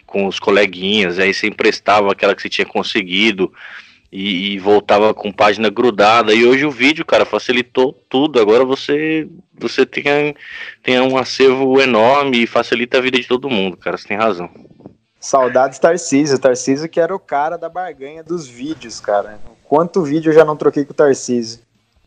com 0.05 0.27
os 0.27 0.39
coleguinhas, 0.39 1.19
aí 1.19 1.33
você 1.33 1.47
emprestava 1.47 2.11
aquela 2.11 2.35
que 2.35 2.41
você 2.41 2.49
tinha 2.49 2.65
conseguido 2.65 3.51
e, 4.11 4.53
e, 4.53 4.59
voltava 4.59 5.13
com 5.13 5.31
página 5.31 5.69
grudada. 5.69 6.33
E 6.33 6.45
hoje 6.45 6.65
o 6.65 6.71
vídeo, 6.71 7.05
cara, 7.05 7.25
facilitou 7.25 7.93
tudo. 8.09 8.41
Agora 8.41 8.65
você 8.65 9.27
você 9.57 9.85
tem, 9.85 10.35
tem 10.83 10.99
um 10.99 11.17
acervo 11.17 11.79
enorme 11.79 12.43
e 12.43 12.47
facilita 12.47 12.97
a 12.97 13.01
vida 13.01 13.19
de 13.19 13.27
todo 13.27 13.49
mundo, 13.49 13.77
cara. 13.77 13.97
Você 13.97 14.07
tem 14.07 14.17
razão. 14.17 14.49
Saudades 15.19 15.79
Tarcísio. 15.79 16.39
Tarcísio 16.39 16.89
que 16.89 16.99
era 16.99 17.15
o 17.15 17.19
cara 17.19 17.57
da 17.57 17.69
barganha 17.69 18.23
dos 18.23 18.47
vídeos, 18.47 18.99
cara. 18.99 19.39
Quanto 19.63 20.03
vídeo 20.03 20.31
eu 20.31 20.35
já 20.35 20.43
não 20.43 20.57
troquei 20.57 20.83
com 20.83 20.91
o 20.91 20.95
Tarcísio. 20.95 21.61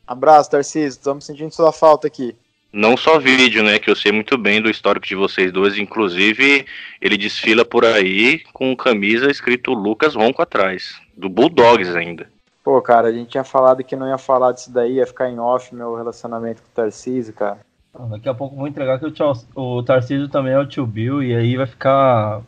Abraço, 0.07 0.51
Tarcísio. 0.51 0.99
Estamos 0.99 1.25
sentindo 1.25 1.55
sua 1.55 1.73
falta 1.73 2.07
aqui. 2.07 2.37
Não 2.75 2.97
só 2.97 3.21
vídeo, 3.21 3.63
né? 3.63 3.79
Que 3.79 3.89
eu 3.89 3.95
sei 3.95 4.11
muito 4.11 4.37
bem 4.37 4.61
do 4.61 4.69
histórico 4.69 5.07
de 5.07 5.15
vocês 5.15 5.53
dois. 5.53 5.79
Inclusive, 5.79 6.67
ele 7.01 7.17
desfila 7.17 7.65
por 7.65 7.85
aí 7.85 8.41
com 8.53 8.77
camisa 8.77 9.31
escrito 9.31 9.73
Lucas 9.73 10.17
Ronco 10.17 10.43
atrás. 10.43 11.01
Do 11.17 11.29
Bulldogs 11.29 11.95
ainda. 11.95 12.29
Pô, 12.65 12.83
cara, 12.83 13.09
a 13.09 13.13
gente 13.13 13.29
tinha 13.31 13.45
falado 13.45 13.85
que 13.85 13.95
não 13.95 14.09
ia 14.09 14.19
falar 14.19 14.51
disso 14.51 14.73
daí, 14.73 14.95
ia 14.95 15.07
ficar 15.07 15.31
em 15.31 15.39
off 15.39 15.73
meu 15.73 15.95
relacionamento 15.95 16.63
com 16.63 16.69
o 16.69 16.75
Tarcísio, 16.75 17.33
cara. 17.33 17.61
Daqui 18.11 18.29
a 18.29 18.35
pouco 18.35 18.57
vou 18.57 18.67
entregar 18.67 18.99
que 18.99 19.07
o, 19.07 19.13
o 19.55 19.83
Tarcísio 19.85 20.29
também 20.29 20.55
é 20.55 20.59
o 20.59 20.67
tio 20.67 20.85
Bill 20.85 21.23
e 21.23 21.33
aí 21.33 21.57
vai 21.57 21.67
ficar 21.67 22.43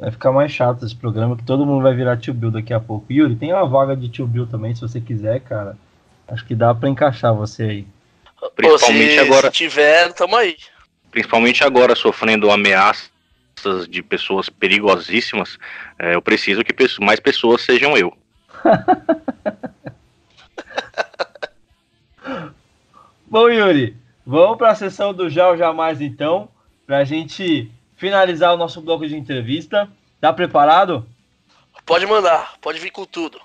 Vai 0.00 0.10
ficar 0.10 0.32
mais 0.32 0.50
chato 0.50 0.82
esse 0.82 0.96
programa, 0.96 1.36
que 1.36 1.44
todo 1.44 1.66
mundo 1.66 1.82
vai 1.82 1.94
virar 1.94 2.16
tio 2.16 2.32
Bill 2.32 2.50
daqui 2.50 2.72
a 2.72 2.80
pouco. 2.80 3.12
Yuri, 3.12 3.36
tem 3.36 3.52
uma 3.52 3.66
vaga 3.68 3.94
de 3.94 4.08
tio 4.08 4.26
Bill 4.26 4.46
também, 4.46 4.74
se 4.74 4.80
você 4.80 4.98
quiser, 4.98 5.40
cara. 5.40 5.76
Acho 6.26 6.42
que 6.46 6.54
dá 6.54 6.74
para 6.74 6.88
encaixar 6.88 7.34
você 7.34 7.62
aí. 7.64 7.86
Principalmente 8.56 9.12
se, 9.12 9.18
agora. 9.18 9.46
Se 9.48 9.52
tiver, 9.52 10.12
tamo 10.12 10.36
aí. 10.36 10.56
Principalmente 11.10 11.64
agora, 11.64 11.94
sofrendo 11.94 12.50
ameaças 12.50 13.10
de 13.88 14.02
pessoas 14.02 14.48
perigosíssimas, 14.48 15.58
é, 15.98 16.14
eu 16.14 16.22
preciso 16.22 16.64
que 16.64 16.74
mais 17.00 17.20
pessoas 17.20 17.62
sejam 17.62 17.96
eu. 17.96 18.16
Bom, 23.26 23.48
Yuri, 23.48 23.96
vamos 24.26 24.58
para 24.58 24.70
a 24.70 24.74
sessão 24.74 25.14
do 25.14 25.30
Já 25.30 25.48
ou 25.48 25.56
Jamais 25.56 26.00
então, 26.00 26.48
para 26.86 26.98
a 26.98 27.04
gente 27.04 27.70
finalizar 27.96 28.52
o 28.54 28.56
nosso 28.56 28.80
bloco 28.80 29.06
de 29.06 29.16
entrevista. 29.16 29.88
Tá 30.20 30.32
preparado? 30.32 31.06
Pode 31.86 32.06
mandar, 32.06 32.54
pode 32.60 32.78
vir 32.78 32.90
com 32.90 33.04
tudo. 33.04 33.40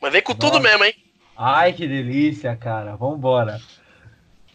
Mas 0.00 0.12
vem 0.12 0.22
com 0.22 0.32
Nossa. 0.32 0.40
tudo 0.40 0.60
mesmo, 0.60 0.84
hein? 0.84 0.94
Ai, 1.36 1.72
que 1.72 1.86
delícia, 1.86 2.54
cara. 2.56 2.94
Vambora. 2.96 3.60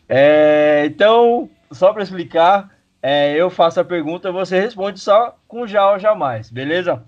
É, 0.10 0.86
então, 0.88 1.48
só 1.72 1.94
para 1.94 2.02
explicar, 2.02 2.76
é, 3.02 3.36
eu 3.36 3.52
faço 3.52 3.80
a 3.80 3.86
pergunta, 3.86 4.32
você 4.32 4.60
responde 4.60 5.00
só 5.00 5.38
com 5.48 5.68
já 5.68 5.92
ou 5.92 6.00
jamais, 6.00 6.50
beleza? 6.50 7.06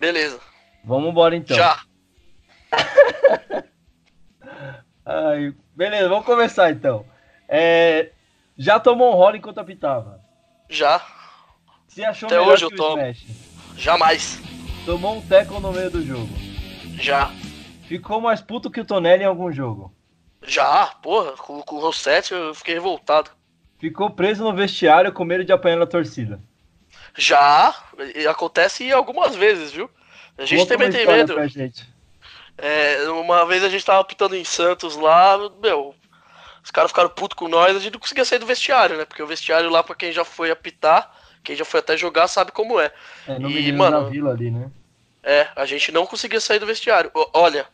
Beleza. 0.00 0.40
Vamos 0.84 1.10
embora 1.10 1.36
então. 1.36 1.56
Já. 1.56 1.80
Ai, 5.06 5.54
beleza, 5.74 6.08
vamos 6.08 6.26
começar 6.26 6.72
então. 6.72 7.06
É, 7.48 8.10
já 8.58 8.80
tomou 8.80 9.12
um 9.12 9.16
rolo 9.16 9.36
enquanto 9.36 9.58
apitava? 9.58 10.20
Já. 10.68 11.00
Se 11.86 12.04
achou 12.04 12.26
Até 12.26 12.38
melhor 12.38 12.54
hoje 12.54 12.66
que 12.66 12.74
eu 12.74 12.76
tomo. 12.76 13.02
Smash? 13.02 13.26
Jamais. 13.76 14.40
Tomou 14.84 15.16
um 15.16 15.20
tackle 15.20 15.60
no 15.60 15.72
meio 15.72 15.90
do 15.90 16.02
jogo? 16.02 16.28
Já. 16.98 17.30
Ficou 17.86 18.20
mais 18.20 18.40
puto 18.40 18.70
que 18.70 18.80
o 18.80 18.84
Tonelli 18.84 19.22
em 19.22 19.26
algum 19.26 19.52
jogo? 19.52 19.94
Já, 20.44 20.86
porra, 21.02 21.32
com, 21.32 21.62
com 21.62 21.76
o 21.76 21.80
Rossetti 21.80 22.34
eu 22.34 22.54
fiquei 22.54 22.74
revoltado. 22.74 23.30
Ficou 23.78 24.10
preso 24.10 24.44
no 24.44 24.54
vestiário 24.54 25.12
com 25.12 25.24
medo 25.24 25.44
de 25.44 25.52
apanhar 25.52 25.76
na 25.76 25.86
torcida? 25.86 26.40
Já, 27.16 27.74
acontece 28.28 28.90
algumas 28.92 29.34
vezes, 29.34 29.72
viu? 29.72 29.90
A 30.38 30.44
gente 30.44 30.60
Conta 30.60 30.74
também 30.74 30.90
tem 30.90 31.06
medo. 31.06 31.34
É, 32.58 33.08
uma 33.10 33.44
vez 33.46 33.64
a 33.64 33.68
gente 33.68 33.84
tava 33.84 34.04
pitando 34.04 34.36
em 34.36 34.44
Santos 34.44 34.96
lá, 34.96 35.38
meu, 35.60 35.94
os 36.62 36.70
caras 36.70 36.90
ficaram 36.90 37.08
putos 37.08 37.36
com 37.36 37.48
nós, 37.48 37.76
a 37.76 37.80
gente 37.80 37.94
não 37.94 38.00
conseguia 38.00 38.24
sair 38.24 38.38
do 38.38 38.46
vestiário, 38.46 38.96
né? 38.96 39.04
Porque 39.04 39.22
o 39.22 39.26
vestiário 39.26 39.70
lá, 39.70 39.82
pra 39.82 39.94
quem 39.94 40.12
já 40.12 40.24
foi 40.24 40.50
apitar, 40.50 41.10
quem 41.42 41.56
já 41.56 41.64
foi 41.64 41.80
até 41.80 41.96
jogar 41.96 42.28
sabe 42.28 42.52
como 42.52 42.78
é. 42.80 42.92
É, 43.26 43.38
no 43.38 43.50
e, 43.50 43.72
mano, 43.72 44.08
vila 44.08 44.30
ali, 44.30 44.50
né? 44.50 44.70
É, 45.22 45.48
a 45.56 45.66
gente 45.66 45.90
não 45.90 46.06
conseguia 46.06 46.40
sair 46.40 46.58
do 46.58 46.66
vestiário. 46.66 47.10
Olha, 47.32 47.66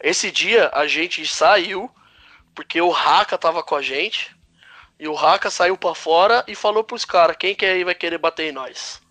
esse 0.00 0.30
dia 0.30 0.70
a 0.72 0.86
gente 0.86 1.26
saiu 1.26 1.90
porque 2.54 2.80
o 2.80 2.90
Raka 2.90 3.38
tava 3.38 3.62
com 3.62 3.74
a 3.74 3.82
gente. 3.82 4.34
E 4.98 5.08
o 5.08 5.14
Raka 5.14 5.50
saiu 5.50 5.76
para 5.76 5.94
fora 5.94 6.44
e 6.46 6.54
falou 6.54 6.84
pros 6.84 7.04
caras, 7.04 7.36
quem 7.36 7.54
que 7.54 7.66
aí 7.66 7.82
vai 7.82 7.94
querer 7.94 8.18
bater 8.18 8.48
em 8.48 8.52
nós? 8.52 9.02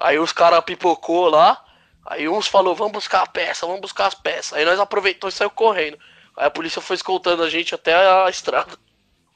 Aí 0.00 0.18
os 0.18 0.32
caras 0.32 0.62
pipocou 0.64 1.28
lá. 1.28 1.64
Aí 2.04 2.28
uns 2.28 2.46
falou, 2.46 2.74
vamos 2.74 2.92
buscar 2.92 3.22
a 3.22 3.26
peça, 3.26 3.66
vamos 3.66 3.80
buscar 3.80 4.06
as 4.06 4.14
peças. 4.14 4.52
Aí 4.52 4.64
nós 4.64 4.78
aproveitou 4.78 5.28
e 5.28 5.32
saiu 5.32 5.50
correndo. 5.50 5.98
Aí 6.36 6.46
a 6.46 6.50
polícia 6.50 6.80
foi 6.80 6.94
escoltando 6.94 7.42
a 7.42 7.50
gente 7.50 7.74
até 7.74 7.94
a 7.94 8.30
estrada. 8.30 8.72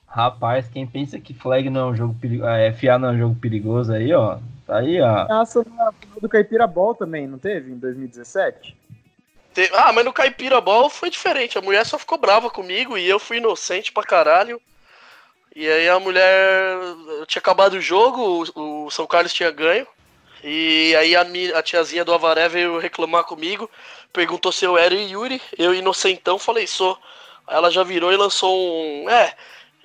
Rapaz, 0.07 0.69
quem 0.69 0.87
pensa 0.87 1.19
que 1.19 1.35
flag 1.35 1.71
não 1.71 1.81
é 1.81 1.93
um 1.93 1.97
jogo 1.97 2.15
perigoso, 2.21 2.49
é, 2.51 2.73
FA 2.73 2.99
não 2.99 3.09
é 3.11 3.13
um 3.13 3.19
jogo 3.19 3.35
perigoso 3.37 3.93
aí, 3.93 4.13
ó. 4.13 4.39
Tá 4.67 4.79
aí, 4.79 5.01
ó. 5.01 5.27
Nossa, 5.29 5.65
do 6.21 6.29
Caipira 6.29 6.67
Ball 6.67 6.95
também, 6.95 7.27
não 7.27 7.39
teve? 7.39 7.73
Em 7.73 7.79
2017? 7.79 8.77
Ah, 9.73 9.93
mas 9.93 10.05
no 10.05 10.13
Caipira 10.13 10.61
Ball 10.61 10.89
foi 10.89 11.11
diferente. 11.11 11.59
A 11.59 11.63
mulher 11.63 11.85
só 11.85 11.99
ficou 11.99 12.17
brava 12.17 12.49
comigo 12.49 12.97
e 12.97 13.09
eu 13.09 13.19
fui 13.19 13.39
inocente 13.39 13.93
pra 13.93 14.03
caralho. 14.03 14.61
E 15.55 15.69
aí 15.69 15.89
a 15.89 15.99
mulher. 15.99 16.77
Eu 17.19 17.27
tinha 17.27 17.41
acabado 17.41 17.75
o 17.75 17.81
jogo, 17.81 18.47
o, 18.55 18.87
o 18.87 18.91
São 18.91 19.07
Carlos 19.07 19.33
tinha 19.33 19.51
ganho. 19.51 19.87
E 20.43 20.95
aí 20.97 21.15
a, 21.17 21.23
a, 21.59 21.63
tiazinha 21.63 22.05
do 22.05 22.15
Avaré 22.15 22.49
veio 22.49 22.79
reclamar 22.79 23.25
comigo, 23.25 23.71
perguntou 24.13 24.53
se 24.53 24.65
eu 24.65 24.79
era 24.79 24.95
Yuri. 24.95 25.43
Eu, 25.59 25.75
inocentão, 25.75 26.39
falei, 26.39 26.67
sou. 26.67 26.97
Aí 27.47 27.57
ela 27.57 27.71
já 27.71 27.83
virou 27.83 28.13
e 28.13 28.17
lançou 28.17 28.57
um. 28.57 29.11
É, 29.11 29.35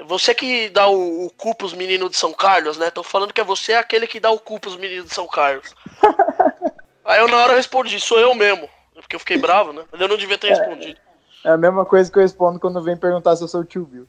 você 0.05 0.35
que 0.35 0.69
dá 0.69 0.87
o, 0.87 1.25
o 1.25 1.29
cu 1.31 1.55
pros 1.55 1.73
meninos 1.73 2.11
de 2.11 2.17
São 2.17 2.31
Carlos, 2.33 2.77
né? 2.77 2.91
Tô 2.91 3.03
falando 3.03 3.33
que 3.33 3.41
é 3.41 3.43
você 3.43 3.73
aquele 3.73 4.07
que 4.07 4.19
dá 4.19 4.29
o 4.29 4.39
cu 4.39 4.59
pros 4.59 4.77
meninos 4.77 5.07
de 5.07 5.13
São 5.13 5.27
Carlos. 5.27 5.73
Aí 7.03 7.19
eu 7.19 7.27
na 7.27 7.37
hora 7.37 7.55
respondi, 7.55 7.99
sou 7.99 8.19
eu 8.19 8.33
mesmo. 8.33 8.69
Porque 9.01 9.15
eu 9.15 9.19
fiquei 9.19 9.37
bravo, 9.37 9.73
né? 9.73 9.83
Mas 9.91 10.01
eu 10.01 10.07
não 10.07 10.17
devia 10.17 10.37
ter 10.37 10.47
é, 10.47 10.55
respondido. 10.55 10.99
É 11.43 11.49
a 11.49 11.57
mesma 11.57 11.85
coisa 11.85 12.11
que 12.11 12.17
eu 12.17 12.23
respondo 12.23 12.59
quando 12.59 12.81
vem 12.81 12.97
perguntar 12.97 13.35
se 13.35 13.43
eu 13.43 13.47
sou 13.47 13.61
o 13.61 13.65
tio 13.65 13.85
Bill. 13.85 14.07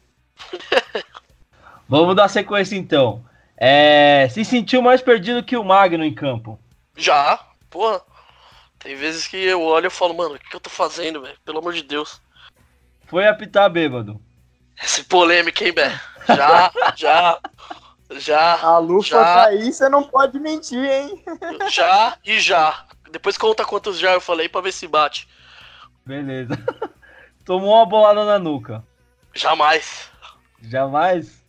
Vamos 1.89 2.16
dar 2.16 2.28
sequência 2.28 2.76
então. 2.76 3.24
É, 3.57 4.28
se 4.30 4.45
sentiu 4.45 4.82
mais 4.82 5.01
perdido 5.01 5.43
que 5.43 5.57
o 5.57 5.64
Magno 5.64 6.05
em 6.05 6.14
campo? 6.14 6.59
Já, 6.97 7.41
porra. 7.70 8.03
Tem 8.78 8.95
vezes 8.95 9.26
que 9.26 9.37
eu 9.37 9.62
olho 9.62 9.87
e 9.87 9.91
falo, 9.91 10.14
mano, 10.14 10.34
o 10.34 10.39
que 10.39 10.55
eu 10.55 10.61
tô 10.61 10.70
fazendo, 10.70 11.22
velho? 11.22 11.37
Pelo 11.45 11.59
amor 11.59 11.72
de 11.72 11.82
Deus. 11.82 12.20
Foi 13.07 13.26
apitar 13.26 13.70
bêbado. 13.70 14.20
Esse 14.82 15.05
polêmica, 15.05 15.64
hein, 15.64 15.72
Bé? 15.72 16.01
Já, 16.28 16.72
já, 16.97 17.41
já. 18.12 18.61
A 18.61 18.78
lufa 18.78 19.09
já, 19.09 19.24
tá 19.24 19.47
aí, 19.47 19.72
você 19.72 19.89
não 19.89 20.05
pode 20.05 20.39
mentir, 20.39 20.84
hein? 20.84 21.24
Já 21.70 22.16
e 22.24 22.39
já. 22.39 22.84
Depois 23.17 23.39
conta 23.39 23.64
quantos 23.64 23.99
já 23.99 24.12
eu 24.12 24.21
falei 24.21 24.47
pra 24.47 24.61
ver 24.61 24.73
se 24.73 24.87
bate. 24.87 25.27
Beleza. 26.05 26.53
Tomou 27.47 27.75
uma 27.75 27.87
bolada 27.87 28.27
na 28.27 28.39
nuca. 28.39 28.85
Jamais. 29.33 30.11
Jamais? 30.61 31.43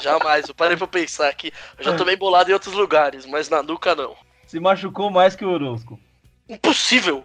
Jamais. 0.00 0.48
Eu 0.48 0.54
parei 0.54 0.76
pra 0.76 0.86
pensar 0.86 1.28
aqui. 1.28 1.52
Eu 1.76 1.86
já 1.86 1.96
tomei 1.96 2.14
bolada 2.14 2.50
em 2.50 2.52
outros 2.52 2.72
lugares, 2.72 3.26
mas 3.26 3.48
na 3.48 3.64
nuca 3.64 3.96
não. 3.96 4.14
Se 4.46 4.60
machucou 4.60 5.10
mais 5.10 5.34
que 5.34 5.44
o 5.44 5.50
Orozco. 5.50 5.98
Impossível. 6.48 7.24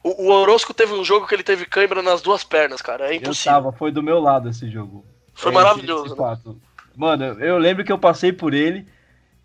O, 0.00 0.28
o 0.28 0.30
Orozco 0.30 0.72
teve 0.72 0.92
um 0.92 1.04
jogo 1.04 1.26
que 1.26 1.34
ele 1.34 1.42
teve 1.42 1.66
câimbra 1.66 2.02
nas 2.02 2.22
duas 2.22 2.44
pernas, 2.44 2.80
cara. 2.80 3.12
É 3.12 3.16
impossível. 3.16 3.50
Eu 3.50 3.56
tava, 3.56 3.72
foi 3.72 3.90
do 3.90 4.00
meu 4.00 4.20
lado 4.20 4.48
esse 4.48 4.70
jogo. 4.70 5.04
Foi 5.34 5.50
é, 5.50 5.54
maravilhoso. 5.54 6.14
Esse, 6.14 6.40
esse 6.40 6.48
né? 6.48 6.54
Mano, 6.94 7.24
eu 7.24 7.58
lembro 7.58 7.84
que 7.84 7.90
eu 7.90 7.98
passei 7.98 8.32
por 8.32 8.54
ele. 8.54 8.86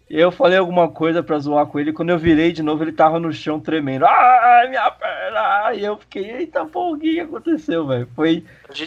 Eu 0.10 0.32
falei 0.32 0.58
alguma 0.58 0.90
coisa 0.90 1.22
pra 1.22 1.38
zoar 1.38 1.66
com 1.66 1.80
ele. 1.80 1.92
Quando 1.92 2.10
eu 2.10 2.18
virei 2.18 2.54
de 2.54 2.64
novo, 2.64 2.84
ele 2.84 2.94
tava 2.94 3.20
no 3.20 3.32
chão 3.34 3.60
tremendo. 3.60 4.06
Ai, 4.06 4.70
minha 4.70 4.90
perna! 4.92 5.74
E 5.74 5.84
eu 5.84 5.98
fiquei, 5.98 6.32
eita 6.32 6.66
porra, 6.66 6.96
o 6.96 7.00
que 7.00 7.20
aconteceu, 7.20 7.86
velho? 7.86 8.10
Foi 8.16 8.46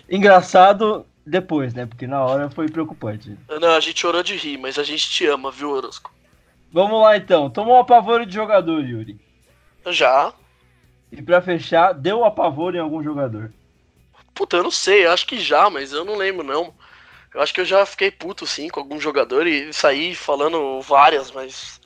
engraçado 0.09 1.05
depois, 1.27 1.75
né? 1.75 1.85
Porque 1.85 2.07
na 2.07 2.25
hora 2.25 2.49
foi 2.49 2.69
preocupante. 2.69 3.37
Não, 3.61 3.75
a 3.75 3.81
gente 3.81 4.01
chorou 4.01 4.23
de 4.23 4.35
rir, 4.35 4.57
mas 4.57 4.79
a 4.79 4.83
gente 4.83 5.11
te 5.11 5.27
ama, 5.27 5.51
viu, 5.51 5.71
Orosco? 5.71 6.11
Vamos 6.73 7.03
lá 7.03 7.17
então. 7.17 7.51
Tomou 7.51 7.77
um 7.77 7.81
apavoro 7.81 8.25
de 8.25 8.35
jogador, 8.35 8.81
Yuri. 8.83 9.21
Já. 9.89 10.33
E 11.13 11.21
pra 11.21 11.43
fechar, 11.43 11.93
deu 11.93 12.25
apavoro 12.25 12.77
em 12.77 12.81
algum 12.81 13.03
jogador. 13.03 13.53
Puta, 14.33 14.57
eu 14.57 14.63
não 14.63 14.71
sei, 14.71 15.05
eu 15.05 15.13
acho 15.13 15.27
que 15.27 15.39
já, 15.39 15.69
mas 15.69 15.93
eu 15.93 16.05
não 16.05 16.17
lembro 16.17 16.45
não. 16.45 16.73
Eu 17.35 17.41
acho 17.41 17.55
que 17.55 17.61
eu 17.61 17.65
já 17.65 17.87
fiquei 17.87 18.11
puto 18.11 18.47
sim 18.47 18.69
com 18.69 18.81
algum 18.81 19.01
jogador 19.01 19.47
e 19.47 19.73
saí 19.73 20.15
falando 20.15 20.81
várias, 20.81 21.31
mas 21.31 21.81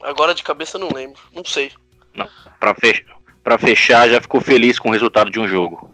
agora 0.00 0.34
de 0.34 0.42
cabeça 0.42 0.76
eu 0.76 0.80
não 0.80 0.88
lembro. 0.92 1.20
Não 1.32 1.44
sei. 1.44 1.72
Não, 2.14 2.28
pra, 2.58 2.74
fech 2.74 3.04
pra 3.42 3.58
fechar, 3.58 4.08
já 4.08 4.20
ficou 4.20 4.40
feliz 4.40 4.78
com 4.78 4.88
o 4.88 4.92
resultado 4.92 5.30
de 5.30 5.38
um 5.38 5.46
jogo 5.46 5.90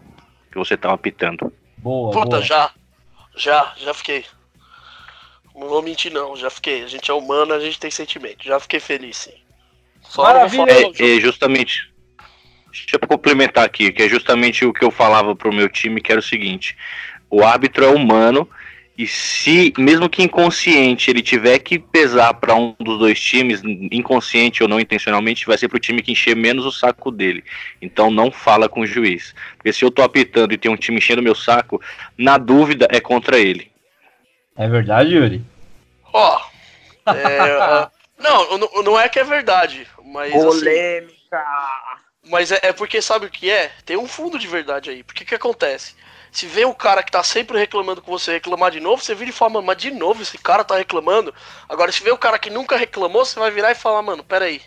que 0.51 0.59
você 0.59 0.77
tava 0.77 0.97
pitando. 0.97 1.53
Boa, 1.79 2.13
Puta, 2.13 2.37
boa. 2.37 2.43
já. 2.43 2.71
Já, 3.37 3.75
já 3.77 3.93
fiquei. 3.93 4.25
Não 5.55 5.69
vou 5.69 5.83
mentir 5.83 6.13
não, 6.13 6.37
já 6.37 6.49
fiquei. 6.51 6.85
A 6.85 6.87
gente 6.87 7.11
é 7.11 7.15
humano, 7.15 7.53
a 7.53 7.61
gente 7.61 7.79
tem 7.79 7.91
sentimento. 7.91 8.45
Já 8.45 8.59
fiquei 8.61 8.81
feliz 8.81 9.17
sim. 9.17 9.35
Só 10.03 10.23
vou 10.23 10.33
Maravilha, 10.33 10.67
falar 10.67 10.93
É, 11.01 11.17
é 11.17 11.21
justamente. 11.21 11.93
Deixa 12.71 12.97
eu 13.01 13.09
complementar 13.09 13.65
aqui, 13.65 13.93
que 13.93 14.03
é 14.03 14.09
justamente 14.09 14.65
o 14.65 14.73
que 14.73 14.85
eu 14.85 14.91
falava 14.91 15.35
pro 15.35 15.53
meu 15.53 15.69
time, 15.69 16.01
que 16.01 16.11
era 16.11 16.21
o 16.21 16.23
seguinte: 16.25 16.77
o 17.31 17.45
árbitro 17.45 17.85
é 17.85 17.89
humano 17.89 18.49
e 18.97 19.09
se, 19.09 19.73
mesmo 19.77 20.09
que 20.09 20.23
inconsciente, 20.23 21.11
ele 21.11 21.21
tiver 21.21 21.59
que 21.59 21.79
pesar 21.79 22.33
para 22.35 22.55
um 22.55 22.77
dos 22.79 22.99
dois 22.99 23.21
times, 23.21 23.61
inconsciente 23.91 24.63
ou 24.63 24.69
não 24.69 24.79
intencionalmente, 24.79 25.47
vai 25.47 25.59
ser 25.59 25.69
pro 25.69 25.81
time 25.81 26.01
que 26.01 26.13
encher 26.13 26.37
menos 26.37 26.65
o 26.65 26.71
saco 26.71 27.11
dele. 27.11 27.43
Então 27.83 28.09
não 28.09 28.31
fala 28.31 28.69
com 28.69 28.81
o 28.81 28.87
juiz, 28.87 29.35
porque 29.57 29.73
se 29.73 29.85
eu 29.85 29.91
tô 29.91 30.03
apitando 30.03 30.53
e 30.53 30.59
tem 30.59 30.71
um 30.71 30.77
time 30.77 30.99
enchendo 30.99 31.23
meu 31.23 31.35
saco, 31.35 31.83
na 32.17 32.39
dúvida 32.39 32.87
é 32.91 33.01
contra 33.01 33.37
ele. 33.39 33.73
É 34.57 34.69
verdade, 34.69 35.17
Yuri? 35.17 35.45
Ó. 36.13 36.41
é, 37.07 37.59
ah, 37.61 37.91
não, 38.17 38.59
não- 38.85 39.01
é 39.01 39.09
que 39.09 39.19
é 39.19 39.25
verdade, 39.25 39.89
mas 40.05 40.33
assim, 40.33 40.45
Polêmica! 40.45 41.45
Mas 42.31 42.53
é, 42.53 42.61
é 42.63 42.73
porque 42.73 43.03
sabe 43.03 43.27
o 43.27 43.31
que 43.31 43.51
é? 43.51 43.73
Tem 43.85 43.97
um 43.97 44.07
fundo 44.07 44.39
de 44.39 44.47
verdade 44.47 44.91
aí. 44.91 45.03
Porque 45.03 45.25
o 45.25 45.27
que 45.27 45.35
acontece? 45.35 45.95
Se 46.35 46.47
vê 46.49 46.65
um 46.65 46.75
cara 46.75 47.01
que 47.01 47.13
tá 47.13 47.23
sempre 47.23 47.57
reclamando 47.57 48.03
com 48.03 48.11
você 48.11 48.33
reclamar 48.33 48.73
de 48.73 48.81
novo, 48.81 49.01
você 49.01 49.15
vira 49.15 49.31
e 49.31 49.33
fala, 49.33 49.53
mano, 49.53 49.69
mas 49.69 49.77
de 49.77 49.93
novo 49.93 50.21
esse 50.21 50.37
cara 50.37 50.65
tá 50.65 50.75
reclamando. 50.77 51.33
Agora, 51.69 51.93
se 51.93 52.03
vê 52.03 52.11
o 52.11 52.19
cara 52.19 52.41
que 52.41 52.51
nunca 52.51 52.77
reclamou, 52.77 53.25
você 53.25 53.39
vai 53.39 53.53
virar 53.53 53.71
e 53.71 53.77
falar, 53.77 54.03
mano, 54.03 54.25
peraí. 54.25 54.61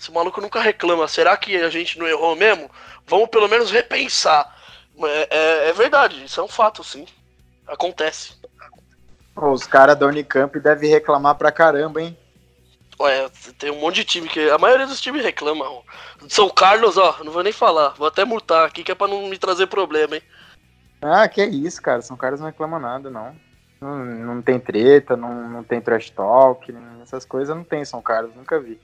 Esse 0.00 0.10
maluco 0.10 0.40
nunca 0.40 0.58
reclama. 0.58 1.06
Será 1.06 1.36
que 1.36 1.54
a 1.54 1.68
gente 1.68 1.98
não 1.98 2.06
errou 2.06 2.34
mesmo? 2.34 2.70
Vamos 3.06 3.28
pelo 3.28 3.46
menos 3.46 3.70
repensar. 3.70 4.56
É, 4.98 5.28
é- 5.30 5.68
é 5.68 5.72
verdade, 5.74 6.24
isso 6.24 6.40
é 6.40 6.42
um 6.42 6.48
fato, 6.48 6.82
sim. 6.82 7.06
Acontece. 7.66 8.32
Os 9.36 9.66
caras 9.66 9.98
da 9.98 10.06
Unicamp 10.06 10.58
devem 10.58 10.88
reclamar 10.88 11.34
pra 11.34 11.52
caramba, 11.52 12.00
hein? 12.00 12.16
Ué, 12.98 13.28
tem 13.58 13.70
um 13.70 13.80
monte 13.80 13.96
de 13.96 14.04
time 14.06 14.28
que. 14.30 14.48
A 14.48 14.56
maioria 14.56 14.86
dos 14.86 14.98
times 15.02 15.22
reclamam. 15.22 15.82
São 16.30 16.48
Carlos, 16.48 16.96
ó, 16.96 17.18
não 17.22 17.30
vou 17.32 17.42
nem 17.42 17.52
falar. 17.52 17.90
Vou 17.90 18.06
até 18.06 18.24
multar 18.24 18.66
aqui 18.66 18.82
que 18.82 18.92
é 18.92 18.94
pra 18.94 19.06
não 19.06 19.28
me 19.28 19.36
trazer 19.36 19.66
problema, 19.66 20.16
hein? 20.16 20.22
Ah, 21.00 21.28
que 21.28 21.44
isso, 21.44 21.80
cara. 21.80 22.02
São 22.02 22.16
caras 22.16 22.40
não 22.40 22.46
reclamam 22.46 22.80
nada, 22.80 23.10
não. 23.10 23.34
Não, 23.80 24.04
não 24.04 24.42
tem 24.42 24.58
treta, 24.58 25.16
não, 25.16 25.48
não 25.48 25.62
tem 25.62 25.80
trash 25.80 26.10
talk, 26.10 26.74
essas 27.02 27.24
coisas 27.24 27.54
não 27.54 27.62
tem, 27.62 27.84
São 27.84 28.00
Carlos, 28.00 28.34
nunca 28.34 28.58
vi. 28.58 28.80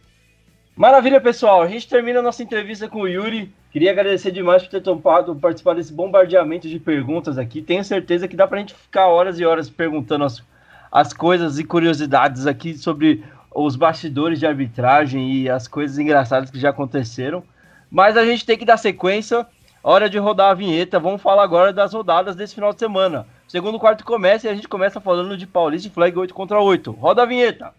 Maravilha, 0.77 1.21
pessoal. 1.21 1.63
A 1.63 1.67
gente 1.67 1.89
termina 1.89 2.21
a 2.21 2.23
nossa 2.23 2.43
entrevista 2.43 2.89
com 2.89 3.03
o 3.03 3.09
Yuri. 3.09 3.53
Queria 3.71 3.91
agradecer 3.91 4.31
demais 4.31 4.63
por 4.63 4.71
ter 4.71 4.81
topado 4.81 5.35
participar 5.37 5.75
desse 5.75 5.93
bombardeamento 5.93 6.69
de 6.69 6.79
perguntas 6.79 7.37
aqui. 7.37 7.61
Tenho 7.61 7.85
certeza 7.85 8.27
que 8.29 8.37
dá 8.37 8.47
pra 8.47 8.59
gente 8.59 8.75
ficar 8.75 9.07
horas 9.07 9.39
e 9.39 9.45
horas 9.45 9.69
perguntando 9.69 10.25
as, 10.25 10.43
as 10.91 11.13
coisas 11.13 11.59
e 11.59 11.65
curiosidades 11.65 12.47
aqui 12.47 12.75
sobre 12.77 13.25
os 13.55 13.77
bastidores 13.77 14.39
de 14.39 14.47
arbitragem 14.47 15.33
e 15.33 15.49
as 15.49 15.69
coisas 15.69 15.99
engraçadas 15.99 16.51
que 16.51 16.59
já 16.59 16.71
aconteceram. 16.71 17.43
Mas 17.91 18.17
a 18.17 18.25
gente 18.25 18.47
tem 18.47 18.57
que 18.57 18.65
dar 18.65 18.79
sequência. 18.79 19.47
Hora 19.85 20.09
de 20.09 20.17
rodar 20.17 20.51
a 20.51 20.55
vinheta. 20.55 21.01
Vamos 21.01 21.21
falar 21.21 21.43
agora 21.43 21.73
das 21.73 21.93
rodadas 21.93 22.37
desse 22.37 22.55
final 22.55 22.73
de 22.73 22.79
semana. 22.79 23.27
Segundo 23.49 23.81
quarto 23.81 24.05
começa 24.05 24.47
e 24.47 24.51
a 24.51 24.55
gente 24.55 24.69
começa 24.69 25.01
falando 25.01 25.37
de 25.37 25.45
Paulista 25.45 25.89
e 25.89 25.91
Flag 25.91 26.17
8 26.17 26.33
contra 26.33 26.61
8. 26.61 26.93
Roda 26.93 27.23
a 27.23 27.27
vinheta. 27.27 27.75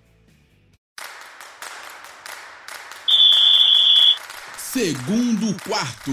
Segundo 4.57 5.55
quarto. 5.63 6.11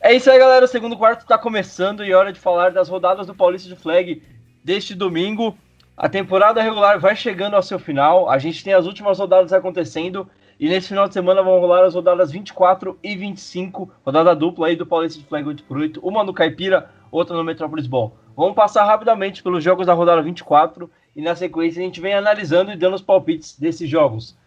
É 0.00 0.12
isso 0.12 0.30
aí, 0.30 0.38
galera. 0.38 0.66
O 0.66 0.68
segundo 0.68 0.98
quarto 0.98 1.20
está 1.20 1.38
começando 1.38 2.04
e 2.04 2.12
é 2.12 2.14
hora 2.14 2.30
de 2.32 2.38
falar 2.38 2.72
das 2.72 2.90
rodadas 2.90 3.26
do 3.26 3.34
Paulista 3.34 3.70
de 3.70 3.76
Flag 3.76 4.22
deste 4.62 4.94
domingo. 4.94 5.56
A 5.96 6.10
temporada 6.10 6.60
regular 6.60 7.00
vai 7.00 7.16
chegando 7.16 7.54
ao 7.54 7.62
seu 7.62 7.78
final. 7.78 8.28
A 8.28 8.36
gente 8.36 8.62
tem 8.62 8.74
as 8.74 8.84
últimas 8.84 9.18
rodadas 9.18 9.52
acontecendo. 9.52 10.28
E 10.64 10.68
nesse 10.70 10.88
final 10.88 11.06
de 11.06 11.12
semana 11.12 11.42
vão 11.42 11.60
rolar 11.60 11.84
as 11.84 11.94
rodadas 11.94 12.32
24 12.32 12.98
e 13.02 13.14
25. 13.14 13.92
Rodada 14.02 14.34
dupla 14.34 14.68
aí 14.68 14.74
do 14.74 14.86
Paulista 14.86 15.18
de 15.18 15.26
Flag 15.26 15.46
8x8. 15.46 15.98
Uma 16.02 16.24
no 16.24 16.32
Caipira, 16.32 16.88
outra 17.10 17.36
no 17.36 17.44
Metrópolis 17.44 17.86
Ball. 17.86 18.16
Vamos 18.34 18.54
passar 18.54 18.86
rapidamente 18.86 19.42
pelos 19.42 19.62
jogos 19.62 19.86
da 19.86 19.92
rodada 19.92 20.22
24. 20.22 20.90
E 21.14 21.20
na 21.20 21.36
sequência 21.36 21.82
a 21.82 21.84
gente 21.84 22.00
vem 22.00 22.14
analisando 22.14 22.72
e 22.72 22.78
dando 22.78 22.94
os 22.94 23.02
palpites 23.02 23.58
desses 23.58 23.90
jogos. 23.90 24.38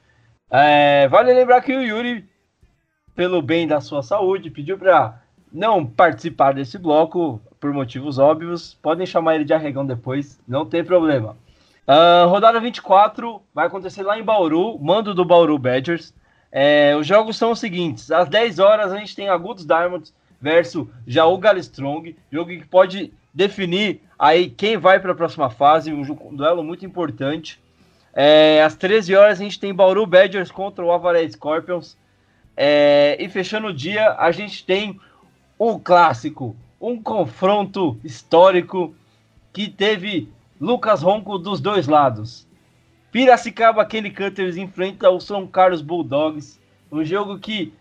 É, 0.49 1.07
vale 1.07 1.31
lembrar 1.31 1.61
que 1.61 1.75
o 1.75 1.83
Yuri, 1.83 2.27
pelo 3.15 3.39
bem 3.39 3.67
da 3.67 3.79
sua 3.79 4.01
saúde, 4.01 4.49
pediu 4.49 4.75
para 4.75 5.21
não 5.53 5.85
participar 5.85 6.51
desse 6.51 6.79
bloco 6.79 7.39
por 7.59 7.71
motivos 7.71 8.17
óbvios. 8.17 8.73
Podem 8.81 9.05
chamar 9.05 9.35
ele 9.35 9.45
de 9.45 9.53
arregão 9.53 9.85
depois, 9.85 10.39
não 10.47 10.65
tem 10.65 10.83
problema. 10.83 11.37
Ah, 11.87 12.25
rodada 12.27 12.59
24 12.59 13.41
vai 13.55 13.67
acontecer 13.67 14.03
lá 14.03 14.19
em 14.19 14.23
Bauru, 14.23 14.77
mando 14.77 15.15
do 15.15 15.23
Bauru 15.23 15.57
Badgers. 15.57 16.13
É, 16.51 16.93
os 16.99 17.07
jogos 17.07 17.37
são 17.37 17.51
os 17.51 17.59
seguintes: 17.59 18.11
às 18.11 18.27
10 18.27 18.59
horas 18.59 18.91
a 18.91 18.97
gente 18.97 19.15
tem 19.15 19.29
Agudos 19.29 19.65
Diamonds 19.65 20.13
versus 20.41 20.85
Jaú 21.07 21.37
Galistrong, 21.37 22.13
jogo 22.29 22.49
que 22.49 22.65
pode 22.65 23.13
definir 23.33 24.01
aí 24.19 24.49
quem 24.49 24.75
vai 24.75 24.99
para 24.99 25.13
a 25.13 25.15
próxima 25.15 25.49
fase, 25.49 25.93
um, 25.93 26.01
um 26.01 26.35
duelo 26.35 26.61
muito 26.61 26.85
importante. 26.85 27.57
É, 28.13 28.61
às 28.63 28.75
13 28.75 29.15
horas 29.15 29.39
a 29.39 29.43
gente 29.43 29.59
tem 29.59 29.73
Bauru 29.73 30.05
Badgers 30.05 30.51
contra 30.51 30.83
o 30.83 30.91
Avaré 30.91 31.27
Scorpions. 31.29 31.97
É, 32.57 33.15
e 33.17 33.29
fechando 33.29 33.67
o 33.67 33.73
dia, 33.73 34.13
a 34.17 34.31
gente 34.31 34.65
tem 34.65 34.99
um 35.57 35.79
clássico, 35.79 36.53
um 36.81 37.01
confronto 37.01 37.97
histórico 38.03 38.93
que 39.53 39.69
teve 39.69 40.29
Lucas 40.59 41.03
Ronco 41.03 41.37
dos 41.37 41.59
dois 41.59 41.87
lados. 41.87 42.47
Piracicaba 43.11 43.85
Kenny 43.85 44.11
Cutters 44.11 44.57
enfrenta 44.57 45.09
o 45.09 45.19
São 45.19 45.45
Carlos 45.45 45.81
Bulldogs, 45.81 46.59
um 46.91 47.03
jogo 47.03 47.37
que 47.37 47.73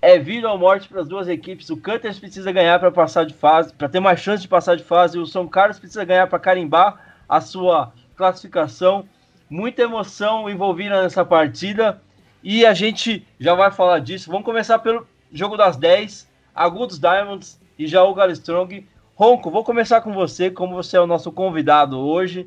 é 0.00 0.18
vida 0.18 0.50
ou 0.50 0.58
morte 0.58 0.88
para 0.88 1.00
as 1.00 1.08
duas 1.08 1.26
equipes. 1.26 1.70
O 1.70 1.76
Cutters 1.76 2.18
precisa 2.18 2.52
ganhar 2.52 2.78
para 2.78 2.90
passar 2.90 3.24
de 3.24 3.34
fase, 3.34 3.72
para 3.72 3.88
ter 3.88 4.00
mais 4.00 4.20
chance 4.20 4.42
de 4.42 4.48
passar 4.48 4.76
de 4.76 4.84
fase. 4.84 5.18
O 5.18 5.26
São 5.26 5.48
Carlos 5.48 5.78
precisa 5.78 6.04
ganhar 6.04 6.26
para 6.26 6.38
carimbar 6.38 7.16
a 7.28 7.40
sua 7.40 7.92
classificação. 8.14 9.08
Muita 9.48 9.82
emoção 9.82 10.48
envolvida 10.48 11.02
nessa 11.02 11.24
partida 11.24 12.00
e 12.42 12.64
a 12.64 12.74
gente 12.74 13.26
já 13.40 13.54
vai 13.54 13.70
falar 13.70 14.00
disso. 14.00 14.30
Vamos 14.30 14.44
começar 14.44 14.78
pelo 14.78 15.06
jogo 15.32 15.56
das 15.56 15.76
10, 15.76 16.28
Agudos 16.54 16.98
Diamonds 16.98 17.60
e 17.78 17.86
Jaú 17.86 18.14
Galistrong. 18.14 18.86
Ronco, 19.18 19.50
vou 19.50 19.64
começar 19.64 20.00
com 20.00 20.14
você, 20.14 20.48
como 20.48 20.76
você 20.76 20.96
é 20.96 21.00
o 21.00 21.06
nosso 21.06 21.32
convidado 21.32 21.98
hoje. 21.98 22.42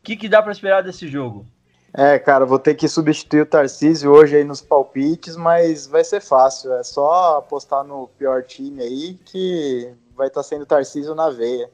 O 0.00 0.04
que, 0.04 0.16
que 0.16 0.26
dá 0.26 0.42
para 0.42 0.52
esperar 0.52 0.82
desse 0.82 1.06
jogo? 1.06 1.44
É, 1.92 2.18
cara, 2.18 2.46
vou 2.46 2.58
ter 2.58 2.74
que 2.74 2.88
substituir 2.88 3.42
o 3.42 3.46
Tarcísio 3.46 4.10
hoje 4.10 4.36
aí 4.36 4.42
nos 4.42 4.62
palpites, 4.62 5.36
mas 5.36 5.86
vai 5.86 6.02
ser 6.02 6.22
fácil. 6.22 6.72
É 6.72 6.82
só 6.82 7.36
apostar 7.36 7.84
no 7.84 8.08
pior 8.16 8.42
time 8.42 8.82
aí 8.82 9.18
que 9.22 9.92
vai 10.16 10.28
estar 10.28 10.42
sendo 10.42 10.64
Tarcísio 10.64 11.14
na 11.14 11.28
veia. 11.28 11.70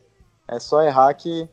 É 0.48 0.59
só 0.59 0.82
errar 0.82 1.14
que, 1.14 1.48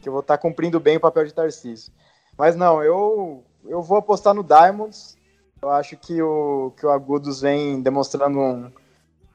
que 0.00 0.08
eu 0.08 0.12
vou 0.14 0.22
estar 0.22 0.38
cumprindo 0.38 0.80
bem 0.80 0.96
o 0.96 1.00
papel 1.00 1.26
de 1.26 1.34
Tarcísio. 1.34 1.92
Mas 2.34 2.56
não, 2.56 2.82
eu, 2.82 3.44
eu 3.66 3.82
vou 3.82 3.98
apostar 3.98 4.32
no 4.32 4.42
Diamonds. 4.42 5.18
Eu 5.60 5.68
acho 5.68 5.98
que 5.98 6.22
o, 6.22 6.72
que 6.78 6.86
o 6.86 6.90
Agudos 6.90 7.42
vem 7.42 7.82
demonstrando 7.82 8.38
um 8.38 8.72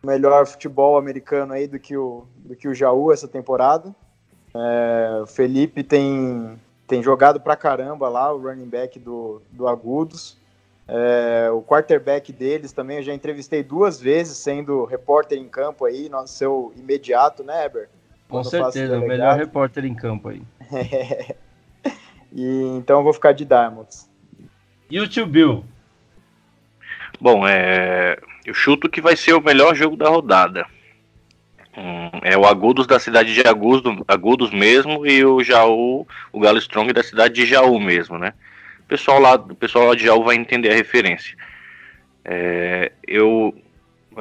melhor 0.05 0.45
futebol 0.45 0.97
americano 0.97 1.53
aí 1.53 1.67
do 1.67 1.80
que 1.80 1.95
o, 1.95 2.25
do 2.38 2.55
que 2.55 2.67
o 2.67 2.73
Jaú 2.73 3.11
essa 3.11 3.27
temporada. 3.27 3.95
É, 4.53 5.21
o 5.23 5.27
Felipe 5.27 5.84
tem, 5.84 6.59
tem 6.88 7.01
jogado 7.01 7.39
pra 7.39 7.55
caramba 7.55 8.09
lá, 8.09 8.31
o 8.31 8.41
running 8.41 8.67
back 8.67 8.99
do, 8.99 9.41
do 9.51 9.67
Agudos. 9.67 10.38
É, 10.85 11.49
o 11.49 11.61
quarterback 11.61 12.34
deles 12.34 12.73
também 12.73 12.97
eu 12.97 13.03
já 13.03 13.13
entrevistei 13.13 13.63
duas 13.63 14.01
vezes, 14.01 14.38
sendo 14.38 14.84
repórter 14.84 15.38
em 15.38 15.47
campo 15.47 15.85
aí, 15.85 16.09
no 16.09 16.27
seu 16.27 16.73
imediato, 16.75 17.43
né, 17.43 17.65
Eber? 17.65 17.89
Com 18.27 18.43
certeza, 18.43 18.99
o 18.99 19.07
melhor 19.07 19.38
repórter 19.38 19.85
em 19.85 19.95
campo 19.95 20.30
aí. 20.30 20.41
E, 22.35 22.63
então 22.77 22.97
eu 22.97 23.03
vou 23.03 23.13
ficar 23.13 23.31
de 23.31 23.45
Diamonds. 23.45 24.09
E 24.89 24.99
o 24.99 25.07
tio 25.07 25.27
Bill? 25.27 25.63
Bom, 27.21 27.47
é, 27.47 28.17
eu 28.45 28.53
chuto 28.53 28.90
que 28.90 29.02
vai 29.02 29.15
ser 29.15 29.34
o 29.34 29.41
melhor 29.41 29.76
jogo 29.76 29.95
da 29.95 30.10
rodada. 30.10 30.65
Hum, 31.76 32.20
é 32.22 32.38
o 32.38 32.45
Agudos 32.45 32.86
da 32.86 32.99
cidade 32.99 33.34
de 33.34 33.48
Agudos, 33.48 34.03
Agudos 34.07 34.52
mesmo 34.52 35.06
e 35.07 35.26
o 35.26 35.44
Jaú, 35.44 36.07
o 36.32 36.40
Galo 36.40 36.60
Strong 36.60 36.94
da 36.94 37.02
cidade 37.02 37.34
de 37.34 37.45
Jaú 37.45 37.80
mesmo, 37.80 38.18
né? 38.18 38.34
O 38.82 38.88
pessoal 38.88 39.20
lá, 39.20 39.36
o 39.36 39.56
pessoal 39.56 39.88
lá 39.88 39.95
de 39.95 40.06
Jaú 40.06 40.24
vai 40.24 40.36
entender 40.36 40.70
a 40.70 40.76
referência. 40.76 41.36
É, 42.24 42.91
eu 43.07 43.56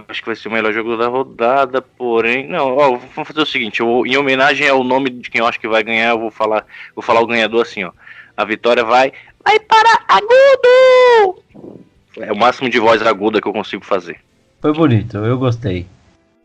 acho 0.09 0.23
que 0.23 0.27
vai 0.27 0.36
ser 0.36 0.49
o 0.49 0.53
melhor 0.53 0.73
jogo 0.73 0.97
da 0.97 1.09
rodada, 1.09 1.82
porém, 1.82 2.49
não, 2.49 2.77
ó, 2.77 2.97
vamos 2.97 3.28
fazer 3.28 3.40
o 3.40 3.47
seguinte, 3.47 3.81
eu 3.81 4.07
em 4.07 4.16
homenagem 4.16 4.66
ao 4.69 4.82
nome 4.82 5.11
de 5.11 5.31
quem 5.31 5.40
eu 5.40 5.47
acho 5.47 5.61
que 5.61 5.69
vai 5.69 5.82
ganhar, 5.82 6.11
eu 6.11 6.19
vou 6.19 6.31
falar, 6.31 6.65
vou 6.94 7.03
falar 7.03 7.20
o 7.20 7.27
ganhador 7.27 7.62
assim, 7.62 7.85
ó. 7.85 7.93
A 8.35 8.44
vitória 8.47 8.82
vai 8.82 9.12
vai 9.44 9.61
para 9.61 10.05
Agudo! 10.09 11.91
É 12.18 12.32
o 12.32 12.36
máximo 12.36 12.68
de 12.68 12.78
voz 12.78 13.02
aguda 13.02 13.40
que 13.40 13.48
eu 13.48 13.52
consigo 13.52 13.84
fazer. 13.84 14.18
Foi 14.60 14.72
bonito, 14.72 15.16
eu 15.18 15.39
gostei. 15.39 15.86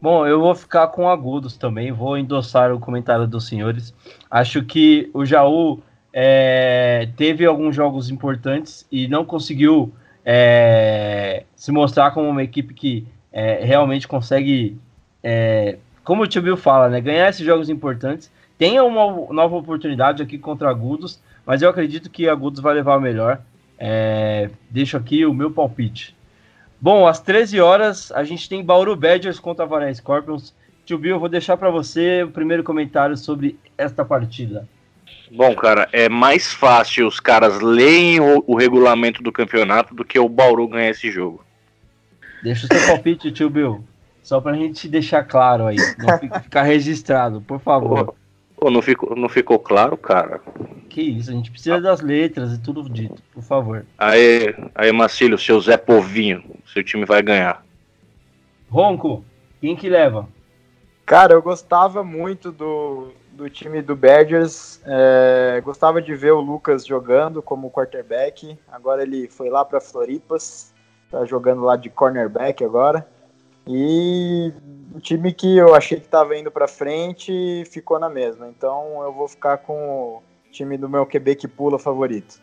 Bom, 0.01 0.25
eu 0.27 0.39
vou 0.39 0.53
ficar 0.53 0.87
com 0.87 1.09
agudos 1.09 1.57
também, 1.57 1.91
vou 1.91 2.17
endossar 2.17 2.71
o 2.71 2.79
comentário 2.79 3.27
dos 3.27 3.47
senhores. 3.47 3.93
Acho 4.29 4.63
que 4.63 5.09
o 5.13 5.25
Jaú 5.25 5.81
é, 6.13 7.09
teve 7.17 7.45
alguns 7.45 7.75
jogos 7.75 8.09
importantes 8.09 8.85
e 8.91 9.07
não 9.07 9.25
conseguiu 9.25 9.91
é, 10.23 11.43
se 11.55 11.71
mostrar 11.71 12.11
como 12.11 12.29
uma 12.29 12.43
equipe 12.43 12.73
que 12.73 13.07
é, 13.31 13.63
realmente 13.63 14.07
consegue, 14.07 14.77
é, 15.23 15.77
como 16.03 16.23
o 16.23 16.27
Tio 16.27 16.41
Bill 16.41 16.57
fala, 16.57 16.89
né, 16.89 17.01
ganhar 17.01 17.29
esses 17.29 17.45
jogos 17.45 17.69
importantes. 17.69 18.31
Tenha 18.57 18.83
uma 18.83 19.31
nova 19.31 19.55
oportunidade 19.55 20.21
aqui 20.23 20.37
contra 20.37 20.69
Agudos, 20.69 21.19
mas 21.45 21.61
eu 21.61 21.69
acredito 21.69 22.09
que 22.09 22.27
Agudos 22.27 22.59
vai 22.59 22.73
levar 22.73 22.97
o 22.97 23.01
melhor. 23.01 23.41
É, 23.77 24.49
deixo 24.69 24.97
aqui 24.97 25.25
o 25.25 25.33
meu 25.33 25.51
palpite. 25.51 26.15
Bom, 26.79 27.07
às 27.07 27.19
13 27.19 27.59
horas 27.59 28.11
a 28.11 28.23
gente 28.23 28.47
tem 28.47 28.63
Bauru 28.63 28.95
Badgers 28.95 29.39
contra 29.39 29.65
a 29.65 29.67
Varé 29.67 29.93
Scorpions. 29.93 30.53
Tio 30.85 30.97
Bill, 30.97 31.15
eu 31.15 31.19
vou 31.19 31.29
deixar 31.29 31.57
para 31.57 31.69
você 31.69 32.23
o 32.23 32.31
primeiro 32.31 32.63
comentário 32.63 33.17
sobre 33.17 33.59
esta 33.77 34.05
partida. 34.05 34.67
Bom, 35.31 35.53
cara, 35.55 35.89
é 35.91 36.07
mais 36.07 36.53
fácil 36.53 37.07
os 37.07 37.19
caras 37.19 37.59
leem 37.59 38.19
o, 38.19 38.43
o 38.47 38.55
regulamento 38.55 39.21
do 39.21 39.31
campeonato 39.31 39.93
do 39.93 40.05
que 40.05 40.17
o 40.17 40.29
Bauru 40.29 40.67
ganhar 40.67 40.89
esse 40.89 41.11
jogo. 41.11 41.43
Deixa 42.41 42.65
o 42.65 42.67
seu 42.67 42.87
palpite, 42.87 43.31
tio 43.31 43.49
Bill. 43.49 43.83
Só 44.23 44.39
pra 44.39 44.53
gente 44.53 44.87
deixar 44.87 45.23
claro 45.23 45.67
aí. 45.67 45.77
Não 45.97 46.17
ficar 46.41 46.63
registrado, 46.63 47.41
por 47.41 47.59
favor. 47.59 48.13
Pô, 48.57 48.71
não 48.71 48.81
ficou, 48.81 49.15
não 49.15 49.29
ficou 49.29 49.59
claro, 49.59 49.95
cara? 49.95 50.41
Que 50.89 51.01
isso, 51.01 51.29
a 51.29 51.33
gente 51.33 51.51
precisa 51.51 51.79
das 51.79 52.01
letras 52.01 52.53
e 52.53 52.59
tudo 52.59 52.89
dito, 52.89 53.21
por 53.31 53.43
favor. 53.43 53.85
Aí, 53.95 54.53
aí 54.73 54.91
Marcílio, 54.91 55.37
seu 55.37 55.61
Zé 55.61 55.77
Povinho, 55.77 56.43
seu 56.65 56.83
time 56.83 57.05
vai 57.05 57.21
ganhar. 57.21 57.63
Ronco, 58.67 59.23
quem 59.61 59.75
que 59.75 59.87
leva? 59.87 60.27
Cara, 61.05 61.33
eu 61.33 61.41
gostava 61.41 62.03
muito 62.03 62.51
do, 62.51 63.13
do 63.31 63.47
time 63.49 63.81
do 63.81 63.95
Badgers. 63.95 64.81
É, 64.85 65.61
gostava 65.63 66.01
de 66.01 66.15
ver 66.15 66.31
o 66.31 66.41
Lucas 66.41 66.85
jogando 66.85 67.41
como 67.43 67.71
quarterback. 67.71 68.57
Agora 68.69 69.03
ele 69.03 69.29
foi 69.29 69.49
lá 69.49 69.63
para 69.63 69.79
Floripas, 69.79 70.73
tá 71.11 71.23
jogando 71.25 71.61
lá 71.61 71.75
de 71.75 71.89
cornerback 71.89 72.63
agora. 72.63 73.07
E 73.67 74.53
o 74.93 74.99
time 74.99 75.33
que 75.33 75.57
eu 75.57 75.75
achei 75.75 75.99
que 75.99 76.05
estava 76.05 76.35
indo 76.37 76.49
para 76.49 76.67
frente 76.67 77.63
ficou 77.71 77.99
na 77.99 78.09
mesma. 78.09 78.47
Então 78.47 79.03
eu 79.03 79.13
vou 79.13 79.27
ficar 79.27 79.57
com 79.57 79.73
o 79.73 80.23
time 80.51 80.77
do 80.77 80.89
meu 80.89 81.05
QB 81.05 81.35
que 81.35 81.47
pula 81.47 81.77
favorito. 81.77 82.39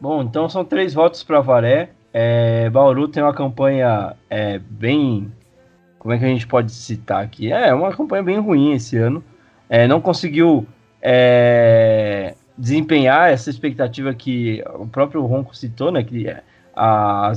Bom, 0.00 0.22
então 0.22 0.48
são 0.48 0.64
três 0.64 0.94
votos 0.94 1.22
para 1.22 1.40
Varé. 1.40 1.90
É, 2.12 2.70
Bauru 2.70 3.06
tem 3.06 3.22
uma 3.22 3.34
campanha 3.34 4.16
é, 4.28 4.58
bem. 4.58 5.30
Como 5.98 6.14
é 6.14 6.18
que 6.18 6.24
a 6.24 6.28
gente 6.28 6.46
pode 6.46 6.72
citar 6.72 7.22
aqui? 7.22 7.52
É 7.52 7.74
uma 7.74 7.94
campanha 7.94 8.22
bem 8.22 8.38
ruim 8.38 8.72
esse 8.72 8.96
ano. 8.96 9.22
É, 9.68 9.86
não 9.86 10.00
conseguiu 10.00 10.66
é, 11.02 12.34
desempenhar 12.56 13.30
essa 13.30 13.50
expectativa 13.50 14.14
que 14.14 14.64
o 14.74 14.86
próprio 14.86 15.24
Ronco 15.26 15.54
citou, 15.54 15.92
né? 15.92 16.02
Que 16.02 16.28
a, 16.74 17.28
a, 17.28 17.32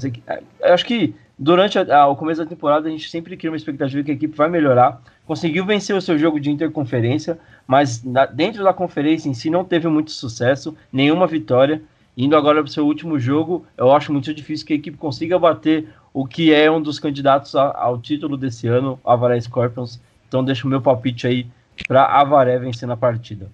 acho 0.74 0.86
que 0.86 1.14
durante 1.38 1.78
o 1.80 2.16
começo 2.16 2.44
da 2.44 2.50
temporada 2.50 2.88
a 2.88 2.92
gente 2.92 3.10
sempre 3.10 3.36
cria 3.36 3.52
uma 3.52 3.58
expectativa 3.58 4.04
que 4.04 4.12
a 4.12 4.14
equipe 4.14 4.36
vai 4.36 4.50
melhorar. 4.50 5.02
Conseguiu 5.26 5.66
vencer 5.66 5.96
o 5.96 6.02
seu 6.02 6.18
jogo 6.18 6.40
de 6.40 6.52
interconferência, 6.52 7.40
mas 7.66 8.04
na, 8.04 8.26
dentro 8.26 8.64
da 8.64 8.74
conferência 8.74 9.30
em 9.30 9.34
si 9.34 9.50
não 9.50 9.64
teve 9.64 9.88
muito 9.88 10.12
sucesso, 10.12 10.76
nenhuma 10.92 11.28
vitória. 11.28 11.82
Indo 12.16 12.36
agora 12.36 12.62
para 12.62 12.70
o 12.70 12.72
seu 12.72 12.86
último 12.86 13.18
jogo, 13.20 13.66
eu 13.76 13.92
acho 13.92 14.12
muito 14.12 14.34
difícil 14.34 14.68
que 14.68 14.74
a 14.74 14.76
equipe 14.76 14.98
consiga 14.98 15.40
bater 15.40 15.88
o 16.14 16.28
que 16.28 16.54
é 16.54 16.70
um 16.70 16.82
dos 16.82 17.00
candidatos 17.00 17.56
a, 17.56 17.76
ao 17.76 17.98
título 17.98 18.38
desse 18.38 18.68
ano, 18.68 19.00
Avaré 19.04 19.40
Scorpions. 19.42 20.00
Então 20.28 20.44
deixo 20.44 20.68
o 20.68 20.70
meu 20.70 20.82
palpite 20.82 21.26
aí 21.26 21.48
para 21.88 22.06
Avaré 22.06 22.60
vencer 22.60 22.88
na 22.88 22.96
partida. 22.96 23.50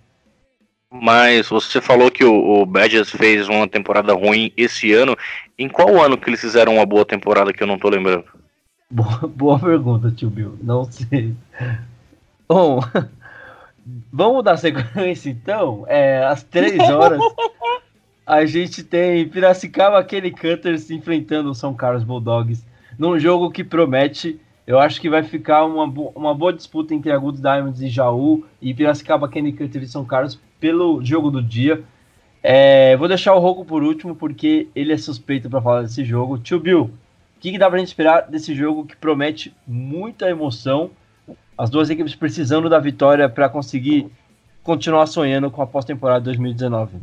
Mas 0.92 1.48
você 1.48 1.80
falou 1.80 2.10
que 2.10 2.24
o, 2.24 2.62
o 2.62 2.66
Badgers 2.66 3.12
fez 3.12 3.48
uma 3.48 3.68
temporada 3.68 4.14
ruim 4.14 4.52
esse 4.58 4.92
ano. 4.92 5.16
Em 5.58 5.70
qual 5.70 6.02
ano 6.02 6.18
que 6.18 6.30
eles 6.30 6.42
fizeram 6.42 6.76
uma 6.76 6.86
boa 6.86 7.06
temporada 7.06 7.54
que 7.54 7.62
eu 7.62 7.68
não 7.68 7.78
tô 7.78 7.90
lembrando? 7.90 8.26
Boa, 8.90 9.28
boa 9.28 9.60
pergunta, 9.60 10.12
tio 10.12 10.30
Bill. 10.30 10.58
Não 10.62 10.84
sei. 10.86 11.36
Bom, 12.48 12.80
vamos 14.12 14.44
dar 14.44 14.58
sequência 14.58 15.30
então. 15.30 15.86
É, 15.88 16.26
às 16.26 16.42
três 16.42 16.80
horas 16.80 17.22
a 18.26 18.46
gente 18.46 18.84
tem 18.84 19.30
Piracicaba 19.30 20.04
Kenny 20.04 20.32
Cutters 20.32 20.90
enfrentando 20.90 21.52
o 21.52 21.56
São 21.56 21.74
Carlos 21.74 22.04
Bulldogs 22.04 22.66
num 22.98 23.20
jogo 23.20 23.52
que 23.52 23.64
promete 23.64 24.40
eu 24.70 24.78
acho 24.78 25.02
que 25.02 25.10
vai 25.10 25.24
ficar 25.24 25.66
uma, 25.66 25.86
uma 26.14 26.36
boa 26.36 26.54
disputa 26.54 26.94
entre 26.94 27.12
Agudos 27.12 27.42
Diamonds 27.42 27.82
e 27.82 27.88
Jaú 27.88 28.46
e 28.62 28.72
Piracicaba, 28.72 29.28
Kenny 29.28 29.52
Cutter 29.52 29.82
e 29.82 29.88
São 29.88 30.06
Carlos 30.06 30.40
pelo 30.60 31.04
jogo 31.04 31.32
do 31.32 31.42
dia. 31.42 31.84
É, 32.42 32.96
vou 32.98 33.08
deixar 33.08 33.34
o 33.34 33.40
Rogo 33.40 33.66
por 33.66 33.84
último 33.84 34.16
porque 34.16 34.68
ele 34.76 34.94
é 34.94 34.98
suspeito 34.98 35.50
para 35.50 35.62
falar 35.62 35.82
desse 35.82 36.04
jogo. 36.06 36.38
Tio 36.38 36.60
Bill, 36.60 36.82
o 36.82 37.40
que, 37.40 37.52
que 37.52 37.58
dá 37.58 37.70
pra 37.70 37.80
gente 37.80 37.88
esperar 37.88 38.22
desse 38.22 38.56
jogo 38.56 38.86
que 38.86 38.96
promete 38.96 39.54
muita 39.68 40.30
emoção? 40.30 40.92
As 41.58 41.70
duas 41.70 41.90
equipes 41.90 42.16
precisando 42.16 42.70
da 42.70 42.80
vitória 42.80 43.28
para 43.28 43.50
conseguir 43.50 44.10
continuar 44.64 45.08
sonhando 45.08 45.52
com 45.52 45.62
a 45.62 45.68
pós-temporada 45.68 46.22
2019. 46.22 46.98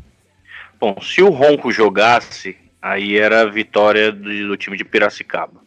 Bom, 0.78 0.96
se 1.00 1.22
o 1.22 1.30
Ronco 1.30 1.70
jogasse, 1.70 2.56
aí 2.80 3.16
era 3.16 3.42
a 3.42 3.46
vitória 3.46 4.12
do, 4.12 4.48
do 4.48 4.56
time 4.56 4.76
de 4.76 4.84
Piracicaba. 4.84 5.66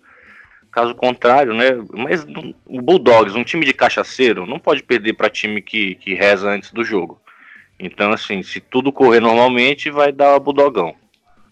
Caso 0.72 0.94
contrário, 0.94 1.54
né? 1.54 1.72
Mas 1.92 2.26
o 2.66 2.82
Bulldogs, 2.82 3.36
um 3.36 3.44
time 3.44 3.66
de 3.66 3.74
cachaceiro, 3.74 4.46
não 4.46 4.60
pode 4.60 4.84
perder 4.84 5.14
para 5.14 5.30
time 5.30 5.62
que, 5.62 5.96
que 5.96 6.14
reza 6.14 6.50
antes 6.50 6.72
do 6.72 6.84
jogo. 6.84 7.20
Então, 7.80 8.12
assim, 8.12 8.44
se 8.44 8.60
tudo 8.60 8.92
correr 8.92 9.20
normalmente, 9.22 9.90
vai 9.90 10.12
dar 10.12 10.36
o 10.36 10.40
Bulldogão. 10.40 10.94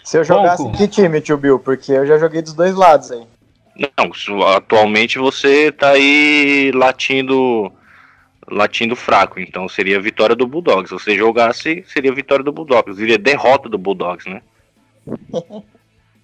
Se 0.04 0.18
eu 0.18 0.24
jogasse 0.24 0.64
Bom, 0.64 0.72
que 0.72 0.88
time, 0.88 1.22
tio 1.22 1.38
Bill? 1.38 1.60
Porque 1.60 1.92
eu 1.92 2.06
já 2.06 2.18
joguei 2.18 2.42
dos 2.42 2.54
dois 2.54 2.76
lados 2.76 3.12
aí. 3.12 3.26
Não, 3.78 4.48
atualmente 4.48 5.20
você 5.20 5.72
tá 5.72 5.92
aí 5.92 6.72
latindo 6.74 7.72
latindo 8.50 8.96
fraco, 8.96 9.40
então 9.40 9.68
seria 9.68 9.98
a 9.98 10.02
vitória 10.02 10.36
do 10.36 10.48
Bulldogs. 10.48 10.90
Se 10.90 10.94
você 10.94 11.18
jogasse, 11.18 11.84
seria 11.88 12.12
a 12.12 12.16
vitória 12.16 12.44
do 12.44 12.52
Bulldogs, 12.52 12.96
seria 12.98 13.18
derrota 13.18 13.68
do 13.68 13.78
Bulldogs, 13.78 14.26
né? 14.26 14.42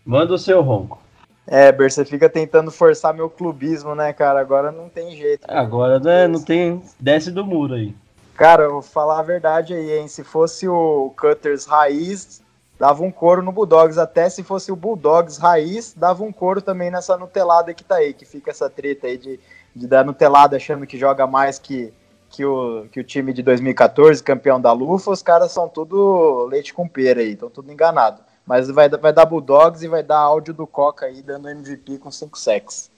Manda 0.05 0.33
o 0.33 0.37
seu 0.37 0.61
ronco. 0.61 1.01
É, 1.45 1.71
Ber, 1.71 1.91
você 1.91 2.05
fica 2.05 2.29
tentando 2.29 2.71
forçar 2.71 3.13
meu 3.13 3.29
clubismo, 3.29 3.93
né, 3.93 4.13
cara? 4.13 4.39
Agora 4.39 4.71
não 4.71 4.87
tem 4.87 5.15
jeito. 5.15 5.45
Agora 5.49 5.99
né, 5.99 6.27
não 6.27 6.41
tem. 6.41 6.81
Desce 6.99 7.29
do 7.29 7.45
muro 7.45 7.73
aí. 7.73 7.93
Cara, 8.35 8.63
eu 8.63 8.71
vou 8.71 8.81
falar 8.81 9.19
a 9.19 9.23
verdade 9.23 9.73
aí, 9.73 9.99
hein? 9.99 10.07
Se 10.07 10.23
fosse 10.23 10.67
o 10.67 11.13
Cutters 11.15 11.65
raiz, 11.65 12.41
dava 12.79 13.03
um 13.03 13.11
couro 13.11 13.43
no 13.43 13.51
Bulldogs. 13.51 13.97
Até 13.97 14.27
se 14.29 14.43
fosse 14.43 14.71
o 14.71 14.75
Bulldogs 14.75 15.37
raiz, 15.37 15.93
dava 15.95 16.23
um 16.23 16.31
couro 16.31 16.61
também 16.61 16.89
nessa 16.89 17.17
Nutelada 17.17 17.73
que 17.73 17.83
tá 17.83 17.95
aí, 17.95 18.13
que 18.13 18.25
fica 18.25 18.51
essa 18.51 18.69
treta 18.69 19.07
aí 19.07 19.17
de, 19.17 19.39
de 19.75 19.87
dar 19.87 20.03
Nutelada 20.03 20.57
achando 20.57 20.87
que 20.87 20.97
joga 20.97 21.27
mais 21.27 21.59
que, 21.59 21.93
que, 22.29 22.43
o, 22.43 22.87
que 22.91 22.99
o 22.99 23.03
time 23.03 23.33
de 23.33 23.43
2014, 23.43 24.23
campeão 24.23 24.59
da 24.59 24.71
Lufa. 24.71 25.11
Os 25.11 25.21
caras 25.21 25.51
são 25.51 25.69
tudo 25.69 26.45
leite 26.45 26.73
com 26.73 26.87
pera 26.87 27.21
aí, 27.21 27.33
estão 27.33 27.51
tudo 27.51 27.71
enganado. 27.71 28.21
Mas 28.45 28.67
vai, 28.69 28.89
vai 28.89 29.13
dar 29.13 29.25
Bulldogs 29.25 29.83
e 29.83 29.87
vai 29.87 30.01
dar 30.01 30.17
áudio 30.17 30.55
do 30.55 30.65
Coca 30.65 31.05
aí, 31.05 31.21
dando 31.21 31.49
MVP 31.49 31.99
com 31.99 32.11
5 32.11 32.37
sacks. 32.37 32.91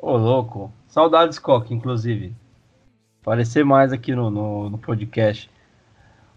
Ô, 0.00 0.16
louco. 0.16 0.72
Saudades, 0.88 1.38
Coca, 1.38 1.74
inclusive. 1.74 2.34
Aparecer 3.22 3.64
mais 3.64 3.92
aqui 3.92 4.14
no, 4.14 4.30
no, 4.30 4.70
no 4.70 4.78
podcast. 4.78 5.50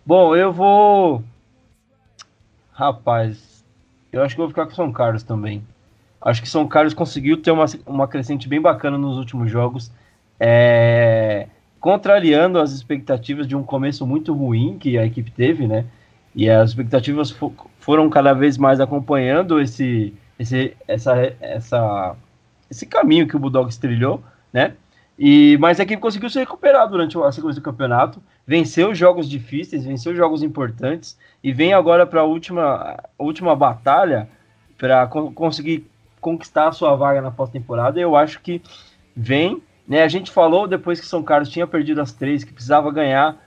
Bom, 0.05 0.35
eu 0.35 0.51
vou. 0.51 1.23
Rapaz, 2.71 3.63
eu 4.11 4.23
acho 4.23 4.35
que 4.35 4.41
vou 4.41 4.49
ficar 4.49 4.65
com 4.65 4.73
São 4.73 4.91
Carlos 4.91 5.23
também. 5.23 5.63
Acho 6.21 6.41
que 6.41 6.49
São 6.49 6.67
Carlos 6.67 6.93
conseguiu 6.93 7.41
ter 7.41 7.51
uma, 7.51 7.65
uma 7.85 8.07
crescente 8.07 8.47
bem 8.47 8.61
bacana 8.61 8.97
nos 8.97 9.17
últimos 9.17 9.49
jogos. 9.49 9.91
É... 10.39 11.47
Contrariando 11.79 12.59
as 12.59 12.71
expectativas 12.71 13.47
de 13.47 13.55
um 13.55 13.63
começo 13.63 14.05
muito 14.05 14.33
ruim 14.33 14.77
que 14.77 14.97
a 14.97 15.05
equipe 15.05 15.31
teve, 15.31 15.67
né? 15.67 15.85
E 16.35 16.49
as 16.49 16.69
expectativas 16.69 17.35
foram 17.79 18.09
cada 18.09 18.33
vez 18.33 18.57
mais 18.57 18.79
acompanhando 18.79 19.59
esse, 19.59 20.13
esse, 20.37 20.75
essa, 20.87 21.15
essa, 21.41 22.15
esse 22.69 22.85
caminho 22.85 23.27
que 23.27 23.35
o 23.35 23.39
Bulldogs 23.39 23.77
trilhou, 23.77 24.23
né? 24.53 24.73
E, 25.23 25.55
mas 25.59 25.79
a 25.79 25.83
equipe 25.83 26.01
conseguiu 26.01 26.31
se 26.31 26.39
recuperar 26.39 26.89
durante 26.89 27.15
a 27.15 27.31
sequência 27.31 27.61
do 27.61 27.63
campeonato, 27.63 28.19
venceu 28.43 28.95
jogos 28.95 29.29
difíceis, 29.29 29.85
venceu 29.85 30.15
jogos 30.15 30.41
importantes 30.41 31.15
e 31.43 31.53
vem 31.53 31.75
agora 31.75 32.07
para 32.07 32.21
a 32.21 32.23
última, 32.23 32.97
última 33.19 33.55
batalha 33.55 34.27
para 34.79 35.05
co 35.05 35.31
conseguir 35.31 35.85
conquistar 36.19 36.69
a 36.69 36.71
sua 36.71 36.95
vaga 36.95 37.21
na 37.21 37.29
pós-temporada. 37.29 37.99
Eu 37.99 38.15
acho 38.15 38.41
que 38.41 38.63
vem, 39.15 39.61
né? 39.87 40.01
A 40.01 40.07
gente 40.07 40.31
falou 40.31 40.67
depois 40.67 40.99
que 40.99 41.05
São 41.05 41.21
Carlos 41.21 41.49
tinha 41.49 41.67
perdido 41.67 42.01
as 42.01 42.11
três, 42.11 42.43
que 42.43 42.51
precisava 42.51 42.91
ganhar, 42.91 43.37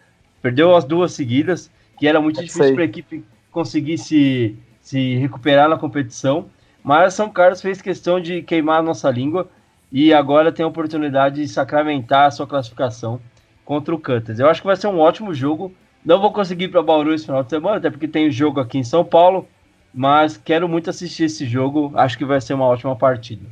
perdeu 0.41 0.77
as 0.77 0.85
duas 0.85 1.13
seguidas, 1.13 1.73
que 1.99 2.07
era 2.07 2.21
muito 2.21 2.41
difícil 2.41 2.73
para 2.73 2.85
a 2.85 2.87
equipe 2.87 3.25
conseguir 3.51 3.99
se, 3.99 4.57
se 4.81 5.17
recuperar 5.17 5.69
na 5.69 5.77
competição. 5.77 6.47
Mas 6.85 7.15
São 7.15 7.29
Carlos 7.29 7.61
fez 7.61 7.83
questão 7.83 8.21
de 8.21 8.43
queimar 8.43 8.79
a 8.79 8.83
nossa 8.83 9.11
língua 9.11 9.51
e 9.95 10.13
agora 10.13 10.51
tem 10.51 10.65
a 10.65 10.69
oportunidade 10.69 11.37
de 11.37 11.47
sacramentar 11.47 12.27
a 12.27 12.31
sua 12.33 12.49
classificação 12.49 13.21
contra 13.65 13.95
o 13.95 13.99
Cutters. 13.99 14.41
Eu 14.41 14.51
acho 14.51 14.61
que 14.61 14.67
vai 14.67 14.75
ser 14.75 14.89
um 14.89 14.99
ótimo 14.99 15.33
jogo. 15.33 15.73
Não 16.05 16.21
vou 16.21 16.33
conseguir 16.33 16.65
ir 16.65 16.69
para 16.69 16.83
Bauru 16.83 17.15
esse 17.15 17.27
final 17.27 17.45
de 17.45 17.51
semana, 17.51 17.77
até 17.77 17.89
porque 17.89 18.09
tem 18.09 18.29
jogo 18.29 18.59
aqui 18.59 18.77
em 18.77 18.83
São 18.83 19.05
Paulo, 19.05 19.49
mas 19.95 20.37
quero 20.37 20.69
muito 20.69 20.91
assistir 20.91 21.27
esse 21.27 21.47
jogo. 21.47 21.93
Acho 21.95 22.19
que 22.19 22.25
vai 22.25 22.41
ser 22.41 22.55
uma 22.55 22.67
ótima 22.67 22.97
partida. 22.97 23.47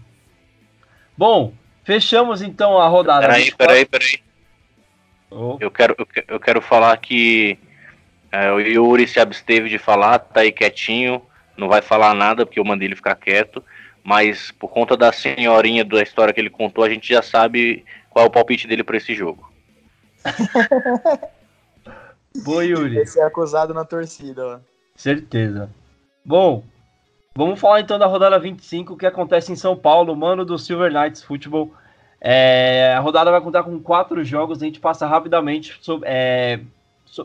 Bom, 1.16 1.52
fechamos 1.85 2.43
então 2.43 2.77
a 2.77 2.89
rodada. 2.89 3.20
Peraí, 3.20 3.55
peraí, 3.55 3.86
peraí. 3.86 4.19
Oh. 5.31 5.56
Eu, 5.60 5.70
quero, 5.70 5.94
eu, 6.27 6.40
quero 6.40 6.60
falar 6.60 6.97
que 6.97 7.56
é, 8.32 8.51
o 8.51 8.59
Yuri 8.59 9.06
se 9.06 9.20
absteve 9.20 9.69
de 9.69 9.78
falar, 9.78 10.19
tá 10.19 10.40
aí 10.40 10.51
quietinho, 10.51 11.23
não 11.56 11.69
vai 11.69 11.81
falar 11.81 12.14
nada 12.14 12.44
porque 12.44 12.59
eu 12.59 12.64
mandei 12.64 12.89
ele 12.89 12.97
ficar 12.97 13.14
quieto 13.14 13.62
mas 14.02 14.50
por 14.50 14.68
conta 14.68 14.96
da 14.96 15.12
senhorinha 15.12 15.84
da 15.84 16.02
história 16.02 16.32
que 16.32 16.40
ele 16.40 16.50
contou, 16.50 16.84
a 16.84 16.88
gente 16.88 17.08
já 17.08 17.22
sabe 17.22 17.84
qual 18.10 18.24
é 18.24 18.28
o 18.28 18.30
palpite 18.30 18.66
dele 18.66 18.82
para 18.82 18.96
esse 18.96 19.14
jogo. 19.14 19.50
Boa, 22.44 22.64
Yuri. 22.64 22.98
Esse 22.98 23.20
é 23.20 23.24
acusado 23.24 23.74
na 23.74 23.84
torcida. 23.84 24.46
Ó. 24.46 24.58
Certeza. 24.96 25.70
Bom, 26.24 26.64
vamos 27.34 27.60
falar 27.60 27.80
então 27.80 27.98
da 27.98 28.06
rodada 28.06 28.38
25 28.38 28.96
que 28.96 29.06
acontece 29.06 29.52
em 29.52 29.56
São 29.56 29.76
Paulo, 29.76 30.16
mano 30.16 30.44
do 30.44 30.58
Silver 30.58 30.92
Knights 30.92 31.22
Futebol. 31.22 31.72
É, 32.20 32.94
a 32.96 33.00
rodada 33.00 33.30
vai 33.30 33.40
contar 33.40 33.64
com 33.64 33.80
quatro 33.80 34.24
jogos, 34.24 34.62
a 34.62 34.64
gente 34.64 34.78
passa 34.78 35.06
rapidamente 35.06 35.76
sobre, 35.80 36.08
é, 36.08 36.60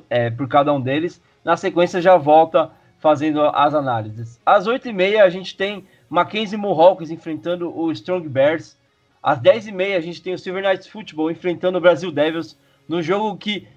é, 0.10 0.30
por 0.30 0.48
cada 0.48 0.74
um 0.74 0.82
deles. 0.82 1.22
Na 1.44 1.56
sequência 1.56 2.02
já 2.02 2.18
volta 2.18 2.72
fazendo 3.00 3.42
as 3.42 3.74
análises. 3.74 4.40
Às 4.46 4.68
8h30 4.68 5.22
a 5.22 5.30
gente 5.30 5.56
tem 5.56 5.86
Mackenzie 6.10 6.58
Mohawks 6.58 7.12
enfrentando 7.12 7.76
o 7.76 7.92
Strong 7.92 8.28
Bears. 8.30 8.78
Às 9.22 9.40
10h30 9.40 9.98
a 9.98 10.00
gente 10.00 10.22
tem 10.22 10.34
o 10.34 10.40
Silver 10.40 10.64
Knights 10.64 10.88
Football 10.88 11.32
enfrentando 11.32 11.78
o 11.78 11.82
Brasil 11.82 12.12
Devils 12.12 12.58
no 12.88 13.02
jogo 13.02 13.38
que 13.38 13.68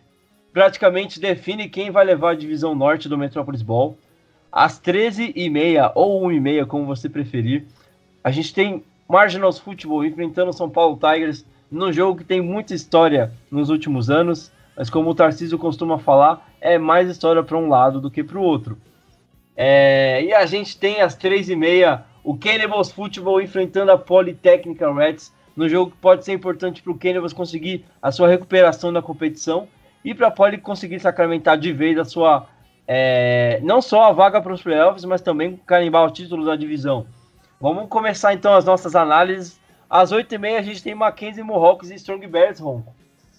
praticamente 0.53 1.21
define 1.21 1.69
quem 1.69 1.91
vai 1.91 2.05
levar 2.05 2.31
a 2.31 2.37
divisão 2.37 2.75
norte 2.75 3.09
do 3.09 3.19
Metropolis 3.19 3.63
Ball. 3.63 3.97
Às 4.53 4.81
13h30 4.81 5.93
ou 5.95 6.23
1h30, 6.23 6.67
como 6.67 6.87
você 6.87 7.09
preferir, 7.09 7.67
a 8.23 8.31
gente 8.31 8.53
tem 8.53 8.85
Marginals 9.09 9.59
Football 9.59 10.05
enfrentando 10.05 10.51
o 10.51 10.55
São 10.55 10.69
Paulo 10.69 10.99
Tigers 10.99 11.45
num 11.71 11.93
jogo 11.93 12.19
que 12.19 12.25
tem 12.25 12.41
muita 12.41 12.75
história 12.75 13.33
nos 13.51 13.71
últimos 13.71 14.11
anos, 14.11 14.51
mas 14.77 14.91
como 14.91 15.11
o 15.11 15.15
Tarcísio 15.15 15.59
costuma 15.59 15.99
falar, 15.99 16.49
é 16.61 16.79
mais 16.79 17.09
história 17.09 17.43
para 17.43 17.57
um 17.57 17.69
lado 17.69 18.01
do 18.01 18.11
que 18.11 18.25
para 18.25 18.39
o 18.39 18.43
outro. 18.43 18.77
É, 19.57 20.23
e 20.25 20.33
a 20.33 20.47
gente 20.47 20.79
tem 20.79 21.01
às 21.01 21.17
3h30 21.17 22.03
o 22.23 22.37
Cannibals 22.37 22.91
Football 22.91 23.41
enfrentando 23.41 23.93
a 23.93 23.99
Polytechnical 23.99 24.95
Reds, 24.95 25.33
no 25.57 25.69
jogo 25.69 25.91
que 25.91 25.97
pode 25.99 26.25
ser 26.25 26.33
importante 26.33 26.83
para 26.83 26.93
o 26.93 26.99
Cannibals 26.99 27.33
conseguir 27.33 27.85
a 28.01 28.13
sua 28.13 28.29
recuperação 28.29 28.93
da 28.93 29.03
competição 29.03 29.69
e 30.05 30.15
para 30.15 30.29
a 30.29 30.31
Poly 30.31 30.59
conseguir 30.59 31.01
sacramentar 31.01 31.59
de 31.59 31.73
vez 31.73 31.99
a 31.99 32.05
sua 32.05 32.47
é, 32.93 33.61
não 33.63 33.81
só 33.81 34.05
a 34.05 34.13
vaga 34.13 34.41
para 34.41 34.53
os 34.53 34.63
playoffs, 34.63 35.05
mas 35.05 35.21
também 35.21 35.61
carimbar 35.65 36.05
o 36.05 36.11
título 36.11 36.45
da 36.45 36.57
divisão. 36.57 37.07
Vamos 37.61 37.89
começar 37.89 38.35
então 38.35 38.55
as 38.55 38.65
nossas 38.65 38.97
análises. 38.97 39.61
Às 39.89 40.13
8h30 40.13 40.59
a 40.59 40.63
gente 40.63 40.83
tem 40.83 40.95
Mackenzie 40.95 41.43
Mohawks 41.43 41.91
e 41.91 41.95
Strong 41.95 42.27
Bears, 42.27 42.59
Ronco. 42.59 42.93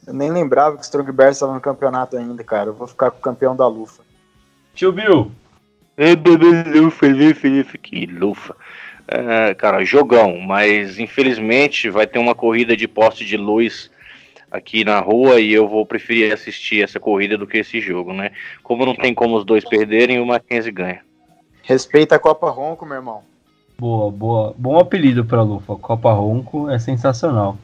Eu 0.07 0.13
nem 0.13 0.31
lembrava 0.31 0.77
que 0.77 0.83
Strong 0.83 1.11
Bears 1.11 1.35
estava 1.35 1.53
no 1.53 1.59
campeonato 1.59 2.17
ainda, 2.17 2.43
cara. 2.43 2.69
Eu 2.69 2.73
vou 2.73 2.87
ficar 2.87 3.11
com 3.11 3.17
o 3.17 3.21
campeão 3.21 3.55
da 3.55 3.67
Lufa. 3.67 4.03
Tio 4.73 4.91
Bill. 4.91 5.31
Lufa, 6.73 7.07
lufa, 7.07 7.77
que 7.77 8.05
lufa. 8.05 8.55
É, 9.07 9.53
cara, 9.53 9.83
jogão, 9.83 10.39
mas 10.39 10.99
infelizmente 10.99 11.89
vai 11.89 12.07
ter 12.07 12.19
uma 12.19 12.35
corrida 12.35 12.75
de 12.75 12.87
poste 12.87 13.25
de 13.25 13.37
luz 13.37 13.91
aqui 14.49 14.83
na 14.83 14.99
rua 14.99 15.39
e 15.39 15.51
eu 15.51 15.67
vou 15.67 15.85
preferir 15.85 16.33
assistir 16.33 16.83
essa 16.83 16.99
corrida 16.99 17.37
do 17.37 17.47
que 17.47 17.57
esse 17.57 17.79
jogo, 17.79 18.13
né? 18.13 18.31
Como 18.63 18.85
não 18.85 18.95
tem 18.95 19.13
como 19.13 19.37
os 19.37 19.45
dois 19.45 19.63
perderem, 19.63 20.19
o 20.19 20.25
Mackenzie 20.25 20.71
ganha. 20.71 21.01
Respeita 21.63 22.15
a 22.15 22.19
Copa 22.19 22.49
Ronco, 22.49 22.85
meu 22.85 22.95
irmão. 22.95 23.21
Boa, 23.77 24.11
boa. 24.11 24.53
Bom 24.57 24.77
apelido 24.77 25.25
para 25.25 25.41
Lufa. 25.41 25.75
Copa 25.75 26.11
Ronco 26.11 26.69
é 26.69 26.77
sensacional. 26.77 27.57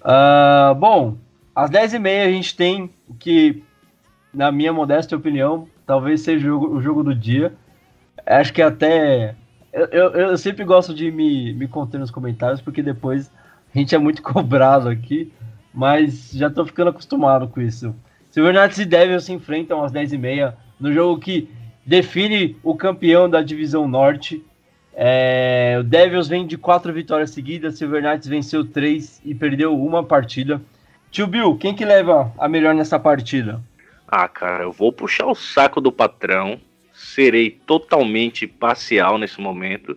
Uh, 0.00 0.74
bom, 0.74 1.16
às 1.54 1.70
10h30 1.70 2.26
a 2.26 2.30
gente 2.30 2.56
tem 2.56 2.90
o 3.08 3.14
que, 3.14 3.62
na 4.32 4.52
minha 4.52 4.72
modesta 4.72 5.16
opinião, 5.16 5.66
talvez 5.86 6.20
seja 6.20 6.46
o 6.46 6.50
jogo, 6.50 6.76
o 6.76 6.82
jogo 6.82 7.02
do 7.02 7.14
dia 7.14 7.52
acho 8.26 8.52
que 8.52 8.62
até. 8.62 9.34
Eu, 9.74 9.86
eu, 9.86 10.10
eu, 10.12 10.38
sempre 10.38 10.64
gosto 10.64 10.94
de 10.94 11.10
me, 11.10 11.52
me 11.52 11.66
conter 11.66 11.98
nos 11.98 12.10
comentários, 12.10 12.60
porque 12.60 12.80
depois 12.80 13.28
a 13.74 13.76
gente 13.76 13.92
é 13.92 13.98
muito 13.98 14.22
cobrado 14.22 14.88
aqui, 14.88 15.32
mas 15.74 16.30
já 16.32 16.48
tô 16.48 16.64
ficando 16.64 16.90
acostumado 16.90 17.48
com 17.48 17.60
isso. 17.60 17.92
Silverknights 18.30 18.78
e 18.78 18.84
Devils 18.84 19.24
se 19.24 19.32
enfrentam 19.32 19.82
às 19.82 19.90
10h30 19.90 20.54
no 20.78 20.92
jogo 20.92 21.20
que 21.20 21.50
define 21.84 22.56
o 22.62 22.76
campeão 22.76 23.28
da 23.28 23.42
divisão 23.42 23.88
norte. 23.88 24.44
É, 24.94 25.76
o 25.80 25.82
Devils 25.82 26.28
vem 26.28 26.46
de 26.46 26.56
quatro 26.56 26.92
vitórias 26.92 27.30
seguidas, 27.30 27.76
Silverknights 27.76 28.28
venceu 28.28 28.64
três 28.64 29.20
e 29.24 29.34
perdeu 29.34 29.76
uma 29.76 30.04
partida. 30.04 30.62
Tio 31.10 31.26
Bill, 31.26 31.56
quem 31.56 31.74
que 31.74 31.84
leva 31.84 32.32
a 32.38 32.48
melhor 32.48 32.74
nessa 32.74 32.98
partida? 32.98 33.60
Ah, 34.06 34.28
cara, 34.28 34.62
eu 34.62 34.70
vou 34.70 34.92
puxar 34.92 35.26
o 35.26 35.34
saco 35.34 35.80
do 35.80 35.90
patrão 35.90 36.60
serei 37.14 37.50
totalmente 37.50 38.46
parcial 38.46 39.18
nesse 39.18 39.40
momento 39.40 39.96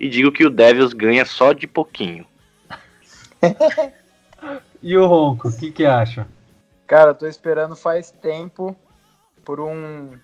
e 0.00 0.08
digo 0.08 0.32
que 0.32 0.44
o 0.44 0.50
Devils 0.50 0.92
ganha 0.92 1.24
só 1.24 1.52
de 1.52 1.66
pouquinho. 1.66 2.26
e 4.82 4.96
o 4.96 5.06
Ronco, 5.06 5.48
o 5.48 5.56
que, 5.56 5.70
que 5.70 5.86
acha? 5.86 6.26
Cara, 6.86 7.10
eu 7.10 7.14
tô 7.14 7.26
esperando 7.26 7.76
faz 7.76 8.10
tempo 8.10 8.76
por 9.44 9.60
um, 9.60 10.18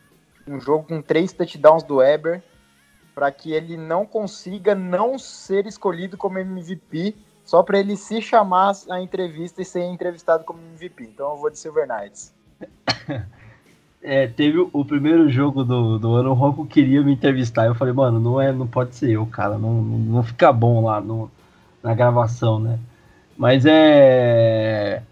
um 0.47 0.61
jogo 0.61 0.89
com 0.89 1.01
três 1.01 1.33
touchdowns 1.33 1.85
do 1.85 1.97
Weber 1.97 2.43
para 3.15 3.31
que 3.31 3.53
ele 3.53 3.77
não 3.77 4.05
consiga 4.05 4.75
não 4.75 5.19
ser 5.19 5.67
escolhido 5.67 6.17
como 6.17 6.39
MVP 6.39 7.15
só 7.45 7.63
para 7.63 7.79
ele 7.79 7.97
se 7.97 8.21
chamar 8.21 8.73
a 8.91 9.01
entrevista 9.01 9.63
e 9.63 9.65
ser 9.65 9.83
entrevistado 9.83 10.45
como 10.45 10.61
MVP. 10.61 11.05
Então 11.05 11.31
eu 11.33 11.37
vou 11.37 11.51
de 11.51 11.59
Silver 11.59 11.87
Knights. 11.87 12.35
é, 14.03 14.27
teve 14.27 14.59
o 14.73 14.85
primeiro 14.85 15.29
jogo 15.31 15.63
do, 15.63 15.99
do 15.99 16.15
ano, 16.15 16.31
o 16.31 16.35
Ronco 16.35 16.67
queria 16.67 17.03
me 17.03 17.13
entrevistar. 17.13 17.67
Eu 17.67 17.75
falei, 17.75 17.95
mano, 17.95 18.19
não, 18.19 18.41
é, 18.41 18.53
não 18.53 18.67
pode 18.67 18.97
ser 18.97 19.11
eu, 19.13 19.25
cara. 19.27 19.57
Não, 19.57 19.75
não, 19.75 19.99
não 19.99 20.23
fica 20.23 20.53
bom 20.53 20.85
lá 20.85 21.01
no, 21.01 21.31
na 21.83 21.95
gravação, 21.95 22.59
né? 22.59 22.79
Mas 23.37 23.65
é. 23.67 25.03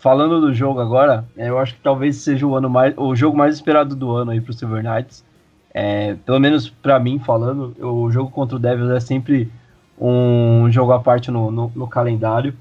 Falando 0.00 0.38
do 0.38 0.52
jogo 0.52 0.80
agora, 0.80 1.24
é, 1.34 1.48
eu 1.48 1.58
acho 1.58 1.74
que 1.74 1.80
talvez 1.80 2.16
seja 2.16 2.46
o 2.46 2.54
ano 2.54 2.68
mais, 2.68 2.92
o 2.96 3.16
jogo 3.16 3.36
mais 3.38 3.54
esperado 3.54 3.96
do 3.96 4.10
ano 4.14 4.32
aí 4.32 4.40
pro 4.40 4.52
Silver 4.52 4.82
Knights. 4.82 5.24
É, 5.72 6.14
pelo 6.26 6.38
menos 6.38 6.68
para 6.68 7.00
mim 7.00 7.18
falando, 7.18 7.74
o 7.80 8.10
jogo 8.10 8.30
contra 8.30 8.56
o 8.56 8.58
Devils 8.60 8.90
é 8.90 9.00
sempre 9.00 9.50
um 9.98 10.70
jogo 10.70 10.92
à 10.92 11.00
parte 11.00 11.30
no, 11.30 11.50
no, 11.50 11.72
no 11.74 11.88
calendário. 11.88 12.54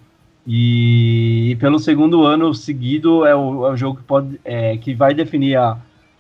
E, 0.46 1.56
pelo 1.60 1.80
segundo 1.80 2.26
ano 2.26 2.54
seguido 2.54 3.26
é 3.26 3.36
o, 3.36 3.66
é 3.68 3.72
o 3.72 3.78
jogo 3.78 3.98
que, 3.98 4.04
pode, 4.04 4.40
é, 4.44 4.78
que 4.78 4.94
vai 4.94 5.14
definir 5.14 5.56
a, 5.56 5.78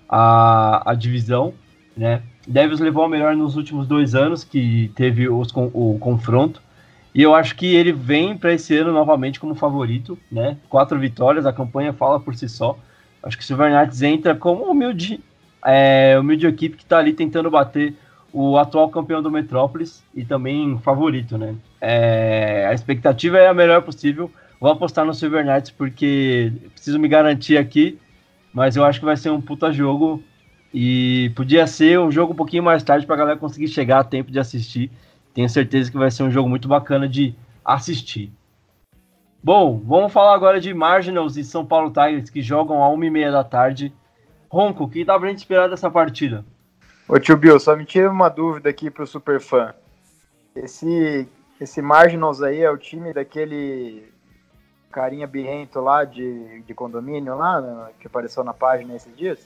a, 0.08 0.92
a 0.92 0.94
divisão. 0.94 1.54
Né? 1.96 2.22
Devils 2.48 2.80
levou 2.80 3.04
a 3.04 3.10
melhor 3.10 3.36
nos 3.36 3.56
últimos 3.56 3.88
dois 3.88 4.16
anos, 4.16 4.44
que 4.44 4.92
teve 4.96 5.28
os, 5.28 5.50
o 5.56 5.98
confronto. 6.00 6.62
E 7.14 7.22
eu 7.22 7.36
acho 7.36 7.56
que 7.56 7.76
ele 7.76 7.92
vem 7.92 8.36
para 8.36 8.54
esse 8.54 8.76
ano 8.76 8.92
novamente 8.92 9.40
como 9.40 9.56
favorito. 9.56 10.18
Né? 10.32 10.58
Quatro 10.70 10.98
vitórias, 10.98 11.46
a 11.46 11.54
campanha 11.54 11.94
fala 11.94 12.20
por 12.20 12.34
si 12.34 12.48
só. 12.48 12.78
Acho 13.22 13.38
que 13.38 13.44
o 13.44 13.46
Silver 13.46 13.72
Knights 13.72 14.02
entra 14.02 14.36
como 14.36 14.66
humilde, 14.66 15.20
é, 15.66 16.18
humilde 16.20 16.46
equipe 16.46 16.76
que 16.76 16.84
está 16.84 16.98
ali 16.98 17.14
tentando 17.14 17.50
bater 17.50 17.94
o 18.34 18.58
atual 18.58 18.90
campeão 18.90 19.22
do 19.22 19.30
Metrópolis 19.30 20.04
e 20.14 20.26
também 20.26 20.80
favorito, 20.80 21.38
né? 21.38 21.56
É, 21.80 22.66
a 22.68 22.74
expectativa 22.74 23.38
é 23.38 23.48
a 23.48 23.54
melhor 23.54 23.84
possível. 23.84 24.32
Vou 24.60 24.72
apostar 24.72 25.06
no 25.06 25.14
Silver 25.14 25.46
Knights 25.46 25.70
porque 25.70 26.52
preciso 26.74 26.98
me 26.98 27.08
garantir 27.08 27.58
aqui, 27.58 28.00
mas 28.52 28.76
eu 28.76 28.84
acho 28.84 29.00
que 29.00 29.06
vai 29.06 29.16
ser 29.16 29.30
um 29.30 29.40
puta 29.40 29.72
jogo 29.72 30.24
e 30.74 31.32
podia 31.36 31.68
ser 31.68 32.00
um 32.00 32.12
jogo 32.12 32.34
um 32.34 32.36
pouquinho 32.36 32.64
mais 32.64 32.82
tarde 32.82 33.06
para 33.06 33.16
a 33.16 33.20
galera 33.20 33.38
conseguir 33.38 33.68
chegar 33.68 34.00
a 34.00 34.04
tempo 34.04 34.32
de 34.32 34.40
assistir. 34.40 34.90
Tenho 35.34 35.48
certeza 35.48 35.92
que 35.92 35.98
vai 35.98 36.10
ser 36.10 36.24
um 36.24 36.32
jogo 36.32 36.50
muito 36.50 36.68
bacana 36.68 37.08
de 37.08 37.36
assistir. 37.64 38.32
Bom, 39.44 39.80
vamos 39.86 40.12
falar 40.12 40.34
agora 40.34 40.60
de 40.60 40.74
Marginals 40.74 41.38
e 41.38 41.44
São 41.44 41.66
Paulo 41.66 41.92
Tigers 41.92 42.30
que 42.30 42.42
jogam 42.42 42.82
a 42.82 42.88
1h30 42.88 43.32
da 43.32 43.44
tarde. 43.44 43.94
Ronco, 44.50 44.86
o 44.86 44.90
que 44.90 45.04
dá 45.04 45.20
pra 45.20 45.30
gente 45.30 45.40
esperar 45.40 45.70
dessa 45.70 45.92
partida? 45.92 46.46
Ô 47.08 47.20
tio 47.20 47.36
Bill, 47.36 47.60
só 47.60 47.76
me 47.76 47.86
tira 47.86 48.10
uma 48.10 48.30
dúvida 48.30 48.70
aqui 48.70 48.90
pro 48.90 49.06
Superfã. 49.06 49.74
Esse, 50.56 51.28
esse 51.60 51.82
Marginals 51.82 52.42
aí 52.42 52.62
é 52.62 52.72
o 52.72 52.78
time 52.78 53.14
daquele 53.14 54.12
carinha 54.92 55.28
birrento 55.28 55.82
lá 55.82 56.06
de, 56.06 56.62
de 56.62 56.74
condomínio 56.74 57.36
lá, 57.36 57.60
né, 57.60 57.90
que 58.00 58.08
apareceu 58.08 58.44
na 58.44 58.54
página 58.54 58.96
esses 58.96 59.14
dias? 59.18 59.40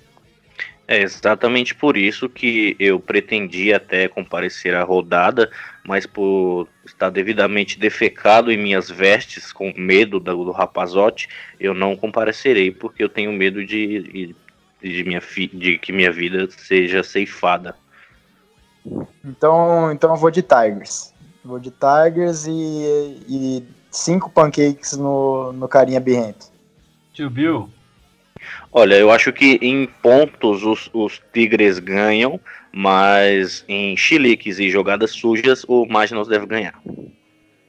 É 0.87 1.01
exatamente 1.01 1.75
por 1.75 1.97
isso 1.97 2.29
que 2.29 2.75
eu 2.79 2.99
pretendia 2.99 3.77
até 3.77 4.07
comparecer 4.07 4.73
à 4.73 4.83
rodada, 4.83 5.51
mas 5.85 6.05
por 6.05 6.67
estar 6.85 7.09
devidamente 7.09 7.77
defecado 7.77 8.51
em 8.51 8.57
minhas 8.57 8.89
vestes, 8.89 9.51
com 9.51 9.73
medo 9.75 10.19
do, 10.19 10.45
do 10.45 10.51
rapazote, 10.51 11.27
eu 11.59 11.73
não 11.73 11.95
comparecerei, 11.95 12.71
porque 12.71 13.03
eu 13.03 13.09
tenho 13.09 13.33
medo 13.33 13.65
de, 13.65 14.01
de, 14.03 14.35
minha 14.81 15.21
fi, 15.21 15.47
de 15.47 15.77
que 15.77 15.91
minha 15.91 16.11
vida 16.11 16.47
seja 16.49 17.03
ceifada. 17.03 17.75
Então, 19.23 19.91
então 19.91 20.11
eu 20.11 20.17
vou 20.17 20.31
de 20.31 20.41
Tigers. 20.41 21.13
Vou 21.43 21.59
de 21.59 21.71
Tigers 21.71 22.45
e, 22.47 23.19
e 23.27 23.63
cinco 23.91 24.29
pancakes 24.29 24.97
no, 24.97 25.51
no 25.53 25.67
carinha 25.67 25.99
birrento. 25.99 26.47
Tio 27.13 27.29
Bill, 27.29 27.69
Olha, 28.71 28.95
eu 28.95 29.11
acho 29.11 29.31
que 29.33 29.57
em 29.61 29.87
pontos 30.01 30.63
os, 30.63 30.89
os 30.93 31.21
Tigres 31.33 31.79
ganham, 31.79 32.39
mas 32.71 33.63
em 33.67 33.95
chiliques 33.95 34.59
e 34.59 34.69
jogadas 34.69 35.11
sujas 35.11 35.65
o 35.67 35.85
Marginals 35.85 36.27
deve 36.27 36.45
ganhar. 36.45 36.79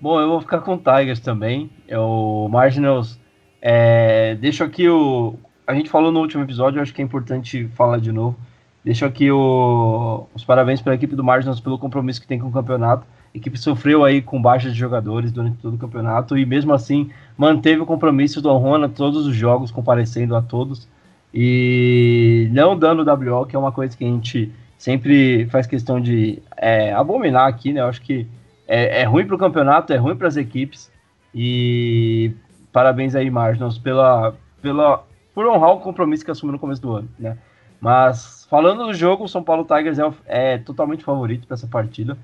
Bom, 0.01 0.21
eu 0.21 0.29
vou 0.29 0.41
ficar 0.41 0.61
com 0.61 0.75
o 0.75 0.79
Tigers 0.79 1.21
também. 1.21 1.71
É 1.87 1.99
o 1.99 2.49
Marginals. 2.49 3.19
É, 3.61 4.37
deixo 4.37 4.63
aqui 4.63 4.89
o. 4.89 5.37
A 5.69 5.75
gente 5.75 5.91
falou 5.91 6.11
no 6.11 6.21
último 6.21 6.43
episódio, 6.43 6.81
acho 6.81 6.95
que 6.95 7.03
é 7.03 7.05
importante 7.05 7.69
falar 7.75 7.99
de 7.99 8.11
novo. 8.11 8.35
Deixo 8.83 9.05
aqui 9.05 9.31
o, 9.31 10.27
os 10.35 10.43
parabéns 10.43 10.81
para 10.81 10.93
a 10.93 10.95
equipe 10.95 11.15
do 11.15 11.23
Marginals 11.23 11.61
pelo 11.61 11.79
compromisso 11.79 12.23
que 12.23 12.27
tem 12.27 12.39
com 12.39 12.49
o 12.49 12.51
campeonato. 12.51 13.07
A 13.35 13.37
equipe 13.37 13.59
sofreu 13.59 14.03
aí 14.03 14.23
com 14.23 14.41
baixas 14.41 14.73
de 14.73 14.79
jogadores 14.79 15.31
durante 15.31 15.59
todo 15.59 15.75
o 15.75 15.79
campeonato 15.79 16.39
e 16.39 16.47
mesmo 16.47 16.73
assim 16.73 17.11
manteve 17.37 17.83
o 17.83 17.87
compromisso 17.87 18.41
do 18.41 18.49
Honra 18.49 18.89
todos 18.89 19.27
os 19.27 19.37
jogos, 19.37 19.71
comparecendo 19.71 20.35
a 20.35 20.41
todos 20.41 20.89
e 21.35 22.49
não 22.51 22.75
dando 22.75 23.05
WO, 23.05 23.45
que 23.45 23.55
é 23.55 23.59
uma 23.59 23.71
coisa 23.71 23.95
que 23.95 24.05
a 24.05 24.09
gente 24.09 24.51
sempre 24.79 25.45
faz 25.51 25.67
questão 25.67 26.01
de 26.01 26.41
é, 26.57 26.95
abominar 26.95 27.47
aqui, 27.47 27.75
né? 27.75 27.83
Eu 27.83 27.89
acho 27.89 28.01
que 28.01 28.27
é, 28.67 29.03
é 29.03 29.05
ruim 29.05 29.27
para 29.27 29.37
o 29.37 29.39
campeonato, 29.39 29.93
é 29.93 29.99
ruim 29.99 30.17
para 30.17 30.29
as 30.29 30.39
equipes 30.39 30.91
e 31.35 32.33
parabéns 32.73 33.15
aí, 33.15 33.29
Marginals, 33.29 33.77
pela, 33.77 34.35
pela, 34.63 35.05
por 35.39 35.47
honrar 35.47 35.71
o 35.71 35.79
compromisso 35.79 36.25
que 36.25 36.33
assumiu 36.33 36.55
no 36.55 36.59
começo 36.59 36.83
do 36.83 36.97
ano, 36.97 37.09
né? 37.17 37.39
Mas 37.81 38.45
falando 38.51 38.87
do 38.87 38.93
jogo, 38.93 39.23
o 39.23 39.29
São 39.29 39.41
Paulo 39.41 39.65
Tigers 39.65 39.97
é, 39.97 40.11
é 40.27 40.59
totalmente 40.59 41.05
favorito 41.05 41.47
para 41.47 41.55
essa 41.55 41.69
partida. 41.69 42.19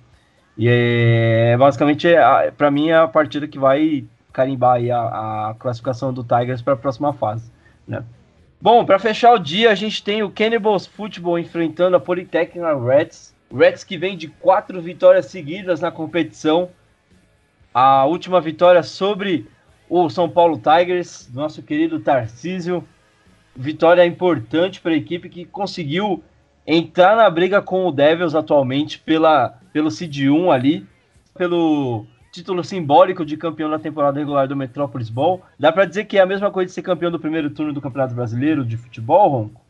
E 0.59 0.67
é, 0.69 1.57
basicamente, 1.57 2.09
é, 2.09 2.51
para 2.51 2.73
mim, 2.73 2.89
é 2.89 2.97
a 2.97 3.07
partida 3.07 3.47
que 3.47 3.57
vai 3.57 4.05
carimbar 4.33 4.81
a, 4.91 5.51
a 5.51 5.55
classificação 5.55 6.13
do 6.13 6.25
Tigers 6.25 6.61
para 6.61 6.73
a 6.73 6.77
próxima 6.77 7.13
fase. 7.13 7.53
Né? 7.87 8.03
Bom, 8.61 8.85
para 8.85 8.99
fechar 8.99 9.33
o 9.33 9.39
dia, 9.39 9.71
a 9.71 9.77
gente 9.77 10.03
tem 10.03 10.25
o 10.25 10.31
Cannibals 10.31 10.85
Football 10.85 11.39
enfrentando 11.39 11.97
a 11.97 12.01
Polytechnic 12.01 12.67
Reds. 12.85 13.33
Reds 13.57 13.85
que 13.85 13.97
vem 13.97 14.17
de 14.17 14.27
quatro 14.27 14.83
vitórias 14.83 15.27
seguidas 15.27 15.81
na 15.81 15.93
competição. 15.93 16.69
A 17.73 18.07
última 18.07 18.41
vitória 18.41 18.83
sobre 18.83 19.47
o 19.89 20.11
São 20.11 20.29
Paulo 20.29 20.59
Tigers, 20.59 21.31
nosso 21.33 21.63
querido 21.63 22.01
Tarcísio. 22.01 22.85
Vitória 23.57 24.05
importante 24.05 24.81
para 24.81 24.93
a 24.93 24.97
equipe 24.97 25.29
que 25.29 25.45
conseguiu 25.45 26.23
entrar 26.67 27.17
na 27.17 27.29
briga 27.29 27.63
com 27.63 27.87
o 27.87 27.93
Devils 27.93 28.35
atualmente 28.35 28.99
pela, 28.99 29.59
pelo 29.73 29.91
Cid 29.91 30.29
1 30.29 30.51
ali, 30.51 30.87
pelo 31.37 32.07
título 32.33 32.65
simbólico 32.65 33.25
de 33.25 33.37
campeão 33.37 33.69
na 33.69 33.79
temporada 33.79 34.19
regular 34.19 34.49
do 34.49 34.57
Metrópolis 34.57 35.09
Ball. 35.09 35.41
Dá 35.59 35.71
para 35.71 35.85
dizer 35.85 36.05
que 36.05 36.19
é 36.19 36.21
a 36.21 36.27
mesma 36.27 36.51
coisa 36.51 36.67
de 36.67 36.73
ser 36.73 36.83
campeão 36.83 37.11
do 37.11 37.21
primeiro 37.21 37.49
turno 37.51 37.73
do 37.73 37.81
Campeonato 37.81 38.15
Brasileiro 38.15 38.65
de 38.65 38.77
futebol, 38.77 39.29
Ronco? 39.29 39.61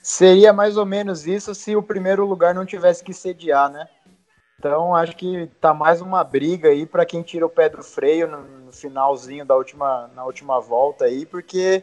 Seria 0.00 0.52
mais 0.52 0.76
ou 0.76 0.86
menos 0.86 1.26
isso 1.26 1.54
se 1.54 1.74
o 1.74 1.82
primeiro 1.82 2.26
lugar 2.26 2.54
não 2.54 2.64
tivesse 2.64 3.02
que 3.02 3.12
sediar, 3.12 3.70
né? 3.70 3.88
Então 4.58 4.94
acho 4.94 5.16
que 5.16 5.48
tá 5.60 5.74
mais 5.74 6.00
uma 6.00 6.22
briga 6.22 6.68
aí 6.68 6.86
para 6.86 7.04
quem 7.04 7.22
tira 7.22 7.44
o 7.44 7.50
pé 7.50 7.68
do 7.68 7.82
freio 7.82 8.28
no, 8.28 8.42
no, 8.66 8.72
finalzinho 8.72 9.44
da 9.44 9.56
última, 9.56 10.08
na 10.14 10.24
última 10.24 10.60
volta 10.60 11.06
aí, 11.06 11.26
porque 11.26 11.82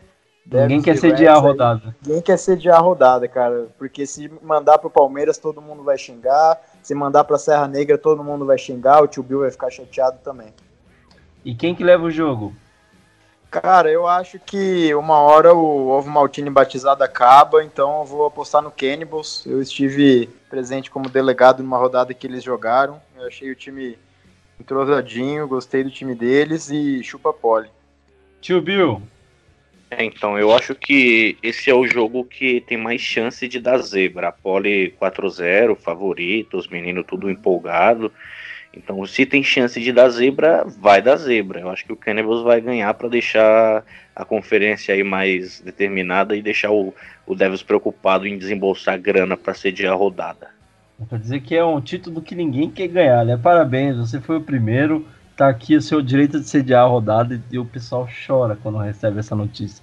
Ninguém 0.52 0.82
quer 0.82 0.98
sediar 0.98 1.36
a 1.36 1.40
rodada. 1.40 1.96
ninguém 2.06 2.22
quer 2.22 2.38
sediar 2.38 2.78
a 2.78 2.82
rodada, 2.82 3.28
cara. 3.28 3.68
Porque 3.78 4.06
se 4.06 4.32
mandar 4.42 4.80
pro 4.80 4.90
Palmeiras, 4.90 5.38
todo 5.38 5.62
mundo 5.62 5.84
vai 5.84 5.98
xingar. 5.98 6.60
Se 6.82 6.96
mandar 6.96 7.24
pra 7.24 7.38
Serra 7.38 7.68
Negra, 7.68 7.98
todo 7.98 8.24
mundo 8.24 8.46
vai 8.46 8.58
xingar. 8.58 9.04
O 9.04 9.08
tio 9.08 9.22
Bill 9.22 9.42
vai 9.42 9.52
ficar 9.52 9.70
chateado 9.70 10.20
também. 10.24 10.54
E 11.46 11.54
quem 11.54 11.76
que 11.76 11.84
leva 11.84 12.04
o 12.04 12.12
jogo? 12.12 12.54
Cara, 13.52 13.90
eu 13.90 14.08
acho 14.08 14.40
que 14.40 14.94
uma 14.94 15.20
hora 15.20 15.54
o 15.54 15.88
Ovo 15.88 16.10
Maltini 16.10 16.52
batizado 16.52 17.04
acaba, 17.04 17.64
então 17.64 18.00
eu 18.00 18.06
vou 18.06 18.26
apostar 18.26 18.62
no 18.62 18.70
Cannibals. 18.70 19.44
Eu 19.46 19.60
estive 19.60 20.28
presente 20.50 20.92
como 20.92 21.10
delegado 21.10 21.64
numa 21.64 21.78
rodada 21.78 22.14
que 22.14 22.28
eles 22.28 22.44
jogaram. 22.44 23.02
Eu 23.18 23.26
achei 23.26 23.50
o 23.50 23.56
time 23.56 23.98
entrosadinho, 24.60 25.48
gostei 25.48 25.84
do 25.84 25.90
time 25.90 26.14
deles 26.14 26.70
e 26.70 27.04
chupa 27.04 27.34
pole. 27.34 27.70
Tio 28.40 28.62
Bill, 28.62 29.02
é, 29.92 30.04
então, 30.06 30.38
eu 30.38 30.54
acho 30.56 30.76
que 30.76 31.36
esse 31.42 31.70
é 31.70 31.74
o 31.74 31.88
jogo 31.88 32.24
que 32.24 32.62
tem 32.62 32.78
mais 32.78 33.02
chance 33.02 33.48
de 33.48 33.60
dar 33.60 33.80
zebra. 33.80 34.28
A 34.28 34.32
Pole 34.32 34.94
4-0, 35.02 35.76
favorito, 35.76 36.58
os 36.58 36.68
meninos 36.68 37.06
tudo 37.08 37.30
empolgado. 37.30 38.12
Então, 38.72 39.04
se 39.08 39.26
tem 39.26 39.44
chance 39.44 39.82
de 39.82 39.92
dar 39.92 40.10
zebra, 40.10 40.64
vai 40.64 41.02
dar 41.02 41.16
zebra. 41.16 41.62
Eu 41.62 41.70
acho 41.72 41.86
que 41.86 41.92
o 41.92 41.98
Cannibals 41.98 42.44
vai 42.44 42.62
ganhar 42.62 42.94
para 42.94 43.10
deixar 43.10 43.84
a 44.16 44.24
conferência 44.24 44.94
aí 44.94 45.04
mais 45.04 45.60
determinada 45.60 46.36
e 46.36 46.42
deixar 46.42 46.70
o, 46.72 46.94
o 47.26 47.34
Devils 47.34 47.64
preocupado 47.64 48.28
em 48.28 48.38
desembolsar 48.38 49.00
grana 49.00 49.36
para 49.36 49.56
sediar 49.56 49.94
a 49.94 49.96
rodada. 49.96 50.50
Para 51.08 51.18
dizer 51.18 51.40
que 51.40 51.56
é 51.56 51.66
um 51.66 51.82
título 51.82 52.22
que 52.22 52.36
ninguém 52.36 52.70
quer 52.70 52.90
ganhar, 52.90 53.26
né? 53.26 53.40
Parabéns, 53.42 53.98
você 53.98 54.20
foi 54.20 54.38
o 54.38 54.42
primeiro 54.42 55.08
tá 55.40 55.48
aqui 55.48 55.78
o 55.78 55.82
seu 55.82 56.02
direito 56.02 56.38
de 56.38 56.50
sediar 56.50 56.84
a 56.84 56.88
rodada 56.88 57.42
e 57.50 57.58
o 57.58 57.64
pessoal 57.64 58.06
chora 58.28 58.58
quando 58.62 58.78
recebe 58.78 59.20
essa 59.20 59.34
notícia. 59.34 59.82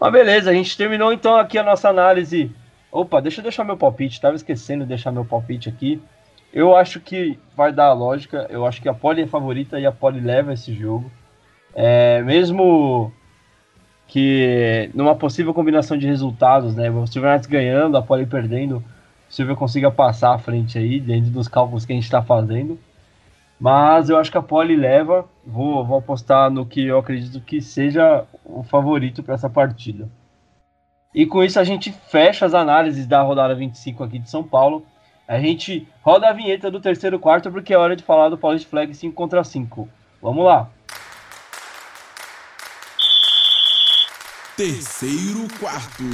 Mas 0.00 0.12
beleza, 0.12 0.50
a 0.50 0.52
gente 0.52 0.76
terminou 0.76 1.12
então 1.12 1.36
aqui 1.36 1.58
a 1.58 1.64
nossa 1.64 1.88
análise. 1.88 2.52
Opa, 2.92 3.20
deixa 3.20 3.40
eu 3.40 3.42
deixar 3.42 3.64
meu 3.64 3.76
palpite, 3.76 4.20
tava 4.20 4.36
esquecendo 4.36 4.84
de 4.84 4.90
deixar 4.90 5.10
meu 5.10 5.24
palpite 5.24 5.68
aqui. 5.68 6.00
Eu 6.52 6.76
acho 6.76 7.00
que 7.00 7.36
vai 7.56 7.72
dar 7.72 7.86
a 7.86 7.92
lógica, 7.92 8.46
eu 8.48 8.64
acho 8.64 8.80
que 8.80 8.88
a 8.88 8.94
Poli 8.94 9.22
é 9.22 9.26
favorita 9.26 9.80
e 9.80 9.84
a 9.84 9.90
Poli 9.90 10.20
leva 10.20 10.52
esse 10.52 10.72
jogo. 10.72 11.10
É, 11.74 12.22
mesmo 12.22 13.12
que 14.06 14.88
numa 14.94 15.16
possível 15.16 15.52
combinação 15.52 15.98
de 15.98 16.06
resultados, 16.06 16.76
né, 16.76 16.88
o 16.88 17.04
Silverknights 17.04 17.48
ganhando, 17.48 17.96
a 17.96 18.02
Poli 18.02 18.24
perdendo, 18.26 18.76
o 19.28 19.32
Silver 19.32 19.56
consiga 19.56 19.90
passar 19.90 20.34
à 20.34 20.38
frente 20.38 20.78
aí, 20.78 21.00
dentro 21.00 21.32
dos 21.32 21.48
cálculos 21.48 21.84
que 21.84 21.92
a 21.92 21.96
gente 21.96 22.04
está 22.04 22.22
fazendo. 22.22 22.78
Mas 23.58 24.10
eu 24.10 24.18
acho 24.18 24.30
que 24.30 24.38
a 24.38 24.42
Poli 24.42 24.76
leva. 24.76 25.24
Vou, 25.44 25.84
vou 25.84 25.98
apostar 25.98 26.50
no 26.50 26.66
que 26.66 26.86
eu 26.86 26.98
acredito 26.98 27.40
que 27.40 27.60
seja 27.60 28.24
o 28.44 28.62
favorito 28.62 29.22
para 29.22 29.34
essa 29.34 29.48
partida. 29.48 30.08
E 31.14 31.24
com 31.24 31.42
isso 31.42 31.58
a 31.58 31.64
gente 31.64 31.90
fecha 31.90 32.44
as 32.44 32.52
análises 32.52 33.06
da 33.06 33.22
rodada 33.22 33.54
25 33.54 34.04
aqui 34.04 34.18
de 34.18 34.30
São 34.30 34.42
Paulo. 34.42 34.84
A 35.26 35.40
gente 35.40 35.88
roda 36.02 36.28
a 36.28 36.32
vinheta 36.32 36.70
do 36.70 36.80
terceiro 36.80 37.18
quarto 37.18 37.50
porque 37.50 37.72
é 37.72 37.78
hora 37.78 37.96
de 37.96 38.02
falar 38.02 38.28
do 38.28 38.38
Paulist 38.38 38.68
Flag 38.68 38.94
5 38.94 39.14
contra 39.14 39.42
5. 39.42 39.88
Vamos 40.20 40.44
lá. 40.44 40.68
Terceiro 44.56 45.46
quarto. 45.58 46.04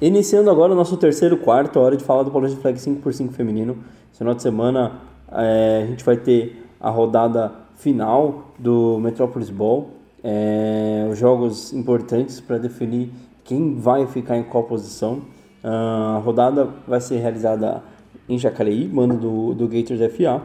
Iniciando 0.00 0.50
agora 0.50 0.72
o 0.72 0.74
nosso 0.74 0.96
terceiro 0.96 1.36
quarto, 1.36 1.78
é 1.78 1.82
hora 1.82 1.96
de 1.96 2.02
falar 2.02 2.24
do 2.24 2.30
Paulista 2.30 2.60
Flag 2.60 2.78
5x5 2.78 3.32
feminino. 3.32 3.84
Esse 4.10 4.18
final 4.18 4.34
de 4.34 4.42
semana 4.42 5.00
é, 5.34 5.82
a 5.84 5.86
gente 5.86 6.04
vai 6.04 6.16
ter 6.16 6.66
a 6.80 6.90
rodada 6.90 7.52
final 7.76 8.52
do 8.58 8.98
Metropolis 9.00 9.50
Ball, 9.50 9.90
é, 10.22 11.06
os 11.10 11.18
jogos 11.18 11.72
importantes 11.72 12.40
para 12.40 12.58
definir 12.58 13.10
quem 13.44 13.74
vai 13.74 14.06
ficar 14.06 14.36
em 14.36 14.42
qual 14.42 14.64
posição. 14.64 15.22
Uh, 15.64 16.16
a 16.16 16.18
rodada 16.18 16.68
vai 16.86 17.00
ser 17.00 17.18
realizada 17.18 17.82
em 18.28 18.38
Jacareí, 18.38 18.88
mando 18.88 19.16
do, 19.16 19.54
do 19.54 19.68
Gators 19.68 20.00
FA. 20.12 20.42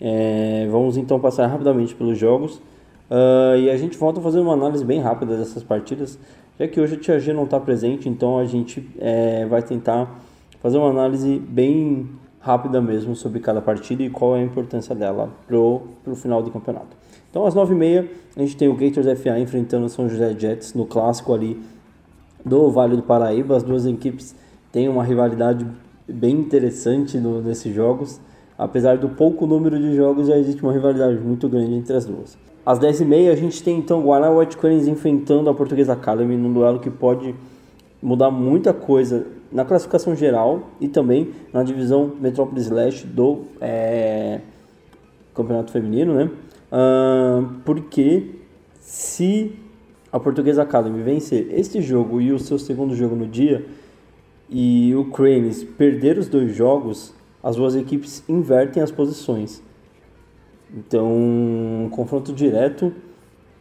É, 0.00 0.68
vamos 0.70 0.96
então 0.96 1.18
passar 1.18 1.46
rapidamente 1.46 1.94
pelos 1.94 2.16
jogos 2.16 2.56
uh, 3.10 3.56
e 3.58 3.68
a 3.68 3.76
gente 3.76 3.98
volta 3.98 4.20
a 4.20 4.22
fazer 4.22 4.38
uma 4.38 4.52
análise 4.52 4.84
bem 4.84 5.00
rápida 5.00 5.36
dessas 5.36 5.62
partidas, 5.62 6.18
já 6.58 6.68
que 6.68 6.80
hoje 6.80 6.94
a 6.94 6.98
Tia 6.98 7.18
G 7.18 7.32
não 7.32 7.44
está 7.44 7.58
presente, 7.58 8.08
então 8.08 8.38
a 8.38 8.44
gente 8.44 8.88
é, 8.98 9.44
vai 9.46 9.60
tentar 9.62 10.20
fazer 10.60 10.78
uma 10.78 10.90
análise 10.90 11.38
bem 11.38 12.08
rápida 12.48 12.80
mesmo 12.80 13.14
sobre 13.14 13.40
cada 13.40 13.60
partida 13.60 14.02
e 14.02 14.08
qual 14.08 14.34
é 14.34 14.40
a 14.40 14.42
importância 14.42 14.94
dela 14.94 15.28
pro, 15.46 15.82
pro 16.02 16.16
final 16.16 16.42
do 16.42 16.50
campeonato. 16.50 16.96
Então, 17.30 17.44
às 17.44 17.54
9h30, 17.54 18.06
a 18.34 18.40
gente 18.40 18.56
tem 18.56 18.68
o 18.68 18.74
Gators 18.74 19.06
FA 19.20 19.38
enfrentando 19.38 19.84
o 19.84 19.88
São 19.90 20.08
José 20.08 20.34
Jets 20.38 20.72
no 20.72 20.86
clássico 20.86 21.34
ali 21.34 21.60
do 22.42 22.70
Vale 22.70 22.96
do 22.96 23.02
Paraíba. 23.02 23.54
As 23.54 23.62
duas 23.62 23.84
equipes 23.84 24.34
têm 24.72 24.88
uma 24.88 25.04
rivalidade 25.04 25.66
bem 26.08 26.36
interessante 26.36 27.18
no, 27.18 27.42
nesses 27.42 27.74
jogos. 27.74 28.18
Apesar 28.56 28.96
do 28.96 29.10
pouco 29.10 29.46
número 29.46 29.78
de 29.78 29.94
jogos, 29.94 30.28
já 30.28 30.38
existe 30.38 30.62
uma 30.62 30.72
rivalidade 30.72 31.18
muito 31.18 31.50
grande 31.50 31.74
entre 31.74 31.94
as 31.94 32.06
duas. 32.06 32.38
Às 32.64 32.78
10h30 32.78 33.30
a 33.30 33.36
gente 33.36 33.62
tem 33.62 33.78
então 33.78 34.02
Guará 34.02 34.30
White 34.30 34.56
Cranes 34.56 34.88
enfrentando 34.88 35.50
a 35.50 35.54
Portuguesa 35.54 35.92
Academy 35.92 36.34
num 36.36 36.52
duelo 36.52 36.80
que 36.80 36.88
pode 36.88 37.34
mudar 38.02 38.30
muita 38.30 38.72
coisa 38.72 39.26
na 39.50 39.64
classificação 39.64 40.14
geral 40.14 40.70
e 40.80 40.88
também 40.88 41.32
na 41.52 41.62
divisão 41.62 42.12
Metrópolis 42.20 42.70
Leste 42.70 43.06
do 43.06 43.44
é, 43.60 44.40
Campeonato 45.34 45.72
Feminino, 45.72 46.14
né? 46.14 46.30
Uh, 46.70 47.54
porque 47.64 48.34
se 48.80 49.52
a 50.12 50.20
Portuguesa 50.20 50.62
Academy 50.62 51.02
vencer 51.02 51.48
este 51.50 51.80
jogo 51.80 52.20
e 52.20 52.32
o 52.32 52.38
seu 52.38 52.58
segundo 52.58 52.94
jogo 52.94 53.16
no 53.16 53.26
dia 53.26 53.64
e 54.50 54.94
o 54.94 55.06
Cranes 55.06 55.64
perder 55.64 56.18
os 56.18 56.28
dois 56.28 56.54
jogos, 56.54 57.14
as 57.42 57.56
duas 57.56 57.74
equipes 57.76 58.22
invertem 58.28 58.82
as 58.82 58.90
posições. 58.90 59.62
Então, 60.74 61.06
um 61.10 61.88
confronto 61.90 62.32
direto 62.32 62.92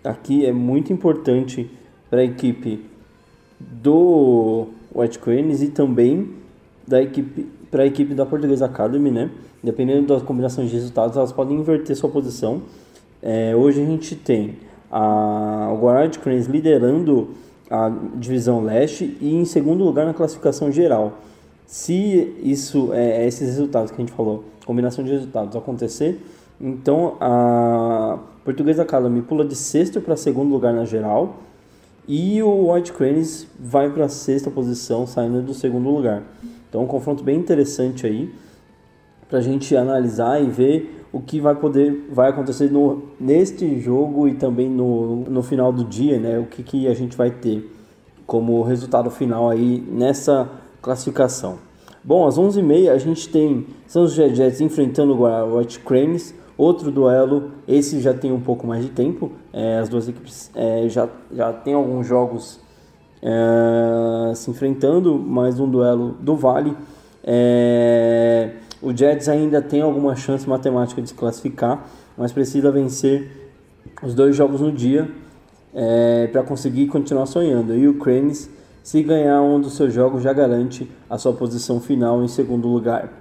aqui 0.03 0.45
é 0.45 0.51
muito 0.51 0.91
importante 0.91 1.69
para 2.09 2.21
a 2.21 2.23
equipe 2.23 2.85
do 3.59 4.67
White 4.93 5.19
Cranes 5.19 5.61
e 5.61 5.69
também 5.69 6.33
da 6.87 7.01
equipe 7.01 7.47
para 7.69 7.83
a 7.83 7.85
equipe 7.85 8.13
da 8.13 8.25
Portuguesa 8.25 8.65
Academy, 8.65 9.11
né? 9.11 9.29
Dependendo 9.61 10.07
das 10.07 10.21
combinações 10.21 10.69
de 10.69 10.75
resultados, 10.75 11.17
elas 11.17 11.31
podem 11.31 11.57
inverter 11.57 11.95
sua 11.95 12.09
posição. 12.09 12.61
É, 13.21 13.55
hoje 13.55 13.81
a 13.81 13.85
gente 13.85 14.15
tem 14.15 14.55
a, 14.89 15.73
o 15.73 15.87
White 15.87 16.19
Cranes 16.19 16.47
liderando 16.47 17.29
a 17.69 17.91
divisão 18.15 18.63
leste 18.63 19.17
e 19.19 19.35
em 19.35 19.43
segundo 19.43 19.83
lugar 19.83 20.05
na 20.05 20.13
classificação 20.13 20.71
geral. 20.71 21.17
Se 21.65 22.33
isso 22.41 22.93
é 22.93 23.27
esses 23.27 23.47
resultados 23.49 23.91
que 23.91 24.01
a 24.01 24.05
gente 24.05 24.15
falou, 24.15 24.45
combinação 24.65 25.03
de 25.03 25.11
resultados 25.11 25.55
acontecer, 25.55 26.21
então 26.61 27.17
a 27.19 28.17
Portuguesa 28.45 28.83
Academy 28.83 29.21
pula 29.21 29.43
de 29.43 29.55
sexto 29.55 29.99
para 29.99 30.15
segundo 30.15 30.49
lugar 30.49 30.73
na 30.73 30.85
geral 30.85 31.35
e 32.07 32.41
o 32.41 32.71
White 32.71 32.93
Cranes 32.93 33.47
vai 33.59 33.89
para 33.89 34.05
a 34.05 34.09
sexta 34.09 34.49
posição, 34.49 35.05
saindo 35.05 35.41
do 35.41 35.53
segundo 35.53 35.89
lugar. 35.89 36.23
Então 36.69 36.83
um 36.83 36.87
confronto 36.87 37.23
bem 37.23 37.37
interessante 37.37 38.05
aí 38.05 38.33
para 39.29 39.39
a 39.39 39.41
gente 39.41 39.75
analisar 39.75 40.41
e 40.41 40.45
ver 40.45 41.05
o 41.11 41.19
que 41.19 41.39
vai 41.39 41.55
poder 41.55 42.07
vai 42.11 42.29
acontecer 42.29 42.71
no, 42.71 43.03
neste 43.19 43.79
jogo 43.79 44.27
e 44.27 44.35
também 44.35 44.69
no, 44.69 45.17
no 45.25 45.43
final 45.43 45.71
do 45.71 45.83
dia, 45.83 46.19
né? 46.19 46.39
O 46.39 46.45
que, 46.45 46.63
que 46.63 46.87
a 46.87 46.93
gente 46.93 47.17
vai 47.17 47.31
ter 47.31 47.73
como 48.25 48.61
resultado 48.61 49.09
final 49.09 49.49
aí 49.49 49.83
nessa 49.89 50.49
classificação. 50.81 51.59
Bom, 52.03 52.25
às 52.27 52.37
11h30 52.37 52.89
a 52.89 52.97
gente 52.97 53.27
tem 53.29 53.65
São 53.85 54.07
José 54.07 54.29
Jets 54.29 54.61
enfrentando 54.61 55.13
o 55.13 55.57
White 55.57 55.79
Cranes, 55.79 56.33
outro 56.57 56.91
duelo, 56.91 57.51
esse 57.67 58.01
já 58.01 58.13
tem 58.13 58.31
um 58.31 58.39
pouco 58.39 58.65
mais 58.65 58.83
de 58.83 58.89
tempo, 58.89 59.31
é, 59.53 59.77
as 59.77 59.87
duas 59.87 60.07
equipes 60.09 60.49
é, 60.55 60.89
já, 60.89 61.07
já 61.31 61.53
tem 61.53 61.73
alguns 61.73 62.07
jogos 62.07 62.59
é, 63.21 64.33
se 64.33 64.49
enfrentando, 64.49 65.17
mais 65.17 65.59
um 65.59 65.69
duelo 65.69 66.15
do 66.19 66.35
Vale. 66.35 66.75
É, 67.23 68.53
o 68.81 68.95
Jets 68.95 69.27
ainda 69.27 69.61
tem 69.61 69.81
alguma 69.81 70.15
chance 70.15 70.47
matemática 70.47 71.01
de 71.01 71.09
se 71.09 71.15
classificar, 71.15 71.87
mas 72.17 72.31
precisa 72.31 72.71
vencer 72.71 73.51
os 74.01 74.13
dois 74.13 74.35
jogos 74.35 74.61
no 74.61 74.71
dia 74.71 75.09
é, 75.73 76.27
para 76.31 76.43
conseguir 76.43 76.87
continuar 76.87 77.25
sonhando. 77.25 77.75
E 77.75 77.87
o 77.87 77.95
Cranes 77.95 78.49
se 78.83 79.03
ganhar 79.03 79.41
um 79.41 79.59
dos 79.59 79.73
seus 79.73 79.93
jogos, 79.93 80.23
já 80.23 80.31
garante 80.31 80.89
a 81.09 81.17
sua 81.17 81.33
posição 81.33 81.81
final 81.81 82.23
em 82.23 82.27
segundo 82.27 82.69
lugar. 82.69 83.11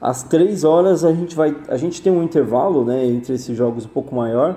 Às 0.00 0.22
3 0.22 0.62
horas 0.64 1.04
a 1.04 1.12
gente 1.12 1.34
vai, 1.34 1.56
a 1.68 1.76
gente 1.76 2.00
tem 2.00 2.12
um 2.12 2.22
intervalo, 2.22 2.84
né, 2.84 3.04
entre 3.06 3.34
esses 3.34 3.56
jogos 3.56 3.84
um 3.84 3.88
pouco 3.88 4.14
maior, 4.14 4.56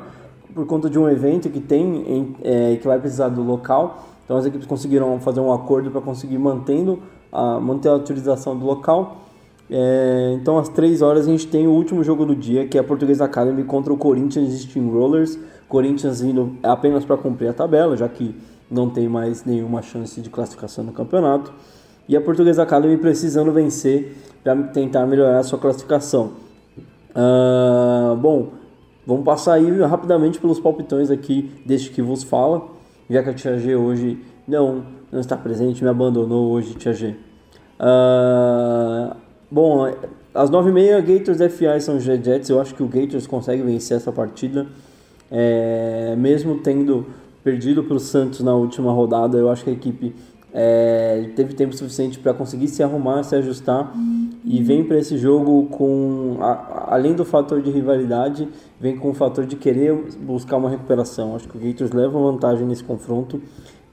por 0.53 0.65
conta 0.65 0.89
de 0.89 0.99
um 0.99 1.09
evento 1.09 1.49
que 1.49 1.59
tem, 1.59 1.83
em, 2.07 2.35
é, 2.43 2.75
que 2.75 2.85
vai 2.85 2.99
precisar 2.99 3.29
do 3.29 3.41
local. 3.41 4.05
Então 4.23 4.37
as 4.37 4.45
equipes 4.45 4.67
conseguiram 4.67 5.19
fazer 5.19 5.39
um 5.39 5.51
acordo 5.51 5.89
para 5.89 6.01
conseguir 6.01 6.37
mantendo 6.37 6.99
a, 7.31 7.59
manter 7.59 7.89
a 7.89 7.95
utilização 7.95 8.57
do 8.57 8.65
local. 8.65 9.17
É, 9.69 10.37
então 10.39 10.57
às 10.57 10.69
3 10.69 11.01
horas 11.01 11.27
a 11.27 11.31
gente 11.31 11.47
tem 11.47 11.65
o 11.65 11.71
último 11.71 12.03
jogo 12.03 12.25
do 12.25 12.35
dia, 12.35 12.67
que 12.67 12.77
é 12.77 12.81
a 12.81 12.83
Portuguesa 12.83 13.25
Academy 13.25 13.63
contra 13.63 13.91
o 13.91 13.97
Corinthians 13.97 14.53
Steamrollers. 14.61 15.39
Corinthians 15.67 16.21
indo 16.21 16.57
apenas 16.61 17.03
para 17.05 17.17
cumprir 17.17 17.47
a 17.47 17.53
tabela, 17.53 17.95
já 17.97 18.07
que 18.07 18.35
não 18.69 18.89
tem 18.89 19.07
mais 19.09 19.43
nenhuma 19.43 19.81
chance 19.81 20.19
de 20.21 20.29
classificação 20.29 20.83
no 20.83 20.91
campeonato. 20.91 21.51
E 22.11 22.17
a 22.17 22.19
Portuguesa 22.19 22.63
Academy 22.63 22.97
precisando 22.97 23.53
vencer 23.53 24.17
para 24.43 24.63
tentar 24.63 25.05
melhorar 25.05 25.39
a 25.39 25.43
sua 25.43 25.57
classificação. 25.57 26.33
Uh, 27.15 28.17
bom, 28.17 28.49
vamos 29.07 29.23
passar 29.23 29.53
aí 29.53 29.79
rapidamente 29.79 30.37
pelos 30.37 30.59
palpitões 30.59 31.09
aqui 31.09 31.49
desde 31.65 31.89
que 31.89 32.01
vos 32.01 32.21
fala, 32.23 32.67
já 33.09 33.23
que 33.23 33.29
a 33.29 33.33
Tia 33.33 33.57
G 33.57 33.77
hoje 33.77 34.19
não, 34.45 34.83
não 35.09 35.21
está 35.21 35.37
presente, 35.37 35.81
me 35.85 35.89
abandonou 35.89 36.51
hoje, 36.51 36.73
Tia 36.73 36.91
G. 36.91 37.15
Uh, 37.79 39.15
bom, 39.49 39.85
às 40.33 40.51
9h30, 40.51 41.01
Gators 41.01 41.53
FI 41.53 41.79
são 41.79 41.97
Jets. 41.97 42.49
Eu 42.49 42.59
acho 42.59 42.75
que 42.75 42.83
o 42.83 42.89
Gators 42.89 43.25
consegue 43.25 43.61
vencer 43.61 43.95
essa 43.95 44.11
partida, 44.11 44.67
é, 45.31 46.13
mesmo 46.17 46.59
tendo 46.59 47.05
perdido 47.41 47.85
para 47.85 47.95
o 47.95 47.99
Santos 48.01 48.41
na 48.41 48.53
última 48.53 48.91
rodada. 48.91 49.37
Eu 49.37 49.49
acho 49.49 49.63
que 49.63 49.69
a 49.69 49.73
equipe 49.73 50.13
é, 50.53 51.29
teve 51.35 51.53
tempo 51.53 51.75
suficiente 51.75 52.19
para 52.19 52.33
conseguir 52.33 52.67
se 52.67 52.83
arrumar, 52.83 53.23
se 53.23 53.35
ajustar 53.35 53.93
e 54.43 54.61
vem 54.61 54.83
para 54.83 54.97
esse 54.97 55.17
jogo 55.17 55.67
com, 55.67 56.37
a, 56.41 56.93
além 56.93 57.13
do 57.13 57.23
fator 57.23 57.61
de 57.61 57.69
rivalidade, 57.69 58.47
vem 58.79 58.97
com 58.97 59.11
o 59.11 59.13
fator 59.13 59.45
de 59.45 59.55
querer 59.55 59.93
buscar 60.19 60.57
uma 60.57 60.69
recuperação. 60.69 61.35
Acho 61.35 61.47
que 61.47 61.57
o 61.57 61.59
Gators 61.59 61.91
leva 61.91 62.19
vantagem 62.19 62.65
nesse 62.65 62.83
confronto 62.83 63.41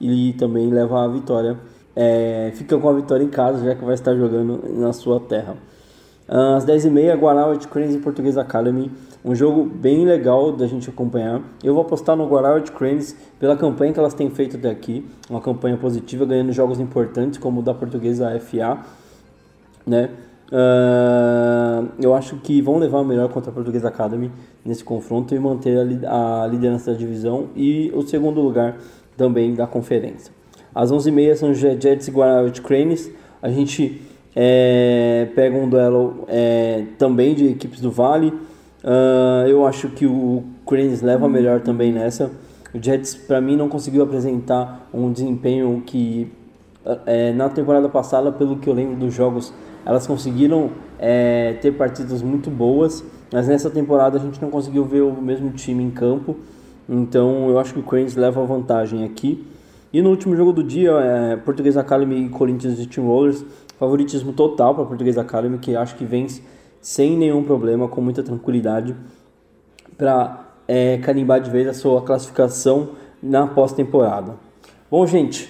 e 0.00 0.32
também 0.38 0.68
leva 0.70 1.04
a 1.04 1.08
vitória. 1.08 1.58
É, 1.94 2.52
fica 2.54 2.78
com 2.78 2.88
a 2.88 2.92
vitória 2.92 3.24
em 3.24 3.28
casa, 3.28 3.64
já 3.64 3.74
que 3.74 3.84
vai 3.84 3.94
estar 3.94 4.14
jogando 4.16 4.62
na 4.74 4.92
sua 4.92 5.20
terra. 5.20 5.56
Às 6.26 6.64
10h30, 6.64 7.18
Guará, 7.18 7.46
White 7.48 7.68
Cranes 7.68 7.94
e 7.94 7.98
Português 7.98 8.36
Academy. 8.36 8.90
Um 9.24 9.34
jogo 9.34 9.64
bem 9.64 10.04
legal 10.04 10.52
da 10.52 10.66
gente 10.66 10.88
acompanhar. 10.88 11.42
Eu 11.62 11.74
vou 11.74 11.82
apostar 11.82 12.16
no 12.16 12.26
Guará 12.26 12.54
White 12.54 12.72
Cranes 12.72 13.16
pela 13.38 13.56
campanha 13.56 13.92
que 13.92 13.98
elas 13.98 14.14
têm 14.14 14.30
feito 14.30 14.56
até 14.56 14.70
aqui. 14.70 15.04
Uma 15.28 15.40
campanha 15.40 15.76
positiva, 15.76 16.24
ganhando 16.24 16.52
jogos 16.52 16.78
importantes, 16.78 17.38
como 17.38 17.60
o 17.60 17.62
da 17.62 17.74
Portuguesa 17.74 18.38
FA. 18.38 18.78
Né? 19.86 20.10
Uh, 20.50 21.88
eu 22.00 22.14
acho 22.14 22.36
que 22.36 22.62
vão 22.62 22.78
levar 22.78 23.04
melhor 23.04 23.28
contra 23.28 23.50
a 23.50 23.54
Portuguesa 23.54 23.88
Academy 23.88 24.30
nesse 24.64 24.82
confronto 24.82 25.34
e 25.34 25.38
manter 25.38 26.06
a, 26.06 26.44
a 26.44 26.46
liderança 26.46 26.92
da 26.92 26.96
divisão 26.96 27.48
e 27.54 27.92
o 27.94 28.00
segundo 28.02 28.40
lugar 28.40 28.78
também 29.16 29.54
da 29.54 29.66
conferência. 29.66 30.32
Às 30.74 30.90
11h30 30.92 31.34
são 31.34 31.52
Jets 31.52 32.08
e 32.08 32.10
Guará 32.10 32.40
White 32.42 32.62
Cranes. 32.62 33.10
A 33.42 33.50
gente 33.50 34.00
é, 34.34 35.28
pega 35.34 35.56
um 35.56 35.68
duelo 35.68 36.24
é, 36.28 36.84
também 36.96 37.34
de 37.34 37.48
equipes 37.48 37.80
do 37.80 37.90
Vale. 37.90 38.32
Uh, 38.84 39.48
eu 39.48 39.66
acho 39.66 39.88
que 39.90 40.06
o 40.06 40.44
Cranes 40.66 41.02
leva 41.02 41.28
melhor 41.28 41.60
também 41.60 41.92
nessa. 41.92 42.30
O 42.74 42.82
Jets, 42.82 43.14
para 43.14 43.40
mim, 43.40 43.56
não 43.56 43.68
conseguiu 43.68 44.02
apresentar 44.02 44.88
um 44.92 45.10
desempenho 45.10 45.82
que 45.84 46.30
é, 47.06 47.32
na 47.32 47.48
temporada 47.48 47.88
passada, 47.88 48.30
pelo 48.30 48.56
que 48.56 48.68
eu 48.68 48.74
lembro 48.74 48.96
dos 48.96 49.12
jogos, 49.12 49.52
elas 49.84 50.06
conseguiram 50.06 50.70
é, 50.98 51.54
ter 51.60 51.72
partidas 51.72 52.22
muito 52.22 52.50
boas, 52.50 53.04
mas 53.32 53.48
nessa 53.48 53.70
temporada 53.70 54.16
a 54.16 54.20
gente 54.20 54.40
não 54.40 54.50
conseguiu 54.50 54.84
ver 54.84 55.02
o 55.02 55.12
mesmo 55.12 55.50
time 55.50 55.82
em 55.82 55.90
campo. 55.90 56.36
Então 56.88 57.48
eu 57.48 57.58
acho 57.58 57.74
que 57.74 57.80
o 57.80 57.82
Cranes 57.82 58.16
leva 58.16 58.42
a 58.42 58.44
vantagem 58.46 59.04
aqui. 59.04 59.46
E 59.92 60.02
no 60.02 60.10
último 60.10 60.36
jogo 60.36 60.52
do 60.52 60.62
dia, 60.62 60.90
é, 60.92 61.36
Português 61.36 61.76
Academy 61.76 62.26
e 62.26 62.28
Corinthians 62.28 62.78
e 62.78 62.86
Team 62.86 63.06
Rollers 63.06 63.44
Favoritismo 63.78 64.32
total 64.32 64.74
para 64.74 64.84
Portuguesa 64.84 65.20
Academy, 65.20 65.56
que 65.58 65.76
acho 65.76 65.94
que 65.94 66.04
vence 66.04 66.42
sem 66.80 67.16
nenhum 67.16 67.42
problema, 67.42 67.88
com 67.88 68.00
muita 68.00 68.22
tranquilidade, 68.22 68.94
para 69.96 70.46
é, 70.66 70.98
carimbar 70.98 71.40
de 71.40 71.50
vez 71.50 71.66
a 71.66 71.74
sua 71.74 72.02
classificação 72.02 72.90
na 73.22 73.46
pós-temporada. 73.46 74.36
Bom, 74.90 75.06
gente, 75.06 75.48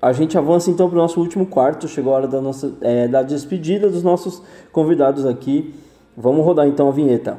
a 0.00 0.12
gente 0.12 0.36
avança 0.36 0.70
então 0.70 0.88
para 0.88 0.98
o 0.98 1.02
nosso 1.02 1.20
último 1.20 1.46
quarto. 1.46 1.86
Chegou 1.86 2.12
a 2.12 2.16
hora 2.16 2.28
da, 2.28 2.40
nossa, 2.40 2.76
é, 2.80 3.06
da 3.06 3.22
despedida 3.22 3.88
dos 3.88 4.02
nossos 4.02 4.42
convidados 4.72 5.24
aqui. 5.26 5.74
Vamos 6.16 6.44
rodar 6.44 6.66
então 6.66 6.88
a 6.88 6.92
vinheta. 6.92 7.38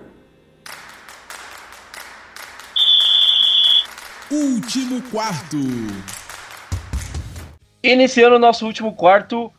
Último 4.32 5.02
quarto. 5.12 5.58
Iniciando 7.84 8.38
o 8.38 8.40
nosso 8.40 8.66
último 8.66 8.94
quarto, 8.94 9.52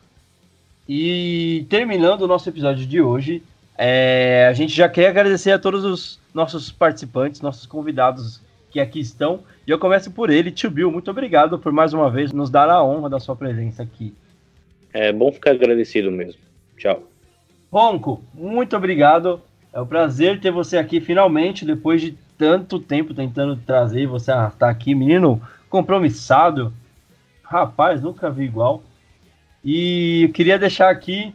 E 0.88 1.66
terminando 1.70 2.22
o 2.22 2.26
nosso 2.26 2.48
episódio 2.48 2.86
de 2.86 3.00
hoje, 3.00 3.42
é, 3.76 4.46
a 4.48 4.52
gente 4.52 4.74
já 4.74 4.88
quer 4.88 5.08
agradecer 5.08 5.52
a 5.52 5.58
todos 5.58 5.84
os 5.84 6.20
nossos 6.32 6.70
participantes, 6.70 7.40
nossos 7.40 7.66
convidados 7.66 8.40
que 8.70 8.80
aqui 8.80 9.00
estão. 9.00 9.40
E 9.66 9.70
eu 9.70 9.78
começo 9.78 10.10
por 10.10 10.30
ele, 10.30 10.50
Tio 10.50 10.70
Bill. 10.70 10.90
Muito 10.90 11.10
obrigado 11.10 11.58
por 11.58 11.72
mais 11.72 11.92
uma 11.92 12.10
vez 12.10 12.32
nos 12.32 12.50
dar 12.50 12.68
a 12.68 12.82
honra 12.82 13.08
da 13.08 13.20
sua 13.20 13.36
presença 13.36 13.82
aqui. 13.82 14.14
É 14.92 15.12
bom 15.12 15.32
ficar 15.32 15.52
agradecido 15.52 16.10
mesmo. 16.10 16.40
Tchau. 16.76 17.02
Ronco, 17.72 18.22
muito 18.32 18.76
obrigado. 18.76 19.40
É 19.72 19.80
um 19.80 19.86
prazer 19.86 20.40
ter 20.40 20.52
você 20.52 20.76
aqui 20.76 21.00
finalmente, 21.00 21.64
depois 21.64 22.00
de 22.00 22.16
tanto 22.38 22.78
tempo 22.78 23.12
tentando 23.12 23.56
trazer 23.56 24.06
você 24.06 24.30
a 24.30 24.48
estar 24.48 24.68
aqui. 24.68 24.94
Menino 24.94 25.42
compromissado. 25.68 26.72
Rapaz, 27.42 28.00
nunca 28.00 28.30
vi 28.30 28.44
igual. 28.44 28.82
E 29.64 30.24
eu 30.24 30.32
queria 30.32 30.58
deixar 30.58 30.90
aqui 30.90 31.34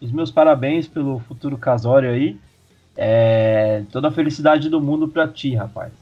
os 0.00 0.12
meus 0.12 0.30
parabéns 0.30 0.86
pelo 0.86 1.18
futuro 1.20 1.56
casório 1.56 2.10
aí. 2.10 2.38
É, 2.96 3.84
toda 3.92 4.08
a 4.08 4.12
felicidade 4.12 4.68
do 4.68 4.80
mundo 4.80 5.08
para 5.08 5.28
ti, 5.28 5.54
rapaz. 5.54 5.92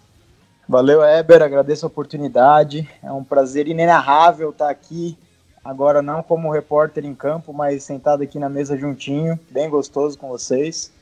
Valeu, 0.68 1.04
Eber. 1.04 1.42
Agradeço 1.42 1.86
a 1.86 1.88
oportunidade. 1.88 2.88
É 3.02 3.12
um 3.12 3.22
prazer 3.22 3.68
inenarrável 3.68 4.50
estar 4.50 4.70
aqui. 4.70 5.16
Agora 5.64 6.00
não 6.00 6.22
como 6.22 6.52
repórter 6.52 7.04
em 7.04 7.14
campo, 7.14 7.52
mas 7.52 7.82
sentado 7.82 8.22
aqui 8.22 8.38
na 8.38 8.48
mesa 8.48 8.76
juntinho, 8.76 9.38
bem 9.50 9.68
gostoso 9.68 10.16
com 10.16 10.28
vocês. 10.28 10.92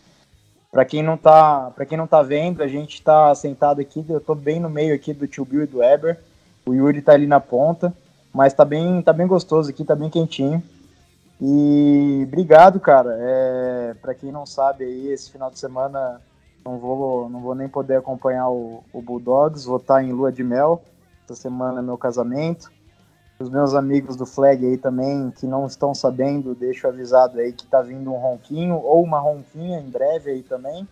Para 0.73 0.87
quem 0.87 1.03
não 1.03 1.19
tá, 1.19 1.71
para 1.75 1.85
quem 1.85 1.99
não 1.99 2.07
tá 2.07 2.23
vendo, 2.23 2.62
a 2.62 2.66
gente 2.66 2.95
está 2.95 3.35
sentado 3.35 3.81
aqui, 3.81 4.05
eu 4.09 4.21
tô 4.21 4.35
bem 4.35 4.59
no 4.59 4.71
meio 4.71 4.95
aqui 4.95 5.12
do 5.12 5.27
Tio 5.27 5.45
Bill 5.45 5.65
e 5.65 5.66
do 5.66 5.83
Eber. 5.83 6.19
O 6.65 6.73
Yuri 6.73 7.03
tá 7.03 7.12
ali 7.12 7.27
na 7.27 7.41
ponta, 7.41 7.95
mas 8.33 8.55
tá 8.55 8.65
bem, 8.65 9.03
tá 9.03 9.12
bem 9.12 9.27
gostoso 9.27 9.69
aqui, 9.69 9.85
tá 9.85 9.95
bem 9.95 10.09
quentinho. 10.09 10.62
E 11.40 12.24
obrigado, 12.27 12.78
cara. 12.81 13.16
É, 13.19 13.94
para 14.01 14.15
quem 14.15 14.31
não 14.31 14.47
sabe 14.47 14.85
aí, 14.85 15.09
esse 15.09 15.31
final 15.31 15.51
de 15.51 15.59
semana 15.59 16.20
não 16.65 16.78
vou, 16.78 17.28
não 17.28 17.40
vou 17.40 17.55
nem 17.55 17.69
poder 17.69 17.97
acompanhar 17.97 18.48
o, 18.48 18.82
o 18.93 19.02
Bulldogs, 19.02 19.66
vou 19.66 19.77
estar 19.77 20.02
em 20.02 20.12
lua 20.12 20.32
de 20.32 20.43
mel. 20.43 20.82
Essa 21.24 21.35
semana 21.35 21.81
é 21.81 21.82
meu 21.82 21.98
casamento. 21.98 22.73
Os 23.39 23.51
meus 23.51 23.74
amigos 23.74 24.16
do 24.16 24.24
Flag 24.24 24.65
aí 24.65 24.78
também, 24.78 25.32
que 25.32 25.47
não 25.47 25.66
estão 25.66 25.93
sabendo, 25.94 26.55
deixo 26.55 26.86
avisado 26.86 27.39
aí 27.40 27.52
que 27.52 27.66
tá 27.66 27.82
vindo 27.82 28.12
um 28.12 28.16
ronquinho 28.16 28.77
ou 28.77 29.02
uma 29.02 29.19
ronquinha 29.19 29.81
em 29.81 29.90
breve 29.90 30.31
aí 30.31 30.43
também. 30.43 30.86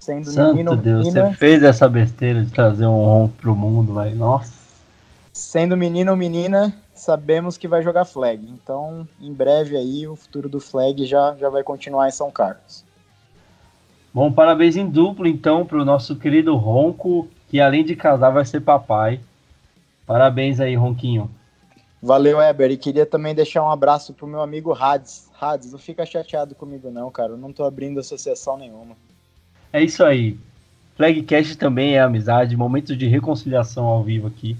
Sendo 0.00 0.30
Santo 0.30 0.52
menino 0.52 0.76
Deus, 0.76 1.06
menina. 1.06 1.30
você 1.30 1.36
fez 1.36 1.62
essa 1.62 1.88
besteira 1.88 2.42
de 2.42 2.50
trazer 2.50 2.86
um 2.86 3.04
ronco 3.04 3.34
pro 3.40 3.54
mundo, 3.54 3.94
vai. 3.94 4.14
Nossa. 4.14 4.63
Sendo 5.34 5.76
menino 5.76 6.12
ou 6.12 6.16
menina, 6.16 6.72
sabemos 6.94 7.58
que 7.58 7.66
vai 7.66 7.82
jogar 7.82 8.04
Flag. 8.04 8.48
Então, 8.48 9.04
em 9.20 9.32
breve 9.32 9.76
aí, 9.76 10.06
o 10.06 10.14
futuro 10.14 10.48
do 10.48 10.60
Flag 10.60 11.04
já, 11.06 11.34
já 11.34 11.48
vai 11.48 11.64
continuar 11.64 12.06
em 12.06 12.12
São 12.12 12.30
Carlos. 12.30 12.84
Bom, 14.14 14.30
parabéns 14.30 14.76
em 14.76 14.88
duplo, 14.88 15.26
então, 15.26 15.66
pro 15.66 15.84
nosso 15.84 16.14
querido 16.14 16.54
Ronco, 16.54 17.28
que 17.48 17.60
além 17.60 17.84
de 17.84 17.96
casar 17.96 18.30
vai 18.30 18.44
ser 18.44 18.60
papai. 18.60 19.18
Parabéns 20.06 20.60
aí, 20.60 20.76
Ronquinho. 20.76 21.28
Valeu, 22.00 22.40
Eber. 22.40 22.70
E 22.70 22.76
queria 22.76 23.04
também 23.04 23.34
deixar 23.34 23.64
um 23.64 23.70
abraço 23.72 24.14
pro 24.14 24.28
meu 24.28 24.40
amigo 24.40 24.72
Hades. 24.72 25.28
Hades, 25.40 25.72
não 25.72 25.80
fica 25.80 26.06
chateado 26.06 26.54
comigo 26.54 26.92
não, 26.92 27.10
cara. 27.10 27.32
Eu 27.32 27.36
não 27.36 27.52
tô 27.52 27.64
abrindo 27.64 27.98
associação 27.98 28.56
nenhuma. 28.56 28.94
É 29.72 29.82
isso 29.82 30.04
aí. 30.04 30.38
Flagcast 30.96 31.58
também 31.58 31.96
é 31.96 32.00
amizade, 32.00 32.56
momento 32.56 32.94
de 32.94 33.08
reconciliação 33.08 33.86
ao 33.86 34.04
vivo 34.04 34.28
aqui. 34.28 34.56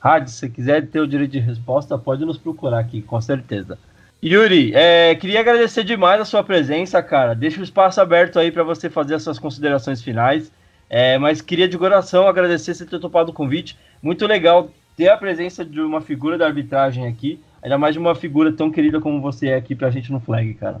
Hades, 0.00 0.34
se 0.34 0.48
quiser 0.48 0.86
ter 0.86 1.00
o 1.00 1.06
direito 1.06 1.32
de 1.32 1.38
resposta, 1.38 1.98
pode 1.98 2.24
nos 2.24 2.38
procurar 2.38 2.78
aqui, 2.78 3.02
com 3.02 3.20
certeza. 3.20 3.78
Yuri, 4.24 4.72
é, 4.74 5.14
queria 5.14 5.40
agradecer 5.40 5.84
demais 5.84 6.20
a 6.20 6.24
sua 6.24 6.42
presença, 6.42 7.00
cara. 7.02 7.34
Deixa 7.34 7.60
o 7.60 7.64
espaço 7.64 8.00
aberto 8.00 8.38
aí 8.38 8.50
para 8.50 8.64
você 8.64 8.90
fazer 8.90 9.14
as 9.14 9.22
suas 9.22 9.38
considerações 9.38 10.02
finais. 10.02 10.50
É, 10.90 11.18
mas 11.18 11.40
queria 11.40 11.68
de 11.68 11.78
coração 11.78 12.26
agradecer 12.26 12.74
você 12.74 12.86
ter 12.86 12.98
topado 12.98 13.30
o 13.30 13.34
convite. 13.34 13.78
Muito 14.02 14.26
legal 14.26 14.70
ter 14.96 15.08
a 15.08 15.16
presença 15.16 15.64
de 15.64 15.80
uma 15.80 16.00
figura 16.00 16.36
da 16.36 16.46
arbitragem 16.46 17.06
aqui, 17.06 17.40
ainda 17.62 17.78
mais 17.78 17.94
de 17.94 18.00
uma 18.00 18.14
figura 18.14 18.52
tão 18.52 18.70
querida 18.70 19.00
como 19.00 19.20
você 19.20 19.48
é 19.48 19.54
aqui 19.54 19.76
pra 19.76 19.90
gente 19.90 20.10
no 20.10 20.18
Flag, 20.18 20.52
cara. 20.54 20.80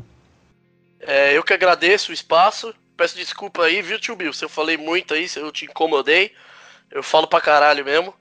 É, 1.00 1.36
eu 1.36 1.42
que 1.44 1.52
agradeço 1.52 2.10
o 2.10 2.14
espaço. 2.14 2.74
Peço 2.96 3.16
desculpa 3.16 3.62
aí, 3.62 3.80
viu, 3.80 4.00
tio 4.00 4.16
Bill? 4.16 4.32
Se 4.32 4.44
eu 4.44 4.48
falei 4.48 4.76
muito 4.76 5.14
aí, 5.14 5.28
se 5.28 5.38
eu 5.38 5.52
te 5.52 5.66
incomodei. 5.66 6.32
Eu 6.90 7.02
falo 7.02 7.28
pra 7.28 7.40
caralho 7.40 7.84
mesmo. 7.84 8.12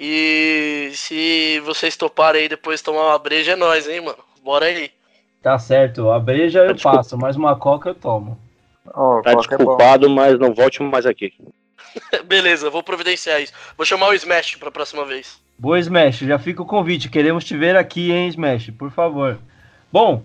E 0.00 0.92
se 0.94 1.58
vocês 1.64 1.96
toparem 1.96 2.42
aí 2.42 2.48
depois 2.48 2.80
tomar 2.80 3.08
uma 3.08 3.18
breja, 3.18 3.52
é 3.52 3.56
nóis, 3.56 3.88
hein, 3.88 4.00
mano. 4.00 4.18
Bora 4.44 4.66
aí. 4.66 4.92
Tá 5.42 5.58
certo, 5.58 6.08
a 6.10 6.20
breja 6.20 6.60
eu 6.60 6.76
tá 6.76 6.92
passo, 6.92 7.18
mas 7.18 7.34
uma 7.34 7.56
coca 7.56 7.88
eu 7.88 7.94
tomo. 7.96 8.38
Oh, 8.94 9.20
tá 9.22 9.32
é 9.32 9.36
desculpado, 9.36 10.06
é 10.06 10.08
mas 10.08 10.38
não 10.38 10.54
volte 10.54 10.80
mais 10.84 11.04
aqui. 11.04 11.32
Beleza, 12.26 12.70
vou 12.70 12.80
providenciar 12.80 13.42
isso. 13.42 13.52
Vou 13.76 13.84
chamar 13.84 14.10
o 14.10 14.14
Smash 14.14 14.54
pra 14.54 14.70
próxima 14.70 15.04
vez. 15.04 15.40
Boa, 15.58 15.80
Smash, 15.80 16.18
já 16.18 16.38
fica 16.38 16.62
o 16.62 16.66
convite. 16.66 17.08
Queremos 17.08 17.44
te 17.44 17.56
ver 17.56 17.74
aqui, 17.74 18.12
hein, 18.12 18.28
Smash, 18.28 18.70
por 18.70 18.92
favor. 18.92 19.36
Bom, 19.92 20.22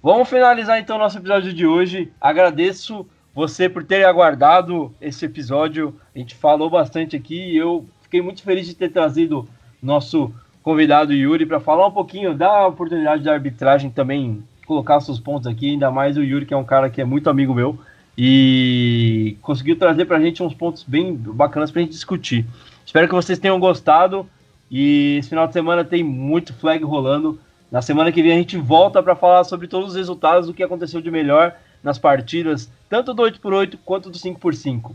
vamos 0.00 0.28
finalizar 0.28 0.78
então 0.78 0.96
nosso 0.96 1.18
episódio 1.18 1.52
de 1.52 1.66
hoje. 1.66 2.12
Agradeço 2.20 3.04
você 3.34 3.68
por 3.68 3.82
ter 3.82 4.04
aguardado 4.04 4.94
esse 5.00 5.24
episódio. 5.24 5.98
A 6.14 6.18
gente 6.18 6.36
falou 6.36 6.70
bastante 6.70 7.16
aqui 7.16 7.52
e 7.52 7.56
eu 7.56 7.84
fiquei 8.12 8.20
muito 8.20 8.42
feliz 8.42 8.66
de 8.66 8.74
ter 8.74 8.90
trazido 8.90 9.48
nosso 9.82 10.30
convidado 10.62 11.14
Yuri 11.14 11.46
para 11.46 11.58
falar 11.58 11.86
um 11.86 11.90
pouquinho 11.90 12.34
da 12.34 12.66
oportunidade 12.66 13.22
da 13.22 13.32
arbitragem 13.32 13.88
também, 13.88 14.44
colocar 14.66 15.00
seus 15.00 15.18
pontos 15.18 15.46
aqui, 15.46 15.70
ainda 15.70 15.90
mais 15.90 16.18
o 16.18 16.22
Yuri, 16.22 16.44
que 16.44 16.52
é 16.52 16.56
um 16.56 16.62
cara 16.62 16.90
que 16.90 17.00
é 17.00 17.06
muito 17.06 17.30
amigo 17.30 17.54
meu 17.54 17.78
e 18.16 19.38
conseguiu 19.40 19.78
trazer 19.78 20.04
para 20.04 20.18
a 20.18 20.20
gente 20.20 20.42
uns 20.42 20.52
pontos 20.52 20.82
bem 20.82 21.14
bacanas 21.14 21.70
para 21.70 21.80
a 21.80 21.84
gente 21.84 21.94
discutir. 21.94 22.44
Espero 22.84 23.08
que 23.08 23.14
vocês 23.14 23.38
tenham 23.38 23.58
gostado 23.58 24.28
e 24.70 25.16
esse 25.18 25.30
final 25.30 25.46
de 25.46 25.54
semana 25.54 25.82
tem 25.82 26.04
muito 26.04 26.52
flag 26.52 26.84
rolando. 26.84 27.40
Na 27.70 27.80
semana 27.80 28.12
que 28.12 28.22
vem 28.22 28.32
a 28.32 28.36
gente 28.36 28.58
volta 28.58 29.02
para 29.02 29.16
falar 29.16 29.44
sobre 29.44 29.66
todos 29.66 29.88
os 29.88 29.96
resultados 29.96 30.48
do 30.48 30.52
que 30.52 30.62
aconteceu 30.62 31.00
de 31.00 31.10
melhor 31.10 31.54
nas 31.82 31.96
partidas, 31.96 32.70
tanto 32.90 33.14
do 33.14 33.22
8x8 33.22 33.78
quanto 33.82 34.10
do 34.10 34.18
5x5. 34.18 34.92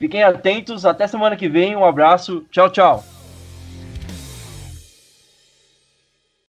Fiquem 0.00 0.22
atentos, 0.22 0.86
até 0.86 1.06
semana 1.06 1.36
que 1.36 1.46
vem, 1.46 1.76
um 1.76 1.84
abraço, 1.84 2.42
tchau, 2.50 2.70
tchau. 2.70 3.04